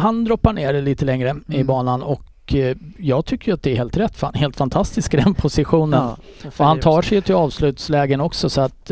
han 0.00 0.24
droppar 0.24 0.52
ner 0.52 0.82
lite 0.82 1.04
längre 1.04 1.34
i 1.48 1.54
Mm. 1.54 1.66
banan 1.66 2.02
och 2.02 2.54
eh, 2.54 2.76
jag 2.98 3.24
tycker 3.24 3.54
att 3.54 3.62
det 3.62 3.72
är 3.72 3.76
helt 3.76 3.96
rätt. 3.96 4.22
Helt 4.34 4.56
fantastisk 4.56 5.14
i 5.14 5.16
den 5.16 5.34
positionen. 5.34 6.08
och 6.58 6.64
han 6.64 6.80
tar 6.80 7.02
sig 7.02 7.18
ju 7.18 7.22
till 7.22 7.34
avslutslägen 7.34 8.20
också 8.20 8.50
så 8.50 8.60
att 8.60 8.90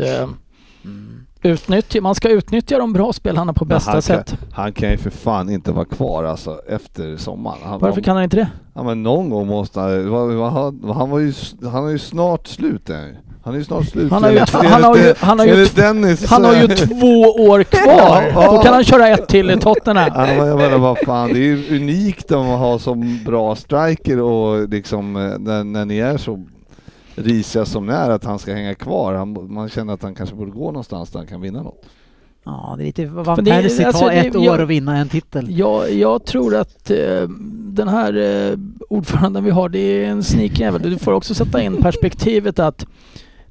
Mm. 0.85 1.12
Utnyttja, 1.43 2.01
man 2.01 2.15
ska 2.15 2.29
utnyttja 2.29 2.77
de 2.77 2.93
bra 2.93 3.13
spelarna 3.13 3.53
på 3.53 3.65
bästa 3.65 3.91
han 3.91 4.01
sätt. 4.01 4.29
Kan, 4.29 4.37
han 4.53 4.73
kan 4.73 4.91
ju 4.91 4.97
för 4.97 5.09
fan 5.09 5.49
inte 5.49 5.71
vara 5.71 5.85
kvar 5.85 6.23
alltså 6.23 6.59
efter 6.69 7.17
sommaren. 7.17 7.57
Han, 7.63 7.79
Varför 7.79 8.01
kan 8.01 8.15
han 8.15 8.23
inte 8.23 8.35
det? 8.37 8.47
Ja 8.75 8.83
men 8.83 9.03
någon 9.03 9.29
gång 9.29 9.47
måste 9.47 9.79
han... 9.79 10.13
Han, 10.13 10.93
han 10.95 11.09
var 11.09 11.19
ju... 11.19 11.33
Han 11.71 11.87
är 11.87 11.91
ju 11.91 11.99
snart 11.99 12.47
slut 12.47 12.89
än. 12.89 13.15
Han 13.45 13.53
är 13.53 13.57
ju 13.57 13.63
snart 13.63 13.85
slut. 13.85 14.11
Han 14.11 14.23
har 14.23 14.31
ju 14.31 14.39
han 14.51 14.83
har 14.83 14.95
ju- 14.95 15.01
enligt- 15.03 15.19
han 15.21 15.39
har 15.39 15.45
ju 15.45 15.65
Dennis, 15.75 16.25
Han 16.29 16.45
har 16.45 16.53
ju 16.55 16.67
så- 16.75 16.87
två 16.99 17.21
år 17.43 17.63
kvar. 17.63 18.51
Då 18.55 18.61
kan 18.63 18.73
han 18.73 18.83
köra 18.83 19.07
ett 19.07 19.27
till 19.27 19.51
i 19.51 19.57
Tottenham. 19.59 20.11
Ja, 20.15 20.45
jag 20.45 20.57
menar 20.57 20.77
vad 20.77 20.97
fan, 20.97 21.29
det 21.33 21.39
är 21.39 21.43
ju 21.43 21.75
unikt 21.81 22.29
man 22.29 22.45
har 22.45 22.77
som 22.77 23.19
bra 23.25 23.55
striker 23.55 24.19
och 24.21 24.69
liksom 24.69 25.15
eh, 25.15 25.21
när, 25.39 25.63
när 25.63 25.85
ni 25.85 25.97
är 25.99 26.17
så 26.17 26.45
risiga 27.15 27.65
som 27.65 27.85
ni 27.85 27.93
är 27.93 28.09
att 28.09 28.23
han 28.25 28.39
ska 28.39 28.53
hänga 28.53 28.75
kvar. 28.75 29.13
Han, 29.13 29.53
man 29.53 29.69
känner 29.69 29.93
att 29.93 30.01
han 30.03 30.15
kanske 30.15 30.35
borde 30.35 30.51
gå 30.51 30.65
någonstans 30.65 31.09
där 31.11 31.19
han 31.19 31.27
kan 31.27 31.41
vinna 31.41 31.63
något. 31.63 31.85
Ja, 32.45 32.75
det 32.77 32.83
är 32.83 32.85
lite 32.85 33.05
Van 33.05 33.43
det 33.43 33.51
är- 33.51 33.61
Persie 33.61 33.87
alltså, 33.87 34.05
det- 34.07 34.13
ett 34.13 34.35
år 34.35 34.45
jag- 34.45 34.61
att 34.61 34.67
vinna 34.67 34.97
en 34.97 35.09
titel. 35.09 35.57
Jag, 35.59 35.93
jag 35.93 36.25
tror 36.25 36.55
att 36.55 36.89
eh, 36.91 37.27
den 37.49 37.87
här 37.87 38.17
eh, 38.51 38.57
ordföranden 38.89 39.43
vi 39.43 39.51
har, 39.51 39.69
det 39.69 39.79
är 39.79 40.09
en 40.09 40.23
sneak-jävel. 40.23 40.81
Du 40.81 40.97
får 40.97 41.11
också 41.13 41.33
sätta 41.35 41.61
in 41.61 41.81
perspektivet 41.81 42.59
att 42.59 42.85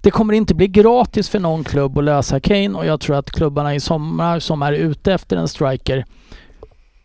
det 0.00 0.10
kommer 0.10 0.34
inte 0.34 0.54
bli 0.54 0.68
gratis 0.68 1.28
för 1.28 1.38
någon 1.40 1.64
klubb 1.64 1.98
att 1.98 2.04
lösa 2.04 2.40
Kane 2.40 2.68
och 2.68 2.86
jag 2.86 3.00
tror 3.00 3.16
att 3.16 3.30
klubbarna 3.30 3.74
i 3.74 3.80
sommar 3.80 4.38
som 4.38 4.62
är 4.62 4.72
ute 4.72 5.12
efter 5.12 5.36
en 5.36 5.48
striker 5.48 6.04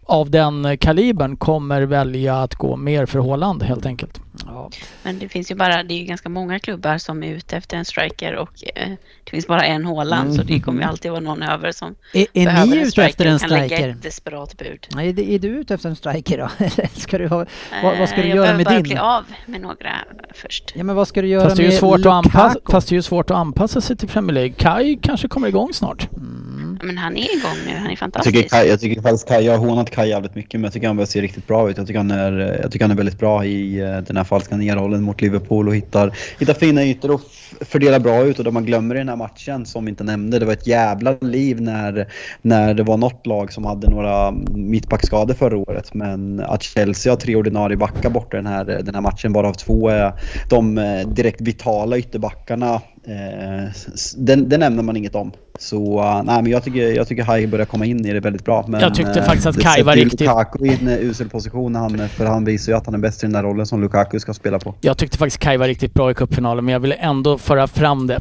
av 0.07 0.29
den 0.31 0.65
eh, 0.65 0.77
kalibern 0.77 1.37
kommer 1.37 1.81
välja 1.81 2.35
att 2.35 2.55
gå 2.55 2.75
mer 2.75 3.05
för 3.05 3.19
Haaland 3.19 3.63
helt 3.63 3.85
enkelt. 3.85 4.21
Ja. 4.45 4.69
Men 5.03 5.19
det 5.19 5.29
finns 5.29 5.51
ju 5.51 5.55
bara, 5.55 5.83
det 5.83 5.93
är 5.93 5.97
ju 5.97 6.03
ganska 6.05 6.29
många 6.29 6.59
klubbar 6.59 6.97
som 6.97 7.23
är 7.23 7.27
ute 7.27 7.57
efter 7.57 7.77
en 7.77 7.85
striker 7.85 8.35
och 8.35 8.49
eh, 8.75 8.89
det 9.23 9.31
finns 9.31 9.47
bara 9.47 9.65
en 9.65 9.85
Haaland 9.85 10.35
så 10.35 10.43
det 10.43 10.59
kommer 10.59 10.81
ju 10.81 10.87
alltid 10.87 11.11
vara 11.11 11.21
någon 11.21 11.41
över 11.43 11.71
som 11.71 11.95
Är, 12.13 12.25
är 12.33 12.45
behöver 12.45 12.75
ni 12.75 12.81
en 12.81 12.91
striker 12.91 13.09
efter 13.09 13.25
en 13.25 13.35
och 13.35 13.41
kan 13.41 13.49
lägga 13.49 13.67
striker? 13.67 13.89
ett 13.89 14.03
desperat 14.03 14.57
bud. 14.57 14.87
Nej, 14.95 15.13
det- 15.13 15.31
är 15.31 15.39
du 15.39 15.47
ute 15.47 15.73
efter 15.73 15.89
en 15.89 15.95
striker 15.95 16.37
då? 16.37 16.49
Ska 16.93 17.17
du 17.17 17.27
ha, 17.27 17.45
vad, 17.83 17.97
vad 17.99 18.09
ska 18.09 18.17
Eh, 18.17 18.23
du 18.23 18.27
jag 18.27 18.35
göra 18.35 18.41
behöver 18.45 18.57
med 18.57 18.65
bara 18.65 18.75
din? 18.75 18.83
bli 18.83 18.97
av 18.97 19.23
med 19.45 19.61
några 19.61 19.91
först. 20.33 20.73
Ja, 20.75 20.83
men 20.83 20.95
vad 20.95 21.07
ska 21.07 21.21
du 21.21 21.27
göra 21.27 21.43
Fast 21.43 21.57
det, 21.57 21.63
är 21.63 21.65
med 21.67 21.73
ju 21.73 21.79
svårt 21.79 21.93
att 21.95 21.99
Lukaku? 21.99 22.15
anpassa, 22.37 22.59
fast 22.71 22.89
det 22.89 22.93
är 22.93 22.97
ju 22.97 23.01
svårt 23.01 23.29
att 23.31 23.37
anpassa 23.37 23.81
sig 23.81 23.97
till 23.97 24.07
Premier 24.09 24.33
League. 24.33 24.53
Kai 24.53 24.99
kanske 25.01 25.27
kommer 25.27 25.47
igång 25.47 25.73
snart. 25.73 26.09
Mm. 26.13 26.36
Men 26.81 26.97
han 26.97 27.17
är 27.17 27.35
igång 27.35 27.57
nu, 27.67 27.73
han 27.75 27.85
är 27.85 27.89
Jag 27.89 27.99
fantastisk. 27.99 28.35
tycker, 28.35 28.49
Kaj, 28.49 28.67
jag 28.67 28.79
tycker 28.79 29.01
faktiskt 29.01 29.27
Kaj, 29.27 29.45
jag 29.45 29.57
har 29.57 29.67
hånat 29.67 29.89
Kaj 29.91 30.09
jävligt 30.09 30.35
mycket 30.35 30.53
men 30.53 30.63
jag 30.63 30.73
tycker 30.73 30.87
han 30.87 30.95
börjar 30.95 31.07
se 31.07 31.21
riktigt 31.21 31.47
bra 31.47 31.69
ut. 31.69 31.77
Jag 31.77 31.87
tycker 31.87 31.97
han 31.97 32.11
är, 32.11 32.59
jag 32.61 32.71
tycker 32.71 32.85
han 32.85 32.91
är 32.91 32.95
väldigt 32.95 33.19
bra 33.19 33.45
i 33.45 33.79
eh, 33.79 33.97
den 33.97 34.17
här 34.17 34.23
falska 34.23 34.57
nia-rollen 34.57 35.03
mot 35.03 35.21
Liverpool 35.21 35.67
och 35.67 35.75
hittar, 35.75 36.17
hittar 36.39 36.53
fina 36.53 36.83
ytor 36.83 37.11
och 37.11 37.21
fördelar 37.61 37.99
bra 37.99 38.23
ut. 38.23 38.39
Och 38.39 38.45
det 38.45 38.51
man 38.51 38.65
glömmer 38.65 38.95
i 38.95 38.97
den 38.97 39.09
här 39.09 39.15
matchen 39.15 39.65
som 39.65 39.85
vi 39.85 39.89
inte 39.89 40.03
nämnde, 40.03 40.39
det 40.39 40.45
var 40.45 40.53
ett 40.53 40.67
jävla 40.67 41.17
liv 41.21 41.61
när, 41.61 42.07
när 42.41 42.73
det 42.73 42.83
var 42.83 42.97
något 42.97 43.25
lag 43.25 43.53
som 43.53 43.65
hade 43.65 43.89
några 43.89 44.31
mittbackskador 44.49 45.33
förra 45.33 45.57
året. 45.57 45.93
Men 45.93 46.39
att 46.39 46.63
Chelsea 46.63 47.11
har 47.11 47.17
tre 47.17 47.35
ordinarie 47.35 47.77
backar 47.77 48.09
borta 48.09 48.37
den 48.37 48.45
här, 48.47 48.65
den 48.65 48.95
här 48.95 49.01
matchen, 49.01 49.33
varav 49.33 49.53
två 49.53 49.89
är 49.89 50.13
de 50.49 50.77
eh, 50.77 51.07
direkt 51.07 51.41
vitala 51.41 51.97
ytterbackarna. 51.97 52.81
Eh, 53.07 53.69
Den, 54.17 54.49
den 54.49 54.59
nämner 54.59 54.83
man 54.83 54.97
inget 54.97 55.15
om. 55.15 55.31
Så 55.59 55.99
uh, 55.99 56.23
nej, 56.23 56.41
men 56.43 56.51
jag 56.51 56.63
tycker, 56.63 56.91
jag 56.95 57.07
tycker 57.07 57.23
Hai 57.23 57.47
börjar 57.47 57.65
komma 57.65 57.85
in 57.85 58.05
i 58.05 58.13
det 58.13 58.19
väldigt 58.19 58.45
bra. 58.45 58.65
Men, 58.67 58.81
Jag 58.81 58.95
tyckte 58.95 59.19
eh, 59.19 59.25
faktiskt 59.25 59.47
att 59.47 59.55
det 59.55 59.61
Kai 59.63 59.83
var 59.83 59.93
riktigt- 59.95 60.19
Lukaku 60.21 60.65
i 60.65 60.77
en 60.81 60.87
eh, 60.87 60.97
usel 60.97 61.29
position, 61.29 61.71
när 61.73 61.79
han, 61.79 62.09
för 62.09 62.25
han 62.25 62.45
visar 62.45 62.71
ju 62.71 62.77
att 62.77 62.85
han 62.85 62.95
är 62.95 62.99
bäst 62.99 63.23
i 63.23 63.25
den 63.25 63.33
där 63.33 63.43
rollen 63.43 63.65
som 63.65 63.81
Lukaku 63.81 64.19
ska 64.19 64.33
spela 64.33 64.59
på. 64.59 64.75
Jag 64.81 64.97
tyckte 64.97 65.17
faktiskt 65.17 65.37
Kai 65.39 65.57
var 65.57 65.67
riktigt 65.67 65.93
bra 65.93 66.11
i 66.11 66.13
cupfinalen 66.13 66.65
men 66.65 66.71
jag 66.73 66.79
ville 66.79 66.95
ändå 66.95 67.37
föra 67.37 67.67
fram 67.67 68.07
det 68.07 68.19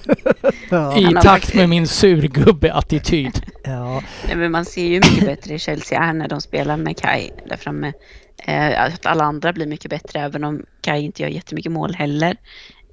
Ja. 0.70 0.98
i 0.98 1.14
takt 1.22 1.54
med 1.54 1.68
min 1.68 1.86
surgubbe-attityd. 1.86 3.42
Ja. 3.64 4.02
Nej, 4.26 4.36
men 4.36 4.52
man 4.52 4.64
ser 4.64 4.84
ju 4.86 4.94
mycket 4.94 5.26
bättre 5.26 5.54
i 5.54 5.58
Chelsea 5.58 6.02
är 6.02 6.12
när 6.12 6.28
de 6.28 6.40
spelar 6.40 6.76
med 6.76 6.96
Kai 7.00 7.30
där 7.48 7.56
framme. 7.56 7.92
Eh, 8.46 8.82
att 8.82 9.06
alla 9.06 9.24
andra 9.24 9.52
blir 9.52 9.66
mycket 9.66 9.90
bättre 9.90 10.20
även 10.20 10.44
om 10.44 10.62
Kai 10.80 11.00
inte 11.00 11.22
gör 11.22 11.28
jättemycket 11.28 11.72
mål 11.72 11.94
heller. 11.94 12.36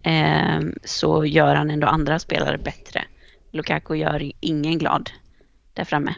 Eh, 0.03 0.59
så 0.83 1.25
gör 1.25 1.55
han 1.55 1.71
ändå 1.71 1.87
andra 1.87 2.19
spelare 2.19 2.57
bättre. 2.57 3.03
Lukaku 3.51 3.95
gör 3.95 4.31
ingen 4.39 4.77
glad 4.77 5.09
där 5.73 5.83
framme. 5.83 6.13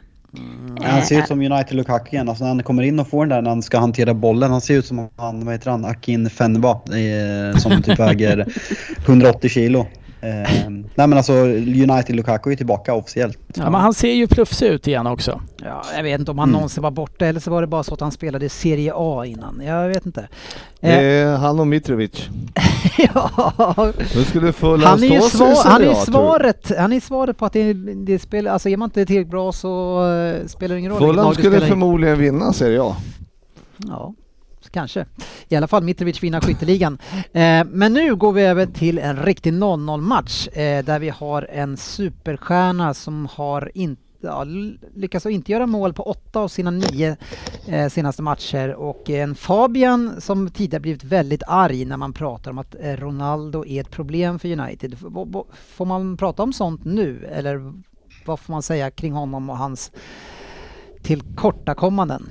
Eh, 0.81 0.91
Han 0.91 1.01
ser 1.01 1.19
ut 1.19 1.27
som 1.27 1.41
United 1.41 1.77
Lukaku 1.77 2.15
igen. 2.15 2.29
Alltså 2.29 2.43
när 2.43 2.49
han 2.51 2.63
kommer 2.63 2.83
in 2.83 2.99
och 2.99 3.07
får 3.09 3.25
den 3.25 3.29
där 3.29 3.41
när 3.41 3.49
han 3.49 3.61
ska 3.63 3.77
hantera 3.79 4.13
bollen. 4.13 4.51
Han 4.51 4.61
ser 4.61 4.73
ut 4.77 4.86
som 4.86 5.09
han, 5.15 5.45
vad 5.45 5.53
heter 5.53 5.71
han, 5.71 5.86
Akin 5.86 6.29
Fenba. 6.29 6.71
Eh, 6.71 7.57
som 7.57 7.81
typ 7.83 7.99
väger 7.99 8.45
180 9.05 9.49
kilo. 9.49 9.88
Eh, 10.26 10.69
nej 10.69 11.07
men 11.07 11.13
alltså 11.13 11.34
United 11.63 12.15
Lukaku 12.15 12.51
är 12.51 12.55
tillbaka 12.55 12.93
officiellt. 12.93 13.38
Ja. 13.55 13.69
men 13.69 13.82
han 13.82 13.93
ser 13.93 14.11
ju 14.13 14.28
plufsig 14.28 14.67
ut 14.67 14.88
igen 14.88 15.07
också. 15.07 15.41
Ja, 15.63 15.82
jag 15.95 16.03
vet 16.03 16.19
inte 16.19 16.32
om 16.32 16.38
han 16.39 16.49
Mm. 16.49 16.53
någonsin 16.53 16.84
var 16.84 16.91
borta 16.91 17.26
eller 17.26 17.39
så 17.39 17.51
var 17.51 17.61
det 17.61 17.67
bara 17.67 17.84
så 17.84 17.93
att 17.93 17.99
han 18.01 18.11
spelade 18.11 18.49
Serie 18.49 18.91
A 18.95 19.26
innan. 19.26 19.61
Jag 19.65 19.88
vet 19.88 20.05
inte. 20.05 20.28
Det 20.80 20.88
Eh, 20.88 21.28
är 21.30 21.38
han 21.38 21.59
och 21.59 21.67
Mitrovic. 21.67 22.30
ja, 23.13 23.91
Nu 24.15 24.23
skulle 24.23 24.53
Fulham 24.53 24.82
han 24.89 25.03
är 25.03 25.19
svar, 25.19 25.63
han 25.65 25.82
är 25.84 25.93
svaret, 25.93 26.71
han 26.78 26.93
är 26.93 26.99
svaret 26.99 27.38
på 27.38 27.45
att 27.45 27.53
det, 27.53 27.73
det 27.93 28.19
spelar, 28.19 28.51
alltså 28.51 28.69
är 28.69 28.78
man 28.78 28.88
inte 28.88 29.05
tillräckligt 29.05 29.32
bra 29.32 29.51
så 29.51 30.01
uh, 30.05 30.47
spelar 30.47 30.76
det 30.76 30.80
ingen 30.80 30.91
roll 30.91 30.99
Fulham 30.99 31.34
skulle 31.34 31.61
förmodligen 31.61 32.19
vinna 32.19 32.53
Serie 32.53 32.82
A. 32.84 32.95
Ja, 33.78 34.13
kanske. 34.76 35.05
i 35.49 35.55
alla 35.55 35.67
fall 35.67 35.84
Mitrovic 35.84 36.23
vinner 36.23 36.41
skytteligan. 36.41 36.97
Eh, 37.34 37.63
men 37.65 37.93
nu 37.93 38.15
går 38.15 38.32
vi 38.34 38.41
över 38.41 38.65
till 38.65 38.99
en 38.99 39.23
riktig 39.23 39.53
0-0 39.53 40.01
match 40.01 40.47
eh, 40.47 40.86
där 40.86 40.99
vi 40.99 41.09
har 41.09 41.47
en 41.51 41.78
superstjärna 41.78 42.93
som 42.93 43.28
har 43.32 43.71
inte 43.73 44.01
Ja, 44.21 44.43
lyckas 44.95 45.26
att 45.26 45.32
inte 45.32 45.51
göra 45.51 45.65
mål 45.65 45.93
på 45.93 46.03
åtta 46.03 46.39
av 46.39 46.47
sina 46.47 46.71
nio 46.71 47.17
eh, 47.67 47.89
senaste 47.89 48.21
matcher 48.21 48.73
och 48.73 49.09
eh, 49.09 49.23
en 49.23 49.36
Fabian 49.36 50.21
som 50.21 50.49
tidigare 50.49 50.82
blivit 50.82 51.03
väldigt 51.03 51.43
arg 51.47 51.86
när 51.86 51.97
man 51.97 52.13
pratar 52.13 52.51
om 52.51 52.57
att 52.57 52.76
eh, 52.80 52.93
Ronaldo 52.93 53.65
är 53.65 53.82
ett 53.82 53.91
problem 53.91 54.39
för 54.39 54.59
United. 54.59 54.97
Får 55.76 55.86
man 55.86 56.17
prata 56.17 56.43
om 56.43 56.53
sånt 56.53 56.86
nu 56.86 57.26
eller 57.26 57.73
vad 58.26 58.39
får 58.39 58.53
man 58.53 58.63
säga 58.63 58.91
kring 58.91 59.13
honom 59.13 59.49
och 59.49 59.57
hans 59.57 59.91
tillkortakommanden? 61.03 62.30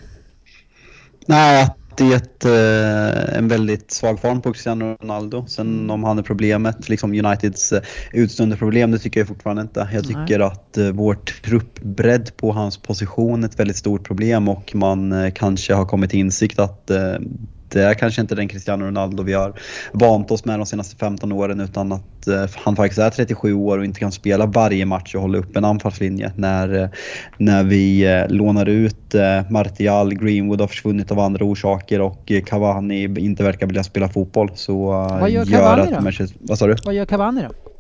Nej, 1.27 1.63
att 1.63 1.84
det 1.97 2.45
eh, 2.45 3.39
en 3.39 3.49
väldigt 3.49 3.91
svag 3.91 4.21
form 4.21 4.43
på 4.43 4.53
Cristiano 4.53 4.97
Ronaldo. 5.01 5.45
Sen 5.47 5.91
om 5.91 6.05
han 6.05 6.19
är 6.19 6.23
problemet, 6.23 6.89
liksom 6.89 7.13
Uniteds 7.13 7.73
eh, 7.73 7.83
utstående 8.13 8.57
problem, 8.57 8.91
det 8.91 8.99
tycker 8.99 9.21
jag 9.21 9.29
fortfarande 9.29 9.63
inte. 9.63 9.89
Jag 9.93 10.05
Nej. 10.05 10.27
tycker 10.27 10.41
att 10.41 10.79
eh, 10.79 10.89
vår 10.89 11.15
truppbredd 11.15 12.37
på 12.37 12.53
hans 12.53 12.79
position 12.79 13.45
är 13.45 13.49
ett 13.49 13.61
väldigt 13.61 13.77
stort 13.77 14.07
problem 14.07 14.49
och 14.49 14.75
man 14.75 15.13
eh, 15.13 15.31
kanske 15.31 15.75
har 15.75 15.85
kommit 15.85 16.11
till 16.11 16.21
insikt 16.21 16.59
att 16.59 16.91
eh, 16.91 17.15
det 17.69 17.83
är 17.83 17.95
kanske 17.95 18.21
inte 18.21 18.35
den 18.35 18.49
Cristiano 18.49 18.85
Ronaldo 18.85 19.23
vi 19.23 19.33
har 19.33 19.53
vant 19.93 20.31
oss 20.31 20.45
med 20.45 20.59
de 20.59 20.67
senaste 20.67 20.97
15 20.97 21.33
åren 21.33 21.61
utan 21.61 21.93
att 21.93 22.27
eh, 22.27 22.47
han 22.65 22.77
faktiskt 22.77 22.99
är 22.99 23.11
37 23.11 23.55
år 23.55 23.79
och 23.79 23.85
inte 23.85 24.01
kan 24.01 24.13
spela 24.13 24.47
varje 24.47 24.87
match 24.87 25.15
och 25.15 25.21
hålla 25.23 25.39
upp 25.39 25.57
en 25.57 25.65
anfallslinje. 25.65 26.33
När, 26.37 26.83
eh, 26.83 26.89
när 27.39 27.65
vi 27.65 28.05
eh, 28.05 28.29
lånar 28.29 28.69
ut 28.69 29.15
eh, 29.15 29.51
Martial, 29.51 30.15
Greenwood 30.15 30.61
har 30.61 30.69
försvunnit 30.69 31.11
av 31.11 31.19
andra 31.21 31.45
orsaker 31.45 32.01
och 32.01 32.33
eh, 32.33 32.43
Cavani 32.43 33.03
inte 33.05 33.43
verkar 33.45 33.67
vilja 33.67 33.85
spela 33.85 34.09
fotboll 34.09 34.51
så 34.55 34.93
eh, 34.93 35.21
Vad 35.21 35.31
gör 35.31 35.45
Cavani 35.45 35.91
då? 35.93 36.01
Manchester- 36.01 36.37
Vad 36.41 36.59
sa 36.59 36.67
du? 36.67 36.77
Vad 36.85 36.95
gör 36.95 37.05
Cavani 37.07 37.43
då? 37.43 37.74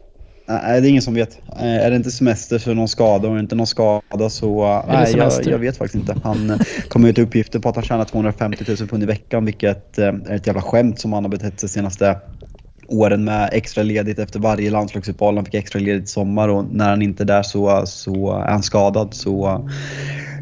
Nej, 0.47 0.81
det 0.81 0.89
är 0.89 0.91
ingen 0.91 1.03
som 1.03 1.15
vet. 1.15 1.39
Eh, 1.57 1.65
Är 1.87 1.91
det 1.91 1.97
inte 1.97 2.11
semester 2.11 2.59
så 2.59 2.71
är 2.71 2.75
det 2.75 2.79
någon 2.79 2.89
skada 2.89 3.29
och 3.29 3.33
är 3.35 3.37
det 3.37 3.43
inte 3.43 3.55
någon 3.55 3.67
skada 3.67 4.31
så... 4.31 4.65
eh, 4.65 4.85
Nej, 4.89 5.15
jag, 5.17 5.33
jag 5.47 5.59
vet 5.59 5.77
faktiskt 5.77 5.95
inte. 5.95 6.17
Han 6.25 6.51
eh, 6.51 6.59
kom 6.89 7.05
ut 7.05 7.19
uppgifter 7.19 7.59
på 7.59 7.69
att 7.69 7.75
han 7.75 7.85
tjänar 7.85 8.05
250 8.05 8.65
000 8.69 8.77
pund 8.89 9.03
i 9.03 9.07
veckan 9.07 9.45
vilket 9.45 9.99
är 9.99 10.33
ett 10.33 10.47
jävla 10.47 10.63
skämt 10.63 11.01
som 11.01 11.13
han 11.13 11.25
har 11.25 11.31
betett 11.31 11.61
sig 11.61 11.69
senaste 11.69 12.19
åren 12.89 13.25
med 13.25 13.51
extra 13.53 13.83
ledigt 13.83 14.19
efter 14.19 14.41
varje 14.41 14.71
landslagsuppehåll. 14.71 15.37
Han 15.37 15.45
fick 15.45 15.55
extra 15.55 15.81
ledigt 15.81 16.05
i 16.05 16.07
sommar 16.07 16.49
och 16.49 16.65
när 16.75 16.89
han 16.91 17.03
inte 17.03 17.23
är 17.23 17.27
där 17.27 17.43
så, 17.43 17.83
så 17.87 18.33
är 18.33 18.51
han 18.51 18.63
skadad. 18.63 19.15
Så, 19.15 19.69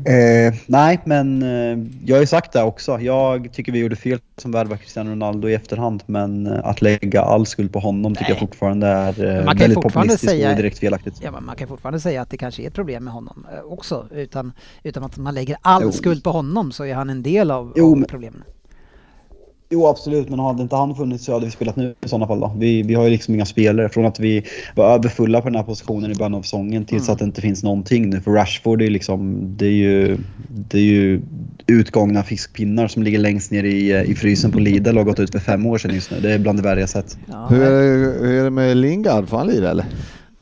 eh, 0.04 0.54
nej, 0.66 1.00
men 1.04 1.42
eh, 1.42 1.86
jag 2.04 2.16
har 2.16 2.20
ju 2.20 2.26
sagt 2.26 2.52
det 2.52 2.62
också. 2.62 3.00
Jag 3.00 3.52
tycker 3.52 3.72
vi 3.72 3.78
gjorde 3.78 3.96
fel 3.96 4.18
som 4.36 4.52
värvade 4.52 4.78
Cristiano 4.80 5.10
Ronaldo 5.10 5.48
i 5.48 5.54
efterhand. 5.54 6.02
Men 6.06 6.46
eh, 6.46 6.60
att 6.64 6.82
lägga 6.82 7.22
all 7.22 7.46
skuld 7.46 7.72
på 7.72 7.78
honom 7.78 8.14
tycker 8.14 8.30
jag 8.30 8.38
fortfarande 8.40 8.86
är 8.86 9.24
eh, 9.24 9.34
Man 9.34 9.46
kan 9.46 9.56
ju 9.56 9.60
väldigt 9.60 9.74
fortfarande 9.74 9.92
populistiskt 9.92 10.30
säga- 10.32 10.50
och 10.50 10.56
direkt 10.56 10.78
felaktigt. 10.78 11.14
Ja, 11.22 11.30
men 11.30 11.44
man 11.44 11.56
kan 11.56 11.68
fortfarande 11.68 12.00
säga 12.00 12.22
att 12.22 12.30
det 12.30 12.36
kanske 12.36 12.62
är 12.62 12.66
ett 12.66 12.74
problem 12.74 13.04
med 13.04 13.12
honom 13.12 13.46
eh, 13.52 13.72
också 13.72 14.06
utan, 14.10 14.52
utan 14.82 15.04
att 15.04 15.16
man 15.16 15.34
lägger 15.34 15.56
all 15.62 15.82
Jo. 15.82 15.92
skuld 15.92 16.24
på 16.24 16.30
honom 16.30 16.72
så 16.72 16.84
är 16.84 16.94
han 16.94 17.10
en 17.10 17.22
del 17.22 17.50
av, 17.50 17.72
Jo, 17.76 17.90
av 17.92 17.98
men- 17.98 18.08
problemen. 18.08 18.42
Jo 19.72 19.86
absolut, 19.86 20.28
men 20.28 20.38
hade 20.38 20.62
inte 20.62 20.76
han 20.76 20.94
funnits 20.94 21.24
så 21.24 21.32
hade 21.32 21.44
vi 21.44 21.50
spelat 21.50 21.76
nu 21.76 21.94
i 22.04 22.08
sådana 22.08 22.26
fall 22.26 22.40
då. 22.40 22.54
Vi, 22.58 22.82
vi 22.82 22.94
har 22.94 23.04
ju 23.04 23.10
liksom 23.10 23.34
inga 23.34 23.44
spelare. 23.46 23.88
Från 23.88 24.06
att 24.06 24.20
vi 24.20 24.44
var 24.74 24.94
överfulla 24.94 25.40
på 25.40 25.48
den 25.48 25.56
här 25.56 25.62
positionen 25.62 26.12
i 26.12 26.14
början 26.14 26.34
av 26.34 26.42
säsongen 26.42 26.84
tills 26.84 27.02
Mm. 27.02 27.12
att 27.12 27.18
det 27.18 27.24
inte 27.24 27.40
finns 27.40 27.62
någonting 27.62 28.10
nu. 28.10 28.20
För 28.20 28.30
Rashford 28.30 28.82
är 28.82 28.90
liksom, 28.90 29.44
det 29.56 29.66
är 29.66 29.70
ju, 29.70 30.16
det 30.48 30.78
är 30.78 30.82
ju 30.82 31.20
utgångna 31.66 32.22
fiskpinnar 32.22 32.88
som 32.88 33.02
ligger 33.02 33.18
längst 33.18 33.50
ner 33.50 33.64
i, 33.64 34.04
i 34.06 34.14
frysen 34.14 34.52
på 34.52 34.58
Lidl 34.58 34.88
och 34.88 34.94
har 34.94 35.04
gått 35.04 35.20
ut 35.20 35.30
för 35.32 35.38
fem 35.38 35.66
år 35.66 35.78
sedan 35.78 35.94
just 35.94 36.10
nu. 36.10 36.20
Det 36.20 36.32
är 36.32 36.38
bland 36.38 36.58
det 36.58 36.62
värre 36.62 36.80
jag 36.80 36.88
sett. 36.88 37.18
Ja, 37.26 37.46
Hur 37.50 37.62
är, 37.62 37.70
det, 37.70 38.26
hur 38.26 38.40
är 38.40 38.44
det 38.44 38.50
med 38.50 38.76
Lingard? 38.76 39.28
Får 39.28 39.36
han 39.38 39.46
lira 39.46 39.70
eller? 39.70 39.86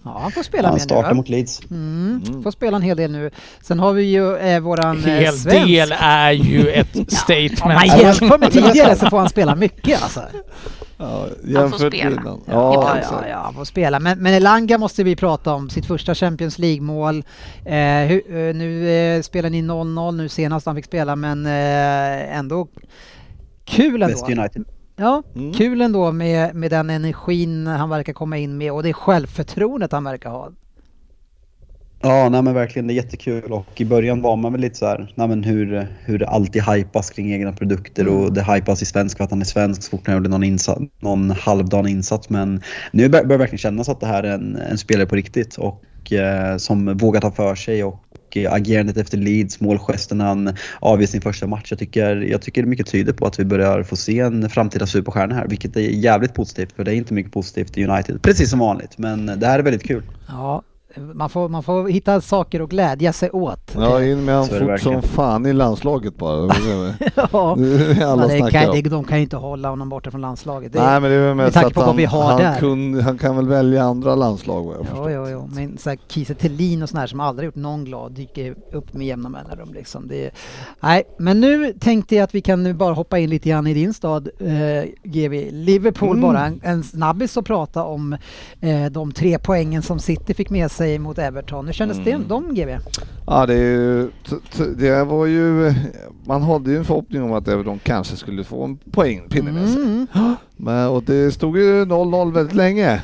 Ja, 0.04 0.18
han 0.22 0.30
får 0.32 0.42
spela 0.42 0.68
Han 0.68 0.74
mer 0.74 0.78
nu 0.78 0.84
startar 0.84 1.08
va? 1.08 1.14
mot 1.14 1.28
Leeds. 1.28 1.60
Mm, 1.70 2.42
får 2.42 2.50
spela 2.50 2.76
en 2.76 2.82
hel 2.82 2.96
del 2.96 3.10
nu. 3.12 3.30
Sen 3.62 3.78
har 3.78 3.92
vi 3.92 4.02
ju 4.02 4.36
eh, 4.36 4.60
våran 4.60 4.98
eh, 4.98 5.04
Hel 5.04 5.34
svensk. 5.34 5.66
del 5.66 5.94
är 6.00 6.30
ju 6.32 6.68
ett 6.72 6.96
Om 6.96 7.06
statement. 7.06 7.64
man 7.64 7.86
jämför 7.98 8.38
med 8.38 8.52
tidigare 8.52 8.96
så 8.96 9.06
får 9.06 9.18
han 9.18 9.28
spela 9.28 9.54
mycket 9.54 10.02
alltså. 10.02 10.20
Ja, 10.96 11.26
jämfört 11.44 11.80
spela. 11.92 12.10
innan. 12.20 12.40
Ja, 12.46 12.98
Ja, 13.10 13.24
ja, 13.28 13.36
han 13.44 13.54
får 13.54 13.64
spela. 13.64 14.00
Men, 14.00 14.18
men 14.18 14.34
Elanga 14.34 14.78
måste 14.78 15.04
vi 15.04 15.16
prata 15.16 15.54
om, 15.54 15.70
sitt 15.70 15.86
första 15.86 16.14
Champions 16.14 16.58
League-mål. 16.58 17.24
Eh, 17.64 17.76
eh, 18.12 18.20
nu 18.54 18.90
eh, 18.90 19.22
spelar 19.22 19.50
ni 19.50 19.62
0-0 19.62 20.12
nu 20.16 20.28
senast 20.28 20.66
han 20.66 20.76
fick 20.76 20.84
spela, 20.84 21.16
men 21.16 21.46
eh, 21.46 22.36
ändå 22.38 22.68
kul 23.64 24.02
ändå. 24.02 24.06
Bäst 24.14 24.28
United. 24.38 24.64
Ja, 25.00 25.22
Mm. 25.34 25.52
kul 25.52 25.80
ändå 25.80 26.12
med, 26.12 26.54
med 26.54 26.70
den 26.70 26.90
energin 26.90 27.66
han 27.66 27.90
verkar 27.90 28.12
komma 28.12 28.38
in 28.38 28.58
med 28.58 28.72
och 28.72 28.82
det 28.82 28.92
självförtroendet 28.92 29.92
han 29.92 30.04
verkar 30.04 30.30
ha. 30.30 30.50
Ja, 32.02 32.28
nej 32.28 32.42
men 32.42 32.54
verkligen 32.54 32.86
det 32.86 32.92
är 32.92 32.96
jättekul 32.96 33.52
och 33.52 33.80
i 33.80 33.84
början 33.84 34.22
var 34.22 34.36
man 34.36 34.52
väl 34.52 34.60
lite 34.60 34.78
så 34.78 34.86
här, 34.86 35.12
nej 35.14 35.28
men 35.28 35.44
hur, 35.44 35.86
hur 36.04 36.18
det 36.18 36.28
alltid 36.28 36.62
hypas 36.62 37.10
kring 37.10 37.32
egna 37.32 37.52
produkter 37.52 38.08
och 38.08 38.32
det 38.32 38.42
hypas 38.42 38.82
i 38.82 38.84
svensk 38.86 39.16
för 39.16 39.24
att 39.24 39.30
han 39.30 39.40
är 39.40 39.44
svensk 39.44 39.82
så 39.82 39.90
fort 39.90 40.06
han 40.06 40.16
gjorde 40.16 40.28
någon, 40.28 40.44
insats, 40.44 40.80
någon 41.02 41.30
halvdan 41.30 41.88
insats 41.88 42.30
men 42.30 42.62
nu 42.92 43.08
bör, 43.08 43.22
bör 43.24 43.28
det 43.28 43.36
verkligen 43.36 43.58
kännas 43.58 43.88
att 43.88 44.00
det 44.00 44.06
här 44.06 44.22
är 44.22 44.34
en, 44.34 44.56
en 44.56 44.78
spelare 44.78 45.06
på 45.06 45.16
riktigt 45.16 45.56
och 45.56 46.12
eh, 46.12 46.56
som 46.56 46.96
vågar 46.96 47.20
ta 47.20 47.30
för 47.30 47.54
sig 47.54 47.84
och 47.84 48.04
och 48.30 48.36
eh, 48.36 48.52
agerandet 48.52 48.96
efter 48.96 49.18
Leeds, 49.18 49.60
målgesten 49.60 50.20
han 50.20 50.54
avgör 50.80 51.06
sin 51.06 51.20
första 51.20 51.46
match. 51.46 51.66
Jag 51.70 51.78
tycker, 51.78 52.16
jag 52.16 52.42
tycker 52.42 52.64
mycket 52.64 52.86
tyder 52.86 53.12
på 53.12 53.26
att 53.26 53.40
vi 53.40 53.44
börjar 53.44 53.82
få 53.82 53.96
se 53.96 54.20
en 54.20 54.50
framtida 54.50 54.86
superstjärna 54.86 55.34
här 55.34 55.46
vilket 55.48 55.76
är 55.76 55.80
jävligt 55.80 56.34
positivt 56.34 56.72
för 56.72 56.84
det 56.84 56.94
är 56.94 56.94
inte 56.94 57.14
mycket 57.14 57.32
positivt 57.32 57.78
i 57.78 57.84
United. 57.84 58.22
Precis 58.22 58.50
som 58.50 58.58
vanligt 58.58 58.98
men 58.98 59.26
det 59.26 59.46
här 59.46 59.58
är 59.58 59.62
väldigt 59.62 59.86
kul. 59.86 60.02
Ja, 60.26 60.62
man 61.14 61.30
får, 61.30 61.48
man 61.48 61.62
får 61.62 61.88
hitta 61.88 62.20
saker 62.20 62.60
att 62.60 62.68
glädja 62.70 63.12
sig 63.12 63.30
åt. 63.30 63.72
Ja, 63.74 64.04
in 64.04 64.24
med 64.24 64.34
han 64.34 64.46
fort 64.46 64.80
som 64.80 65.02
fan 65.02 65.46
i 65.46 65.52
landslaget 65.52 66.16
bara. 66.16 66.54
Ja. 67.14 67.26
Alla 68.06 68.34
Ja, 68.34 68.44
det 68.44 68.50
kan, 68.50 68.74
det, 68.74 68.82
de 68.90 69.04
kan 69.04 69.16
ju 69.18 69.22
inte 69.22 69.36
hålla 69.36 69.68
honom 69.70 69.88
borta 69.88 70.10
från 70.10 70.20
landslaget. 70.20 70.72
Det, 70.72 70.78
Nej 70.82 71.00
men 71.00 71.10
det 71.10 71.16
är 71.16 71.26
väl 71.26 71.34
mest 71.34 71.54
tanke 71.54 71.80
att 71.80 71.86
han, 71.86 71.96
vi 71.96 72.04
har 72.04 72.22
han, 72.24 72.40
där. 72.40 72.58
kun, 72.58 73.00
han 73.00 73.18
kan 73.18 73.36
väl 73.36 73.48
välja 73.48 73.82
andra 73.84 74.14
landslag 74.14 74.62
vad 74.64 74.74
jag 74.74 74.80
Jo, 74.80 74.86
förstår. 74.86 75.10
jo, 75.10 75.28
jo. 75.28 75.48
Men 75.52 75.78
så 75.78 75.90
här, 75.90 75.98
Kiese 76.08 76.34
Thelin 76.34 76.82
och 76.82 76.88
sådana 76.88 77.00
här 77.00 77.06
som 77.06 77.20
aldrig 77.20 77.46
gjort 77.46 77.54
någon 77.54 77.84
glad 77.84 78.12
dyker 78.12 78.54
upp 78.72 78.94
med 78.94 79.06
jämna 79.06 79.28
mellanrum. 79.28 79.72
Liksom. 79.74 80.08
Det 80.08 80.30
nej, 80.80 81.02
men 81.18 81.40
nu 81.40 81.72
tänkte 81.72 82.14
jag 82.16 82.24
att 82.24 82.34
vi 82.34 82.40
kan 82.40 82.76
bara 82.76 82.94
hoppa 82.94 83.18
in 83.18 83.30
lite 83.30 83.48
grann 83.48 83.66
i 83.66 83.74
din 83.74 83.94
stad, 83.94 84.28
eh, 84.40 84.90
GV. 85.04 85.50
Liverpool 85.52 86.10
Mm. 86.16 86.20
bara, 86.20 86.46
en, 86.46 86.60
en 86.62 86.82
snabbis 86.82 87.36
att 87.36 87.44
prata 87.44 87.84
om 87.84 88.12
eh, 88.60 88.84
de 88.90 89.12
tre 89.12 89.38
poängen 89.38 89.82
som 89.82 89.98
City 89.98 90.34
fick 90.34 90.50
med 90.50 90.70
sig 90.70 90.79
mot 90.98 91.18
Everton. 91.18 91.66
Hur 91.66 91.72
kändes 91.72 91.98
Mm. 91.98 92.20
det 92.22 92.28
dem, 92.28 92.54
GV? 92.54 92.78
Ja 93.26 93.46
det, 93.46 93.54
är 93.54 93.58
ju, 93.58 94.10
det 94.76 95.04
var 95.04 95.26
ju, 95.26 95.74
man 96.26 96.42
hade 96.42 96.70
ju 96.70 96.76
en 96.78 96.84
förhoppning 96.84 97.22
om 97.22 97.32
att 97.32 97.48
Everton 97.48 97.78
kanske 97.82 98.16
skulle 98.16 98.44
få 98.44 98.64
en 98.64 98.76
poängpinne 98.76 99.52
med 99.52 99.68
sig. 99.68 99.82
Mm, 99.82 100.06
Men, 100.56 100.88
och 100.88 101.02
det 101.02 101.32
stod 101.34 101.58
ju 101.58 101.84
0-0 101.84 102.32
väldigt 102.34 102.54
länge. 102.54 103.02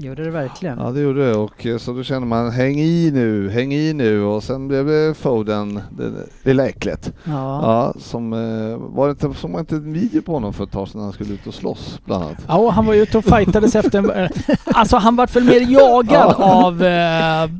Gjorde 0.00 0.24
det 0.24 0.30
verkligen. 0.30 0.78
Ja 0.78 0.90
det 0.90 1.00
gjorde 1.00 1.26
det 1.30 1.34
och 1.36 1.66
eh, 1.66 1.78
så 1.78 1.92
då 1.92 2.02
kände 2.02 2.28
man 2.28 2.50
häng 2.50 2.78
i 2.78 3.10
nu, 3.14 3.50
häng 3.50 3.72
i 3.74 3.92
nu 3.92 4.22
och 4.22 4.42
sen 4.42 4.68
blev 4.68 4.86
det 4.86 5.14
Foden, 5.18 5.80
det 5.90 6.12
lilla 6.42 6.66
äcklet. 6.68 7.12
Ja. 7.24 7.32
Ja, 7.62 7.94
som, 8.00 8.32
eh, 8.32 8.76
var 8.78 9.06
det 9.06 9.10
inte, 9.10 9.40
som 9.40 9.52
var 9.52 9.60
inte 9.60 9.74
en 9.74 9.92
video 9.92 10.22
på 10.22 10.32
honom 10.32 10.52
för 10.52 10.64
ett 10.64 10.72
tag 10.72 10.88
sedan 10.88 10.98
när 10.98 11.04
han 11.04 11.12
skulle 11.12 11.34
ut 11.34 11.46
och 11.46 11.54
slåss 11.54 12.00
bland 12.04 12.24
annat? 12.24 12.38
Ja, 12.48 12.70
han 12.70 12.86
var 12.86 12.94
ju 12.94 13.02
ute 13.02 13.18
och 13.18 13.24
fightades 13.24 13.74
efter... 13.76 14.22
eh, 14.22 14.28
Alltså 14.64 14.96
han 14.96 15.16
vart 15.16 15.36
väl 15.36 15.44
mer 15.44 15.72
jagad 15.72 16.34
av 16.38 16.82
eh, 16.84 17.50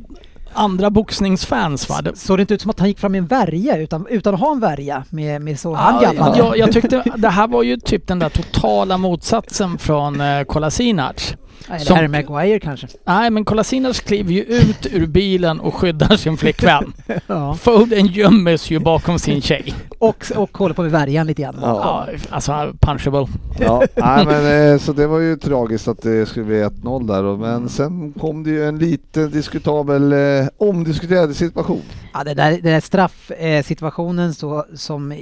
andra 0.53 0.89
boxningsfans 0.89 1.89
va? 1.89 2.01
Det- 2.01 2.17
Såg 2.17 2.37
det 2.37 2.41
inte 2.41 2.53
ut 2.53 2.61
som 2.61 2.69
att 2.71 2.79
han 2.79 2.87
gick 2.87 2.99
fram 2.99 3.11
med 3.11 3.19
en 3.19 3.27
värja 3.27 3.77
utan, 3.77 4.07
utan 4.09 4.33
att 4.33 4.39
ha 4.39 4.51
en 4.51 4.59
värja 4.59 5.03
med, 5.09 5.41
med 5.41 5.59
så 5.59 5.73
han 5.73 6.03
Ja, 6.03 6.35
jag, 6.37 6.57
jag 6.57 6.71
tyckte 6.71 7.03
det 7.17 7.29
här 7.29 7.47
var 7.47 7.63
ju 7.63 7.77
typ 7.77 8.07
den 8.07 8.19
där 8.19 8.29
totala 8.29 8.97
motsatsen 8.97 9.77
från 9.77 10.21
eh, 10.21 10.43
Kolasinac. 10.43 11.35
Eller 11.67 11.79
som- 11.79 11.95
Harry 11.95 12.07
Maguire 12.07 12.59
kanske? 12.59 12.87
Nej, 13.05 13.29
men 13.29 13.45
Kolasinac 13.45 13.99
kliver 13.99 14.31
ju 14.33 14.41
ut 14.43 14.87
ur 14.91 15.07
bilen 15.07 15.59
och 15.59 15.75
skyddar 15.75 16.17
sin 16.17 16.37
flickvän. 16.37 16.93
Ja. 17.27 17.53
Foden 17.55 18.05
gömmer 18.07 18.57
sig 18.57 18.73
ju 18.77 18.79
bakom 18.79 19.19
sin 19.19 19.41
tjej. 19.41 19.73
Och, 19.99 20.25
och 20.35 20.57
håller 20.57 20.75
på 20.75 20.81
med 20.81 20.91
värjan 20.91 21.27
lite 21.27 21.41
grann. 21.41 21.59
Ja, 21.61 22.07
alltså 22.29 22.73
punchable. 22.79 23.27
Ja, 23.59 23.83
nej, 23.95 24.25
men, 24.25 24.71
eh, 24.73 24.79
så 24.79 24.93
det 24.93 25.07
var 25.07 25.19
ju 25.19 25.35
tragiskt 25.35 25.87
att 25.87 26.01
det 26.01 26.25
skulle 26.25 26.45
bli 26.45 26.63
1-0 26.63 27.07
där 27.07 27.37
men 27.37 27.69
sen 27.69 28.13
kom 28.13 28.43
det 28.43 28.49
ju 28.49 28.65
en 28.67 28.79
lite 28.79 29.27
diskutabel, 29.27 30.13
eh, 30.13 30.47
omdiskuterad 30.57 31.35
situation. 31.35 31.81
Ja, 32.13 32.23
det 32.23 32.33
där, 32.33 32.51
det 32.51 32.71
där 32.71 32.79
straffsituationen 32.79 34.33
så, 34.33 34.65
som 34.75 35.11
eh, 35.11 35.17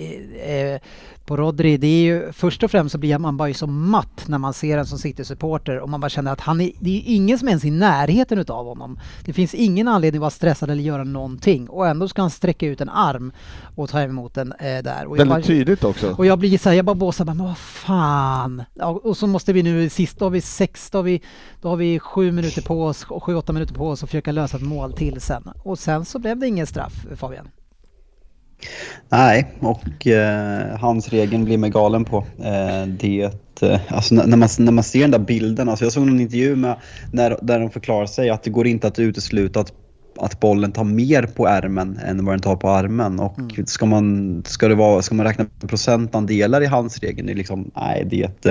på 1.26 1.38
Rodri. 1.38 1.78
Det 1.78 1.88
är 1.88 2.02
ju, 2.02 2.32
först 2.32 2.64
och 2.64 2.72
främst 2.72 2.92
så 2.92 2.98
blir 2.98 3.18
man 3.18 3.38
bara 3.38 3.48
ju 3.48 3.54
så 3.54 3.68
matt 3.68 4.24
när 4.28 4.38
man 4.38 4.54
ser 4.54 4.78
en 4.78 4.86
som 4.86 4.98
City-supporter 5.00 5.80
och 5.80 5.90
man 5.90 6.00
bara 6.02 6.10
känner 6.10 6.27
att 6.32 6.42
han 6.42 6.62
är, 6.62 6.72
det 6.80 6.98
är 6.98 7.04
ingen 7.06 7.40
som 7.40 7.48
ens 7.48 7.64
är 7.64 7.68
i 7.68 7.72
närheten 7.72 8.40
utav 8.40 8.66
honom. 8.66 9.00
Det 9.26 9.34
finns 9.34 9.54
ingen 9.54 9.88
anledning 9.88 10.20
att 10.20 10.22
vara 10.22 10.30
stressad 10.32 10.70
eller 10.70 10.84
göra 10.84 11.04
någonting 11.04 11.70
och 11.70 11.88
ändå 11.88 12.08
ska 12.08 12.22
han 12.22 12.30
sträcka 12.32 12.66
ut 12.68 12.82
en 12.82 12.90
arm 12.90 13.32
och 13.76 13.90
ta 13.90 14.02
emot 14.02 14.34
den 14.34 14.52
eh, 14.52 14.84
där. 14.84 15.06
Och 15.06 15.20
Väldigt 15.20 15.30
bara- 15.30 15.42
tydligt 15.42 15.84
också. 15.84 16.12
och 16.18 16.26
jag 16.26 16.40
blir 16.40 16.58
så 16.58 16.70
här, 16.70 16.76
jag 16.76 16.86
bara 16.86 16.96
båsar 16.96 17.26
men 17.26 17.38
vad 17.38 17.58
fan. 17.58 18.64
Ja, 18.74 18.88
och 19.04 19.18
så 19.18 19.28
måste 19.28 19.54
vi 19.54 19.64
nu, 19.64 19.90
sist 19.90 20.20
då 20.20 20.26
har 20.26 20.30
vi 20.30 20.42
sex, 20.42 20.90
då 20.92 20.98
har 20.98 21.04
vi, 21.04 21.22
då 21.62 21.70
har 21.70 21.76
vi 21.76 22.00
sju 22.00 22.32
minuter 22.32 22.62
på 22.62 22.86
oss, 22.86 23.06
och 23.10 23.24
sju, 23.24 23.36
åtta 23.36 23.54
minuter 23.54 23.74
på 23.74 23.90
oss 23.90 24.04
och 24.04 24.10
försöka 24.10 24.32
lösa 24.32 24.58
ett 24.58 24.64
mål 24.64 24.94
till 24.94 25.22
sen. 25.22 25.44
Och 25.64 25.80
sen 25.80 26.06
så 26.06 26.20
blev 26.20 26.40
det 26.40 26.48
ingen 26.48 26.68
straff, 26.68 27.06
Fabian. 27.16 27.48
Nej, 29.10 29.48
och 29.60 30.08
eh, 30.08 30.78
hans 30.80 31.10
regeln 31.10 31.46
blir 31.46 31.58
mig 31.58 31.70
galen 31.70 32.06
på. 32.06 32.18
Eh, 32.40 32.88
det, 32.88 33.32
eh, 33.64 33.80
alltså, 33.88 34.16
när, 34.16 34.38
man, 34.38 34.50
när 34.60 34.72
man 34.72 34.84
ser 34.84 35.02
den 35.02 35.12
där 35.12 35.20
bilden, 35.20 35.70
alltså 35.70 35.86
jag 35.86 35.92
såg 35.94 36.08
en 36.08 36.20
intervju 36.20 36.56
med, 36.56 36.76
när, 37.12 37.38
där 37.42 37.60
de 37.60 37.70
förklarar 37.70 38.06
sig 38.06 38.30
att 38.30 38.44
det 38.44 38.50
går 38.50 38.68
inte 38.68 38.88
att 38.88 39.00
utesluta 39.00 39.60
att 39.60 39.74
att 40.20 40.40
bollen 40.40 40.72
tar 40.72 40.84
mer 40.84 41.24
på 41.24 41.48
ärmen 41.48 42.00
än 42.06 42.26
vad 42.26 42.34
den 42.34 42.42
tar 42.42 42.56
på 42.56 42.70
armen. 42.70 43.20
Och 43.20 43.40
ska, 43.66 43.86
man, 43.86 44.44
ska, 44.46 44.68
det 44.68 44.76
vara, 44.76 45.02
ska 45.02 45.16
man 45.16 45.26
räkna 45.26 45.46
procentandelar 45.68 46.62
i 46.62 46.66
handsregeln, 46.66 47.28
det 47.28 47.34
är 47.34 47.38
liksom, 47.38 47.72
nej 47.76 48.08
det 48.10 48.24
är, 48.24 48.26
ett, 48.26 48.42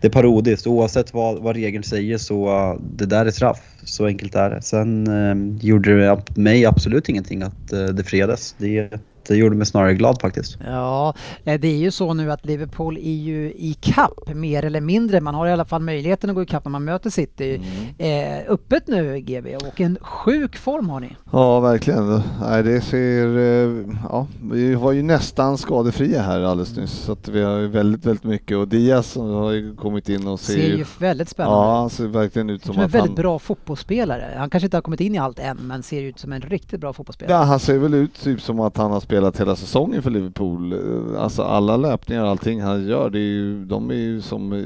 det 0.00 0.06
är 0.06 0.10
parodiskt. 0.10 0.66
Oavsett 0.66 1.14
vad, 1.14 1.42
vad 1.42 1.56
regeln 1.56 1.84
säger 1.84 2.18
så 2.18 2.78
det 2.96 3.06
där 3.06 3.26
är 3.26 3.30
straff. 3.30 3.60
Så 3.84 4.06
enkelt 4.06 4.34
är 4.34 4.50
det. 4.50 4.62
Sen 4.62 5.06
eh, 5.06 5.66
gjorde 5.66 6.00
det 6.00 6.22
mig 6.36 6.66
absolut 6.66 7.08
ingenting 7.08 7.42
att 7.42 7.72
eh, 7.72 7.86
det 7.86 8.04
fredas. 8.04 8.54
Det, 8.58 8.90
det 9.28 9.36
gjorde 9.36 9.56
mig 9.56 9.66
snarare 9.66 9.94
glad 9.94 10.20
faktiskt. 10.20 10.58
Ja, 10.66 11.14
eh, 11.44 11.60
det 11.60 11.68
är 11.68 11.76
ju 11.76 11.90
så 11.90 12.14
nu 12.14 12.32
att 12.32 12.44
Liverpool 12.46 12.96
är 12.96 13.14
ju 13.14 13.46
i 13.56 13.76
kapp 13.80 14.34
mer 14.34 14.64
eller 14.64 14.80
mindre. 14.80 15.20
Man 15.20 15.34
har 15.34 15.46
i 15.46 15.52
alla 15.52 15.64
fall 15.64 15.80
möjligheten 15.82 16.30
att 16.30 16.36
gå 16.36 16.42
i 16.42 16.46
kapp 16.46 16.64
när 16.64 16.70
man 16.70 16.84
möter 16.84 17.10
City. 17.10 17.60
Eh, 17.98 18.52
öppet 18.52 18.86
nu 18.86 19.20
GB 19.20 19.56
och 19.56 19.80
en 19.80 19.98
sjuk 20.00 20.56
form 20.56 20.88
har 20.88 21.00
ni. 21.00 21.16
Ja, 21.32 21.60
verkligen. 21.60 22.22
Nej, 22.40 22.62
det 22.62 22.80
ser... 22.80 23.38
eh, 23.38 23.84
Ja, 24.08 24.26
vi 24.42 24.74
var 24.74 24.92
ju 24.92 25.02
nästan 25.02 25.58
skadefria 25.58 26.22
här 26.22 26.40
alldeles 26.40 26.76
nyss. 26.76 26.90
Så 26.92 27.12
att 27.12 27.28
vi 27.28 27.42
har 27.42 27.58
ju 27.58 27.66
väldigt, 27.68 28.06
väldigt 28.06 28.24
mycket. 28.24 28.56
Och 28.56 28.68
Diaz 28.68 29.16
har 29.16 29.52
ju 29.52 29.76
kommit 29.76 30.08
in 30.08 30.26
och 30.28 30.40
ser, 30.40 30.52
Ser 30.54 30.76
ju 30.76 30.84
väldigt 30.98 31.28
spännande 31.28 31.56
Ja, 31.66 31.76
han 31.80 31.90
ser 31.90 32.06
verkligen 32.06 32.50
ut 32.50 32.64
som 32.64 32.74
Som 32.74 32.82
en 32.82 32.88
väldigt 32.88 33.08
han... 33.08 33.14
bra 33.22 33.38
fotbollsspelare. 33.38 34.34
Han 34.38 34.50
kanske 34.50 34.66
inte 34.66 34.76
har 34.76 34.82
kommit 34.82 35.00
in 35.00 35.14
i 35.14 35.18
allt 35.18 35.38
än, 35.38 35.56
men 35.56 35.82
ser 35.82 36.02
ut 36.02 36.18
som 36.18 36.32
en 36.32 36.40
riktigt 36.40 36.80
bra 36.80 36.92
fotbollsspelare. 36.92 37.38
Ja, 37.38 37.44
han 37.44 37.60
ser 37.60 37.78
väl 37.78 37.94
ut 37.94 38.14
typ 38.22 38.40
som 38.40 38.60
att 38.60 38.76
han 38.76 38.90
har 38.90 39.00
spelat 39.00 39.13
hela 39.22 39.56
säsongen 39.56 40.02
för 40.02 40.10
Liverpool. 40.10 40.72
Eh, 40.72 41.22
Alltså 41.22 41.42
alla 41.42 41.76
löpningar 41.76 42.22
och 42.24 42.30
allting 42.30 42.60
han 42.62 42.86
gör, 42.86 43.10
det 43.10 43.18
är 43.18 43.20
ju, 43.20 43.64
de 43.64 43.90
är 43.90 43.94
ju 43.94 44.20
som, 44.20 44.52
eh, 44.52 44.64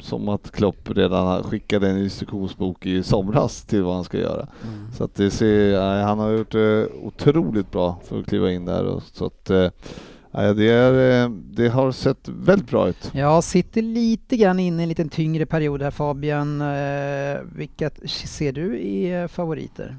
som 0.00 0.28
att 0.28 0.50
Klopp 0.50 0.90
redan 0.90 1.42
skickade 1.42 1.90
en 1.90 1.98
instruktionsbok 1.98 2.86
i 2.86 3.02
somras 3.02 3.62
till 3.64 3.82
vad 3.82 3.94
han 3.94 4.04
ska 4.04 4.18
göra. 4.18 4.46
Så 4.96 5.04
att 5.04 5.14
det 5.14 5.30
ser, 5.30 5.80
han 6.02 6.18
har 6.18 6.30
gjort 6.30 6.52
det 6.52 6.88
otroligt 7.02 7.70
bra 7.72 8.00
för 8.08 8.20
att 8.20 8.26
kliva 8.26 8.50
in 8.52 8.64
där. 8.64 8.84
Och, 8.84 9.02
så 9.12 9.26
att, 9.26 9.50
eh, 9.50 9.70
nej, 10.30 10.54
det, 10.54 10.68
är, 10.68 11.24
eh, 11.24 11.30
det 11.30 11.68
har 11.68 11.92
sett 11.92 12.28
väldigt 12.28 12.70
bra 12.70 12.88
ut. 12.88 13.10
Ja, 13.14 13.42
sitter 13.42 13.82
lite 13.82 14.36
grann 14.36 14.58
inne 14.58 14.80
i 14.80 14.82
en 14.82 14.88
liten 14.88 15.08
tyngre 15.08 15.46
period 15.46 15.82
här 15.82 15.90
Fabian. 15.90 16.60
Eh, 16.60 17.40
vilka 17.56 17.90
ser 18.06 18.52
du 18.52 18.78
eh, 18.78 19.28
favoriter? 19.28 19.96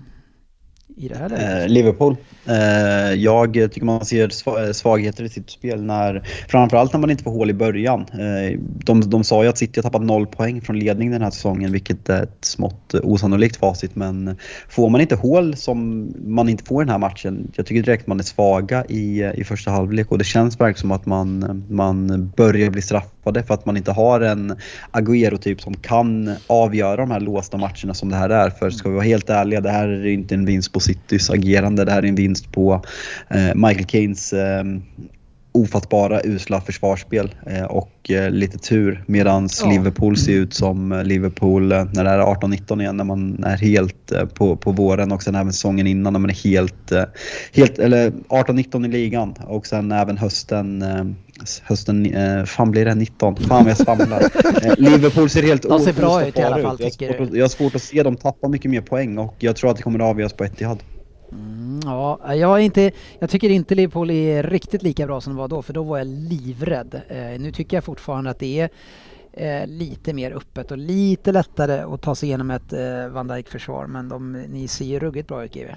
I 0.98 1.08
det 1.08 1.18
här 1.18 1.30
läget? 1.30 1.62
Eh, 1.62 1.68
Liverpool. 1.68 2.16
Eh, 2.46 3.14
jag 3.14 3.54
tycker 3.54 3.86
man 3.86 4.06
ser 4.06 4.30
svagheter 4.74 5.24
i 5.24 5.30
sitt 5.30 5.50
spel 5.50 5.84
när, 5.84 6.28
framförallt 6.50 6.94
när 6.94 7.00
man 7.00 7.12
inte 7.12 7.24
får 7.24 7.32
hål 7.32 7.50
i 7.50 7.54
början. 7.54 8.02
Eh, 8.02 8.60
de, 8.60 9.10
de 9.10 9.24
sa 9.24 9.44
ju 9.44 9.50
att 9.50 9.58
City 9.58 9.80
har 9.80 9.84
tappat 9.84 10.02
noll 10.02 10.28
poäng 10.28 10.62
från 10.62 10.80
ledning 10.80 11.12
den 11.12 11.22
här 11.22 11.32
säsongen, 11.32 11.72
vilket 11.72 12.10
är 12.10 12.24
ett 12.24 12.46
smått 12.46 12.94
osannolikt 12.94 13.58
facit. 13.58 13.96
Men 13.96 14.38
får 14.70 14.90
man 14.90 15.02
inte 15.02 15.16
hål 15.16 15.56
som 15.56 16.10
man 16.26 16.50
inte 16.50 16.64
får 16.64 16.84
i 16.84 16.86
den 16.86 16.92
här 16.92 17.00
matchen, 17.00 17.52
jag 17.56 17.66
tycker 17.66 17.84
direkt 17.84 18.08
man 18.08 18.20
är 18.20 18.24
svaga 18.24 18.86
i, 18.86 19.24
i 19.36 19.44
första 19.44 19.72
halvlek 19.72 20.12
och 20.12 20.18
det 20.18 20.24
känns 20.24 20.60
verkligen 20.60 20.82
som 20.82 20.92
att 20.92 21.06
man, 21.06 21.64
man 21.70 22.30
börjar 22.38 22.70
bli 22.70 22.82
straffade 22.82 23.44
för 23.44 23.54
att 23.54 23.66
man 23.66 23.78
inte 23.78 23.92
har 23.92 24.22
en 24.22 24.56
Agüero-typ 24.92 25.62
som 25.62 25.74
kan 25.74 26.36
avgöra 26.48 26.96
de 26.96 27.12
här 27.12 27.20
låsta 27.20 27.58
matcherna 27.58 27.94
som 27.94 28.10
det 28.10 28.16
här 28.16 28.30
är. 28.30 28.50
För 28.50 28.70
ska 28.70 28.90
vi 28.90 28.96
vara 28.96 29.06
helt 29.06 29.30
ärliga, 29.30 29.62
det 29.62 29.70
här 29.70 29.88
är 29.88 30.06
inte 30.06 30.36
en 30.36 30.46
vinst 30.46 30.74
på 30.74 30.80
Citys 30.86 31.30
agerande. 31.30 31.86
Det 31.86 31.92
här 31.92 32.04
är 32.04 32.08
en 32.08 32.16
vinst 32.16 32.52
på 32.52 32.82
eh, 33.30 33.56
Michael 33.56 33.86
Keynes 33.86 34.34
eh, 34.34 34.64
ofattbara 35.56 36.22
usla 36.24 36.62
försvarsspel 36.62 37.36
eh, 37.46 37.64
och 37.64 38.12
eh, 38.12 38.30
lite 38.30 38.58
tur 38.58 39.04
medans 39.08 39.62
Ja. 39.64 39.72
Liverpool 39.72 40.18
ser 40.18 40.32
ut 40.32 40.54
som 40.54 40.92
eh, 40.92 41.04
Liverpool 41.04 41.68
när 41.68 42.04
det 42.04 42.10
är 42.10 42.20
18-19 42.20 42.82
igen 42.82 42.98
när 42.98 43.04
man 43.04 43.44
är 43.44 43.58
helt 43.58 44.12
på, 44.34 44.56
på 44.56 44.72
våren 44.72 45.12
och 45.12 45.24
sen 45.24 45.36
även 45.36 45.54
säsongen 45.54 45.88
innan 45.88 46.14
när 46.14 46.20
man 46.20 46.30
är 46.30 46.34
helt, 46.34 46.92
helt 47.54 47.80
eller 47.80 48.12
18-19 48.12 48.86
i 48.86 48.90
ligan 48.90 49.36
och 49.48 49.68
sen 49.68 49.92
även 49.92 50.18
hösten 50.18 50.84
Hösten, 51.64 52.14
fan 52.46 52.72
blir 52.72 52.86
det 52.86 52.96
19? 52.96 53.36
Fan 53.36 53.68
jag 53.68 53.78
svamlar. 53.78 54.24
Liverpool 54.82 55.30
ser 55.30 55.44
helt 55.44 55.62
De 55.62 55.80
ser 55.80 55.94
bra 55.94 56.28
ut 56.28 56.38
i 56.38 56.42
alla 56.42 56.62
fall, 56.62 56.78
ut. 56.82 57.02
Jag 57.02 57.08
har 57.10 57.18
svårt 57.18 57.36
Jag 57.36 57.44
har 57.44 57.50
svårt 57.50 57.76
att 57.76 57.82
se 57.82 58.04
dem 58.04 58.16
tappa 58.16 58.48
mycket 58.48 58.72
mer 58.72 58.82
poäng 58.82 59.18
och 59.18 59.36
jag 59.40 59.56
tror 59.56 59.72
att 59.72 59.78
det 59.78 59.84
kommer 59.84 60.00
att 60.00 60.06
avgöras 60.06 60.34
på 60.34 60.44
Etihad. 60.44 60.84
Mm, 60.84 60.95
ja, 61.86 62.36
jag, 62.36 62.60
är 62.60 62.64
inte, 62.64 62.92
jag 63.20 63.30
tycker 63.30 63.50
inte 63.50 63.76
Liverpool 63.76 64.12
är 64.12 64.44
riktigt 64.44 64.84
lika 64.84 65.06
bra 65.06 65.22
som 65.22 65.34
det 65.34 65.40
var 65.40 65.48
då, 65.48 65.62
för 65.62 65.74
då 65.74 65.84
var 65.84 65.98
jag 65.98 66.08
livrädd. 66.08 67.02
Eh, 67.08 67.40
nu 67.40 67.52
tycker 67.52 67.78
jag 67.78 67.84
fortfarande 67.84 68.30
att 68.30 68.40
det 68.40 68.60
är 68.60 68.70
eh, 69.34 69.68
lite 69.68 70.14
mer 70.14 70.32
öppet 70.32 70.72
och 70.72 70.78
lite 70.78 71.32
lättare 71.32 71.80
att 71.82 72.02
ta 72.02 72.16
sig 72.16 72.30
igenom 72.30 72.52
ett 72.52 72.74
eh, 72.74 73.08
Van 73.08 73.28
Dijk-försvar, 73.28 73.88
men 73.88 74.10
de, 74.10 74.32
ni 74.32 74.68
ser 74.68 74.86
ju 74.86 75.00
ruggigt 75.00 75.28
bra 75.28 75.46
ut 75.46 75.54
GW. 75.54 75.76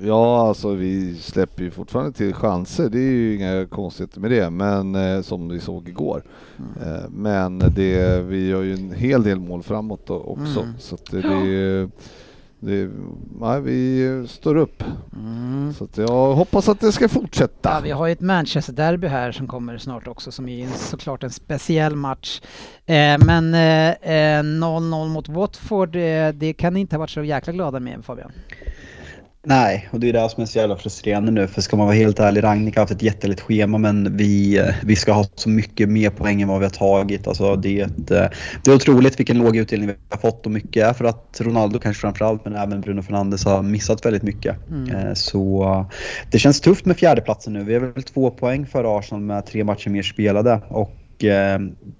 Ja, 0.00 0.48
alltså 0.48 0.74
vi 0.74 1.14
släpper 1.14 1.62
ju 1.62 1.70
fortfarande 1.70 2.12
till 2.12 2.34
chanser. 2.34 2.88
Det 2.88 2.98
är 2.98 3.12
ju 3.12 3.36
inga 3.36 3.66
konstigheter 3.66 4.20
med 4.20 4.30
det, 4.30 4.50
men 4.50 4.94
eh, 4.94 5.22
som 5.22 5.48
vi 5.48 5.60
såg 5.60 5.88
igår. 5.88 6.22
Eh, 6.58 7.10
men 7.10 7.58
det, 7.58 8.24
vi 8.24 8.48
gör 8.48 8.62
ju 8.62 8.74
en 8.74 8.92
hel 8.92 9.22
del 9.22 9.40
mål 9.40 9.62
framåt 9.62 10.10
också. 10.10 10.60
Mm. 10.60 10.74
Så 10.78 10.94
att 10.94 11.10
det, 11.10 11.20
det, 11.20 11.90
det, 12.64 12.90
nej, 13.40 13.60
vi 13.60 14.26
står 14.28 14.56
upp. 14.56 14.84
Så 15.78 15.84
att 15.84 15.98
jag 15.98 16.34
hoppas 16.34 16.68
att 16.68 16.80
det 16.80 16.92
ska 16.92 17.08
fortsätta. 17.08 17.70
Ja, 17.70 17.80
vi 17.80 17.90
har 17.90 18.06
ju 18.06 18.12
ett 18.12 18.20
Manchester-derby 18.20 19.06
här 19.06 19.32
som 19.32 19.48
kommer 19.48 19.78
snart 19.78 20.08
också 20.08 20.32
som 20.32 20.48
är 20.48 20.68
såklart 20.68 21.22
en 21.22 21.30
speciell 21.30 21.96
match. 21.96 22.40
Eh, 22.86 23.18
men 23.26 23.54
eh, 23.54 23.90
eh, 23.90 24.42
0-0 24.42 25.08
mot 25.08 25.28
Watford, 25.28 25.96
eh, 25.96 26.28
det 26.28 26.52
kan 26.52 26.74
ni 26.74 26.80
inte 26.80 26.96
ha 26.96 26.98
varit 26.98 27.10
så 27.10 27.22
jäkla 27.22 27.52
glada 27.52 27.80
med 27.80 28.04
Fabian. 28.04 28.32
Nej, 29.46 29.88
och 29.92 30.00
det 30.00 30.08
är 30.08 30.12
det 30.12 30.28
som 30.28 30.42
är 30.42 30.46
så 30.46 30.58
jävla 30.58 30.76
frustrerande 30.76 31.32
nu. 31.32 31.46
För 31.46 31.60
ska 31.60 31.76
man 31.76 31.86
vara 31.86 31.96
helt 31.96 32.20
ärlig, 32.20 32.42
Rangnick 32.42 32.76
har 32.76 32.82
haft 32.82 32.92
ett 32.92 33.02
jättelätt 33.02 33.40
schema 33.40 33.78
men 33.78 34.16
vi, 34.16 34.58
eh, 34.58 34.74
vi 34.84 34.96
ska 34.96 35.12
ha 35.12 35.26
så 35.34 35.48
mycket 35.48 35.88
mer 35.88 36.10
poäng 36.10 36.42
än 36.42 36.48
vad 36.48 36.58
vi 36.58 36.64
har 36.64 36.70
tagit. 36.70 37.28
Alltså, 37.28 37.56
det, 37.56 37.80
är 37.80 37.86
ett, 37.86 38.10
eh, 38.10 38.26
det 38.64 38.70
är 38.70 38.74
otroligt 38.74 39.18
vilken 39.20 39.38
låg 39.38 39.56
utdelning 39.56 39.88
vi 39.88 39.94
har 40.10 40.18
fått 40.18 40.46
och 40.46 40.52
mycket 40.52 40.86
är 40.86 40.92
för 40.92 41.04
att 41.04 41.40
Ronaldo 41.40 41.78
kanske 41.78 42.00
framförallt 42.00 42.44
men 42.44 42.54
även 42.54 42.80
Bruno 42.80 43.02
Fernandes 43.02 43.44
har 43.44 43.62
missat 43.62 44.06
väldigt 44.06 44.22
mycket. 44.22 44.56
Eh, 44.92 45.14
Så 45.14 45.86
det 46.30 46.38
känns 46.38 46.60
tufft 46.60 46.86
med 46.86 46.96
fjärdeplatsen 46.96 47.52
nu. 47.52 47.64
Vi 47.64 47.74
har 47.74 47.80
väl 47.80 48.02
två 48.02 48.30
poäng 48.30 48.66
före 48.66 48.98
Arsenal 48.98 49.22
med 49.22 49.46
tre 49.46 49.64
matcher 49.64 49.90
mer 49.90 50.02
spelade. 50.02 50.60
Och 50.68 50.94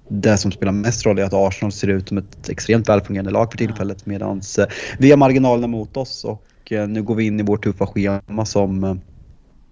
det 0.08 0.36
som 0.36 0.52
spelar 0.52 0.72
mest 0.72 1.06
roll 1.06 1.18
är 1.18 1.24
att 1.24 1.34
Arsenal 1.34 1.72
ser 1.72 1.88
ut 1.88 2.08
som 2.08 2.18
ett 2.18 2.48
extremt 2.48 2.88
välfungerande 2.88 3.30
lag 3.30 3.50
för 3.50 3.58
tillfället 3.58 4.06
medan 4.06 4.40
vi 4.98 5.10
har 5.10 5.16
marginalerna 5.16 5.66
mot 5.66 5.96
oss. 5.96 6.24
Och 6.24 6.44
och 6.64 6.72
eh, 6.72 6.88
nu 6.88 7.02
går 7.02 7.14
vi 7.14 7.26
in 7.26 7.40
i 7.40 7.42
vårt 7.42 7.64
tuffa 7.64 7.86
schema 7.86 8.44
som 8.44 8.84
eh, 8.84 8.94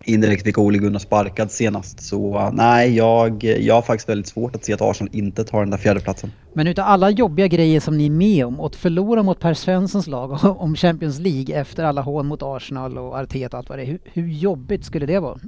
indirekt 0.05 0.45
fick 0.45 0.59
Ole 0.59 0.79
Gunnar 0.79 0.99
sparkad 0.99 1.51
senast. 1.51 2.01
Så 2.01 2.39
eh, 2.39 2.51
nej, 2.53 2.97
jag, 2.97 3.45
jag 3.45 3.75
har 3.75 3.83
faktiskt 3.83 4.09
väldigt 4.09 4.27
svårt 4.27 4.57
att 4.57 4.65
se 4.65 4.73
att 4.73 4.81
Arsenal 4.81 5.15
inte 5.15 5.45
tar 5.45 5.61
den 5.61 5.71
där 5.71 5.79
fjärdeplatsen. 5.79 6.33
Men 6.53 6.67
utav 6.67 6.85
alla 6.85 7.11
jobbiga 7.11 7.47
grejer 7.47 7.81
som 7.81 7.99
ni 7.99 8.07
är 8.07 8.11
med 8.11 8.47
om, 8.47 8.61
att 8.61 8.77
förlora 8.77 9.23
mot 9.23 9.41
Per 9.41 9.55
Svenssons 9.55 10.07
lag 10.07 10.39
om 10.59 10.77
Champions 10.77 11.19
League 11.19 11.61
efter 11.61 11.85
alla 11.85 12.01
hån 12.01 12.27
mot 12.27 12.43
Arsenal 12.43 12.99
och 12.99 13.19
Arteta 13.19 13.57
och 13.57 13.59
allt 13.59 13.69
vad 13.69 13.79
det 13.79 13.83
är, 13.83 13.87
hur, 13.87 14.01
hur 14.05 14.29
jobbigt 14.29 14.85
skulle 14.85 15.07
det 15.07 15.19
vara? 15.19 15.39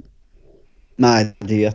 Nej, 0.95 1.35
det 1.39 1.65
är, 1.65 1.73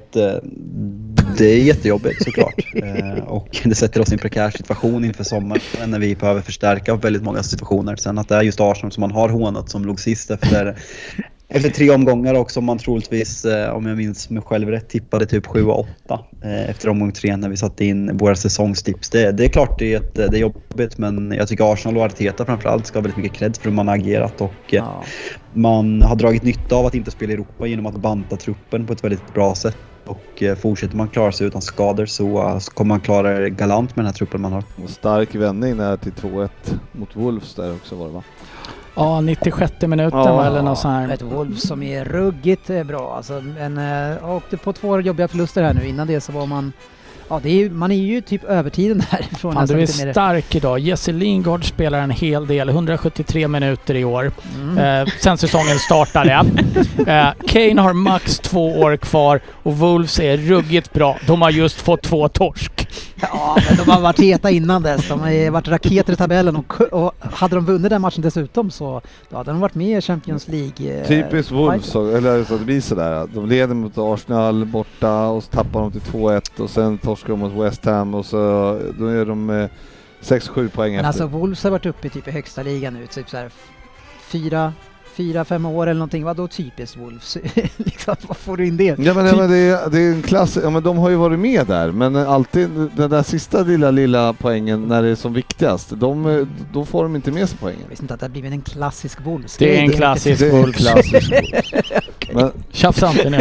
det 1.38 1.44
är 1.44 1.62
jättejobbigt 1.62 2.24
såklart. 2.24 2.54
Eh, 2.82 3.24
och 3.24 3.60
det 3.64 3.74
sätter 3.74 4.00
oss 4.00 4.10
i 4.10 4.12
en 4.12 4.18
prekär 4.18 4.50
situation 4.50 5.04
inför 5.04 5.24
sommaren 5.24 5.60
när 5.86 5.98
vi 5.98 6.16
behöver 6.16 6.40
förstärka 6.40 6.94
väldigt 6.94 7.22
många 7.22 7.42
situationer. 7.42 7.96
Sen 7.96 8.18
att 8.18 8.28
det 8.28 8.34
är 8.36 8.42
just 8.42 8.60
Arsenal 8.60 8.92
som 8.92 9.00
man 9.00 9.10
har 9.10 9.28
hånat 9.28 9.70
som 9.70 9.84
låg 9.84 10.00
sist 10.00 10.30
efter, 10.30 10.78
efter 11.48 11.70
tre 11.70 11.90
omgångar 11.90 12.34
och 12.34 12.50
som 12.50 12.64
man 12.64 12.78
troligtvis, 12.78 13.44
eh, 13.44 13.70
om 13.70 13.86
jag 13.86 13.96
minns 13.96 14.30
mig 14.30 14.42
själv 14.42 14.68
rätt, 14.68 14.88
tippade 14.88 15.26
typ 15.26 15.46
7 15.46 15.64
och 15.64 15.86
8 16.04 16.20
eh, 16.44 16.70
efter 16.70 16.88
omgång 16.88 17.12
tre 17.12 17.36
när 17.36 17.48
vi 17.48 17.56
satte 17.56 17.84
in 17.84 18.16
våra 18.16 18.36
säsongstips. 18.36 19.10
Det, 19.10 19.32
det 19.32 19.44
är 19.44 19.48
klart 19.48 19.78
det 19.78 19.94
är, 19.94 19.96
ett, 19.96 20.14
det 20.14 20.36
är 20.36 20.40
jobbigt 20.40 20.98
men 20.98 21.34
jag 21.36 21.48
tycker 21.48 21.72
Arsenal 21.72 21.96
och 21.96 22.04
Arteta 22.04 22.44
framförallt 22.44 22.86
ska 22.86 22.98
ha 22.98 23.02
väldigt 23.02 23.22
mycket 23.22 23.38
cred 23.38 23.56
för 23.56 23.64
hur 23.64 23.76
man 23.76 23.88
har 23.88 23.94
agerat 23.94 24.40
och 24.40 24.52
Ja. 24.70 25.04
Man 25.54 26.02
har 26.02 26.16
dragit 26.16 26.42
nytta 26.42 26.76
av 26.76 26.86
att 26.86 26.94
inte 26.94 27.10
spela 27.10 27.30
i 27.32 27.34
Europa 27.34 27.66
genom 27.66 27.86
att 27.86 27.96
banta 27.96 28.36
truppen 28.36 28.86
på 28.86 28.92
ett 28.92 29.04
väldigt 29.04 29.34
bra 29.34 29.54
sätt. 29.54 29.76
och 30.06 30.42
eh, 30.42 30.56
fortsätter 30.56 30.96
man 30.96 31.08
klara 31.08 31.32
sig 31.32 31.46
utan 31.46 31.62
skador 31.62 32.06
så, 32.06 32.48
eh, 32.48 32.58
så 32.58 32.70
kommer 32.70 32.88
man 32.88 33.00
klara 33.00 33.38
det 33.38 33.50
galant 33.50 33.96
med 33.96 34.04
den 34.04 34.06
här 34.06 34.12
truppen 34.18 34.40
man 34.40 34.52
har. 34.52 34.64
En 34.82 34.88
stark 34.88 35.34
vändning 35.34 35.76
där 35.76 35.96
till 35.96 36.12
2-1 36.12 36.48
mot 36.92 37.16
Wolves 37.16 37.54
där 37.54 37.72
också 37.74 37.96
var 37.96 38.06
det 38.06 38.12
va? 38.12 38.22
Ja, 38.94 39.20
96 39.20 39.72
minuten 39.86 40.18
Ja. 40.18 40.46
eller 40.46 40.62
något 40.62 40.78
sånt 40.78 40.94
här. 40.94 41.14
Ett 41.14 41.22
Wolves 41.22 41.68
som 41.68 41.82
är 41.82 42.04
ruggigt 42.04 42.70
eh, 42.70 42.84
bra. 42.84 43.14
Alltså, 43.16 43.42
en, 43.60 43.78
äh, 43.78 44.30
åkte 44.30 44.56
på 44.56 44.72
två 44.72 45.00
jobbiga 45.00 45.28
förluster 45.28 45.62
här 45.62 45.74
nu. 45.74 45.86
Innan 45.88 46.06
det 46.06 46.20
så 46.20 46.32
var 46.32 46.46
man... 46.46 46.72
Ja, 47.30 47.40
är 47.44 47.48
ju, 47.48 47.70
man 47.70 47.90
är 47.90 47.96
ju 47.96 48.20
typ 48.20 48.44
övertiden 48.44 49.02
därifrån. 49.10 49.52
Fan, 49.54 49.66
du 49.66 49.82
är 49.82 50.12
stark 50.12 50.54
idag. 50.54 50.78
Jesse 50.78 51.12
Lingard 51.12 51.64
spelar 51.64 51.98
en 51.98 52.10
hel 52.10 52.46
del, 52.46 52.68
173 52.68 53.48
minuter 53.48 53.94
i 53.94 54.04
år. 54.04 54.32
Mm. 54.54 54.78
Eh, 54.78 55.12
sen 55.20 55.38
säsongen 55.38 55.78
startade. 55.78 56.32
eh, 57.06 57.28
Kane 57.46 57.80
har 57.80 57.92
max 57.92 58.38
två 58.38 58.80
år 58.80 58.96
kvar 58.96 59.40
och 59.62 59.76
Wolves 59.78 60.20
är 60.20 60.36
ruggigt 60.36 60.92
bra. 60.92 61.18
De 61.26 61.42
har 61.42 61.50
just 61.50 61.80
fått 61.80 62.02
två 62.02 62.28
torsk. 62.28 62.88
Ja, 63.22 63.56
men 63.68 63.76
de 63.76 63.90
har 63.90 64.00
varit 64.00 64.20
heta 64.20 64.50
innan 64.50 64.82
dess. 64.82 65.08
De 65.08 65.20
har 65.20 65.50
varit 65.50 65.68
raketer 65.68 66.12
i 66.12 66.16
tabellen 66.16 66.56
och, 66.56 66.80
och 66.80 67.12
hade 67.32 67.54
de 67.54 67.64
vunnit 67.64 67.90
den 67.90 68.02
matchen 68.02 68.22
dessutom 68.22 68.70
så 68.70 69.00
då 69.30 69.36
hade 69.36 69.50
de 69.50 69.60
varit 69.60 69.74
med 69.74 69.98
i 69.98 70.00
Champions 70.00 70.48
League. 70.48 71.00
eh, 71.00 71.06
Typiskt 71.08 71.52
Wolves, 71.52 71.94
eller 71.94 72.44
så 72.44 72.56
det 72.58 72.64
blir 72.64 72.80
sådär. 72.80 73.26
De 73.34 73.48
leder 73.48 73.74
mot 73.74 73.92
Arsenal 73.98 74.64
borta 74.64 75.26
och 75.26 75.42
så 75.42 75.50
tappar 75.50 75.80
de 75.80 75.92
till 75.92 76.00
2-1 76.00 76.60
och 76.60 76.70
sen 76.70 76.98
torskar 76.98 77.28
de 77.28 77.38
mot 77.38 77.52
West 77.52 77.84
Ham 77.84 78.14
och 78.14 78.26
så 78.26 78.36
då 78.98 79.06
är 79.06 79.26
de 79.26 79.50
eh, 79.50 79.68
6-7 80.22 80.68
poäng 80.68 80.90
Men 80.92 81.04
efter. 81.04 81.06
alltså 81.06 81.26
Wolves 81.38 81.64
har 81.64 81.70
varit 81.70 81.86
uppe 81.86 82.06
i 82.06 82.10
typ 82.10 82.28
i 82.28 82.30
högsta 82.30 82.62
ligan 82.62 82.94
nu, 82.94 83.06
typ 83.06 83.30
så 83.30 83.36
här 83.36 83.46
f- 83.46 83.68
fyra, 84.28 84.72
fyra, 85.14 85.44
fem 85.44 85.66
år 85.66 85.86
eller 85.86 85.94
någonting. 85.98 86.24
Vadå 86.24 86.48
typiskt 86.48 86.96
Wolves? 86.96 87.36
liksom, 87.76 88.16
vad 88.28 88.36
får 88.36 88.56
du 88.56 88.66
in 88.66 88.76
det? 88.76 88.84
Ja 88.84 89.14
men, 89.14 89.26
ja, 89.26 89.36
men 89.36 89.50
det, 89.50 89.56
är, 89.56 89.90
det 89.90 89.98
är 90.00 90.12
en 90.12 90.22
klass, 90.22 90.58
ja 90.62 90.70
men 90.70 90.82
de 90.82 90.98
har 90.98 91.10
ju 91.10 91.16
varit 91.16 91.38
med 91.38 91.66
där 91.66 91.92
men 91.92 92.16
alltid 92.16 92.68
den 92.96 93.10
där 93.10 93.22
sista 93.22 93.62
lilla 93.62 93.90
lilla 93.90 94.32
poängen 94.32 94.82
när 94.82 95.02
det 95.02 95.08
är 95.08 95.14
som 95.14 95.32
viktigast, 95.32 95.90
de, 95.90 96.46
då 96.72 96.84
får 96.84 97.02
de 97.02 97.16
inte 97.16 97.30
med 97.30 97.48
sig 97.48 97.58
poängen. 97.60 97.80
Jag 97.82 97.88
visste 97.90 98.04
inte 98.04 98.14
att 98.14 98.20
det 98.20 98.26
har 98.26 98.30
blivit 98.30 98.52
en 98.52 98.60
klassisk 98.60 99.18
Wolves. 99.24 99.56
Det 99.56 99.78
är 99.78 99.82
en 99.82 99.90
klassisk 99.96 100.42
Wolves. 100.52 100.76
klassisk 100.76 101.32
men, 102.32 102.50
Tjafsa 102.72 103.10
inte 103.10 103.30
nu. 103.30 103.40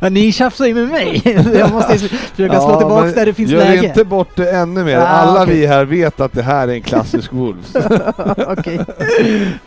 Ja, 0.00 0.08
ni 0.08 0.32
tjafsar 0.32 0.66
ju 0.66 0.74
med 0.74 0.88
mig! 0.88 1.22
Jag 1.58 1.70
måste 1.72 1.98
försöka 1.98 2.60
slå 2.60 2.70
Ja, 2.70 2.78
tillbaka 2.78 3.04
men 3.06 3.14
där 3.14 3.26
det 3.26 3.34
finns 3.34 3.50
gör 3.50 3.58
läge. 3.58 3.86
inte 3.86 4.04
bort 4.04 4.36
det 4.36 4.50
ännu 4.50 4.84
mer. 4.84 4.98
Ah, 4.98 5.06
Alla 5.06 5.42
okej. 5.42 5.54
vi 5.60 5.66
här 5.66 5.84
vet 5.84 6.20
att 6.20 6.32
det 6.32 6.42
här 6.42 6.68
är 6.68 6.72
en 6.72 6.82
klassisk 6.82 7.32
Wolves. 7.32 7.76
Okej. 8.46 8.80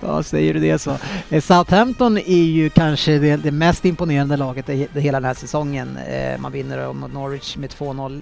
Ja, 0.01 0.23
säger 0.23 0.53
du 0.53 0.59
det 0.59 0.79
så. 0.79 0.91
Eh, 1.29 1.41
Southampton 1.41 2.17
är 2.17 2.43
ju 2.43 2.69
kanske 2.69 3.17
det, 3.19 3.35
det 3.35 3.51
mest 3.51 3.85
imponerande 3.85 4.37
laget 4.37 4.69
i 4.69 4.87
i 4.95 4.99
hela 4.99 5.19
den 5.19 5.25
här 5.27 5.33
säsongen. 5.33 5.97
Eh, 5.97 6.39
Man 6.39 6.51
vinner 6.51 6.93
mot 6.93 7.13
Norwich 7.13 7.57
med 7.57 7.69
2-0. 7.69 8.21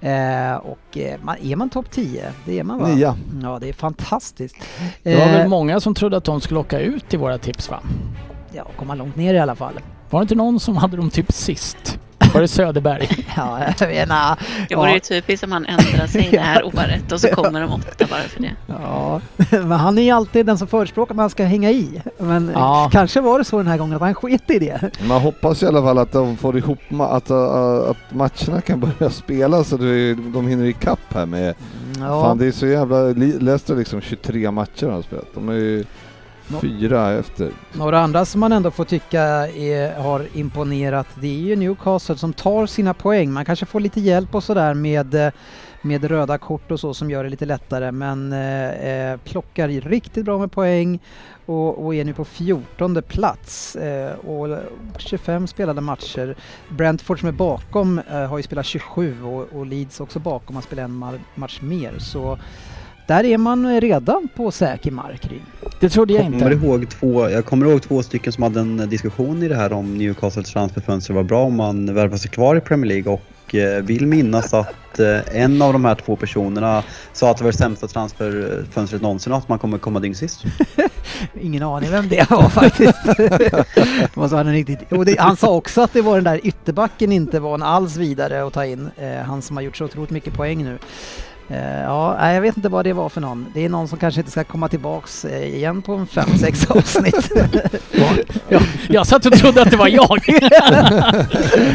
Eh, 0.00 0.56
Och 0.56 0.98
man, 1.22 1.36
är 1.42 1.56
man 1.56 1.70
topp 1.70 1.90
10? 1.90 2.32
Det 2.44 2.58
är 2.58 2.64
man 2.64 2.78
va? 2.78 2.88
Nia. 2.88 3.16
Ja, 3.42 3.58
det 3.60 3.68
är 3.68 3.72
fantastiskt. 3.72 4.56
Det 5.02 5.14
var 5.16 5.22
Eh, 5.26 5.32
väl 5.32 5.48
många 5.48 5.80
som 5.80 5.94
trodde 5.94 6.16
att 6.16 6.24
de 6.24 6.40
skulle 6.40 6.60
åka 6.60 6.80
ut 6.80 7.14
i 7.14 7.16
våra 7.16 7.38
tips 7.38 7.70
va? 7.70 7.80
Ja, 8.52 8.66
komma 8.76 8.94
långt 8.94 9.16
ner 9.16 9.34
i 9.34 9.38
alla 9.38 9.54
fall. 9.54 9.74
Var 10.10 10.20
det 10.20 10.22
inte 10.22 10.34
någon 10.34 10.60
som 10.60 10.76
hade 10.76 10.96
dem 10.96 11.10
typ 11.10 11.32
sist? 11.32 11.98
Var 12.34 12.40
det 12.40 12.48
Söderberg? 12.48 13.08
Ja, 13.36 13.58
jag 13.60 13.66
vet 13.66 13.80
inte. 14.02 14.36
Det 14.68 14.76
vore 14.76 14.88
Ja. 14.88 14.94
ju 14.94 15.00
typiskt 15.00 15.44
om 15.44 15.52
han 15.52 15.66
ändrar 15.66 16.06
sig 16.06 16.22
här 16.42 16.64
året 16.64 17.12
och 17.12 17.20
så 17.20 17.28
kommer 17.28 17.60
de 17.60 17.72
åtta 17.72 18.06
bara 18.10 18.20
för 18.20 18.42
det. 18.42 18.50
Ja, 18.66 19.20
men 19.50 19.72
han 19.72 19.98
är 19.98 20.02
ju 20.02 20.10
alltid 20.10 20.46
den 20.46 20.58
som 20.58 20.68
förespråkar 20.68 21.12
att 21.12 21.16
man 21.16 21.30
ska 21.30 21.44
hänga 21.44 21.70
i. 21.70 22.02
Men 22.18 22.50
Ja. 22.54 22.88
kanske 22.92 23.20
var 23.20 23.38
det 23.38 23.44
så 23.44 23.56
den 23.58 23.66
här 23.66 23.78
gången 23.78 23.94
att 23.96 24.00
han 24.02 24.14
sket 24.14 24.50
i 24.50 24.58
det. 24.58 24.90
Man 25.08 25.20
hoppas 25.20 25.62
i 25.62 25.66
alla 25.66 25.82
fall 25.82 25.98
att 25.98 26.12
de 26.12 26.36
får 26.36 26.58
ihop, 26.58 26.78
ma- 26.88 27.08
att, 27.16 27.30
uh, 27.30 27.90
att 27.90 28.14
matcherna 28.14 28.60
kan 28.60 28.80
börja 28.80 29.10
spela 29.10 29.64
så 29.64 29.76
det, 29.76 30.14
de 30.14 30.48
hinner 30.48 30.64
ikapp 30.64 31.14
här 31.14 31.26
med... 31.26 31.54
Ja. 32.00 32.22
Fan 32.22 32.38
det 32.38 32.46
är 32.46 32.52
så 32.52 32.66
jävla... 32.66 33.02
Leicester 33.40 33.76
liksom 33.76 34.00
23 34.00 34.50
matcher 34.50 34.86
har 34.86 35.02
spelat. 35.02 35.26
De 35.34 35.48
är 35.48 35.52
ju 35.54 35.84
fyra 36.60 37.12
efter. 37.12 37.50
Några 37.72 38.00
andra 38.00 38.24
som 38.24 38.40
man 38.40 38.52
ändå 38.52 38.70
får 38.70 38.84
tycka 38.84 39.22
är, 39.48 39.94
har 40.00 40.26
imponerat 40.34 41.06
det 41.14 41.26
är 41.26 41.40
ju 41.40 41.56
Newcastle 41.56 42.16
som 42.16 42.32
tar 42.32 42.66
sina 42.66 42.94
poäng. 42.94 43.32
Man 43.32 43.44
kanske 43.44 43.66
får 43.66 43.80
lite 43.80 44.00
hjälp 44.00 44.34
och 44.34 44.44
sådär 44.44 44.74
med, 44.74 45.14
eh, 45.14 45.32
med 45.82 46.04
röda 46.04 46.38
kort 46.38 46.70
och 46.70 46.80
så 46.80 46.94
som 46.94 47.10
gör 47.10 47.24
det 47.24 47.30
lite 47.30 47.46
lättare 47.46 47.92
men 47.92 48.32
eh, 48.32 48.70
eh, 48.70 49.16
plockar 49.24 49.68
riktigt 49.68 50.24
bra 50.24 50.38
med 50.38 50.52
poäng 50.52 50.98
och, 51.46 51.84
och 51.84 51.94
är 51.94 52.04
nu 52.04 52.14
på 52.14 52.24
14 52.24 53.02
plats 53.08 53.76
eh, 53.76 54.12
och 54.14 54.58
25 54.98 55.46
spelade 55.46 55.80
matcher. 55.80 56.36
Brentford 56.68 57.20
som 57.20 57.28
är 57.28 57.32
bakom 57.32 57.98
eh, 57.98 58.26
har 58.26 58.36
ju 58.36 58.42
spelat 58.42 58.66
27 58.66 59.22
och, 59.22 59.52
och 59.52 59.66
Leeds 59.66 60.00
också 60.00 60.18
bakom 60.18 60.56
har 60.56 60.62
spelat 60.62 60.84
en 60.84 61.04
ma- 61.04 61.20
match 61.34 61.60
mer 61.62 61.94
så 61.98 62.38
där 63.12 63.24
är 63.24 63.38
man 63.38 63.80
redan 63.80 64.28
på 64.34 64.50
säker 64.50 64.90
mark. 64.90 65.30
Det 65.80 65.88
trodde 65.88 66.12
jag 66.12 66.22
Kommer 66.24 66.52
inte. 66.52 66.66
ihåg 66.66 66.90
två, 66.90 67.30
jag 67.30 67.44
kommer 67.44 67.66
ihåg 67.66 67.82
två 67.82 68.02
stycken 68.02 68.32
som 68.32 68.42
hade 68.42 68.60
en 68.60 68.76
diskussion 68.76 69.42
i 69.42 69.48
det 69.48 69.56
här 69.56 69.72
om 69.72 69.98
Newcastles 69.98 70.52
transferfönster 70.52 71.14
var 71.14 71.22
bra 71.22 71.44
om 71.44 71.56
man 71.56 71.94
värvar 71.94 72.16
sig 72.16 72.30
kvar 72.30 72.56
i 72.56 72.60
Premier 72.60 72.88
League 72.88 73.12
och 73.12 73.54
eh, 73.54 73.82
vill 73.82 74.06
minnas 74.06 74.54
att 74.54 74.98
eh, 74.98 75.42
en 75.42 75.62
av 75.62 75.72
de 75.72 75.84
här 75.84 75.94
två 75.94 76.16
personerna 76.16 76.82
sa 77.12 77.30
att 77.30 77.36
det 77.36 77.44
var 77.44 77.52
det 77.52 77.58
sämsta 77.58 77.86
transferfönstret 77.86 79.02
någonsin 79.02 79.32
och 79.32 79.38
att 79.38 79.48
man 79.48 79.58
kommer 79.58 79.78
komma 79.78 80.00
dyngsist. 80.00 80.44
Ingen 81.40 81.62
aning 81.62 81.90
vem 81.90 82.08
det 82.08 82.30
var 82.30 82.48
faktiskt. 82.48 83.06
Måste 84.16 84.36
en 84.36 84.52
riktigt... 84.52 84.78
det, 85.06 85.20
han 85.20 85.36
sa 85.36 85.54
också 85.54 85.80
att 85.80 85.92
det 85.92 86.02
var 86.02 86.14
den 86.14 86.24
där 86.24 86.40
ytterbacken 86.46 87.12
inte 87.12 87.40
var 87.40 87.54
en 87.54 87.62
alls 87.62 87.96
vidare 87.96 88.46
att 88.46 88.52
ta 88.52 88.64
in. 88.64 88.90
Eh, 88.96 89.26
han 89.26 89.42
som 89.42 89.56
har 89.56 89.62
gjort 89.62 89.76
så 89.76 89.84
otroligt 89.84 90.10
mycket 90.10 90.34
poäng 90.34 90.64
nu. 90.64 90.78
Eh, 91.48 91.80
ja, 91.82 92.32
jag 92.32 92.40
vet 92.40 92.56
inte 92.56 92.68
vad 92.68 92.84
det 92.84 92.92
var 92.92 93.08
för 93.08 93.20
någon. 93.20 93.46
Det 93.54 93.64
är 93.64 93.68
någon 93.68 93.88
som 93.88 93.98
kanske 93.98 94.20
inte 94.20 94.30
ska 94.30 94.44
komma 94.44 94.68
tillbaks 94.68 95.24
eh, 95.24 95.54
igen 95.54 95.82
på 95.82 95.92
en 95.94 96.06
5-6 96.06 96.70
avsnitt. 96.78 97.30
Jag, 98.48 98.62
jag 98.88 99.06
satt 99.06 99.26
och 99.26 99.32
trodde 99.32 99.62
att 99.62 99.70
det 99.70 99.76
var 99.76 99.88
jag. 99.88 100.18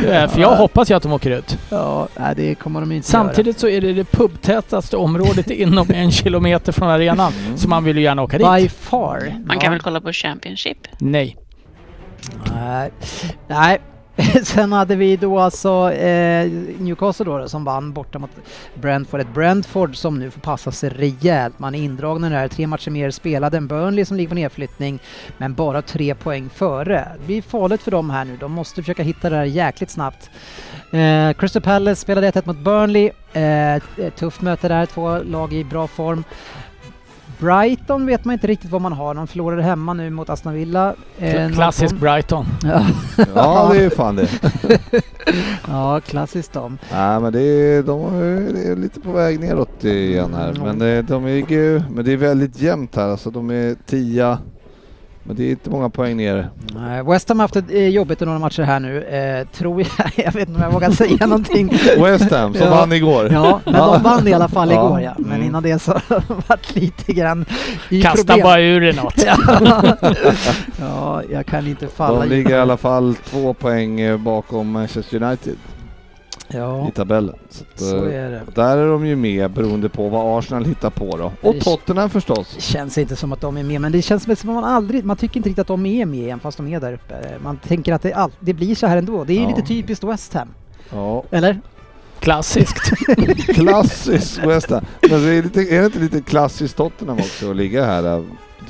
Eh, 0.07 0.30
För 0.30 0.39
jag 0.39 0.56
hoppas 0.56 0.91
ju 0.91 0.95
att 0.95 1.03
de 1.03 1.11
åker 1.14 1.31
ut. 1.31 1.57
ja, 1.69 2.07
det 2.35 2.56
kommer 2.56 2.80
de 2.80 2.91
inte 2.91 3.11
göra. 3.11 3.23
Samtidigt 3.23 3.60
så 3.60 3.68
är 3.68 3.81
det 3.81 3.94
det 3.94 4.03
pubtätaste 4.11 4.98
området 4.98 5.49
inom 5.49 5.88
en 5.91 6.11
kilometer 6.11 6.72
från 6.72 6.89
arenan. 6.89 7.31
Så 7.56 7.68
man 7.69 7.84
vill 7.84 7.98
ju 7.98 8.03
gärna 8.03 8.22
åka 8.23 8.38
By 8.38 8.61
dit. 8.61 8.72
far. 8.72 9.34
Man 9.45 9.56
Ja. 9.57 9.61
kan 9.61 9.72
väl 9.72 9.81
kolla 9.81 10.02
på 10.02 10.11
Championship? 10.14 10.77
Nej. 10.99 11.38
Nej. 12.56 12.91
Nej. 13.48 13.80
Sen 14.44 14.72
hade 14.72 14.95
vi 14.95 15.18
då 15.18 15.39
alltså 15.39 15.91
eh, 15.91 16.52
Newcastle 16.80 17.26
då, 17.26 17.38
då 17.38 17.49
som 17.49 17.64
vann 17.64 17.94
borta 17.94 18.19
mot 18.19 18.30
Brentford. 18.73 19.19
Ett 19.19 19.34
Brentford 19.34 19.95
som 19.95 20.19
nu 20.19 20.31
får 20.31 20.41
passa 20.41 20.72
sig 20.72 20.89
rejält. 20.89 21.60
Man 21.60 21.76
är 21.76 21.80
indragna 21.80 22.30
där, 22.30 22.41
det. 22.41 22.49
Tre 22.49 22.68
matcher 22.68 22.91
mer 22.91 23.11
spelade 23.11 23.57
än 23.57 23.68
Burnley 23.68 24.06
som 24.06 24.18
ligger 24.18 24.30
på 24.30 24.35
nedflyttning. 24.35 24.99
Men 25.38 25.53
bara 25.53 25.81
tre 25.81 26.15
poäng 26.15 26.49
före. 26.49 27.11
Det 27.19 27.26
blir 27.26 27.41
farligt 27.41 27.81
för 27.81 27.91
dem 27.91 28.10
här 28.10 28.26
nu. 28.26 28.38
De 28.38 28.52
måste 28.52 28.81
försöka 28.81 29.03
hitta 29.03 29.30
det 29.30 29.35
här 29.35 29.45
jäkligt 29.45 29.89
snabbt. 29.89 30.30
Eh, 30.91 31.34
Crystal 31.34 31.61
Palace 31.61 32.02
spelade 32.02 32.31
1-1 32.31 32.48
mot 32.48 32.57
Burnley. 32.57 33.11
Eh, 33.34 34.10
tufft 34.15 34.41
möte 34.41 34.68
där. 34.68 34.85
Två 34.85 35.18
lag 35.18 35.53
i 35.53 35.64
bra 35.64 35.88
form. 35.88 36.23
Brighton 37.39 38.05
vet 38.05 38.26
man 38.26 38.34
inte 38.34 38.47
riktigt 38.47 38.72
vad 38.72 38.81
man 38.81 38.93
har. 38.93 39.14
De 39.14 39.27
förlorade 39.27 39.64
hemma 39.64 39.93
nu 39.93 40.09
mot 40.09 40.30
Aston 40.30 40.53
Villa. 40.53 40.95
Eh, 41.18 41.51
Klassisk 41.51 41.95
0-2. 41.95 41.99
Brighton. 41.99 42.45
Ja. 42.64 42.85
Ja 43.35 43.69
det 43.73 43.84
är 43.84 43.89
fan 43.89 44.15
det. 44.15 44.30
ja, 45.68 45.99
klassiskt 45.99 46.53
dem. 46.53 46.77
Nej 46.91 47.19
men 47.19 47.34
det 47.34 47.41
är, 47.41 47.84
de 47.84 48.15
är, 48.15 48.53
det 48.53 48.68
är 48.68 48.76
lite 48.76 48.99
på 48.99 49.11
väg 49.11 49.39
neråt 49.39 49.84
igen 49.84 50.34
här. 50.34 50.49
Mm. 50.49 50.64
Men 50.64 50.80
det, 50.80 51.01
de 51.01 51.26
är 51.26 51.51
ju, 51.51 51.81
men 51.91 52.05
det 52.05 52.14
är 52.14 52.18
väldigt 52.18 52.61
jämnt 52.61 52.95
här 52.95 53.09
alltså. 53.09 53.31
De 53.31 53.49
är 53.49 53.76
tia. 53.85 54.39
Men 55.28 55.36
det 55.36 55.44
är 55.44 55.49
inte 55.49 55.70
många 55.70 55.90
poäng 55.90 56.18
ner. 56.18 56.49
Nej, 56.76 57.04
West 57.04 57.30
Ham 57.30 57.40
har 57.40 57.44
haft 57.44 57.54
det 57.54 57.70
eh, 57.78 57.88
jobbigt 57.90 58.22
i 58.22 58.26
några 58.26 58.40
matcher 58.40 58.64
här 58.64 58.80
nu, 58.80 59.04
eh, 59.04 59.48
tror 59.48 59.82
jag. 59.82 60.12
Jag 60.26 60.32
vet 60.32 60.49
inte 60.49 60.54
om 60.60 60.62
jag 60.64 60.72
vågar 60.72 60.91
säga 60.91 61.28
någonting. 61.28 61.68
West 62.04 62.32
Ham 62.32 62.54
som 62.54 62.64
Ja. 62.68 62.70
vann 62.76 62.91
igår. 62.94 63.30
Ja, 63.32 63.60
men 63.66 63.74
de 63.74 64.04
vann 64.04 64.28
i 64.28 64.34
alla 64.34 64.48
fall 64.48 64.72
Ja. 64.72 64.86
igår 64.86 65.02
ja. 65.02 65.14
Men 65.18 65.32
Mm. 65.32 65.48
innan 65.48 65.64
det 65.64 65.80
så 65.80 65.91
varit 66.48 66.76
lite 66.76 67.14
grann 67.14 67.45
i 67.90 68.02
Kasta 68.02 68.18
problem. 68.34 68.44
bara 68.44 68.62
ur 68.62 68.82
dig 68.82 68.94
något. 68.94 69.24
Ja. 69.26 69.38
ja, 70.80 71.22
jag 71.32 71.45
kan 71.45 71.68
inte 71.68 71.88
falla 71.88 72.20
De 72.20 72.30
ligger 72.30 72.49
i 72.49 72.60
alla 72.60 72.78
fall 72.78 73.16
två 73.16 73.54
poäng 73.54 73.99
eh, 73.99 74.18
bakom 74.18 74.72
Manchester 74.72 75.24
United 75.24 75.56
Ja, 76.48 76.88
i 76.88 76.91
tabellen. 76.91 77.36
Så, 77.49 77.64
att, 77.74 77.80
så 77.80 78.06
eh, 78.06 78.24
är 78.26 78.30
det. 78.32 78.41
där 78.56 78.78
är 78.78 78.88
de 78.91 79.06
ju 79.06 79.15
med 79.15 79.52
beroende 79.52 79.90
på 79.90 80.10
vad 80.10 80.40
Arsenal 80.40 80.65
hittar 80.65 80.90
på 80.90 81.18
då. 81.18 81.32
Och 81.41 81.53
Det- 81.53 81.61
Tottenham 81.61 82.10
förstås. 82.10 82.53
Det 82.56 82.61
känns 82.61 82.98
inte 82.98 83.15
som 83.15 83.32
att 83.34 83.41
de 83.41 83.57
är 83.57 83.64
med, 83.64 83.82
men 83.82 83.91
det 83.91 84.02
känns 84.02 84.24
som 84.24 84.34
att 84.34 84.44
man 84.44 84.64
aldrig, 84.64 85.06
man 85.06 85.18
tycker 85.18 85.38
inte 85.38 85.49
riktigt 85.49 85.61
att 85.61 85.68
de 85.68 85.86
är 85.86 86.06
med 86.06 86.19
igen 86.19 86.40
fast 86.40 86.57
de 86.57 86.68
är 86.68 86.80
där 86.80 86.94
uppe. 86.94 87.15
Man 87.44 87.57
tänker 87.57 87.94
att 87.94 88.02
det, 88.02 88.14
all, 88.14 88.32
det 88.40 88.53
blir 88.53 88.76
så 88.76 88.88
här 88.88 88.98
ändå. 88.98 89.24
Det 89.24 89.34
är 89.34 89.36
ju 89.38 89.41
Ja. 89.41 89.48
lite 89.49 89.61
typiskt 89.61 90.03
West 90.03 90.34
Ham. 90.34 90.48
Ja. 90.94 91.24
Eller? 91.32 91.60
Klassiskt. 92.19 92.91
Klassiskt 93.53 94.38
West 94.38 94.69
Ham. 94.69 94.86
Men 95.10 95.22
det 95.22 95.34
är, 95.36 95.44
lite, 95.44 95.61
är 95.61 95.80
det 95.80 95.86
inte 95.86 95.99
lite 95.99 96.22
klassiskt 96.22 96.78
Tottenham 96.78 97.18
också 97.18 97.49
att 97.49 97.56
ligga 97.56 97.86
här? 97.86 98.24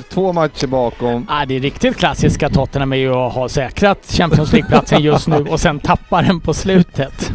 Två 0.09 0.33
matcher 0.33 0.67
bakom. 0.67 1.25
Ja, 1.29 1.45
det 1.45 1.55
är 1.55 1.59
riktigt 1.59 1.97
klassiska 1.97 2.49
Tottenham 2.49 2.93
är 2.93 2.97
ju 2.97 3.13
att 3.13 3.33
ha 3.33 3.49
säkrat 3.49 4.05
Champions 4.11 4.51
League-platsen 4.53 5.01
just 5.01 5.27
nu 5.27 5.35
och 5.37 5.59
sen 5.59 5.79
tappa 5.79 6.21
den 6.21 6.39
på 6.39 6.53
slutet. 6.53 7.31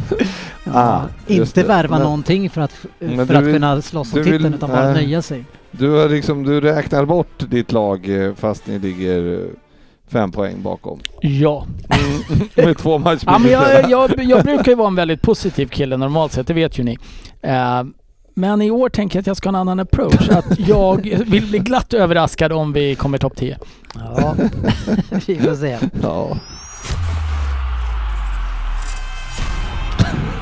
Ah, 0.72 1.01
inte 1.26 1.60
det. 1.62 1.66
värva 1.68 1.97
Men- 1.97 2.02
någonting 2.05 2.51
för 2.51 2.60
att, 2.60 2.72
för 2.72 3.34
att 3.34 3.44
vill- 3.44 3.52
kunna 3.55 3.82
slåss 3.82 4.12
om 4.12 4.18
du 4.18 4.22
vill- 4.30 4.32
titeln 4.39 4.55
utan 4.55 4.70
bara 4.70 4.84
nej. 4.84 4.94
nöja 4.94 5.22
sig. 5.22 5.44
Du, 5.70 5.90
har 5.90 6.09
liksom, 6.09 6.43
du 6.43 6.60
räknar 6.60 7.05
bort 7.05 7.39
ditt 7.51 7.72
lag 7.72 8.24
eh, 8.24 8.34
fast 8.34 8.66
ni 8.66 8.78
ligger 8.78 9.32
eh, 9.34 9.47
fem 10.12 10.32
poäng 10.32 10.62
bakom. 10.62 11.01
Ja. 11.20 11.66
Med 12.55 12.78
två 12.78 12.98
matcher 12.98 13.22
ja 13.26 13.39
men 13.39 13.51
jag, 13.52 13.90
jag, 13.90 14.10
jag 14.24 14.44
brukar 14.44 14.72
ju 14.72 14.74
vara 14.74 14.89
en 14.89 14.94
väldigt 14.94 15.22
positiv 15.22 15.66
kille 15.66 15.97
normalt 15.97 16.32
sett, 16.32 16.47
det 16.47 16.55
vet 16.55 16.78
ju 16.78 16.82
ni. 16.82 16.98
Eh, 17.43 17.82
men 18.34 18.62
i 18.62 18.70
år 18.70 18.88
tänker 18.88 19.16
jag 19.16 19.20
att 19.20 19.26
jag 19.26 19.36
ska 19.36 19.48
ha 19.48 19.50
en 19.50 19.60
annan 19.60 19.80
approach. 19.80 20.28
Att 20.28 20.59
jag 20.59 21.02
vill 21.26 21.46
bli 21.46 21.59
glatt 21.59 21.94
överraskad 21.94 22.52
om 22.52 22.72
vi 22.72 22.94
kommer 22.94 23.18
topp 23.18 23.36
10. 23.36 23.59
Ja, 23.94 24.36
vi 25.26 25.36
får 25.36 25.54
se. 25.54 25.78
Ja. 26.02 26.38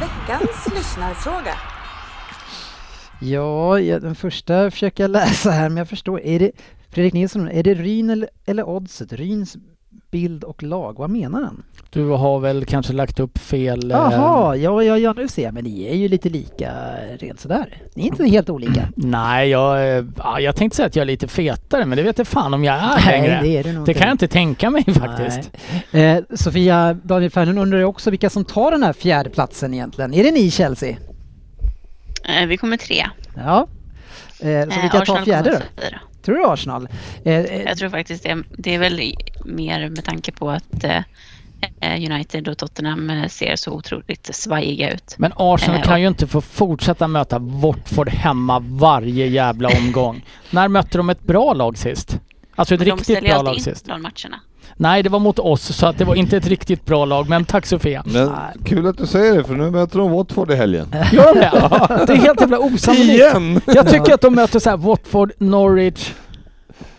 Veckans 0.00 0.68
lyssnarfråga. 0.76 1.54
Ja, 3.20 3.78
den 4.00 4.14
första 4.14 4.70
försöker 4.70 5.04
jag 5.04 5.10
läsa 5.10 5.50
här 5.50 5.68
men 5.68 5.76
jag 5.76 5.88
förstår. 5.88 6.20
Är 6.20 6.38
det, 6.38 6.50
Fredrik 6.88 7.14
Nilsson, 7.14 7.48
är 7.48 7.62
det 7.62 7.74
Ryn 7.74 8.10
eller, 8.10 8.28
eller 8.46 8.68
Oddset? 8.68 9.12
Ryns 9.12 9.56
bild 10.10 10.44
och 10.44 10.62
lag, 10.62 10.98
vad 10.98 11.10
menar 11.10 11.42
han? 11.42 11.62
Du 11.90 12.08
har 12.08 12.38
väl 12.40 12.64
kanske 12.64 12.92
lagt 12.92 13.20
upp 13.20 13.38
fel... 13.38 13.90
eh, 13.90 13.96
Jaha, 13.96 14.56
ja, 14.56 14.82
ja, 14.82 14.98
ja, 14.98 15.12
nu 15.12 15.28
ser 15.28 15.42
jag. 15.42 15.54
Men 15.54 15.64
ni 15.64 15.84
är 15.86 15.94
ju 15.94 16.08
lite 16.08 16.28
lika 16.28 16.72
rent 17.18 17.40
sådär. 17.40 17.82
Ni 17.94 18.02
är 18.02 18.06
inte 18.06 18.26
helt 18.28 18.50
olika. 18.50 18.88
Nej, 18.96 19.48
jag, 19.48 19.96
eh, 19.98 20.04
ja, 20.16 20.40
jag 20.40 20.56
tänkte 20.56 20.76
säga 20.76 20.86
att 20.86 20.96
jag 20.96 21.02
är 21.02 21.06
lite 21.06 21.28
fetare, 21.28 21.86
men 21.86 21.96
det 21.96 22.02
vet 22.02 22.18
jag 22.18 22.26
fan 22.26 22.54
om 22.54 22.64
jag 22.64 22.76
är 22.76 23.06
längre. 23.10 23.40
det 23.42 23.56
är 23.68 23.72
nog 23.72 23.86
Det 23.86 23.94
kan 23.94 24.06
jag 24.06 24.14
inte 24.14 24.28
tänka 24.28 24.70
mig 24.70 24.84
faktiskt. 24.84 25.50
Nej. 25.90 26.04
Eh, 26.04 26.22
Sofia, 26.36 26.94
Daniel 27.02 27.30
Fernlund 27.30 27.58
undrar 27.58 27.78
ju 27.78 27.84
också 27.84 28.10
vilka 28.10 28.30
som 28.30 28.44
tar 28.44 28.70
den 28.70 28.82
här 28.82 28.92
fjärde 28.92 29.30
platsen 29.30 29.74
egentligen. 29.74 30.14
Är 30.14 30.24
det 30.24 30.30
ni 30.30 30.50
Chelsea? 30.50 30.96
Eh, 32.24 32.46
Vi 32.46 32.56
kommer 32.56 32.76
tre. 32.76 33.06
Ja. 33.36 33.66
Eh, 34.40 34.46
så 34.46 34.46
Eh, 34.46 34.82
vilka 34.82 35.00
tar 35.00 35.24
fjärde 35.24 35.50
då? 35.50 35.82
fyra. 35.82 36.00
Tror 36.22 36.36
du 36.36 36.44
Arsenal? 36.46 36.88
Eh, 37.24 37.34
eh, 37.34 37.62
Jag 37.62 37.78
tror 37.78 37.88
faktiskt 37.88 38.22
det. 38.22 38.42
Det 38.50 38.74
är 38.74 38.78
väl 38.78 39.14
mer 39.44 39.88
med 39.88 40.04
tanke 40.04 40.32
på 40.32 40.50
att 40.50 40.84
eh, 40.84 41.02
United 42.12 42.48
och 42.48 42.58
Tottenham 42.58 43.10
eh, 43.10 43.28
ser 43.28 43.56
så 43.56 43.70
otroligt 43.72 44.34
svajiga 44.34 44.90
ut. 44.90 45.14
Men 45.18 45.32
Arsenal 45.36 45.76
Eh, 45.76 45.82
kan 45.82 46.00
ju 46.00 46.08
inte 46.08 46.26
få 46.26 46.40
fortsätta 46.40 47.08
möta 47.08 47.38
Watford 47.38 48.08
hemma 48.08 48.58
varje 48.58 49.26
jävla 49.26 49.68
omgång. 49.68 50.24
När 50.50 50.68
mötte 50.68 50.98
de 50.98 51.10
ett 51.10 51.22
bra 51.22 51.52
lag 51.52 51.78
sist? 51.78 52.20
Alltså 52.54 52.74
ett 52.74 52.80
Men 52.80 52.88
de 52.88 52.90
riktigt 52.92 53.04
ställer 53.04 53.20
ju 53.20 53.34
bra 53.34 53.42
lag 53.42 53.48
alltid 53.48 53.68
in 53.68 53.74
sist. 53.74 53.86
de 53.86 54.02
matcherna. 54.02 54.40
Nej, 54.76 55.02
det 55.02 55.08
var 55.08 55.18
mot 55.18 55.38
oss 55.38 55.76
så 55.76 55.86
att 55.86 55.98
det 55.98 56.04
var 56.04 56.14
inte 56.14 56.36
ett 56.36 56.46
riktigt 56.46 56.84
bra 56.84 57.04
lag. 57.04 57.28
Men 57.28 57.44
tack 57.44 57.66
Sofia. 57.66 58.02
Men 58.06 58.30
kul 58.64 58.86
att 58.86 58.98
du 58.98 59.06
säger 59.06 59.36
det 59.36 59.44
för 59.44 59.54
nu 59.54 59.70
möter 59.70 59.98
de 59.98 60.10
Watford 60.10 60.50
i 60.50 60.54
helgen. 60.54 60.86
Gör 61.12 61.34
det? 61.34 62.06
Det 62.06 62.12
är 62.12 62.16
helt 62.16 62.40
jävla 62.40 62.58
osannolikt. 62.58 63.10
Igen! 63.14 63.60
Jag 63.66 63.88
tycker 63.90 64.14
att 64.14 64.20
de 64.20 64.34
möter 64.34 64.58
så 64.58 64.70
här 64.70 64.76
Watford, 64.76 65.32
Norwich, 65.38 66.10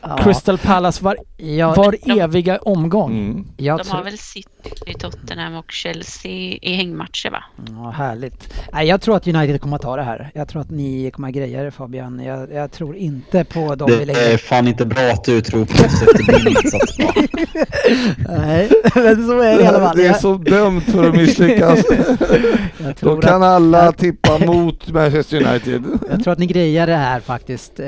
ja, 0.01 0.17
Crystal 0.17 0.57
Palace 0.57 1.03
var, 1.03 1.17
ja, 1.37 1.73
var 1.73 1.95
eviga 2.19 2.57
omgång. 2.57 3.11
Mm. 3.11 3.47
jag 3.57 3.77
De 3.77 3.83
tror- 3.83 3.95
har 3.97 4.03
väl 4.03 4.17
City, 4.17 4.93
Tottenham 4.99 5.55
och 5.55 5.71
Chelsea 5.71 6.31
i 6.61 6.73
hängmatcher 6.75 7.29
va? 7.29 7.43
Ja, 7.69 7.89
härligt. 7.89 8.53
Nej, 8.73 8.87
jag 8.87 9.01
tror 9.01 9.15
att 9.15 9.27
United 9.27 9.61
kommer 9.61 9.75
att 9.75 9.81
ta 9.81 9.95
det 9.95 10.03
här. 10.03 10.31
Jag 10.33 10.47
tror 10.47 10.61
att 10.61 10.69
ni 10.71 11.11
kommer 11.11 11.27
att 11.27 11.33
greja 11.33 11.63
det 11.63 11.71
Fabian. 11.71 12.19
Jag, 12.23 12.53
jag 12.53 12.71
tror 12.71 12.95
inte 12.95 13.43
på 13.43 13.75
dem 13.75 13.91
Det 14.05 14.33
är 14.33 14.37
fan 14.37 14.67
inte 14.67 14.85
bra 14.85 15.01
att 15.11 15.23
du 15.23 15.41
tror 15.41 15.65
på 15.65 15.73
oss 15.85 16.01
efter 16.01 16.23
din 16.43 16.47
insats. 16.57 16.97
Nej, 18.29 18.71
men 18.95 19.27
så 19.27 19.39
är 19.39 19.57
det 19.57 19.63
i 19.63 19.65
alla 19.67 19.79
fall. 19.79 19.97
Det 19.97 20.07
är 20.07 20.13
så 20.13 20.33
dömt 20.35 20.83
för 20.83 21.09
att 21.09 21.15
misslyckas. 21.15 21.83
Då 22.77 22.93
tror 22.93 23.21
kan 23.21 23.43
att, 23.43 23.49
alla 23.49 23.91
tippa 23.91 24.37
mot 24.45 24.89
Manchester 24.91 25.47
United. 25.47 25.83
jag 26.09 26.23
tror 26.23 26.33
att 26.33 26.39
ni 26.39 26.45
grejar 26.45 26.87
det 26.87 26.95
här 26.95 27.19
faktiskt. 27.19 27.79
Eh, 27.79 27.85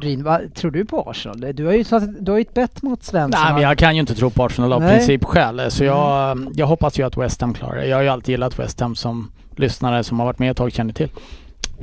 Ryn, 0.00 0.24
vad 0.24 0.54
tror 0.54 0.70
du 0.70 0.84
på 0.84 1.10
Arsenal? 1.10 1.39
Du 1.40 1.66
har 1.66 1.72
ju, 1.72 1.84
du 2.20 2.30
har 2.32 2.38
ju 2.38 2.42
ett 2.42 2.54
bett 2.54 2.82
mot 2.82 3.02
Svensson. 3.02 3.40
Nej, 3.44 3.52
men 3.54 3.62
jag 3.62 3.78
kan 3.78 3.94
ju 3.94 4.00
inte 4.00 4.14
tro 4.14 4.30
på 4.30 4.44
Arsenal 4.44 4.72
av 4.72 4.80
Nej. 4.80 4.96
princip 4.96 5.24
själv. 5.24 5.68
Så 5.70 5.84
jag, 5.84 6.38
jag 6.54 6.66
hoppas 6.66 6.98
ju 6.98 7.06
att 7.06 7.16
West 7.16 7.40
Ham 7.40 7.54
klarar 7.54 7.76
det. 7.76 7.86
Jag 7.86 7.96
har 7.96 8.02
ju 8.02 8.08
alltid 8.08 8.32
gillat 8.32 8.58
West 8.58 8.80
Ham 8.80 8.94
som 8.96 9.30
lyssnare 9.56 10.04
som 10.04 10.18
har 10.18 10.26
varit 10.26 10.38
med 10.38 10.50
ett 10.50 10.56
tag 10.56 10.72
känner 10.72 10.92
till. 10.92 11.08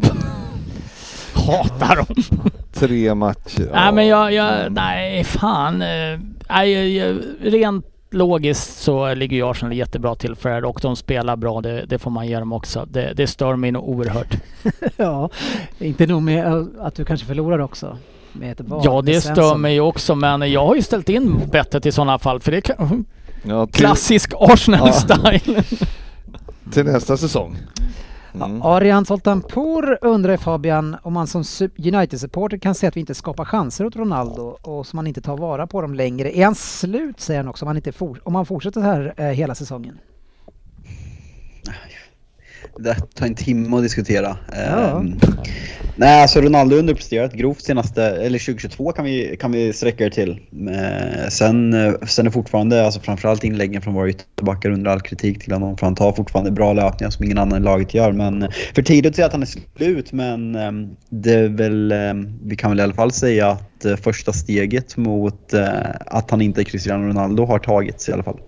Hatar 1.33 1.95
dem. 1.95 2.05
Tre 2.73 3.15
matcher. 3.15 3.69
Nej 3.73 3.93
men 3.93 4.07
jag, 4.07 4.33
jag 4.33 4.59
Mm. 4.59 4.73
nej 4.73 5.23
fan. 5.23 5.81
eh, 5.81 6.19
Nej, 6.49 6.71
jag- 6.71 7.07
jag- 7.09 7.19
rent 7.41 7.85
logiskt 8.11 8.77
så 8.81 9.13
ligger 9.13 9.37
ju 9.37 9.43
Arsenal 9.49 9.73
jättebra 9.75 10.15
till 10.15 10.35
för 10.35 10.49
det 10.49 10.55
här 10.55 10.65
och 10.65 10.79
de 10.81 10.95
spelar 10.95 11.35
bra. 11.35 11.61
Det, 11.61 11.85
det 11.85 11.99
får 11.99 12.11
man 12.11 12.27
ge 12.27 12.39
dem 12.39 12.53
också. 12.53 12.85
Det, 12.91 13.13
det 13.15 13.27
stör 13.27 13.55
mig 13.55 13.71
nog 13.71 13.89
oerhört. 13.89 14.35
Ja, 14.97 15.29
inte 15.79 16.05
nog 16.07 16.21
med 16.21 16.45
eh, 16.47 16.63
att 16.79 16.95
du 16.95 17.05
kanske 17.05 17.25
förlorar 17.25 17.59
också. 17.59 17.97
Med 18.39 18.51
ett 18.51 18.61
val 18.69 18.81
Ja 18.85 19.01
det 19.01 19.21
stör 19.21 19.55
mig 19.57 19.81
också 19.81 20.15
men 20.15 20.51
jag 20.51 20.65
har 20.67 20.75
ju 20.75 20.81
ställt 20.81 21.09
in 21.09 21.41
bettet 21.51 21.85
i 21.85 21.91
sådana 21.91 22.19
fall 22.19 22.39
för 22.39 22.51
det 22.51 22.61
kan, 22.61 23.05
Ja, 23.43 23.65
till, 23.71 23.73
klassisk 23.75 24.33
Arsenal-style. 24.39 25.63
till 26.73 26.85
nästa 26.85 27.17
säsong. 27.17 27.57
Mm. 28.35 28.57
Ja, 28.63 28.69
Arian 28.75 29.05
Soltanpour 29.05 29.97
undrar 30.01 30.37
Fabian 30.37 30.95
om 31.03 31.13
man 31.13 31.27
som 31.27 31.41
sup- 31.41 31.95
United-supporter 31.95 32.57
kan 32.57 32.75
säga 32.75 32.87
att 32.87 32.95
vi 32.95 32.99
inte 32.99 33.15
skapar 33.15 33.45
chanser 33.45 33.85
åt 33.85 33.95
Ronaldo 33.95 34.57
och 34.61 34.87
som 34.87 34.97
man 34.97 35.07
inte 35.07 35.21
tar 35.21 35.37
vara 35.37 35.67
på 35.67 35.81
dem 35.81 35.93
längre. 35.93 36.37
Är 36.37 36.45
han 36.45 36.55
slut 36.55 37.19
säger 37.19 37.39
han 37.39 37.47
också 37.47 37.65
om 37.65 37.67
han, 37.67 37.75
inte 37.75 37.91
for- 37.91 38.19
om 38.23 38.35
han 38.35 38.45
fortsätter 38.45 38.81
så 38.81 38.85
här 38.85 39.13
eh, 39.17 39.25
hela 39.25 39.55
säsongen? 39.55 39.97
Det 42.79 43.15
tar 43.15 43.25
en 43.25 43.35
timme 43.35 43.77
att 43.77 43.83
diskutera. 43.83 44.37
Ja. 44.51 44.99
Ehm, 44.99 45.19
nej, 45.95 46.21
alltså 46.21 46.41
Ronaldo 46.41 46.75
underpresterat 46.75 47.33
grovt 47.33 47.61
senaste, 47.61 48.03
eller 48.03 48.39
2022 48.39 48.91
kan 48.91 49.05
vi, 49.05 49.37
kan 49.39 49.51
vi 49.51 49.73
sträcka 49.73 50.03
det 50.03 50.09
till. 50.09 50.39
Eh, 50.69 51.29
sen, 51.29 51.73
eh, 51.73 51.93
sen 52.07 52.27
är 52.27 52.31
fortfarande, 52.31 52.85
alltså 52.85 52.99
framförallt 52.99 53.43
inläggen 53.43 53.81
från 53.81 53.93
våra 53.93 54.09
ytterbackar 54.09 54.69
under 54.69 54.91
all 54.91 55.01
kritik 55.01 55.43
till 55.43 55.53
honom. 55.53 55.77
För 55.77 55.85
han 55.85 55.95
tar 55.95 56.11
fortfarande 56.11 56.51
bra 56.51 56.73
löpningar 56.73 57.11
som 57.11 57.25
ingen 57.25 57.37
annan 57.37 57.61
i 57.61 57.65
laget 57.65 57.93
gör. 57.93 58.11
Men 58.11 58.43
eh, 58.43 58.49
för 58.75 58.81
tidigt 58.81 59.09
att 59.09 59.15
säga 59.15 59.25
att 59.25 59.33
han 59.33 59.41
är 59.41 59.77
slut, 59.77 60.11
men 60.11 60.55
ehm, 60.55 60.89
det 61.09 61.33
är 61.33 61.49
väl, 61.49 61.91
ehm, 61.91 62.39
vi 62.43 62.55
kan 62.55 62.71
väl 62.71 62.79
i 62.79 62.83
alla 62.83 62.93
fall 62.93 63.11
säga 63.11 63.47
att 63.47 63.85
eh, 63.85 63.95
första 63.95 64.33
steget 64.33 64.97
mot 64.97 65.53
att 66.05 66.31
han 66.31 66.41
inte 66.41 66.61
är 66.61 66.63
Cristiano 66.63 67.07
Ronaldo 67.07 67.45
har 67.45 67.59
tagits 67.59 68.09
i 68.09 68.13
alla 68.13 68.23
fall. 68.23 68.39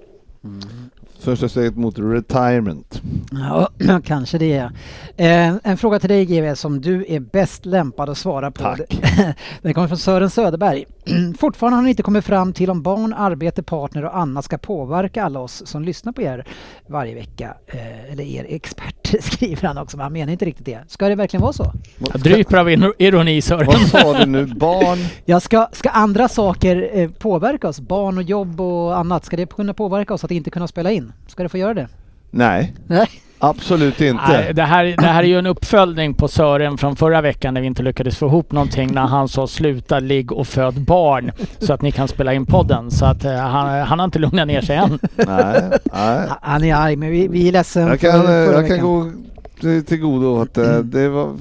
Första 1.20 1.50
steget 1.50 1.76
mot 1.76 2.00
retirement. 2.00 3.02
Ja, 3.32 3.70
kanske 4.06 4.38
det. 4.38 4.70
Eh, 5.18 5.54
en 5.64 5.78
fråga 5.78 6.00
till 6.00 6.10
dig 6.10 6.26
GW 6.26 6.56
som 6.56 6.82
du 6.82 7.06
är 7.10 7.20
bäst 7.20 7.66
lämpad 7.66 8.10
att 8.10 8.18
svara 8.18 8.52
på. 8.52 8.64
Tack. 8.64 8.80
Den 9.62 9.74
kommer 9.74 9.88
från 9.88 9.98
Sören 9.98 10.30
Söderberg. 10.30 10.86
Fortfarande 11.40 11.78
har 11.78 11.84
ni 11.84 11.90
inte 11.90 12.04
kommit 12.04 12.26
fram 12.26 12.54
till 12.54 12.70
om 12.70 12.82
barn, 12.82 13.14
arbete, 13.14 13.64
partner 13.64 14.06
och 14.06 14.18
annat 14.18 14.46
ska 14.46 14.58
påverka 14.58 15.24
alla 15.24 15.40
oss 15.40 15.62
som 15.66 15.84
lyssnar 15.84 16.14
på 16.14 16.22
er 16.22 16.46
varje 16.88 17.16
vecka. 17.16 17.54
Eh, 17.68 18.12
eller 18.12 18.24
er 18.24 18.46
experter 18.50 19.22
skriver 19.22 19.68
han 19.68 19.78
också, 19.78 19.98
men 19.98 20.04
han 20.04 20.14
menar 20.14 20.32
inte 20.32 20.46
riktigt 20.46 20.66
det. 20.66 20.80
Ska 20.88 21.10
det 21.10 21.16
verkligen 21.16 21.42
vara 21.42 21.54
så? 21.54 21.74
Jag 22.14 22.22
dryper 22.22 22.58
av 22.58 22.70
ir- 22.70 22.94
ironi 22.98 23.42
Sören. 23.42 23.66
Vad 23.68 23.80
sa 23.80 24.20
du 24.20 24.26
nu? 24.26 24.46
Barn? 24.56 24.98
Ja, 25.26 25.40
ska, 25.40 25.68
ska 25.72 25.90
andra 25.90 26.28
saker 26.28 26.90
eh, 26.94 27.10
påverka 27.10 27.68
oss? 27.68 27.80
Barn 27.80 28.18
och 28.18 28.24
jobb 28.24 28.62
och 28.62 28.98
annat, 28.98 29.26
ska 29.26 29.38
det 29.38 29.50
kunna 29.50 29.74
påverka 29.74 30.14
oss 30.14 30.24
att 30.24 30.32
inte 30.32 30.50
kunna 30.50 30.68
spela 30.68 30.92
in? 30.92 31.09
Ska 31.28 31.44
det 31.44 31.50
få 31.50 31.58
göra 31.58 31.74
det? 31.74 31.88
Nej, 32.32 32.74
Nej. 32.88 33.10
absolut 33.40 34.00
Nej, 34.00 34.10
inte. 34.10 34.54
det, 34.54 34.64
här, 34.64 34.84
det 34.98 35.08
här 35.08 35.24
är 35.24 35.28
ju 35.28 35.40
en 35.40 35.46
uppföljning 35.46 36.14
på 36.14 36.28
Sören 36.28 36.78
från 36.78 36.96
förra 36.96 37.22
veckan 37.22 37.54
när 37.54 37.62
vi 37.62 37.68
inte 37.68 37.84
lyckades 37.84 38.18
få 38.18 38.26
ihop 38.26 38.52
någonting 38.52 38.94
när 38.94 39.02
han 39.02 39.28
sa 39.28 39.48
sluta 39.48 40.00
ligg 40.00 40.32
och 40.32 40.48
föd 40.48 40.82
barn 40.82 41.32
så 41.60 41.74
att 41.74 41.82
ni 41.82 41.92
kan 41.92 42.08
spela 42.08 42.34
in 42.34 42.46
podden. 42.46 42.92
Så 42.92 43.06
att 43.06 43.26
eh, 43.26 43.34
han, 43.34 43.88
han 43.88 44.00
har 44.00 44.06
inte 44.06 44.20
lugnat 44.20 44.48
ner 44.48 44.62
sig 44.62 44.76
än. 44.76 45.00
Nej, 45.16 45.62
nej. 45.94 46.30
Han 46.42 46.64
är 46.64 46.76
arg, 46.76 46.96
men 46.96 47.10
vi, 47.12 47.28
vi 47.28 47.48
är 47.48 47.52
ledsen 47.52 47.88
Jag 47.88 48.00
kan, 48.00 48.22
för 48.22 48.54
jag 48.54 48.68
kan 48.68 48.80
gå 48.80 49.12
till, 49.60 49.86
till 49.86 50.00
godo 50.00 50.42
att 50.42 50.58
eh, 50.58 50.78
det 50.78 51.10
var, 51.10 51.36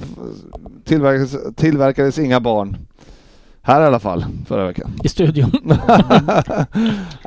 tillverkades, 0.85 1.55
tillverkades 1.55 2.19
inga 2.19 2.39
barn. 2.39 2.77
Här 3.61 3.81
i 3.81 3.85
alla 3.85 3.99
fall, 3.99 4.25
förra 4.47 4.65
veckan. 4.67 4.91
i 5.03 5.09
studion. 5.09 5.51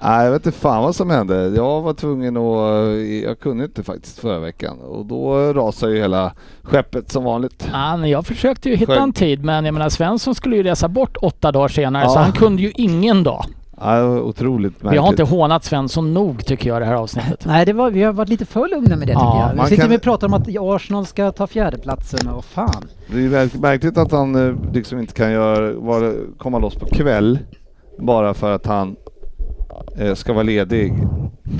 Nej, 0.02 0.24
jag 0.24 0.30
vet 0.30 0.46
inte 0.46 0.58
fan 0.58 0.82
vad 0.82 0.96
som 0.96 1.10
hände. 1.10 1.48
Jag 1.48 1.80
var 1.82 1.94
tvungen 1.94 2.36
att... 2.36 3.22
Jag 3.28 3.40
kunde 3.40 3.64
inte 3.64 3.82
faktiskt 3.82 4.18
förra 4.18 4.38
veckan 4.38 4.78
och 4.78 5.06
då 5.06 5.52
rasade 5.52 5.92
ju 5.92 5.98
hela 6.00 6.32
skeppet 6.62 7.12
som 7.12 7.24
vanligt. 7.24 7.68
Ja, 7.72 7.96
men 7.96 8.10
jag 8.10 8.26
försökte 8.26 8.68
ju 8.68 8.76
hitta 8.76 9.00
en 9.00 9.12
tid 9.12 9.44
men 9.44 9.64
jag 9.64 9.74
menar 9.74 9.88
Svensson 9.88 10.34
skulle 10.34 10.56
ju 10.56 10.62
resa 10.62 10.88
bort 10.88 11.16
åtta 11.22 11.52
dagar 11.52 11.68
senare 11.68 12.08
så 12.08 12.14
Ja. 12.14 12.22
han 12.22 12.32
kunde 12.32 12.62
ju 12.62 12.72
ingen 12.74 13.22
dag. 13.24 13.44
Ja, 13.80 14.02
otroligt 14.20 14.72
märkligt. 14.72 14.92
Vi 14.92 14.96
har 14.98 15.08
inte 15.08 15.22
hånat 15.22 15.64
Svensson 15.64 16.14
nog 16.14 16.44
tycker 16.46 16.68
jag 16.70 16.82
det 16.82 16.86
här 16.86 16.94
avsnittet. 16.94 17.44
Nej, 17.46 17.66
det 17.66 17.72
var, 17.72 17.90
vi 17.90 18.02
har 18.02 18.12
varit 18.12 18.28
lite 18.28 18.44
för 18.44 18.68
lugna 18.68 18.96
med 18.96 19.06
det 19.08 19.12
Ja, 19.12 19.18
tycker 19.20 19.46
jag. 19.48 19.56
man 19.56 19.64
Vi 19.64 19.70
sitter 19.70 19.82
kan- 19.88 19.96
och 19.96 20.02
pratar 20.02 20.26
om 20.26 20.34
att 20.34 20.48
Arsenal 20.60 21.06
ska 21.06 21.32
ta 21.32 21.46
fjärdeplatsen 21.46 22.28
och 22.28 22.44
fan. 22.44 22.84
Det 23.06 23.18
är 23.24 23.58
märkligt 23.60 23.98
att 23.98 24.12
han 24.12 24.48
eh, 24.48 24.54
liksom 24.72 24.98
inte 24.98 25.14
kan 25.14 25.32
göra, 25.32 25.72
vara, 25.72 26.12
komma 26.38 26.58
loss 26.58 26.74
på 26.74 26.86
kväll 26.86 27.38
bara 27.98 28.34
för 28.34 28.52
att 28.54 28.66
han 28.66 28.96
eh, 29.98 30.14
ska 30.14 30.32
vara 30.32 30.42
ledig 30.42 30.94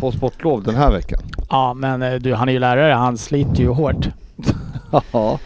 på 0.01 0.13
sportlov 0.13 0.63
den 0.63 0.75
här 0.75 0.93
veckan. 0.93 1.21
Ja, 1.51 1.75
men 1.75 2.03
eh, 2.03 2.15
du, 2.15 2.35
han 2.35 2.49
är 2.49 2.53
ju 2.53 2.59
lärare. 2.59 2.93
Han 2.93 3.19
sliter 3.19 3.61
ju 3.61 3.69
hårt. 3.69 4.09
Ja, 5.13 5.39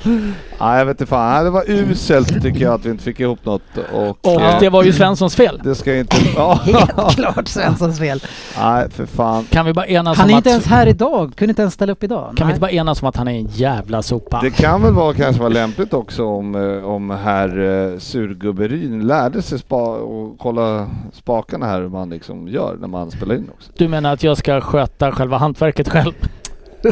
Nej, 0.61 0.79
jag 0.79 0.85
vet 0.87 1.01
inte 1.01 1.11
fan. 1.11 1.45
Det 1.45 1.51
var 1.51 1.71
uselt 1.71 2.43
tycker 2.43 2.61
jag 2.61 2.75
att 2.75 2.85
vi 2.85 2.91
inte 2.91 3.05
fick 3.05 3.21
ihop 3.21 3.45
något. 3.45 3.63
Och, 3.93 4.09
Och 4.35 4.41
eh, 4.41 4.61
det 4.61 4.69
var 4.69 4.83
ju 4.83 4.93
Svenssons 4.93 5.37
fel. 5.37 5.61
det 5.65 5.75
ska 5.75 5.97
inte... 5.97 6.17
Ja. 6.37 6.55
Helt 6.65 7.17
klart 7.17 7.49
Svenssons 7.49 7.99
fel. 7.99 8.23
Nej, 8.61 8.91
för 8.91 9.07
fan. 9.07 9.45
Kan 9.51 9.67
vi 9.67 9.73
bara 9.73 9.87
enas 9.87 10.19
Han 10.19 10.25
om 10.25 10.31
är 10.31 10.35
att... 10.35 10.39
inte 10.39 10.51
ens 10.51 10.67
här 10.67 10.87
idag, 10.87 11.33
kunde 11.37 11.51
inte 11.51 11.63
ens 11.63 11.75
ställa 11.75 11.93
upp 11.93 12.05
idag. 12.05 12.25
Kan 12.27 12.35
vi 12.37 12.45
Nej. 12.45 12.51
inte 12.51 12.61
bara 12.61 12.71
enas 12.71 13.03
om 13.03 13.09
att 13.09 13.17
han 13.17 13.29
är 13.29 13.33
en 13.33 13.47
jävla 13.47 14.03
sopa? 14.03 14.41
Det 14.43 14.51
kan 14.51 14.83
väl 14.83 14.93
vara, 14.93 15.15
kanske 15.15 15.41
vara 15.41 15.53
lämpligt 15.53 15.93
också 15.93 16.25
om, 16.25 16.55
eh, 16.55 16.85
om 16.85 17.11
herr 17.11 17.59
uh, 17.59 17.99
Surgubberin 17.99 19.07
lärde 19.07 19.43
sig 19.43 19.59
spa 19.59 19.97
och 19.97 20.39
kolla 20.39 20.91
spakarna 21.13 21.67
här 21.67 21.81
hur 21.81 21.89
man 21.89 22.11
liksom 22.11 22.49
gör 22.49 22.77
när 22.81 22.89
man 22.89 23.11
spelar 23.11 23.35
in 23.35 23.51
också. 23.57 23.71
Du 23.77 23.89
menar 23.89 24.13
att 24.13 24.23
jag 24.23 24.39
ska 24.39 24.61
sköta 24.61 25.13
själva 25.13 25.39
hantverket 25.39 25.89
själv? 25.89 26.13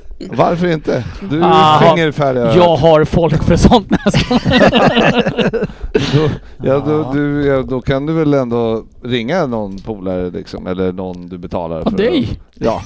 Varför 0.30 0.66
inte? 0.66 1.04
Du 1.30 1.40
är 1.40 1.44
Aha. 1.44 1.80
fingerfärdig. 1.80 2.40
Jag 2.40 2.76
har 2.76 3.04
folk 3.04 3.42
för 3.42 3.56
sånt 3.56 3.90
nästan. 3.90 4.38
Då, 6.14 6.28
ja, 6.62 6.78
då, 6.86 7.12
du, 7.12 7.46
ja, 7.46 7.62
då 7.62 7.80
kan 7.80 8.06
du 8.06 8.12
väl 8.12 8.34
ändå 8.34 8.84
ringa 9.02 9.46
någon 9.46 9.78
polare 9.78 10.30
liksom, 10.30 10.66
eller 10.66 10.92
någon 10.92 11.28
du 11.28 11.38
betalar 11.38 11.80
Av 11.80 11.96
dig? 11.96 12.40
Ja. 12.54 12.82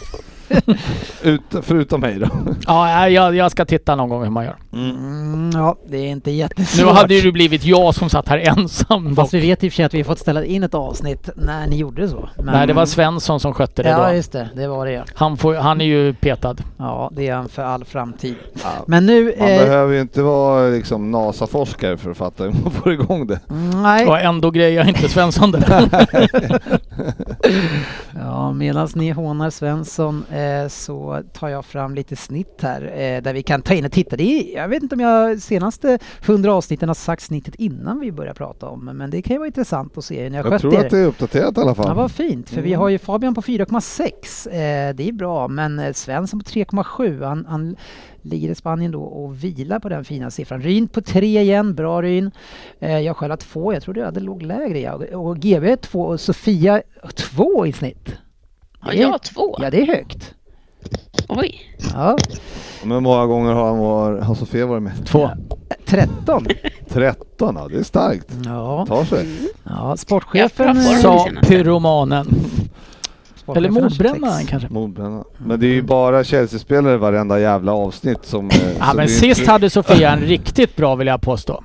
Ut, 1.23 1.41
förutom 1.63 2.01
mig 2.01 2.19
då. 2.19 2.29
Ja, 2.67 3.09
jag, 3.09 3.35
jag 3.37 3.51
ska 3.51 3.65
titta 3.65 3.97
någon 3.97 4.09
gång 4.09 4.23
hur 4.25 4.31
man 4.31 4.45
gör. 4.45 4.57
Mm, 4.73 5.51
ja, 5.55 5.77
det 5.89 5.97
är 5.97 6.07
inte 6.09 6.31
Nu 6.31 6.37
jättesvårt. 6.37 6.95
hade 6.97 7.15
ju 7.15 7.21
du 7.21 7.33
blivit 7.33 7.65
jag 7.65 7.95
som 7.95 8.11
satt 8.11 8.29
här 8.29 8.39
ensam 8.39 9.05
dock. 9.09 9.17
Fast 9.17 9.35
vi 9.35 9.41
vet 9.41 9.65
i 9.65 9.69
och 9.69 9.73
för 9.73 9.77
sig 9.77 9.85
att 9.85 9.95
vi 9.95 10.05
fått 10.05 10.19
ställa 10.19 10.45
in 10.45 10.63
ett 10.63 10.75
avsnitt 10.75 11.29
när 11.37 11.67
ni 11.67 11.77
gjorde 11.77 12.09
så. 12.09 12.29
Men... 12.37 12.45
Nej, 12.47 12.67
det 12.67 12.73
var 12.73 12.87
Svensson 12.87 13.41
som 13.41 13.55
skötte 13.55 13.83
det 13.83 13.89
Ja, 13.89 14.07
då. 14.09 14.15
just 14.15 14.33
det. 14.33 14.49
Det 14.57 14.67
var 14.67 14.87
det 14.87 14.93
ja. 14.93 15.03
Han, 15.15 15.37
får, 15.37 15.55
han 15.55 15.81
är 15.81 15.85
ju 15.85 16.15
petad. 16.15 16.57
Ja, 16.77 17.11
det 17.17 17.29
är 17.29 17.35
han 17.35 17.49
för 17.49 17.63
all 17.63 17.85
framtid. 17.85 18.35
Ja. 18.63 18.69
Men 18.87 19.07
nu... 19.07 19.25
Man 19.39 19.49
Eh, 19.49 19.59
behöver 19.59 19.95
ju 19.95 20.01
inte 20.01 20.23
vara 20.23 20.69
liksom 20.69 21.11
NASA-forskare 21.11 21.97
för 21.97 22.11
att 22.11 22.17
fatta 22.17 22.45
hur 22.45 22.53
man 22.63 22.71
får 22.73 22.93
igång 22.93 23.27
det. 23.27 23.41
nej. 23.83 24.07
Och 24.07 24.21
ändå 24.21 24.51
grejer 24.51 24.89
inte 24.89 25.09
Svensson 25.09 25.53
det. 25.53 25.89
Ja, 28.21 28.53
medan 28.53 28.89
ni 28.95 29.11
hånar 29.11 29.51
Svensson 29.51 30.25
eh, 30.31 30.38
så 30.69 31.23
tar 31.33 31.49
jag 31.49 31.65
fram 31.65 31.95
lite 31.95 32.17
snitt 32.17 32.59
här 32.63 32.83
eh, 32.83 33.23
där 33.23 33.33
vi 33.33 33.43
kan 33.43 33.63
ta 33.63 33.75
in 33.75 33.85
och 33.85 33.93
titta. 33.93 34.17
Det 34.17 34.23
är, 34.23 34.57
jag 34.63 34.69
vet 34.69 34.83
inte 34.83 34.95
om 34.95 35.01
jag 35.01 35.43
senaste 35.43 35.99
100 36.27 36.53
avsnitten 36.55 36.89
har 36.89 36.95
sagt 36.95 37.23
snittet 37.23 37.55
innan 37.55 38.01
vi 38.01 38.13
börjar 38.13 38.35
prata 38.35 38.69
om 38.69 38.85
men 38.85 39.11
det 39.11 39.23
kan 39.23 39.35
ju 39.35 39.39
vara 39.39 39.47
intressant 39.47 39.99
att 39.99 40.05
se 40.05 40.31
när 40.31 40.39
jag, 40.39 40.53
Jag 40.53 40.61
tror 40.61 40.75
er. 40.75 40.85
att 40.85 40.91
det 40.91 40.99
är 40.99 41.07
uppdaterat 41.07 41.59
i 41.59 41.61
alla 41.61 41.75
fall. 41.75 41.87
Ja, 41.89 41.95
vad 41.95 42.11
fint, 42.13 42.51
för 42.51 42.61
vi 42.63 42.69
Mm. 42.69 42.81
har 42.81 42.89
ju 42.89 42.99
Fabian 42.99 43.35
på 43.35 43.43
4,6. 43.43 44.47
Eh, 44.49 44.95
det 44.95 45.09
är 45.09 45.13
bra, 45.13 45.49
men 45.49 45.79
eh, 45.79 45.93
Svensson 45.93 46.41
på 46.41 46.45
3,7. 46.51 47.25
Han, 47.25 47.47
han 47.49 47.77
ligger 48.23 48.51
i 48.51 48.55
Spanien 48.55 48.91
då 48.93 49.03
och 49.03 49.45
vilar 49.45 49.79
på 49.79 49.89
den 49.89 50.05
fina 50.05 50.31
siffran. 50.31 50.63
Ryn 50.63 50.89
på 50.89 51.01
3 51.01 51.41
igen, 51.41 51.75
bra 51.75 52.03
Ryn. 52.03 52.31
Eh, 52.81 52.99
jag 52.99 53.17
själv 53.17 53.31
har 53.33 53.37
2, 53.37 53.73
jag 53.73 53.83
trodde 53.83 54.01
jag 54.01 54.07
hade 54.07 54.21
låg 54.21 54.43
lägre. 54.43 54.91
Och 55.17 55.37
GB 55.39 55.77
2 55.77 56.01
och 56.01 56.21
Sofia 56.21 56.83
2 57.17 57.67
i 57.67 57.73
snitt. 57.73 58.09
Har 58.81 58.93
Det 58.93 58.99
är- 58.99 59.03
jag 59.03 59.23
två? 59.23 59.57
Ja, 59.61 59.71
det 59.71 59.83
är 59.83 59.87
högt. 59.87 60.35
Oj. 61.29 61.61
Ja, 61.95 62.17
Men 62.83 62.93
hur 62.93 63.01
många 63.01 63.27
gånger 63.27 63.53
har, 63.53 63.67
han 63.69 63.79
var, 63.79 64.19
har 64.19 64.35
Sofia 64.35 64.67
varit 64.67 64.83
med? 64.83 65.07
Två. 65.07 65.31
13. 65.87 66.47
13, 66.89 67.57
ja, 67.59 67.69
det 67.69 67.79
är 67.79 67.83
starkt. 67.83 68.27
Ja, 68.45 68.87
Tar 68.89 69.05
sig. 69.05 69.27
ja 69.65 69.97
sportchefen... 69.97 70.83
Jag. 70.83 71.01
Sa 71.01 71.29
pyromanen. 71.43 72.27
Eller 73.57 73.71
mordbrännaren 73.71 74.21
26. 74.39 74.51
kanske. 74.51 74.69
Mordbrännare. 74.69 75.25
Men 75.39 75.61
det 75.61 75.67
är 75.67 75.73
ju 75.75 75.83
bara 75.83 76.25
Chelsea-spelare 76.25 76.95
i 76.95 76.97
varenda 76.97 77.41
jävla 77.41 77.73
avsnitt 77.73 78.25
som... 78.25 78.51
eh, 78.51 78.57
Ja 78.79 78.93
men 78.95 79.09
sist 79.09 79.41
inte- 79.41 79.51
hade 79.51 79.71
Sofia 79.71 80.11
en 80.13 80.21
riktigt 80.21 80.77
bra 80.77 80.95
vill 80.95 81.07
jag 81.07 81.21
påstå. 81.21 81.65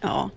Ja. 0.00 0.30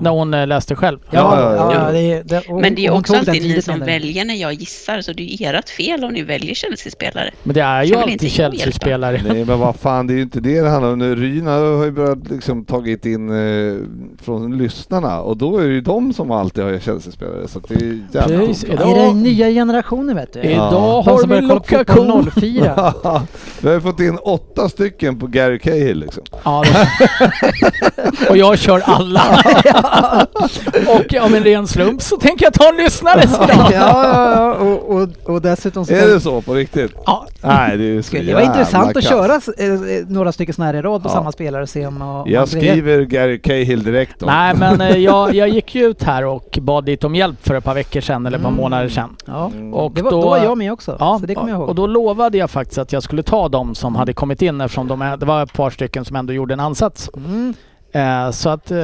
När 0.00 0.10
hon 0.10 0.34
eh, 0.34 0.46
läste 0.46 0.76
själv. 0.76 0.98
Ja, 1.10 1.18
Ja, 1.40 1.40
ja, 1.56 1.72
ja, 1.74 1.86
ja. 1.86 1.92
det, 1.92 2.22
det, 2.22 2.48
och- 2.48 2.60
Men 2.60 2.74
det 2.74 2.86
är 2.86 2.90
hon 2.90 2.98
också 3.00 3.16
alltid 3.16 3.42
ni 3.42 3.62
som 3.62 3.78
väljer 3.80 4.24
när 4.24 4.34
jag 4.34 4.52
gissar, 4.52 5.00
så 5.00 5.12
det 5.12 5.22
är 5.22 5.36
ju 5.52 5.58
ert 5.58 5.68
fel 5.68 6.04
om 6.04 6.12
ni 6.12 6.22
väljer 6.22 6.54
Chelsea-spelare. 6.54 7.30
Men 7.42 7.54
det 7.54 7.60
är 7.60 7.82
ju 7.84 7.94
alltid? 7.96 8.30
Chelsea-spelare. 8.30 9.20
Nej 9.28 9.44
men 9.44 9.58
vad 9.58 9.76
fan, 9.76 10.06
det 10.06 10.12
är 10.12 10.16
ju 10.16 10.22
inte 10.22 10.40
det 10.40 10.60
det 10.60 10.68
handlar 10.70 10.92
om. 10.92 10.98
Nu, 10.98 11.14
Ryna 11.16 11.50
har 11.50 11.84
ju 11.84 11.90
börjat 11.90 12.30
liksom 12.30 12.64
tagit 12.64 13.06
in 13.06 13.28
eh, 13.30 13.76
från 14.22 14.58
lyssnarna 14.58 15.20
och 15.20 15.36
då 15.36 15.58
är 15.58 15.62
det 15.66 15.72
ju 15.74 15.80
de 15.80 16.12
som 16.12 16.30
alltid 16.30 16.64
har 16.64 16.78
Chelsea-spelare 16.78 17.48
så 17.48 17.60
det 17.68 17.74
är 17.74 18.00
jävla 18.12 18.38
Precis. 18.46 18.60
Det 18.78 18.82
är 18.82 19.06
den 19.06 19.22
nya 19.22 19.48
generationen 19.48 20.16
vet 20.16 20.32
du. 20.32 20.40
Idag 20.40 21.02
har 21.02 21.26
vi 21.26 21.40
Lukaku. 21.40 21.92
fotboll 21.94 22.30
04. 22.30 22.94
Vi 23.60 23.68
har 23.68 23.74
ju 23.74 23.80
fått 23.80 24.00
in 24.00 24.18
åtta 24.22 24.68
stycken 24.68 25.18
på 25.18 25.26
Gary 25.26 25.58
Cahill 25.58 25.98
liksom. 25.98 26.22
Ja, 26.44 26.64
det- 26.66 28.28
och 28.30 28.36
jag 28.36 28.58
kör 28.58 28.80
alla. 28.84 29.22
och 30.88 31.24
om 31.26 31.34
en 31.34 31.44
ren 31.44 31.66
slump 31.66 32.02
så 32.02 32.16
tänker 32.16 32.44
jag 32.46 32.52
ta 32.54 32.68
en 32.68 32.76
lyssnare 32.76 33.22
ja, 33.38 33.44
idag. 33.44 33.70
ja, 33.72 34.32
ja. 34.34 34.54
Och, 34.54 34.96
och, 34.96 35.08
och 35.24 35.42
dessutom 35.42 35.86
så 35.86 35.92
Är 35.94 36.06
det 36.06 36.20
så 36.20 36.40
på 36.42 36.54
riktigt? 36.54 36.92
Ja, 37.06 37.26
Nej 37.42 37.76
det 37.76 37.84
är 37.84 37.86
ju 37.86 38.02
så 38.02 38.06
skulle 38.06 38.22
det 38.22 38.28
jävla 38.30 38.44
intressant 38.46 38.88
att 38.88 38.94
kass. 38.94 39.08
köra 39.08 39.34
eh, 39.58 39.72
eh, 39.72 40.06
några 40.08 40.32
stycken 40.32 40.54
sådana 40.54 40.72
här 40.72 40.78
i 40.78 40.82
rad 40.82 41.02
på 41.02 41.08
Ja. 41.08 41.12
samma 41.12 41.32
spelare 41.32 41.62
och 41.62 41.68
se 41.68 41.86
om... 41.86 42.02
om 42.02 42.24
Jag 42.30 42.48
skriver 42.48 43.00
Gary 43.02 43.38
Cahill 43.40 43.82
direkt 43.84 44.20
då. 44.20 44.26
Nej 44.26 44.54
men 44.58 44.80
eh, 44.80 44.96
jag, 44.96 45.34
jag 45.34 45.48
gick 45.48 45.74
ju 45.74 45.84
ut 45.86 46.02
här 46.02 46.24
och 46.24 46.58
bad 46.62 46.86
lite 46.86 47.06
om 47.06 47.14
hjälp 47.14 47.46
för 47.46 47.54
ett 47.54 47.64
par 47.64 47.74
veckor 47.74 48.00
sedan 48.00 48.26
eller 48.26 48.36
ett 48.36 48.42
par 48.42 48.50
Mm. 48.50 48.60
månader 48.62 48.88
sedan. 48.88 49.16
Ja. 49.26 49.46
Mm. 49.54 49.74
Och 49.74 49.92
Det 49.92 50.02
var, 50.02 50.10
då, 50.10 50.20
var 50.20 50.38
jag 50.38 50.58
med 50.58 50.72
också, 50.72 50.96
Ja, 51.00 51.16
så 51.20 51.26
det 51.26 51.34
kommer 51.34 51.48
jag 51.50 51.58
ihåg. 51.58 51.68
och 51.68 51.74
då 51.74 51.86
lovade 51.86 52.38
jag 52.38 52.50
faktiskt 52.50 52.78
att 52.78 52.92
jag 52.92 53.02
skulle 53.02 53.22
ta 53.22 53.48
de 53.48 53.74
som 53.74 53.96
hade 53.96 54.12
kommit 54.12 54.42
in 54.42 54.60
eftersom 54.60 54.88
de, 54.88 55.16
det 55.20 55.26
var 55.26 55.42
ett 55.42 55.52
par 55.52 55.70
stycken 55.70 56.04
som 56.04 56.16
ändå 56.16 56.32
gjorde 56.32 56.54
en 56.54 56.60
ansats. 56.60 57.10
Mm. 57.16 57.54
Eh, 57.92 58.30
så 58.30 58.48
att 58.48 58.70
eh, 58.70 58.78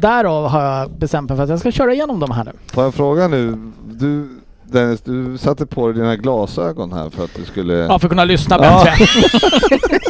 därav 0.00 0.48
har 0.48 0.62
jag 0.62 0.90
bestämt 0.90 1.28
mig 1.28 1.36
för 1.36 1.44
att 1.44 1.50
jag 1.50 1.58
ska 1.58 1.70
köra 1.70 1.94
igenom 1.94 2.20
de 2.20 2.30
här 2.30 2.44
nu. 2.44 2.52
Får 2.72 2.84
jag 2.84 2.94
fråga 2.94 3.28
nu? 3.28 3.72
Du 3.84 4.40
Dennis, 4.72 5.00
du 5.00 5.38
satte 5.38 5.66
på 5.66 5.86
dig 5.86 5.96
dina 5.96 6.16
glasögon 6.16 6.92
här 6.92 7.10
för 7.10 7.24
att 7.24 7.34
du 7.34 7.44
skulle... 7.44 7.74
Ja, 7.74 7.98
för 7.98 8.06
att 8.06 8.10
kunna 8.10 8.24
lyssna 8.24 8.58
bättre. 8.58 8.92
Ja, 8.98 9.78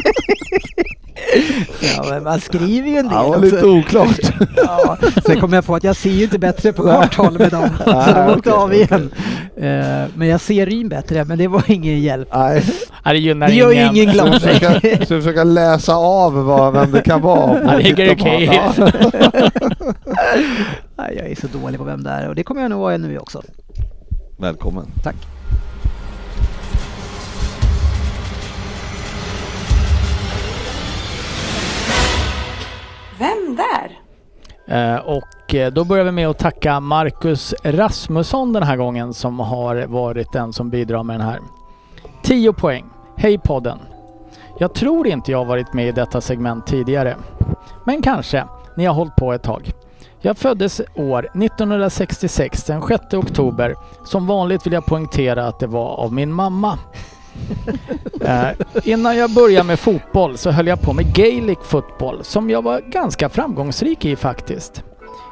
men 2.09 2.23
man 2.23 2.39
skriver 2.41 2.89
ju 2.89 2.95
en 2.97 3.07
del 3.07 3.13
Ja, 3.17 3.23
det 3.23 3.29
var 3.29 3.39
lite 3.39 3.65
oklart. 3.65 4.19
Ja, 4.57 4.97
sen 5.25 5.39
kom 5.39 5.53
jag 5.53 5.65
på 5.65 5.75
att 5.75 5.83
jag 5.83 5.95
ser 5.95 6.09
ju 6.09 6.23
inte 6.23 6.39
bättre 6.39 6.73
på 6.73 6.83
kort 6.83 7.15
håll 7.15 7.37
med 7.39 7.51
dem, 7.51 7.69
så 7.85 7.91
de 7.91 8.29
åkte 8.29 8.51
okej, 8.51 8.53
av 8.53 8.73
igen. 8.73 9.11
Eh, 9.57 10.09
men 10.15 10.27
jag 10.27 10.41
ser 10.41 10.65
Ryn 10.65 10.89
bättre, 10.89 11.25
men 11.25 11.37
det 11.37 11.47
var 11.47 11.63
ingen 11.67 12.01
hjälp. 12.01 12.29
Nej, 12.33 12.63
Ja, 13.03 13.11
det 13.11 13.17
gynnar 13.19 13.47
Det 13.47 13.53
gör 13.53 13.71
ju 13.71 13.75
ingen. 13.81 13.95
ingen 13.95 14.07
så 14.07 14.13
glad. 14.13 14.41
försöka, 14.41 14.79
så 15.05 15.05
försöka 15.05 15.43
läsa 15.43 15.95
av 15.95 16.33
vad, 16.33 16.73
vem 16.73 16.91
det 16.91 17.01
kan 17.01 17.21
vara. 17.21 17.59
Ja, 17.63 17.77
det 17.95 18.01
är. 18.03 18.53
Ja. 18.53 18.73
Nej, 20.97 21.15
jag 21.17 21.31
är 21.31 21.35
så 21.41 21.47
dålig 21.47 21.77
på 21.79 21.83
vem 21.83 22.03
det 22.03 22.09
är 22.09 22.29
och 22.29 22.35
det 22.35 22.43
kommer 22.43 22.61
jag 22.61 22.69
nog 22.71 22.79
vara 22.79 22.97
nu 22.97 23.17
också. 23.17 23.41
Välkommen. 24.39 24.85
Tack. 25.03 25.15
Vem 33.21 33.55
där? 33.55 33.99
Eh, 34.67 34.99
och 34.99 35.55
eh, 35.55 35.71
då 35.71 35.85
börjar 35.85 36.05
vi 36.05 36.11
med 36.11 36.27
att 36.27 36.39
tacka 36.39 36.79
Marcus 36.79 37.53
Rasmusson 37.63 38.53
den 38.53 38.63
här 38.63 38.77
gången 38.77 39.13
som 39.13 39.39
har 39.39 39.85
varit 39.87 40.31
den 40.31 40.53
som 40.53 40.69
bidrar 40.69 41.03
med 41.03 41.19
den 41.19 41.27
här. 41.27 41.39
10 42.23 42.53
poäng. 42.53 42.85
Hej 43.17 43.37
podden! 43.37 43.79
Jag 44.59 44.73
tror 44.73 45.07
inte 45.07 45.31
jag 45.31 45.37
har 45.37 45.45
varit 45.45 45.73
med 45.73 45.87
i 45.87 45.91
detta 45.91 46.21
segment 46.21 46.67
tidigare. 46.67 47.15
Men 47.85 48.01
kanske. 48.01 48.45
Ni 48.77 48.85
har 48.85 48.93
hållit 48.93 49.15
på 49.15 49.33
ett 49.33 49.43
tag. 49.43 49.71
Jag 50.19 50.37
föddes 50.37 50.81
år 50.95 51.43
1966 51.43 52.63
den 52.63 52.81
6 52.81 53.13
oktober. 53.13 53.75
Som 54.05 54.27
vanligt 54.27 54.65
vill 54.65 54.73
jag 54.73 54.85
poängtera 54.85 55.47
att 55.47 55.59
det 55.59 55.67
var 55.67 55.95
av 55.95 56.13
min 56.13 56.33
mamma. 56.33 56.79
Eh, 58.21 58.49
innan 58.83 59.17
jag 59.17 59.33
började 59.33 59.67
med 59.67 59.79
fotboll 59.79 60.37
så 60.37 60.51
höll 60.51 60.67
jag 60.67 60.81
på 60.81 60.93
med 60.93 61.15
Gaelic 61.15 61.59
fotboll 61.63 62.23
som 62.23 62.49
jag 62.49 62.61
var 62.61 62.79
ganska 62.79 63.29
framgångsrik 63.29 64.05
i 64.05 64.15
faktiskt. 64.15 64.83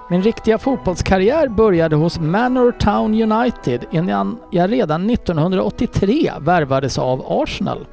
Min 0.09 0.23
riktiga 0.23 0.57
fotbollskarriär 0.57 1.47
började 1.47 1.95
hos 1.95 2.19
Manor 2.19 2.71
Town 2.71 3.31
United 3.31 3.85
innan 3.91 4.37
jag 4.51 4.71
redan 4.71 5.09
1983 5.09 6.31
värvades 6.39 6.97
av 6.97 7.25
Arsenal. 7.27 7.87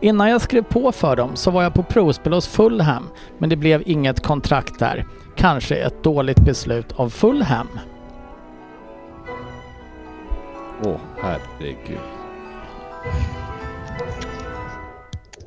Innan 0.00 0.30
jag 0.30 0.40
skrev 0.40 0.62
på 0.62 0.92
för 0.92 1.16
dem 1.16 1.30
så 1.34 1.50
var 1.50 1.62
jag 1.62 1.74
på 1.74 1.82
provspel 1.82 2.32
hos 2.32 2.48
Fulham 2.48 3.08
men 3.38 3.48
det 3.48 3.56
blev 3.56 3.82
inget 3.86 4.22
kontrakt 4.22 4.78
där. 4.78 5.06
Kanske 5.36 5.76
ett 5.76 6.02
dåligt 6.02 6.44
beslut 6.44 6.92
av 6.92 7.08
Fulham. 7.08 7.68
Åh, 10.84 10.96
herregud. 11.22 12.13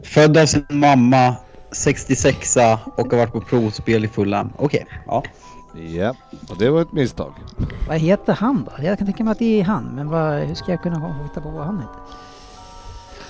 Född 0.03 0.37
av 0.37 0.45
sin 0.45 0.65
mamma, 0.69 1.35
66 1.71 2.57
och 2.95 3.11
har 3.11 3.17
varit 3.17 3.31
på 3.31 3.41
provspel 3.41 4.05
i 4.05 4.07
Fulham. 4.07 4.53
Okej, 4.57 4.85
ja. 5.07 5.23
Ja, 5.75 6.15
och 6.49 6.57
det 6.59 6.69
var 6.69 6.81
ett 6.81 6.91
misstag. 6.91 7.33
Vad 7.87 7.97
heter 7.97 8.33
han 8.33 8.63
då? 8.63 8.83
Jag 8.83 8.97
kan 8.97 9.07
tänka 9.07 9.23
mig 9.23 9.31
att 9.31 9.39
det 9.39 9.59
är 9.59 9.63
han, 9.63 9.83
men 9.83 10.09
vad, 10.09 10.39
hur 10.39 10.55
ska 10.55 10.71
jag 10.71 10.83
kunna 10.83 11.23
hitta 11.23 11.41
på 11.41 11.49
vad 11.49 11.65
han 11.65 11.77
heter? 11.77 12.01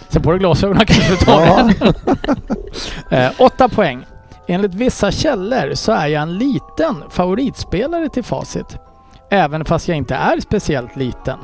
Sen 0.10 0.22
på 0.22 0.32
dig 0.32 0.40
glasögonen 0.40 0.86
kanske 0.86 1.12
du 1.12 1.18
tar 1.18 1.64
det. 3.10 3.16
eh, 3.26 3.32
åtta 3.38 3.70
poäng. 3.70 4.06
Enligt 4.48 4.74
vissa 4.74 5.12
källor 5.12 5.74
så 5.74 5.92
är 5.92 6.08
jag 6.08 6.22
en 6.22 6.38
liten 6.38 7.04
favoritspelare 7.10 8.10
till 8.10 8.24
facit. 8.24 8.78
Även 9.30 9.66
fast 9.66 9.88
jag 9.88 9.98
inte 9.98 10.16
är 10.16 10.40
speciellt 10.40 10.96
liten. 10.96 11.40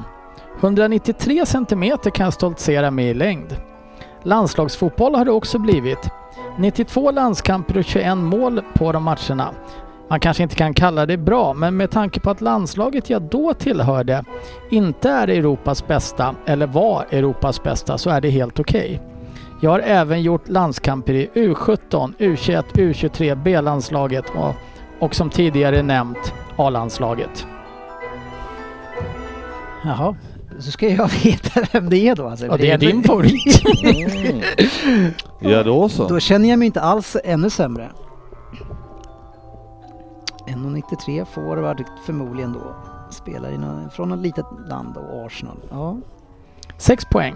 193 0.60 1.46
centimeter 1.46 2.10
kan 2.10 2.24
jag 2.24 2.34
stoltsera 2.34 2.92
med 2.92 3.10
i 3.10 3.14
längd. 3.14 3.56
Landslagsfotboll 4.24 5.16
har 5.16 5.26
det 5.26 5.32
också 5.32 5.60
blivit. 5.60 6.10
92 6.58 7.12
landskamper 7.12 7.78
och 7.78 7.84
21 7.84 8.18
mål 8.18 8.62
på 8.74 8.92
de 8.92 9.04
matcherna. 9.04 9.54
Man 10.10 10.20
kanske 10.20 10.44
inte 10.44 10.56
kan 10.56 10.74
kalla 10.74 11.06
det 11.06 11.18
bra, 11.18 11.54
men 11.54 11.78
med 11.78 11.92
tanke 11.92 12.20
på 12.20 12.30
att 12.30 12.42
landslaget 12.42 13.10
jag 13.10 13.22
då 13.22 13.54
tillhörde 13.54 14.24
inte 14.72 15.10
är 15.10 15.28
Europas 15.28 15.88
bästa, 15.88 16.36
eller 16.46 16.68
var 16.68 17.06
Europas 17.10 17.64
bästa, 17.64 17.98
så 17.98 18.10
är 18.10 18.22
det 18.22 18.30
helt 18.30 18.60
okej. 18.60 19.02
Jag 19.62 19.72
har 19.72 19.80
även 19.80 20.22
gjort 20.22 20.50
landskamper 20.50 21.14
i 21.14 21.30
U17, 21.34 22.14
U21, 22.18 22.64
U23, 22.74 23.44
B-landslaget 23.44 24.26
och, 24.36 24.56
och 25.00 25.16
som 25.16 25.30
tidigare 25.30 25.82
nämnt 25.84 26.34
A-landslaget. 26.58 27.48
Jaha, 29.86 30.16
så 30.60 30.72
ska 30.72 30.90
jag 30.90 31.08
veta 31.24 31.62
vem 31.72 31.90
det 31.90 31.98
är 31.98 32.16
då 32.16 32.28
alltså. 32.28 32.46
Ja, 32.46 32.58
det 32.58 32.72
är 32.72 32.78
din 32.78 33.04
favorit. 33.04 33.64
Mm. 34.86 35.12
Ja, 35.40 35.64
då 35.64 35.90
så. 35.90 36.08
Då 36.08 36.20
känner 36.20 36.50
jag 36.50 36.60
mig 36.60 36.66
inte 36.66 36.82
alls 36.82 37.18
ännu 37.24 37.50
sämre. 37.50 37.90
1,93 40.48 41.26
forward 41.26 41.84
förmodligen 42.06 42.54
då. 42.54 42.76
Spelar 43.12 43.52
i 43.52 43.58
någon, 43.58 43.90
från 43.90 44.10
något 44.10 44.20
litet 44.20 44.46
land 44.68 44.94
då, 44.94 45.26
Arsenal. 45.26 45.58
Ja. 45.70 45.98
6 46.78 47.06
poäng. 47.06 47.36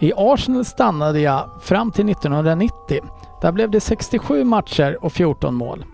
I 0.00 0.12
Arsenal 0.16 0.64
stannade 0.64 1.20
jag 1.20 1.50
fram 1.62 1.92
till 1.92 2.10
1990. 2.10 3.00
Där 3.42 3.52
blev 3.52 3.70
det 3.70 3.80
67 3.80 4.44
matcher 4.44 4.98
och 5.04 5.12
14 5.12 5.54
mål. 5.54 5.84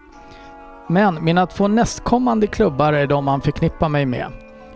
Men 0.89 1.25
mina 1.25 1.47
två 1.47 1.69
nästkommande 1.69 2.47
klubbar 2.47 2.93
är 2.93 3.07
de 3.07 3.25
man 3.25 3.41
förknippar 3.41 3.89
mig 3.89 4.07
med. 4.07 4.27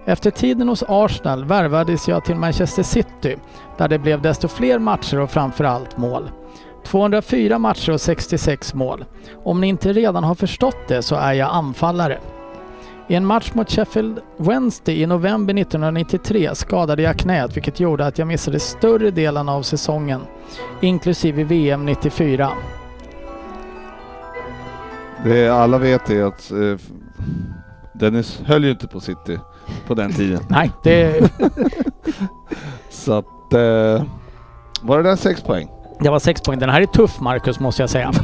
Efter 0.09 0.31
tiden 0.31 0.69
hos 0.69 0.85
Arsenal 0.89 1.45
värvades 1.45 2.09
jag 2.09 2.25
till 2.25 2.37
Manchester 2.37 2.83
City 2.83 3.37
där 3.79 3.89
det 3.89 3.99
blev 3.99 4.23
desto 4.23 4.49
fler 4.49 4.79
matcher 4.79 5.21
och 5.21 5.31
framförallt 5.31 5.97
mål. 5.97 6.31
204 6.85 7.59
matcher 7.59 7.93
och 7.93 8.01
66 8.01 8.75
mål. 8.75 9.05
Om 9.45 9.61
ni 9.61 9.67
inte 9.67 9.93
redan 9.93 10.25
har 10.25 10.35
förstått 10.35 10.89
det 10.89 11.03
så 11.03 11.15
är 11.15 11.33
jag 11.33 11.51
anfallare. 11.51 12.19
I 13.09 13.15
en 13.15 13.27
match 13.27 13.51
mot 13.55 13.71
Sheffield 13.71 14.21
Wednesday 14.37 15.03
i 15.03 15.07
november 15.07 15.55
1993 15.55 16.51
skadade 16.55 17.03
jag 17.03 17.19
knät 17.19 17.57
vilket 17.57 17.81
gjorde 17.81 18.07
att 18.07 18.19
jag 18.19 18.29
missade 18.29 18.61
större 18.61 19.11
delen 19.11 19.49
av 19.49 19.63
säsongen, 19.63 20.21
inklusive 20.81 21.45
VM 21.45 21.87
94. 21.87 22.51
Det 25.25 25.49
alla 25.49 25.79
vet 25.79 26.11
är 26.11 26.25
att 26.25 26.51
eh, 26.51 26.77
Dennis 27.93 28.41
höll 28.45 28.65
ju 28.65 28.71
inte 28.71 28.87
på 28.87 29.01
City 29.01 29.39
på 29.87 29.95
den 29.95 30.13
tiden. 30.13 30.41
Nej, 30.49 30.71
det, 30.83 31.31
Så 32.91 33.13
att... 33.13 33.53
Eh, 33.53 34.03
var 34.83 34.97
det 34.97 35.03
där 35.03 35.17
sex 35.17 35.43
poäng? 35.43 35.69
det 36.01 36.11
var 36.11 36.19
6 36.19 36.41
poäng. 36.41 36.59
Den 36.59 36.71
här 36.71 36.81
är 36.81 36.87
tuff 36.87 37.21
Marcus 37.21 37.61
måste 37.61 37.83
jag 37.83 37.91
säga. 37.91 38.13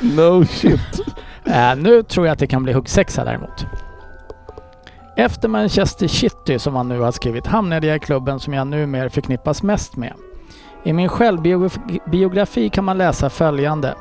No 0.00 0.44
shit. 0.44 1.00
Eh, 1.44 1.76
nu 1.76 2.02
tror 2.02 2.26
jag 2.26 2.32
att 2.32 2.38
det 2.38 2.46
kan 2.46 2.62
bli 2.62 2.72
hugg 2.72 2.88
6 2.88 3.16
här 3.16 3.24
däremot. 3.24 3.66
Efter 5.16 5.48
Manchester 5.48 6.08
City, 6.08 6.58
som 6.58 6.74
han 6.74 6.88
nu 6.88 7.00
har 7.00 7.12
skrivit, 7.12 7.46
hamnade 7.46 7.86
jag 7.86 7.96
i 7.96 8.00
klubben 8.00 8.40
som 8.40 8.54
jag 8.54 8.66
numera 8.66 9.10
förknippas 9.10 9.62
mest 9.62 9.96
med. 9.96 10.12
I 10.84 10.92
min 10.92 11.08
självbiografi 11.08 12.68
kan 12.68 12.84
man 12.84 12.98
läsa 12.98 13.30
följande. 13.30 13.94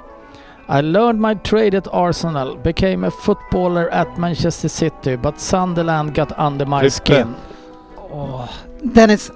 I 0.70 0.82
learned 0.82 1.20
my 1.22 1.36
trade 1.36 1.78
at 1.78 1.88
Arsenal, 1.92 2.56
became 2.64 3.08
a 3.08 3.12
footballer 3.12 3.90
at 3.90 4.18
Manchester 4.18 4.70
City, 4.70 5.18
but 5.18 5.40
Sunderland 5.40 6.16
got 6.16 6.32
under 6.40 6.66
my 6.66 6.90
Frippe. 6.90 7.14
skin. 7.16 7.36
Åh, 8.12 8.50
Dennis! 8.82 9.32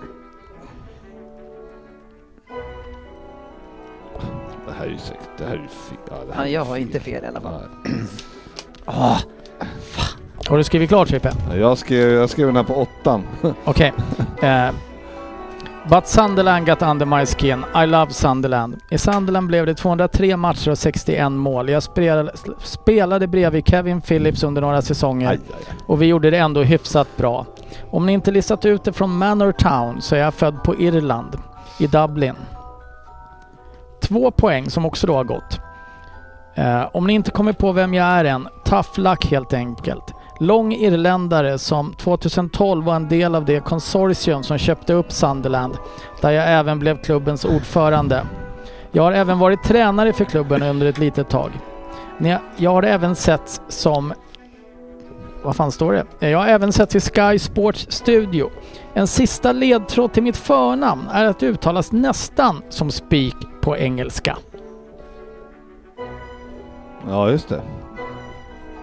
Det 4.67 4.73
här 4.79 4.85
är 4.85 4.89
ju 4.89 4.97
säkert... 4.97 5.29
Det 5.37 5.43
här 5.45 5.51
är 5.53 5.61
ju 5.61 5.67
fel. 5.67 5.97
Ja, 6.09 6.15
det 6.27 6.33
här 6.33 6.41
Ja, 6.43 6.47
är 6.49 6.53
jag 6.53 6.65
har 6.65 6.77
inte 6.77 6.99
fel 6.99 7.23
i 7.23 7.27
alla 7.27 7.41
fall. 7.41 7.61
Åh, 8.85 9.17
Har 10.47 10.57
du 10.57 10.63
skrivit 10.63 10.89
klart 10.89 11.07
Frippe? 11.07 11.31
Jag 11.55 11.77
skrev, 11.77 12.09
jag 12.13 12.29
skrev 12.29 12.47
den 12.47 12.55
här 12.55 12.63
på 12.63 12.75
åttan. 12.75 13.23
Okej. 13.65 13.93
Eh, 14.41 14.69
But 15.89 16.07
Sunderland 16.07 16.65
got 16.65 16.81
under 16.81 17.05
my 17.05 17.25
skin. 17.25 17.65
I 17.75 17.85
love 17.85 18.11
Sunderland. 18.11 18.81
I 18.89 18.97
Sunderland 18.97 19.47
blev 19.47 19.65
det 19.65 19.75
203 19.75 20.37
matcher 20.37 20.71
och 20.71 20.77
61 20.77 21.31
mål. 21.31 21.69
Jag 21.69 21.83
spelade, 21.83 22.31
spelade 22.57 23.27
bredvid 23.27 23.67
Kevin 23.67 24.01
Phillips 24.01 24.43
under 24.43 24.61
några 24.61 24.81
säsonger 24.81 25.29
Aj, 25.29 25.39
aj, 25.47 25.55
aj. 25.69 25.75
och 25.85 26.01
vi 26.01 26.05
gjorde 26.05 26.29
det 26.29 26.37
ändå 26.37 26.63
hyfsat 26.63 27.17
bra. 27.17 27.45
Om 27.91 28.05
ni 28.05 28.13
inte 28.13 28.31
listat 28.31 28.65
ut 28.65 28.83
det 28.83 28.93
från 28.93 29.17
Manor 29.17 29.51
Town 29.51 30.01
så 30.01 30.15
är 30.15 30.19
jag 30.19 30.33
född 30.33 30.63
på 30.63 30.75
Irland, 30.75 31.37
i 31.79 31.87
Dublin. 31.87 32.35
Två 34.01 34.31
poäng 34.31 34.69
som 34.69 34.85
också 34.85 35.07
då 35.07 35.13
har 35.13 35.23
gått. 35.23 35.59
Eh, 36.55 36.83
om 36.93 37.07
ni 37.07 37.13
inte 37.13 37.31
kommer 37.31 37.53
på 37.53 37.71
vem 37.71 37.93
jag 37.93 38.07
är 38.07 38.25
än, 38.25 38.47
tough 38.65 38.99
luck 38.99 39.25
helt 39.25 39.53
enkelt. 39.53 40.13
Lång 40.39 40.73
irländare 40.73 41.57
som 41.57 41.93
2012 41.93 42.85
var 42.85 42.95
en 42.95 43.07
del 43.09 43.35
av 43.35 43.45
det 43.45 43.59
konsortium 43.59 44.43
som 44.43 44.57
köpte 44.57 44.93
upp 44.93 45.11
Sunderland, 45.11 45.77
där 46.21 46.31
jag 46.31 46.51
även 46.51 46.79
blev 46.79 47.03
klubbens 47.03 47.45
ordförande. 47.45 48.23
Jag 48.91 49.03
har 49.03 49.11
även 49.11 49.39
varit 49.39 49.63
tränare 49.63 50.13
för 50.13 50.25
klubben 50.25 50.63
under 50.63 50.87
ett 50.87 50.97
litet 50.97 51.29
tag. 51.29 51.51
Jag 52.57 52.71
har 52.71 52.83
även 52.83 53.15
sett 53.15 53.61
som... 53.67 54.13
Vad 55.43 55.55
fan 55.55 55.71
står 55.71 55.93
det? 56.19 56.29
Jag 56.29 56.39
har 56.39 56.47
även 56.47 56.73
sett 56.73 56.95
i 56.95 56.99
Sky 56.99 57.39
Sports 57.39 57.87
Studio. 57.89 58.49
En 58.93 59.07
sista 59.07 59.51
ledtråd 59.51 60.13
till 60.13 60.23
mitt 60.23 60.37
förnamn 60.37 61.07
är 61.11 61.25
att 61.25 61.39
det 61.39 61.45
uttalas 61.45 61.91
nästan 61.91 62.61
som 62.69 62.91
speak 62.91 63.35
på 63.61 63.77
engelska. 63.77 64.37
Ja, 67.09 67.29
just 67.29 67.49
det. 67.49 67.61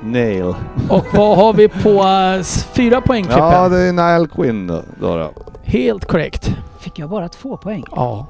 Nail. 0.05 0.55
Och 0.89 1.05
vad 1.15 1.37
har 1.39 1.53
vi 1.53 1.69
på 1.69 2.03
s- 2.41 2.67
fyra 2.73 3.01
poäng? 3.01 3.27
Ja, 3.31 3.69
det 3.69 3.79
är 3.81 3.93
Nile 3.93 4.29
Quinn 4.35 4.67
då. 4.67 4.83
då, 5.01 5.17
då. 5.17 5.31
Helt 5.63 6.05
korrekt. 6.05 6.57
fick 6.79 6.99
jag 6.99 7.11
bara 7.11 7.29
två 7.29 7.57
poäng? 7.57 7.85
Ja. 7.91 8.27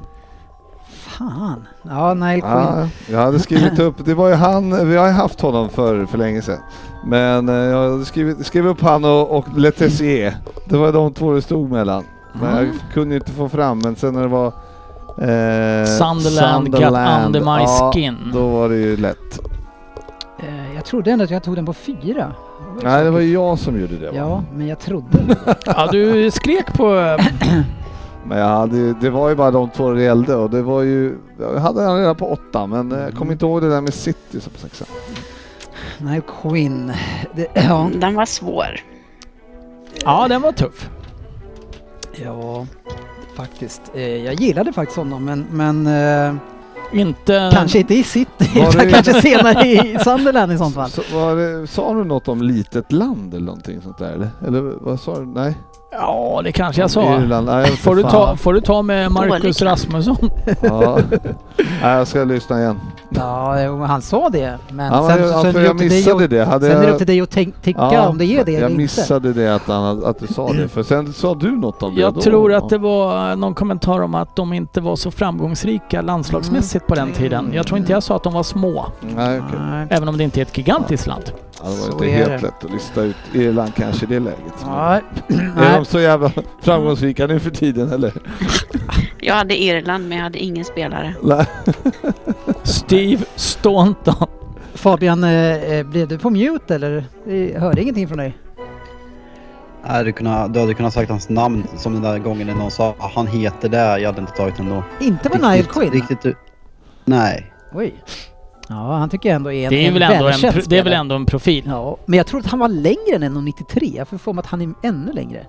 Fan. 0.95 1.67
Ja, 1.83 2.15
Nile 2.15 2.41
Quinn. 2.41 2.53
Ja, 2.53 2.89
jag 3.11 3.19
hade 3.19 3.39
skrivit 3.39 3.79
upp, 3.79 3.95
det 4.05 4.15
var 4.15 4.29
ju 4.29 4.35
han, 4.35 4.89
vi 4.89 4.97
har 4.97 5.07
ju 5.07 5.13
haft 5.13 5.41
honom 5.41 5.69
för, 5.69 6.07
för 6.07 6.19
länge 6.19 6.43
sedan. 6.43 6.59
Men 7.07 7.49
eh, 7.49 7.55
jag 7.55 7.91
hade 7.91 8.05
skrivit, 8.05 8.47
skrev 8.47 8.67
upp 8.67 8.81
han 8.81 9.05
och, 9.05 9.31
och 9.37 9.47
Letessier. 9.57 10.37
Det 10.69 10.77
var 10.77 10.93
de 10.93 11.13
två 11.13 11.33
det 11.33 11.43
stod 11.43 11.71
mellan. 11.71 12.05
Men 12.41 12.57
jag 12.57 12.69
kunde 12.93 13.15
ju 13.15 13.21
inte 13.21 13.33
få 13.33 13.49
fram, 13.49 13.79
men 13.79 13.97
sen 13.97 14.15
när 14.15 14.23
det 14.23 14.29
var 14.29 14.47
eh, 15.19 15.87
Sunderland 15.87 16.71
got 16.73 16.83
under 17.27 17.41
my 17.41 17.63
ja, 17.63 17.91
skin. 17.95 18.17
Då 18.33 18.49
var 18.49 18.69
det 18.69 18.77
ju 18.77 18.97
lätt. 18.97 19.39
Jag 20.85 20.89
trodde 20.89 21.11
ändå 21.11 21.25
att 21.25 21.31
jag 21.31 21.43
tog 21.43 21.57
den 21.57 21.67
på 21.67 21.73
fyra. 21.73 22.33
Nej, 22.83 23.05
det 23.05 23.11
var 23.11 23.21
ju 23.21 23.33
jag 23.33 23.59
som 23.59 23.81
gjorde 23.81 23.97
det. 23.97 24.07
Va? 24.11 24.17
Ja, 24.17 24.45
men 24.55 24.67
jag 24.67 24.79
trodde. 24.79 25.37
ja, 25.67 25.89
du 25.93 26.31
skrek 26.31 26.73
på... 26.75 26.97
eh, 26.97 27.27
Men 28.27 28.39
jag 28.39 28.47
hade, 28.47 28.93
det 28.95 29.11
var 29.11 29.29
ju 29.29 29.35
bara 29.35 29.51
de 29.51 29.71
två 29.71 29.91
det 29.93 30.03
gällde 30.03 30.35
och 30.35 30.51
det 30.51 30.63
var 30.63 30.83
ju, 30.83 31.17
jag 31.41 31.61
hade 31.61 31.81
den 31.85 31.99
redan 31.99 32.17
på 32.17 32.29
åtta 32.33 32.67
men 32.67 32.93
eh, 32.93 32.99
jag 33.01 33.15
kommer 33.15 33.33
inte 33.33 33.45
ihåg 33.47 33.63
det 33.63 33.69
där 33.69 33.81
med 33.81 33.95
City 33.95 34.41
som 34.41 34.53
sexa. 34.57 34.85
Nile 35.99 36.23
Quinn. 36.43 36.93
Det, 37.35 37.47
ja. 37.55 37.91
Den 37.95 38.15
var 38.15 38.27
svår. 38.27 38.81
Ja, 40.05 40.29
den 40.29 40.43
var 40.43 40.53
tuff. 40.53 40.91
ja, 42.25 42.67
faktiskt. 43.37 43.83
Eh, 43.95 44.25
jag 44.25 44.35
gillade 44.35 44.73
faktiskt 44.73 44.99
honom, 44.99 45.25
men, 45.25 45.47
men 45.51 45.87
Inte... 46.93 47.51
kanske 47.53 47.79
inte 47.79 47.95
i 47.95 48.03
City. 48.03 48.51
Utan 48.57 48.71
det- 48.87 48.91
kanske 48.93 49.23
senare 49.23 49.67
i 49.67 49.99
Sunderland 50.05 50.53
i 50.53 50.59
sånt 50.59 50.75
fall. 50.75 50.91
Så, 50.91 51.03
det, 51.35 51.67
sa 51.67 51.95
du 51.95 52.05
något 52.05 52.29
om 52.29 52.43
litet 52.43 52.93
land 52.93 53.35
eller 53.35 53.47
någonting 53.47 53.81
sånt 53.83 53.99
där 53.99 54.13
eller? 54.13 54.29
Eller 54.47 54.61
vad 54.81 55.01
sa 55.01 55.19
du? 55.21 55.27
Nej? 55.27 55.55
Ja, 55.99 56.41
det 56.45 56.53
kanske 56.53 56.81
jag 56.83 56.91
sa. 56.91 57.17
Irland? 57.21 57.47
Nej, 57.47 57.67
Får 57.67 57.97
du, 57.97 58.03
ta, 58.03 58.37
får 58.37 58.53
du 58.55 58.61
ta 58.61 58.83
med 58.83 59.13
Marcus. 59.13 59.63
Rasmusson? 59.63 60.17
Ja. 60.61 60.99
Nej, 61.57 61.97
jag 61.97 62.07
ska 62.09 62.25
lyssna 62.25 62.61
igen. 62.61 62.81
Ja, 63.11 63.57
han 63.87 64.03
sa 64.03 64.29
det. 64.29 64.59
Men 64.69 64.87
Ja, 64.93 65.09
sen, 65.09 65.23
ja, 65.29 65.43
sen, 65.43 65.53
det 65.55 65.63
jag 65.63 65.81
missade 65.81 66.27
det. 66.29 66.45
Hade 66.45 66.67
sen 66.71 66.77
är 66.83 66.87
det 66.87 66.93
upp 66.93 66.99
till 66.99 67.07
dig 67.07 67.21
att 67.21 67.31
tycka 67.31 67.81
Ja, 67.93 68.09
om 68.09 68.19
det 68.19 68.25
är 68.25 68.45
det 68.45 68.53
Jag 68.53 68.59
eller 68.59 68.69
inte. 68.69 68.77
missade 68.83 69.33
det 69.33 69.55
att, 69.55 69.63
han, 69.69 70.05
att 70.05 70.19
du 70.21 70.27
sa 70.27 70.53
det, 70.53 70.69
för 70.69 70.83
sen 70.83 71.13
sa 71.13 71.35
du 71.35 71.51
något 71.57 71.83
om 71.83 71.95
det. 71.95 72.01
Jag 72.01 72.15
då. 72.15 72.21
tror 72.21 72.53
att 72.53 72.69
det 72.69 72.79
var 72.79 73.37
någon 73.37 73.55
kommentar 73.55 74.01
om 74.03 74.15
att 74.15 74.37
de 74.37 74.53
inte 74.53 74.81
var 74.81 74.97
så 74.97 75.11
framgångsrika 75.11 76.03
landslagsmässigt 76.03 76.87
på 76.87 76.95
den 76.95 77.13
tiden. 77.13 77.51
Jag 77.55 77.67
tror 77.67 77.79
inte 77.79 77.93
jag 77.93 78.03
sa 78.03 78.17
att 78.17 78.23
de 78.23 78.33
var 78.33 78.43
små, 78.43 78.87
Nej. 79.01 79.43
Nej. 79.59 79.87
även 79.91 80.09
om 80.09 80.17
det 80.19 80.25
inte 80.25 80.41
är 80.41 80.43
ett 80.43 80.59
gigantiskt 80.59 81.07
land. 81.07 81.25
Ja, 81.63 81.69
det 81.69 81.77
var 81.77 81.87
Så 81.87 81.93
inte 81.93 82.05
är 82.07 82.11
helt 82.11 82.29
det. 82.29 82.39
lätt 82.47 82.65
att 82.65 82.71
lista 82.73 83.03
ut 83.03 83.17
Irland 83.35 83.75
kanske 83.75 84.05
i 84.05 84.09
det 84.09 84.21
läget. 84.21 84.67
Nej. 84.67 85.01
Är 85.29 85.53
Nej. 85.57 85.77
de 85.77 85.85
så 85.85 86.01
jävla 86.01 86.33
framgångsrika 86.63 87.27
nu 87.27 87.41
för 87.41 87.51
tiden 87.51 87.93
eller? 87.93 88.13
Jag 89.21 89.35
hade 89.35 89.63
Irland 89.63 90.09
men 90.09 90.19
jag 90.19 90.25
hade 90.25 90.39
ingen 90.39 90.65
spelare. 90.65 91.15
Nej. 91.23 91.47
Steve 92.63 93.25
Staunton. 93.37 94.27
Fabian, 94.75 95.25
eh, 95.25 95.55
eh, 95.73 95.87
blev 95.87 96.09
du 96.09 96.19
på 96.19 96.31
mute 96.31 96.75
eller? 96.75 97.05
Jag 97.53 97.61
hörde 97.61 97.83
ingenting 97.83 98.09
från 98.09 98.19
dig. 98.19 98.39
Nej, 99.89 100.05
du, 100.05 100.13
kunna, 100.13 100.49
du 100.49 100.61
hade 100.61 100.75
kunnat 100.75 100.95
sagt 100.95 101.11
hans 101.11 101.29
namn 101.29 101.65
som 101.77 101.93
den 101.93 102.03
där 102.03 102.19
gången 102.19 102.47
när 102.47 102.55
någon 102.55 102.71
sa 102.71 102.95
"Ah, 102.99 103.11
han 103.15 103.27
heter 103.27 103.69
det. 103.69 103.99
Jag 104.01 104.09
hade 104.09 104.21
inte 104.21 104.33
tagit 104.33 104.57
den 104.57 104.69
då. 104.69 104.83
Inte 105.01 105.29
på 105.31 105.49
Nile 105.49 105.63
Quinn? 105.63 105.91
Riktigt 105.93 106.23
du. 106.23 106.35
Nej. 107.05 107.53
Oj. 107.73 107.95
Ja, 108.69 108.75
han 108.97 109.09
tycker 109.09 109.29
jag 109.29 109.37
ändå 109.37 109.53
är 109.53 109.65
en, 109.65 109.71
Det 109.71 109.85
är 109.85 109.89
en 109.89 109.95
väl 109.95 110.03
ändå 110.03 110.29
en, 110.29 110.53
pro- 110.53 110.63
det 110.67 110.79
är 110.79 110.83
väl 110.85 110.93
ändå 110.93 111.15
en 111.15 111.27
profil? 111.27 111.65
Ja, 111.67 111.97
men 112.07 112.17
jag 112.17 112.27
tror 112.27 112.41
att 112.41 112.47
han 112.47 112.59
var 112.59 112.69
längre 112.69 113.15
än 113.15 113.23
1,93. 113.39 113.97
Jag 113.97 114.09
får 114.09 114.19
för 114.19 114.33
mig 114.33 114.41
att 114.41 114.47
han 114.47 114.61
är 114.61 114.75
ännu 114.83 115.13
längre. 115.13 115.47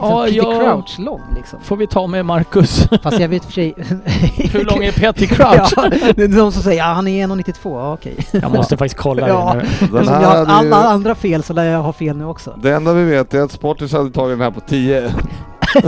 Ja, 0.00 0.24
Peter 0.24 0.36
ja. 0.36 0.58
Crouch 0.58 0.98
lång 0.98 1.20
liksom. 1.36 1.58
Får 1.62 1.76
vi 1.76 1.86
ta 1.86 2.06
med 2.06 2.24
Marcus. 2.26 2.88
Fast 3.02 3.20
jag 3.20 3.28
vet 3.28 3.44
för 3.44 3.52
sig... 3.52 3.74
Hur 4.52 4.64
lång 4.64 4.84
är 4.84 4.92
Peter 4.92 5.26
Crouch? 5.26 5.72
ja, 5.76 5.88
det 6.16 6.22
är 6.24 6.28
någon 6.28 6.52
som 6.52 6.62
säger 6.62 6.78
ja, 6.78 6.84
han 6.84 7.08
är 7.08 7.26
1,92. 7.26 7.54
Ja, 7.64 7.92
okej. 7.92 8.16
Jag 8.30 8.52
måste 8.52 8.76
faktiskt 8.76 9.00
kolla 9.00 9.28
Ja. 9.28 9.54
det 9.54 9.86
nu. 9.86 9.98
Den 9.98 10.04
jag 10.06 10.12
har 10.14 10.46
hade 10.46 10.66
ju- 10.66 10.72
alla 10.74 10.88
andra 10.88 11.14
fel 11.14 11.42
så 11.42 11.52
lär 11.52 11.64
jag 11.64 11.82
ha 11.82 11.92
fel 11.92 12.16
nu 12.16 12.24
också. 12.24 12.58
Det 12.62 12.72
enda 12.74 12.92
vi 12.92 13.04
vet 13.04 13.34
är 13.34 13.40
att 13.42 13.52
Sportis 13.52 13.92
hade 13.92 14.10
tagit 14.10 14.38
den 14.38 14.40
här 14.44 14.50
på 14.50 14.60
10. 14.60 15.12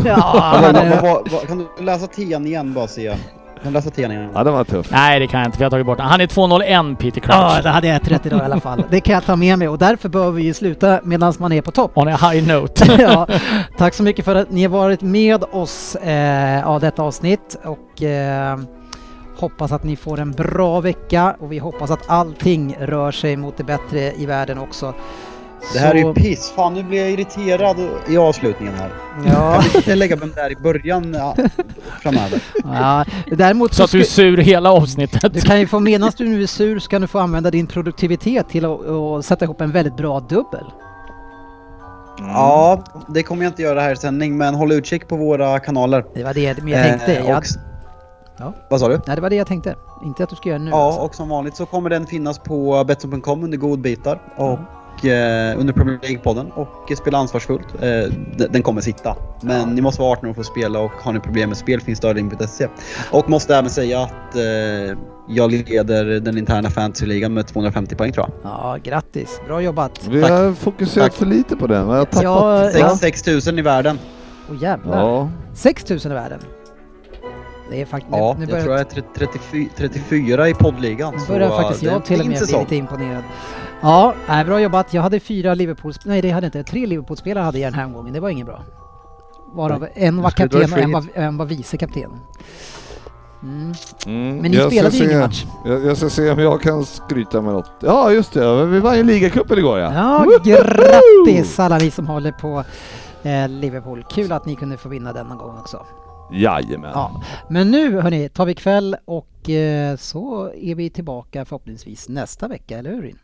ja, 0.04 0.58
men, 0.72 1.02
vad- 1.02 1.48
kan 1.48 1.58
du 1.78 1.84
läsa 1.84 2.06
tian 2.06 2.46
igen 2.46 2.74
bara 2.74 2.86
se? 2.86 3.14
Du 3.62 3.70
läsa 3.70 3.90
tian 3.90 4.12
igen? 4.12 4.30
Ja, 4.34 4.44
den 4.44 4.52
var 4.52 4.64
tuff. 4.64 4.90
Nej, 4.90 5.20
det 5.20 5.26
kan 5.26 5.40
jag 5.40 5.48
inte 5.48 5.56
för 5.56 5.64
jag 5.64 5.66
har 5.66 5.70
tagit 5.70 5.86
bort 5.86 5.98
den. 5.98 6.06
Han 6.06 6.20
är 6.20 6.26
201 6.26 6.98
Peter 6.98 7.22
ja, 7.28 7.50
Crouch. 7.50 7.62
det 7.62 7.68
hade 7.68 7.86
jag 7.86 8.12
rätt 8.12 8.26
idag 8.26 8.40
i 8.40 8.42
alla 8.42 8.60
fall. 8.60 8.84
Det 8.90 9.00
kan 9.00 9.14
jag 9.14 9.24
ta 9.24 9.36
med 9.36 9.58
mig 9.58 9.68
och 9.68 9.78
därför 9.78 10.08
bör 10.08 10.30
vi 10.30 10.42
ju 10.42 10.54
sluta 10.54 11.00
medan 11.04 11.34
man 11.38 11.52
är 11.52 11.62
på 11.62 11.70
topp. 11.70 11.92
On 11.94 12.08
a 12.08 12.16
high 12.16 12.48
note. 12.48 12.96
ja, 12.98 13.26
tack 13.78 13.94
så 13.94 14.02
mycket 14.02 14.24
för 14.24 14.34
att 14.34 14.50
ni 14.50 14.62
har 14.62 14.70
varit 14.70 15.02
med 15.02 15.44
oss 15.52 15.94
eh, 15.94 16.68
av 16.68 16.80
detta 16.80 17.02
avsnitt 17.02 17.58
och 17.64 18.02
eh, 18.02 18.58
hoppas 19.36 19.72
att 19.72 19.84
ni 19.84 19.96
får 19.96 20.20
en 20.20 20.32
bra 20.32 20.80
vecka 20.80 21.36
och 21.40 21.52
vi 21.52 21.58
hoppas 21.58 21.90
att 21.90 22.10
allting 22.10 22.76
rör 22.80 23.10
sig 23.10 23.36
mot 23.36 23.56
det 23.56 23.64
bättre 23.64 24.12
i 24.12 24.26
världen 24.26 24.58
också. 24.58 24.94
Det 25.72 25.78
här 25.78 25.90
är 25.90 25.98
ju 25.98 26.02
Så- 26.02 26.14
piss. 26.14 26.52
Fan 26.56 26.74
nu 26.74 26.82
blir 26.82 26.98
jag 26.98 27.10
irriterad 27.10 27.76
i 28.08 28.16
avslutningen 28.16 28.74
här. 28.74 28.90
Ja, 29.26 29.52
Kan 29.62 29.70
vi 29.72 29.78
inte 29.78 29.94
lägga 29.94 30.16
den 30.16 30.32
där 30.36 30.52
i 30.52 30.56
början 30.56 31.14
ja, 31.18 31.36
framöver? 32.02 32.42
ja. 32.64 33.04
Däremot 33.36 33.70
Så 33.70 33.76
så 33.76 33.84
att 33.84 33.90
du 33.90 34.00
är 34.00 34.04
sur 34.04 34.36
hela 34.36 34.72
avsnittet. 34.72 35.34
du 35.34 35.40
kan 35.40 35.60
ju 35.60 35.66
få, 35.66 35.80
medan 35.80 36.12
du 36.16 36.28
nu 36.28 36.42
är 36.42 36.46
sur 36.46 36.78
så 36.78 36.88
kan 36.90 37.00
du 37.00 37.06
få 37.06 37.18
använda 37.18 37.50
din 37.50 37.66
produktivitet 37.66 38.48
till 38.48 38.64
att, 38.64 38.86
att 38.88 39.24
sätta 39.24 39.44
ihop 39.44 39.60
en 39.60 39.70
väldigt 39.72 39.96
bra 39.96 40.20
dubbel. 40.20 40.64
Ja, 42.18 42.82
det 43.08 43.22
kommer 43.22 43.44
jag 43.44 43.50
inte 43.50 43.62
göra 43.62 43.80
här 43.80 43.92
i 43.92 43.96
sändning 43.96 44.36
men 44.36 44.54
håll 44.54 44.72
utkik 44.72 45.08
på 45.08 45.16
våra 45.16 45.58
kanaler. 45.58 46.04
Det 46.14 46.24
var 46.24 46.34
det 46.34 46.40
jag 46.42 46.56
tänkte. 46.56 47.14
Eh, 47.16 47.28
Jag, 47.28 47.38
och, 47.38 47.44
Ja. 48.38 48.52
Vad 48.70 48.80
sa 48.80 48.88
du? 48.88 49.00
nej, 49.06 49.16
det 49.16 49.22
var 49.22 49.30
det 49.30 49.36
jag 49.36 49.46
tänkte. 49.46 49.74
Inte 50.04 50.22
att 50.24 50.30
du 50.30 50.36
ska 50.36 50.48
göra 50.48 50.58
nu. 50.58 50.70
Ja, 50.70 50.86
alltså. 50.86 51.00
och 51.00 51.14
som 51.14 51.28
vanligt 51.28 51.56
så 51.56 51.66
kommer 51.66 51.90
den 51.90 52.06
finnas 52.06 52.38
på 52.38 52.84
Betsson.com 52.84 53.44
under 53.44 53.58
godbitar 53.58 54.20
och 54.36 54.50
eh, 54.52 54.58
under 55.56 55.72
Premier 55.72 55.98
League-podden 56.02 56.50
och 56.50 56.92
Spela 56.96 57.18
ansvarsfullt. 57.18 57.66
Eh, 57.82 58.12
den 58.50 58.62
kommer 58.62 58.80
sitta. 58.80 59.16
Men 59.42 59.74
ni 59.74 59.80
måste 59.80 60.02
vara 60.02 60.12
18 60.12 60.28
år 60.30 60.34
för 60.34 60.40
att 60.40 60.46
spela 60.46 60.78
och 60.78 60.90
har 61.02 61.12
ni 61.12 61.20
problem 61.20 61.48
med 61.48 61.58
spel 61.58 61.80
finns 61.80 61.98
stödlinjen.se. 61.98 62.68
Och 63.10 63.30
måste 63.30 63.56
även 63.56 63.70
säga 63.70 64.00
att 64.00 64.36
eh, 64.36 64.98
jag 65.28 65.50
leder 65.52 66.04
den 66.04 66.38
interna 66.38 66.70
fantasyligan 66.70 67.34
med 67.34 67.46
250 67.46 67.94
poäng 67.94 68.12
tror 68.12 68.26
jag. 68.42 68.50
Ja, 68.52 68.78
grattis. 68.82 69.40
Bra 69.46 69.62
jobbat. 69.62 70.06
Vi 70.10 70.20
Tack. 70.20 70.30
har 70.30 70.52
fokuserat 70.52 71.06
Tack. 71.06 71.14
för 71.14 71.26
lite 71.26 71.56
på 71.56 71.66
den. 71.66 71.88
Vi 71.88 71.92
har 71.94 72.04
tappat. 72.04 72.22
Ja, 72.22 72.70
ja. 72.70 72.88
6 72.88 73.00
6000 73.00 73.58
i 73.58 73.62
världen. 73.62 73.98
Åh 74.50 74.62
jävlar. 74.62 74.98
Ja. 75.00 75.30
6000 75.54 76.12
i 76.12 76.14
världen. 76.14 76.38
Det 77.70 77.80
är 77.80 77.86
faktiskt... 77.86 78.16
Ja, 78.16 78.36
nu 78.38 78.42
jag 78.42 78.50
börjar, 78.50 78.62
tror 78.64 78.74
jag 78.74 78.80
är 78.80 78.84
tre- 78.84 79.02
34, 79.14 79.68
34 79.76 80.48
i 80.48 80.54
poddligan. 80.54 81.14
nu 81.14 81.20
så, 81.20 81.32
börjar 81.32 81.48
eh, 81.48 81.56
faktiskt 81.56 81.82
jag 81.82 82.04
till 82.04 82.20
och 82.20 82.26
med 82.26 82.38
bli 82.48 82.58
lite 82.58 82.76
imponerad. 82.76 83.22
Ja, 83.82 84.14
nej, 84.28 84.44
bra 84.44 84.60
jobbat. 84.60 84.94
Jag 84.94 85.02
hade 85.02 85.20
fyra 85.20 85.54
Liverpool... 85.54 85.92
Nej, 86.04 86.22
det 86.22 86.30
hade 86.30 86.46
jag 86.46 86.48
inte. 86.56 86.70
Tre 86.70 86.86
Liverpool-spelare 86.86 87.44
hade 87.44 87.58
jag 87.58 87.72
den 87.72 87.78
här 87.78 87.86
omgången. 87.86 88.12
Det 88.12 88.20
var 88.20 88.28
inget 88.28 88.46
bra. 88.46 88.62
Varav 89.52 89.88
en 89.94 90.22
var 90.22 90.30
kapten 90.30 90.72
och 90.72 90.78
en 90.78 90.92
var, 90.92 91.04
en 91.14 91.36
var 91.36 91.46
vice 91.46 91.76
kapten. 91.76 92.10
Mm. 93.42 93.72
Mm, 94.06 94.36
Men 94.36 94.50
ni 94.50 94.56
spelade 94.56 94.96
ju 94.96 95.04
ingen 95.04 95.18
match. 95.18 95.44
Jag, 95.64 95.84
jag 95.84 95.96
ska 95.96 96.10
se 96.10 96.30
om 96.30 96.38
jag 96.38 96.62
kan 96.62 96.84
skryta 96.84 97.40
med 97.40 97.52
något. 97.52 97.70
Ja, 97.80 98.12
just 98.12 98.32
det. 98.32 98.66
Vi 98.66 98.80
vann 98.80 98.96
ju 98.96 99.04
ligacupen 99.04 99.58
igår 99.58 99.78
ja. 99.78 99.92
Ja, 99.94 100.38
grattis 100.44 101.60
alla 101.60 101.78
ni 101.78 101.90
som 101.90 102.06
håller 102.06 102.32
på 102.32 102.64
eh, 103.22 103.48
Liverpool. 103.48 104.04
Kul 104.10 104.32
att 104.32 104.46
ni 104.46 104.56
kunde 104.56 104.76
få 104.76 104.88
vinna 104.88 105.12
denna 105.12 105.34
gång 105.34 105.58
också. 105.58 105.86
Jajamän. 106.32 106.90
Ja. 106.94 107.22
Men 107.48 107.70
nu 107.70 108.00
hörni, 108.00 108.28
tar 108.28 108.46
vi 108.46 108.54
kväll 108.54 108.96
och 109.04 109.50
eh, 109.50 109.96
så 109.96 110.52
är 110.54 110.74
vi 110.74 110.90
tillbaka 110.90 111.44
förhoppningsvis 111.44 112.08
nästa 112.08 112.48
vecka, 112.48 112.78
eller 112.78 112.90
hur? 112.90 113.14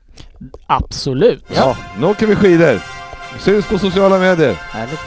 Absolut. 0.67 1.45
Ja, 1.55 1.77
nu 1.99 2.07
åker 2.07 2.27
vi 2.27 2.37
skidor. 2.37 2.81
Vi 3.35 3.41
syns 3.41 3.67
på 3.67 3.79
sociala 3.79 4.19
medier. 4.19 4.55
Härligt. 4.73 5.01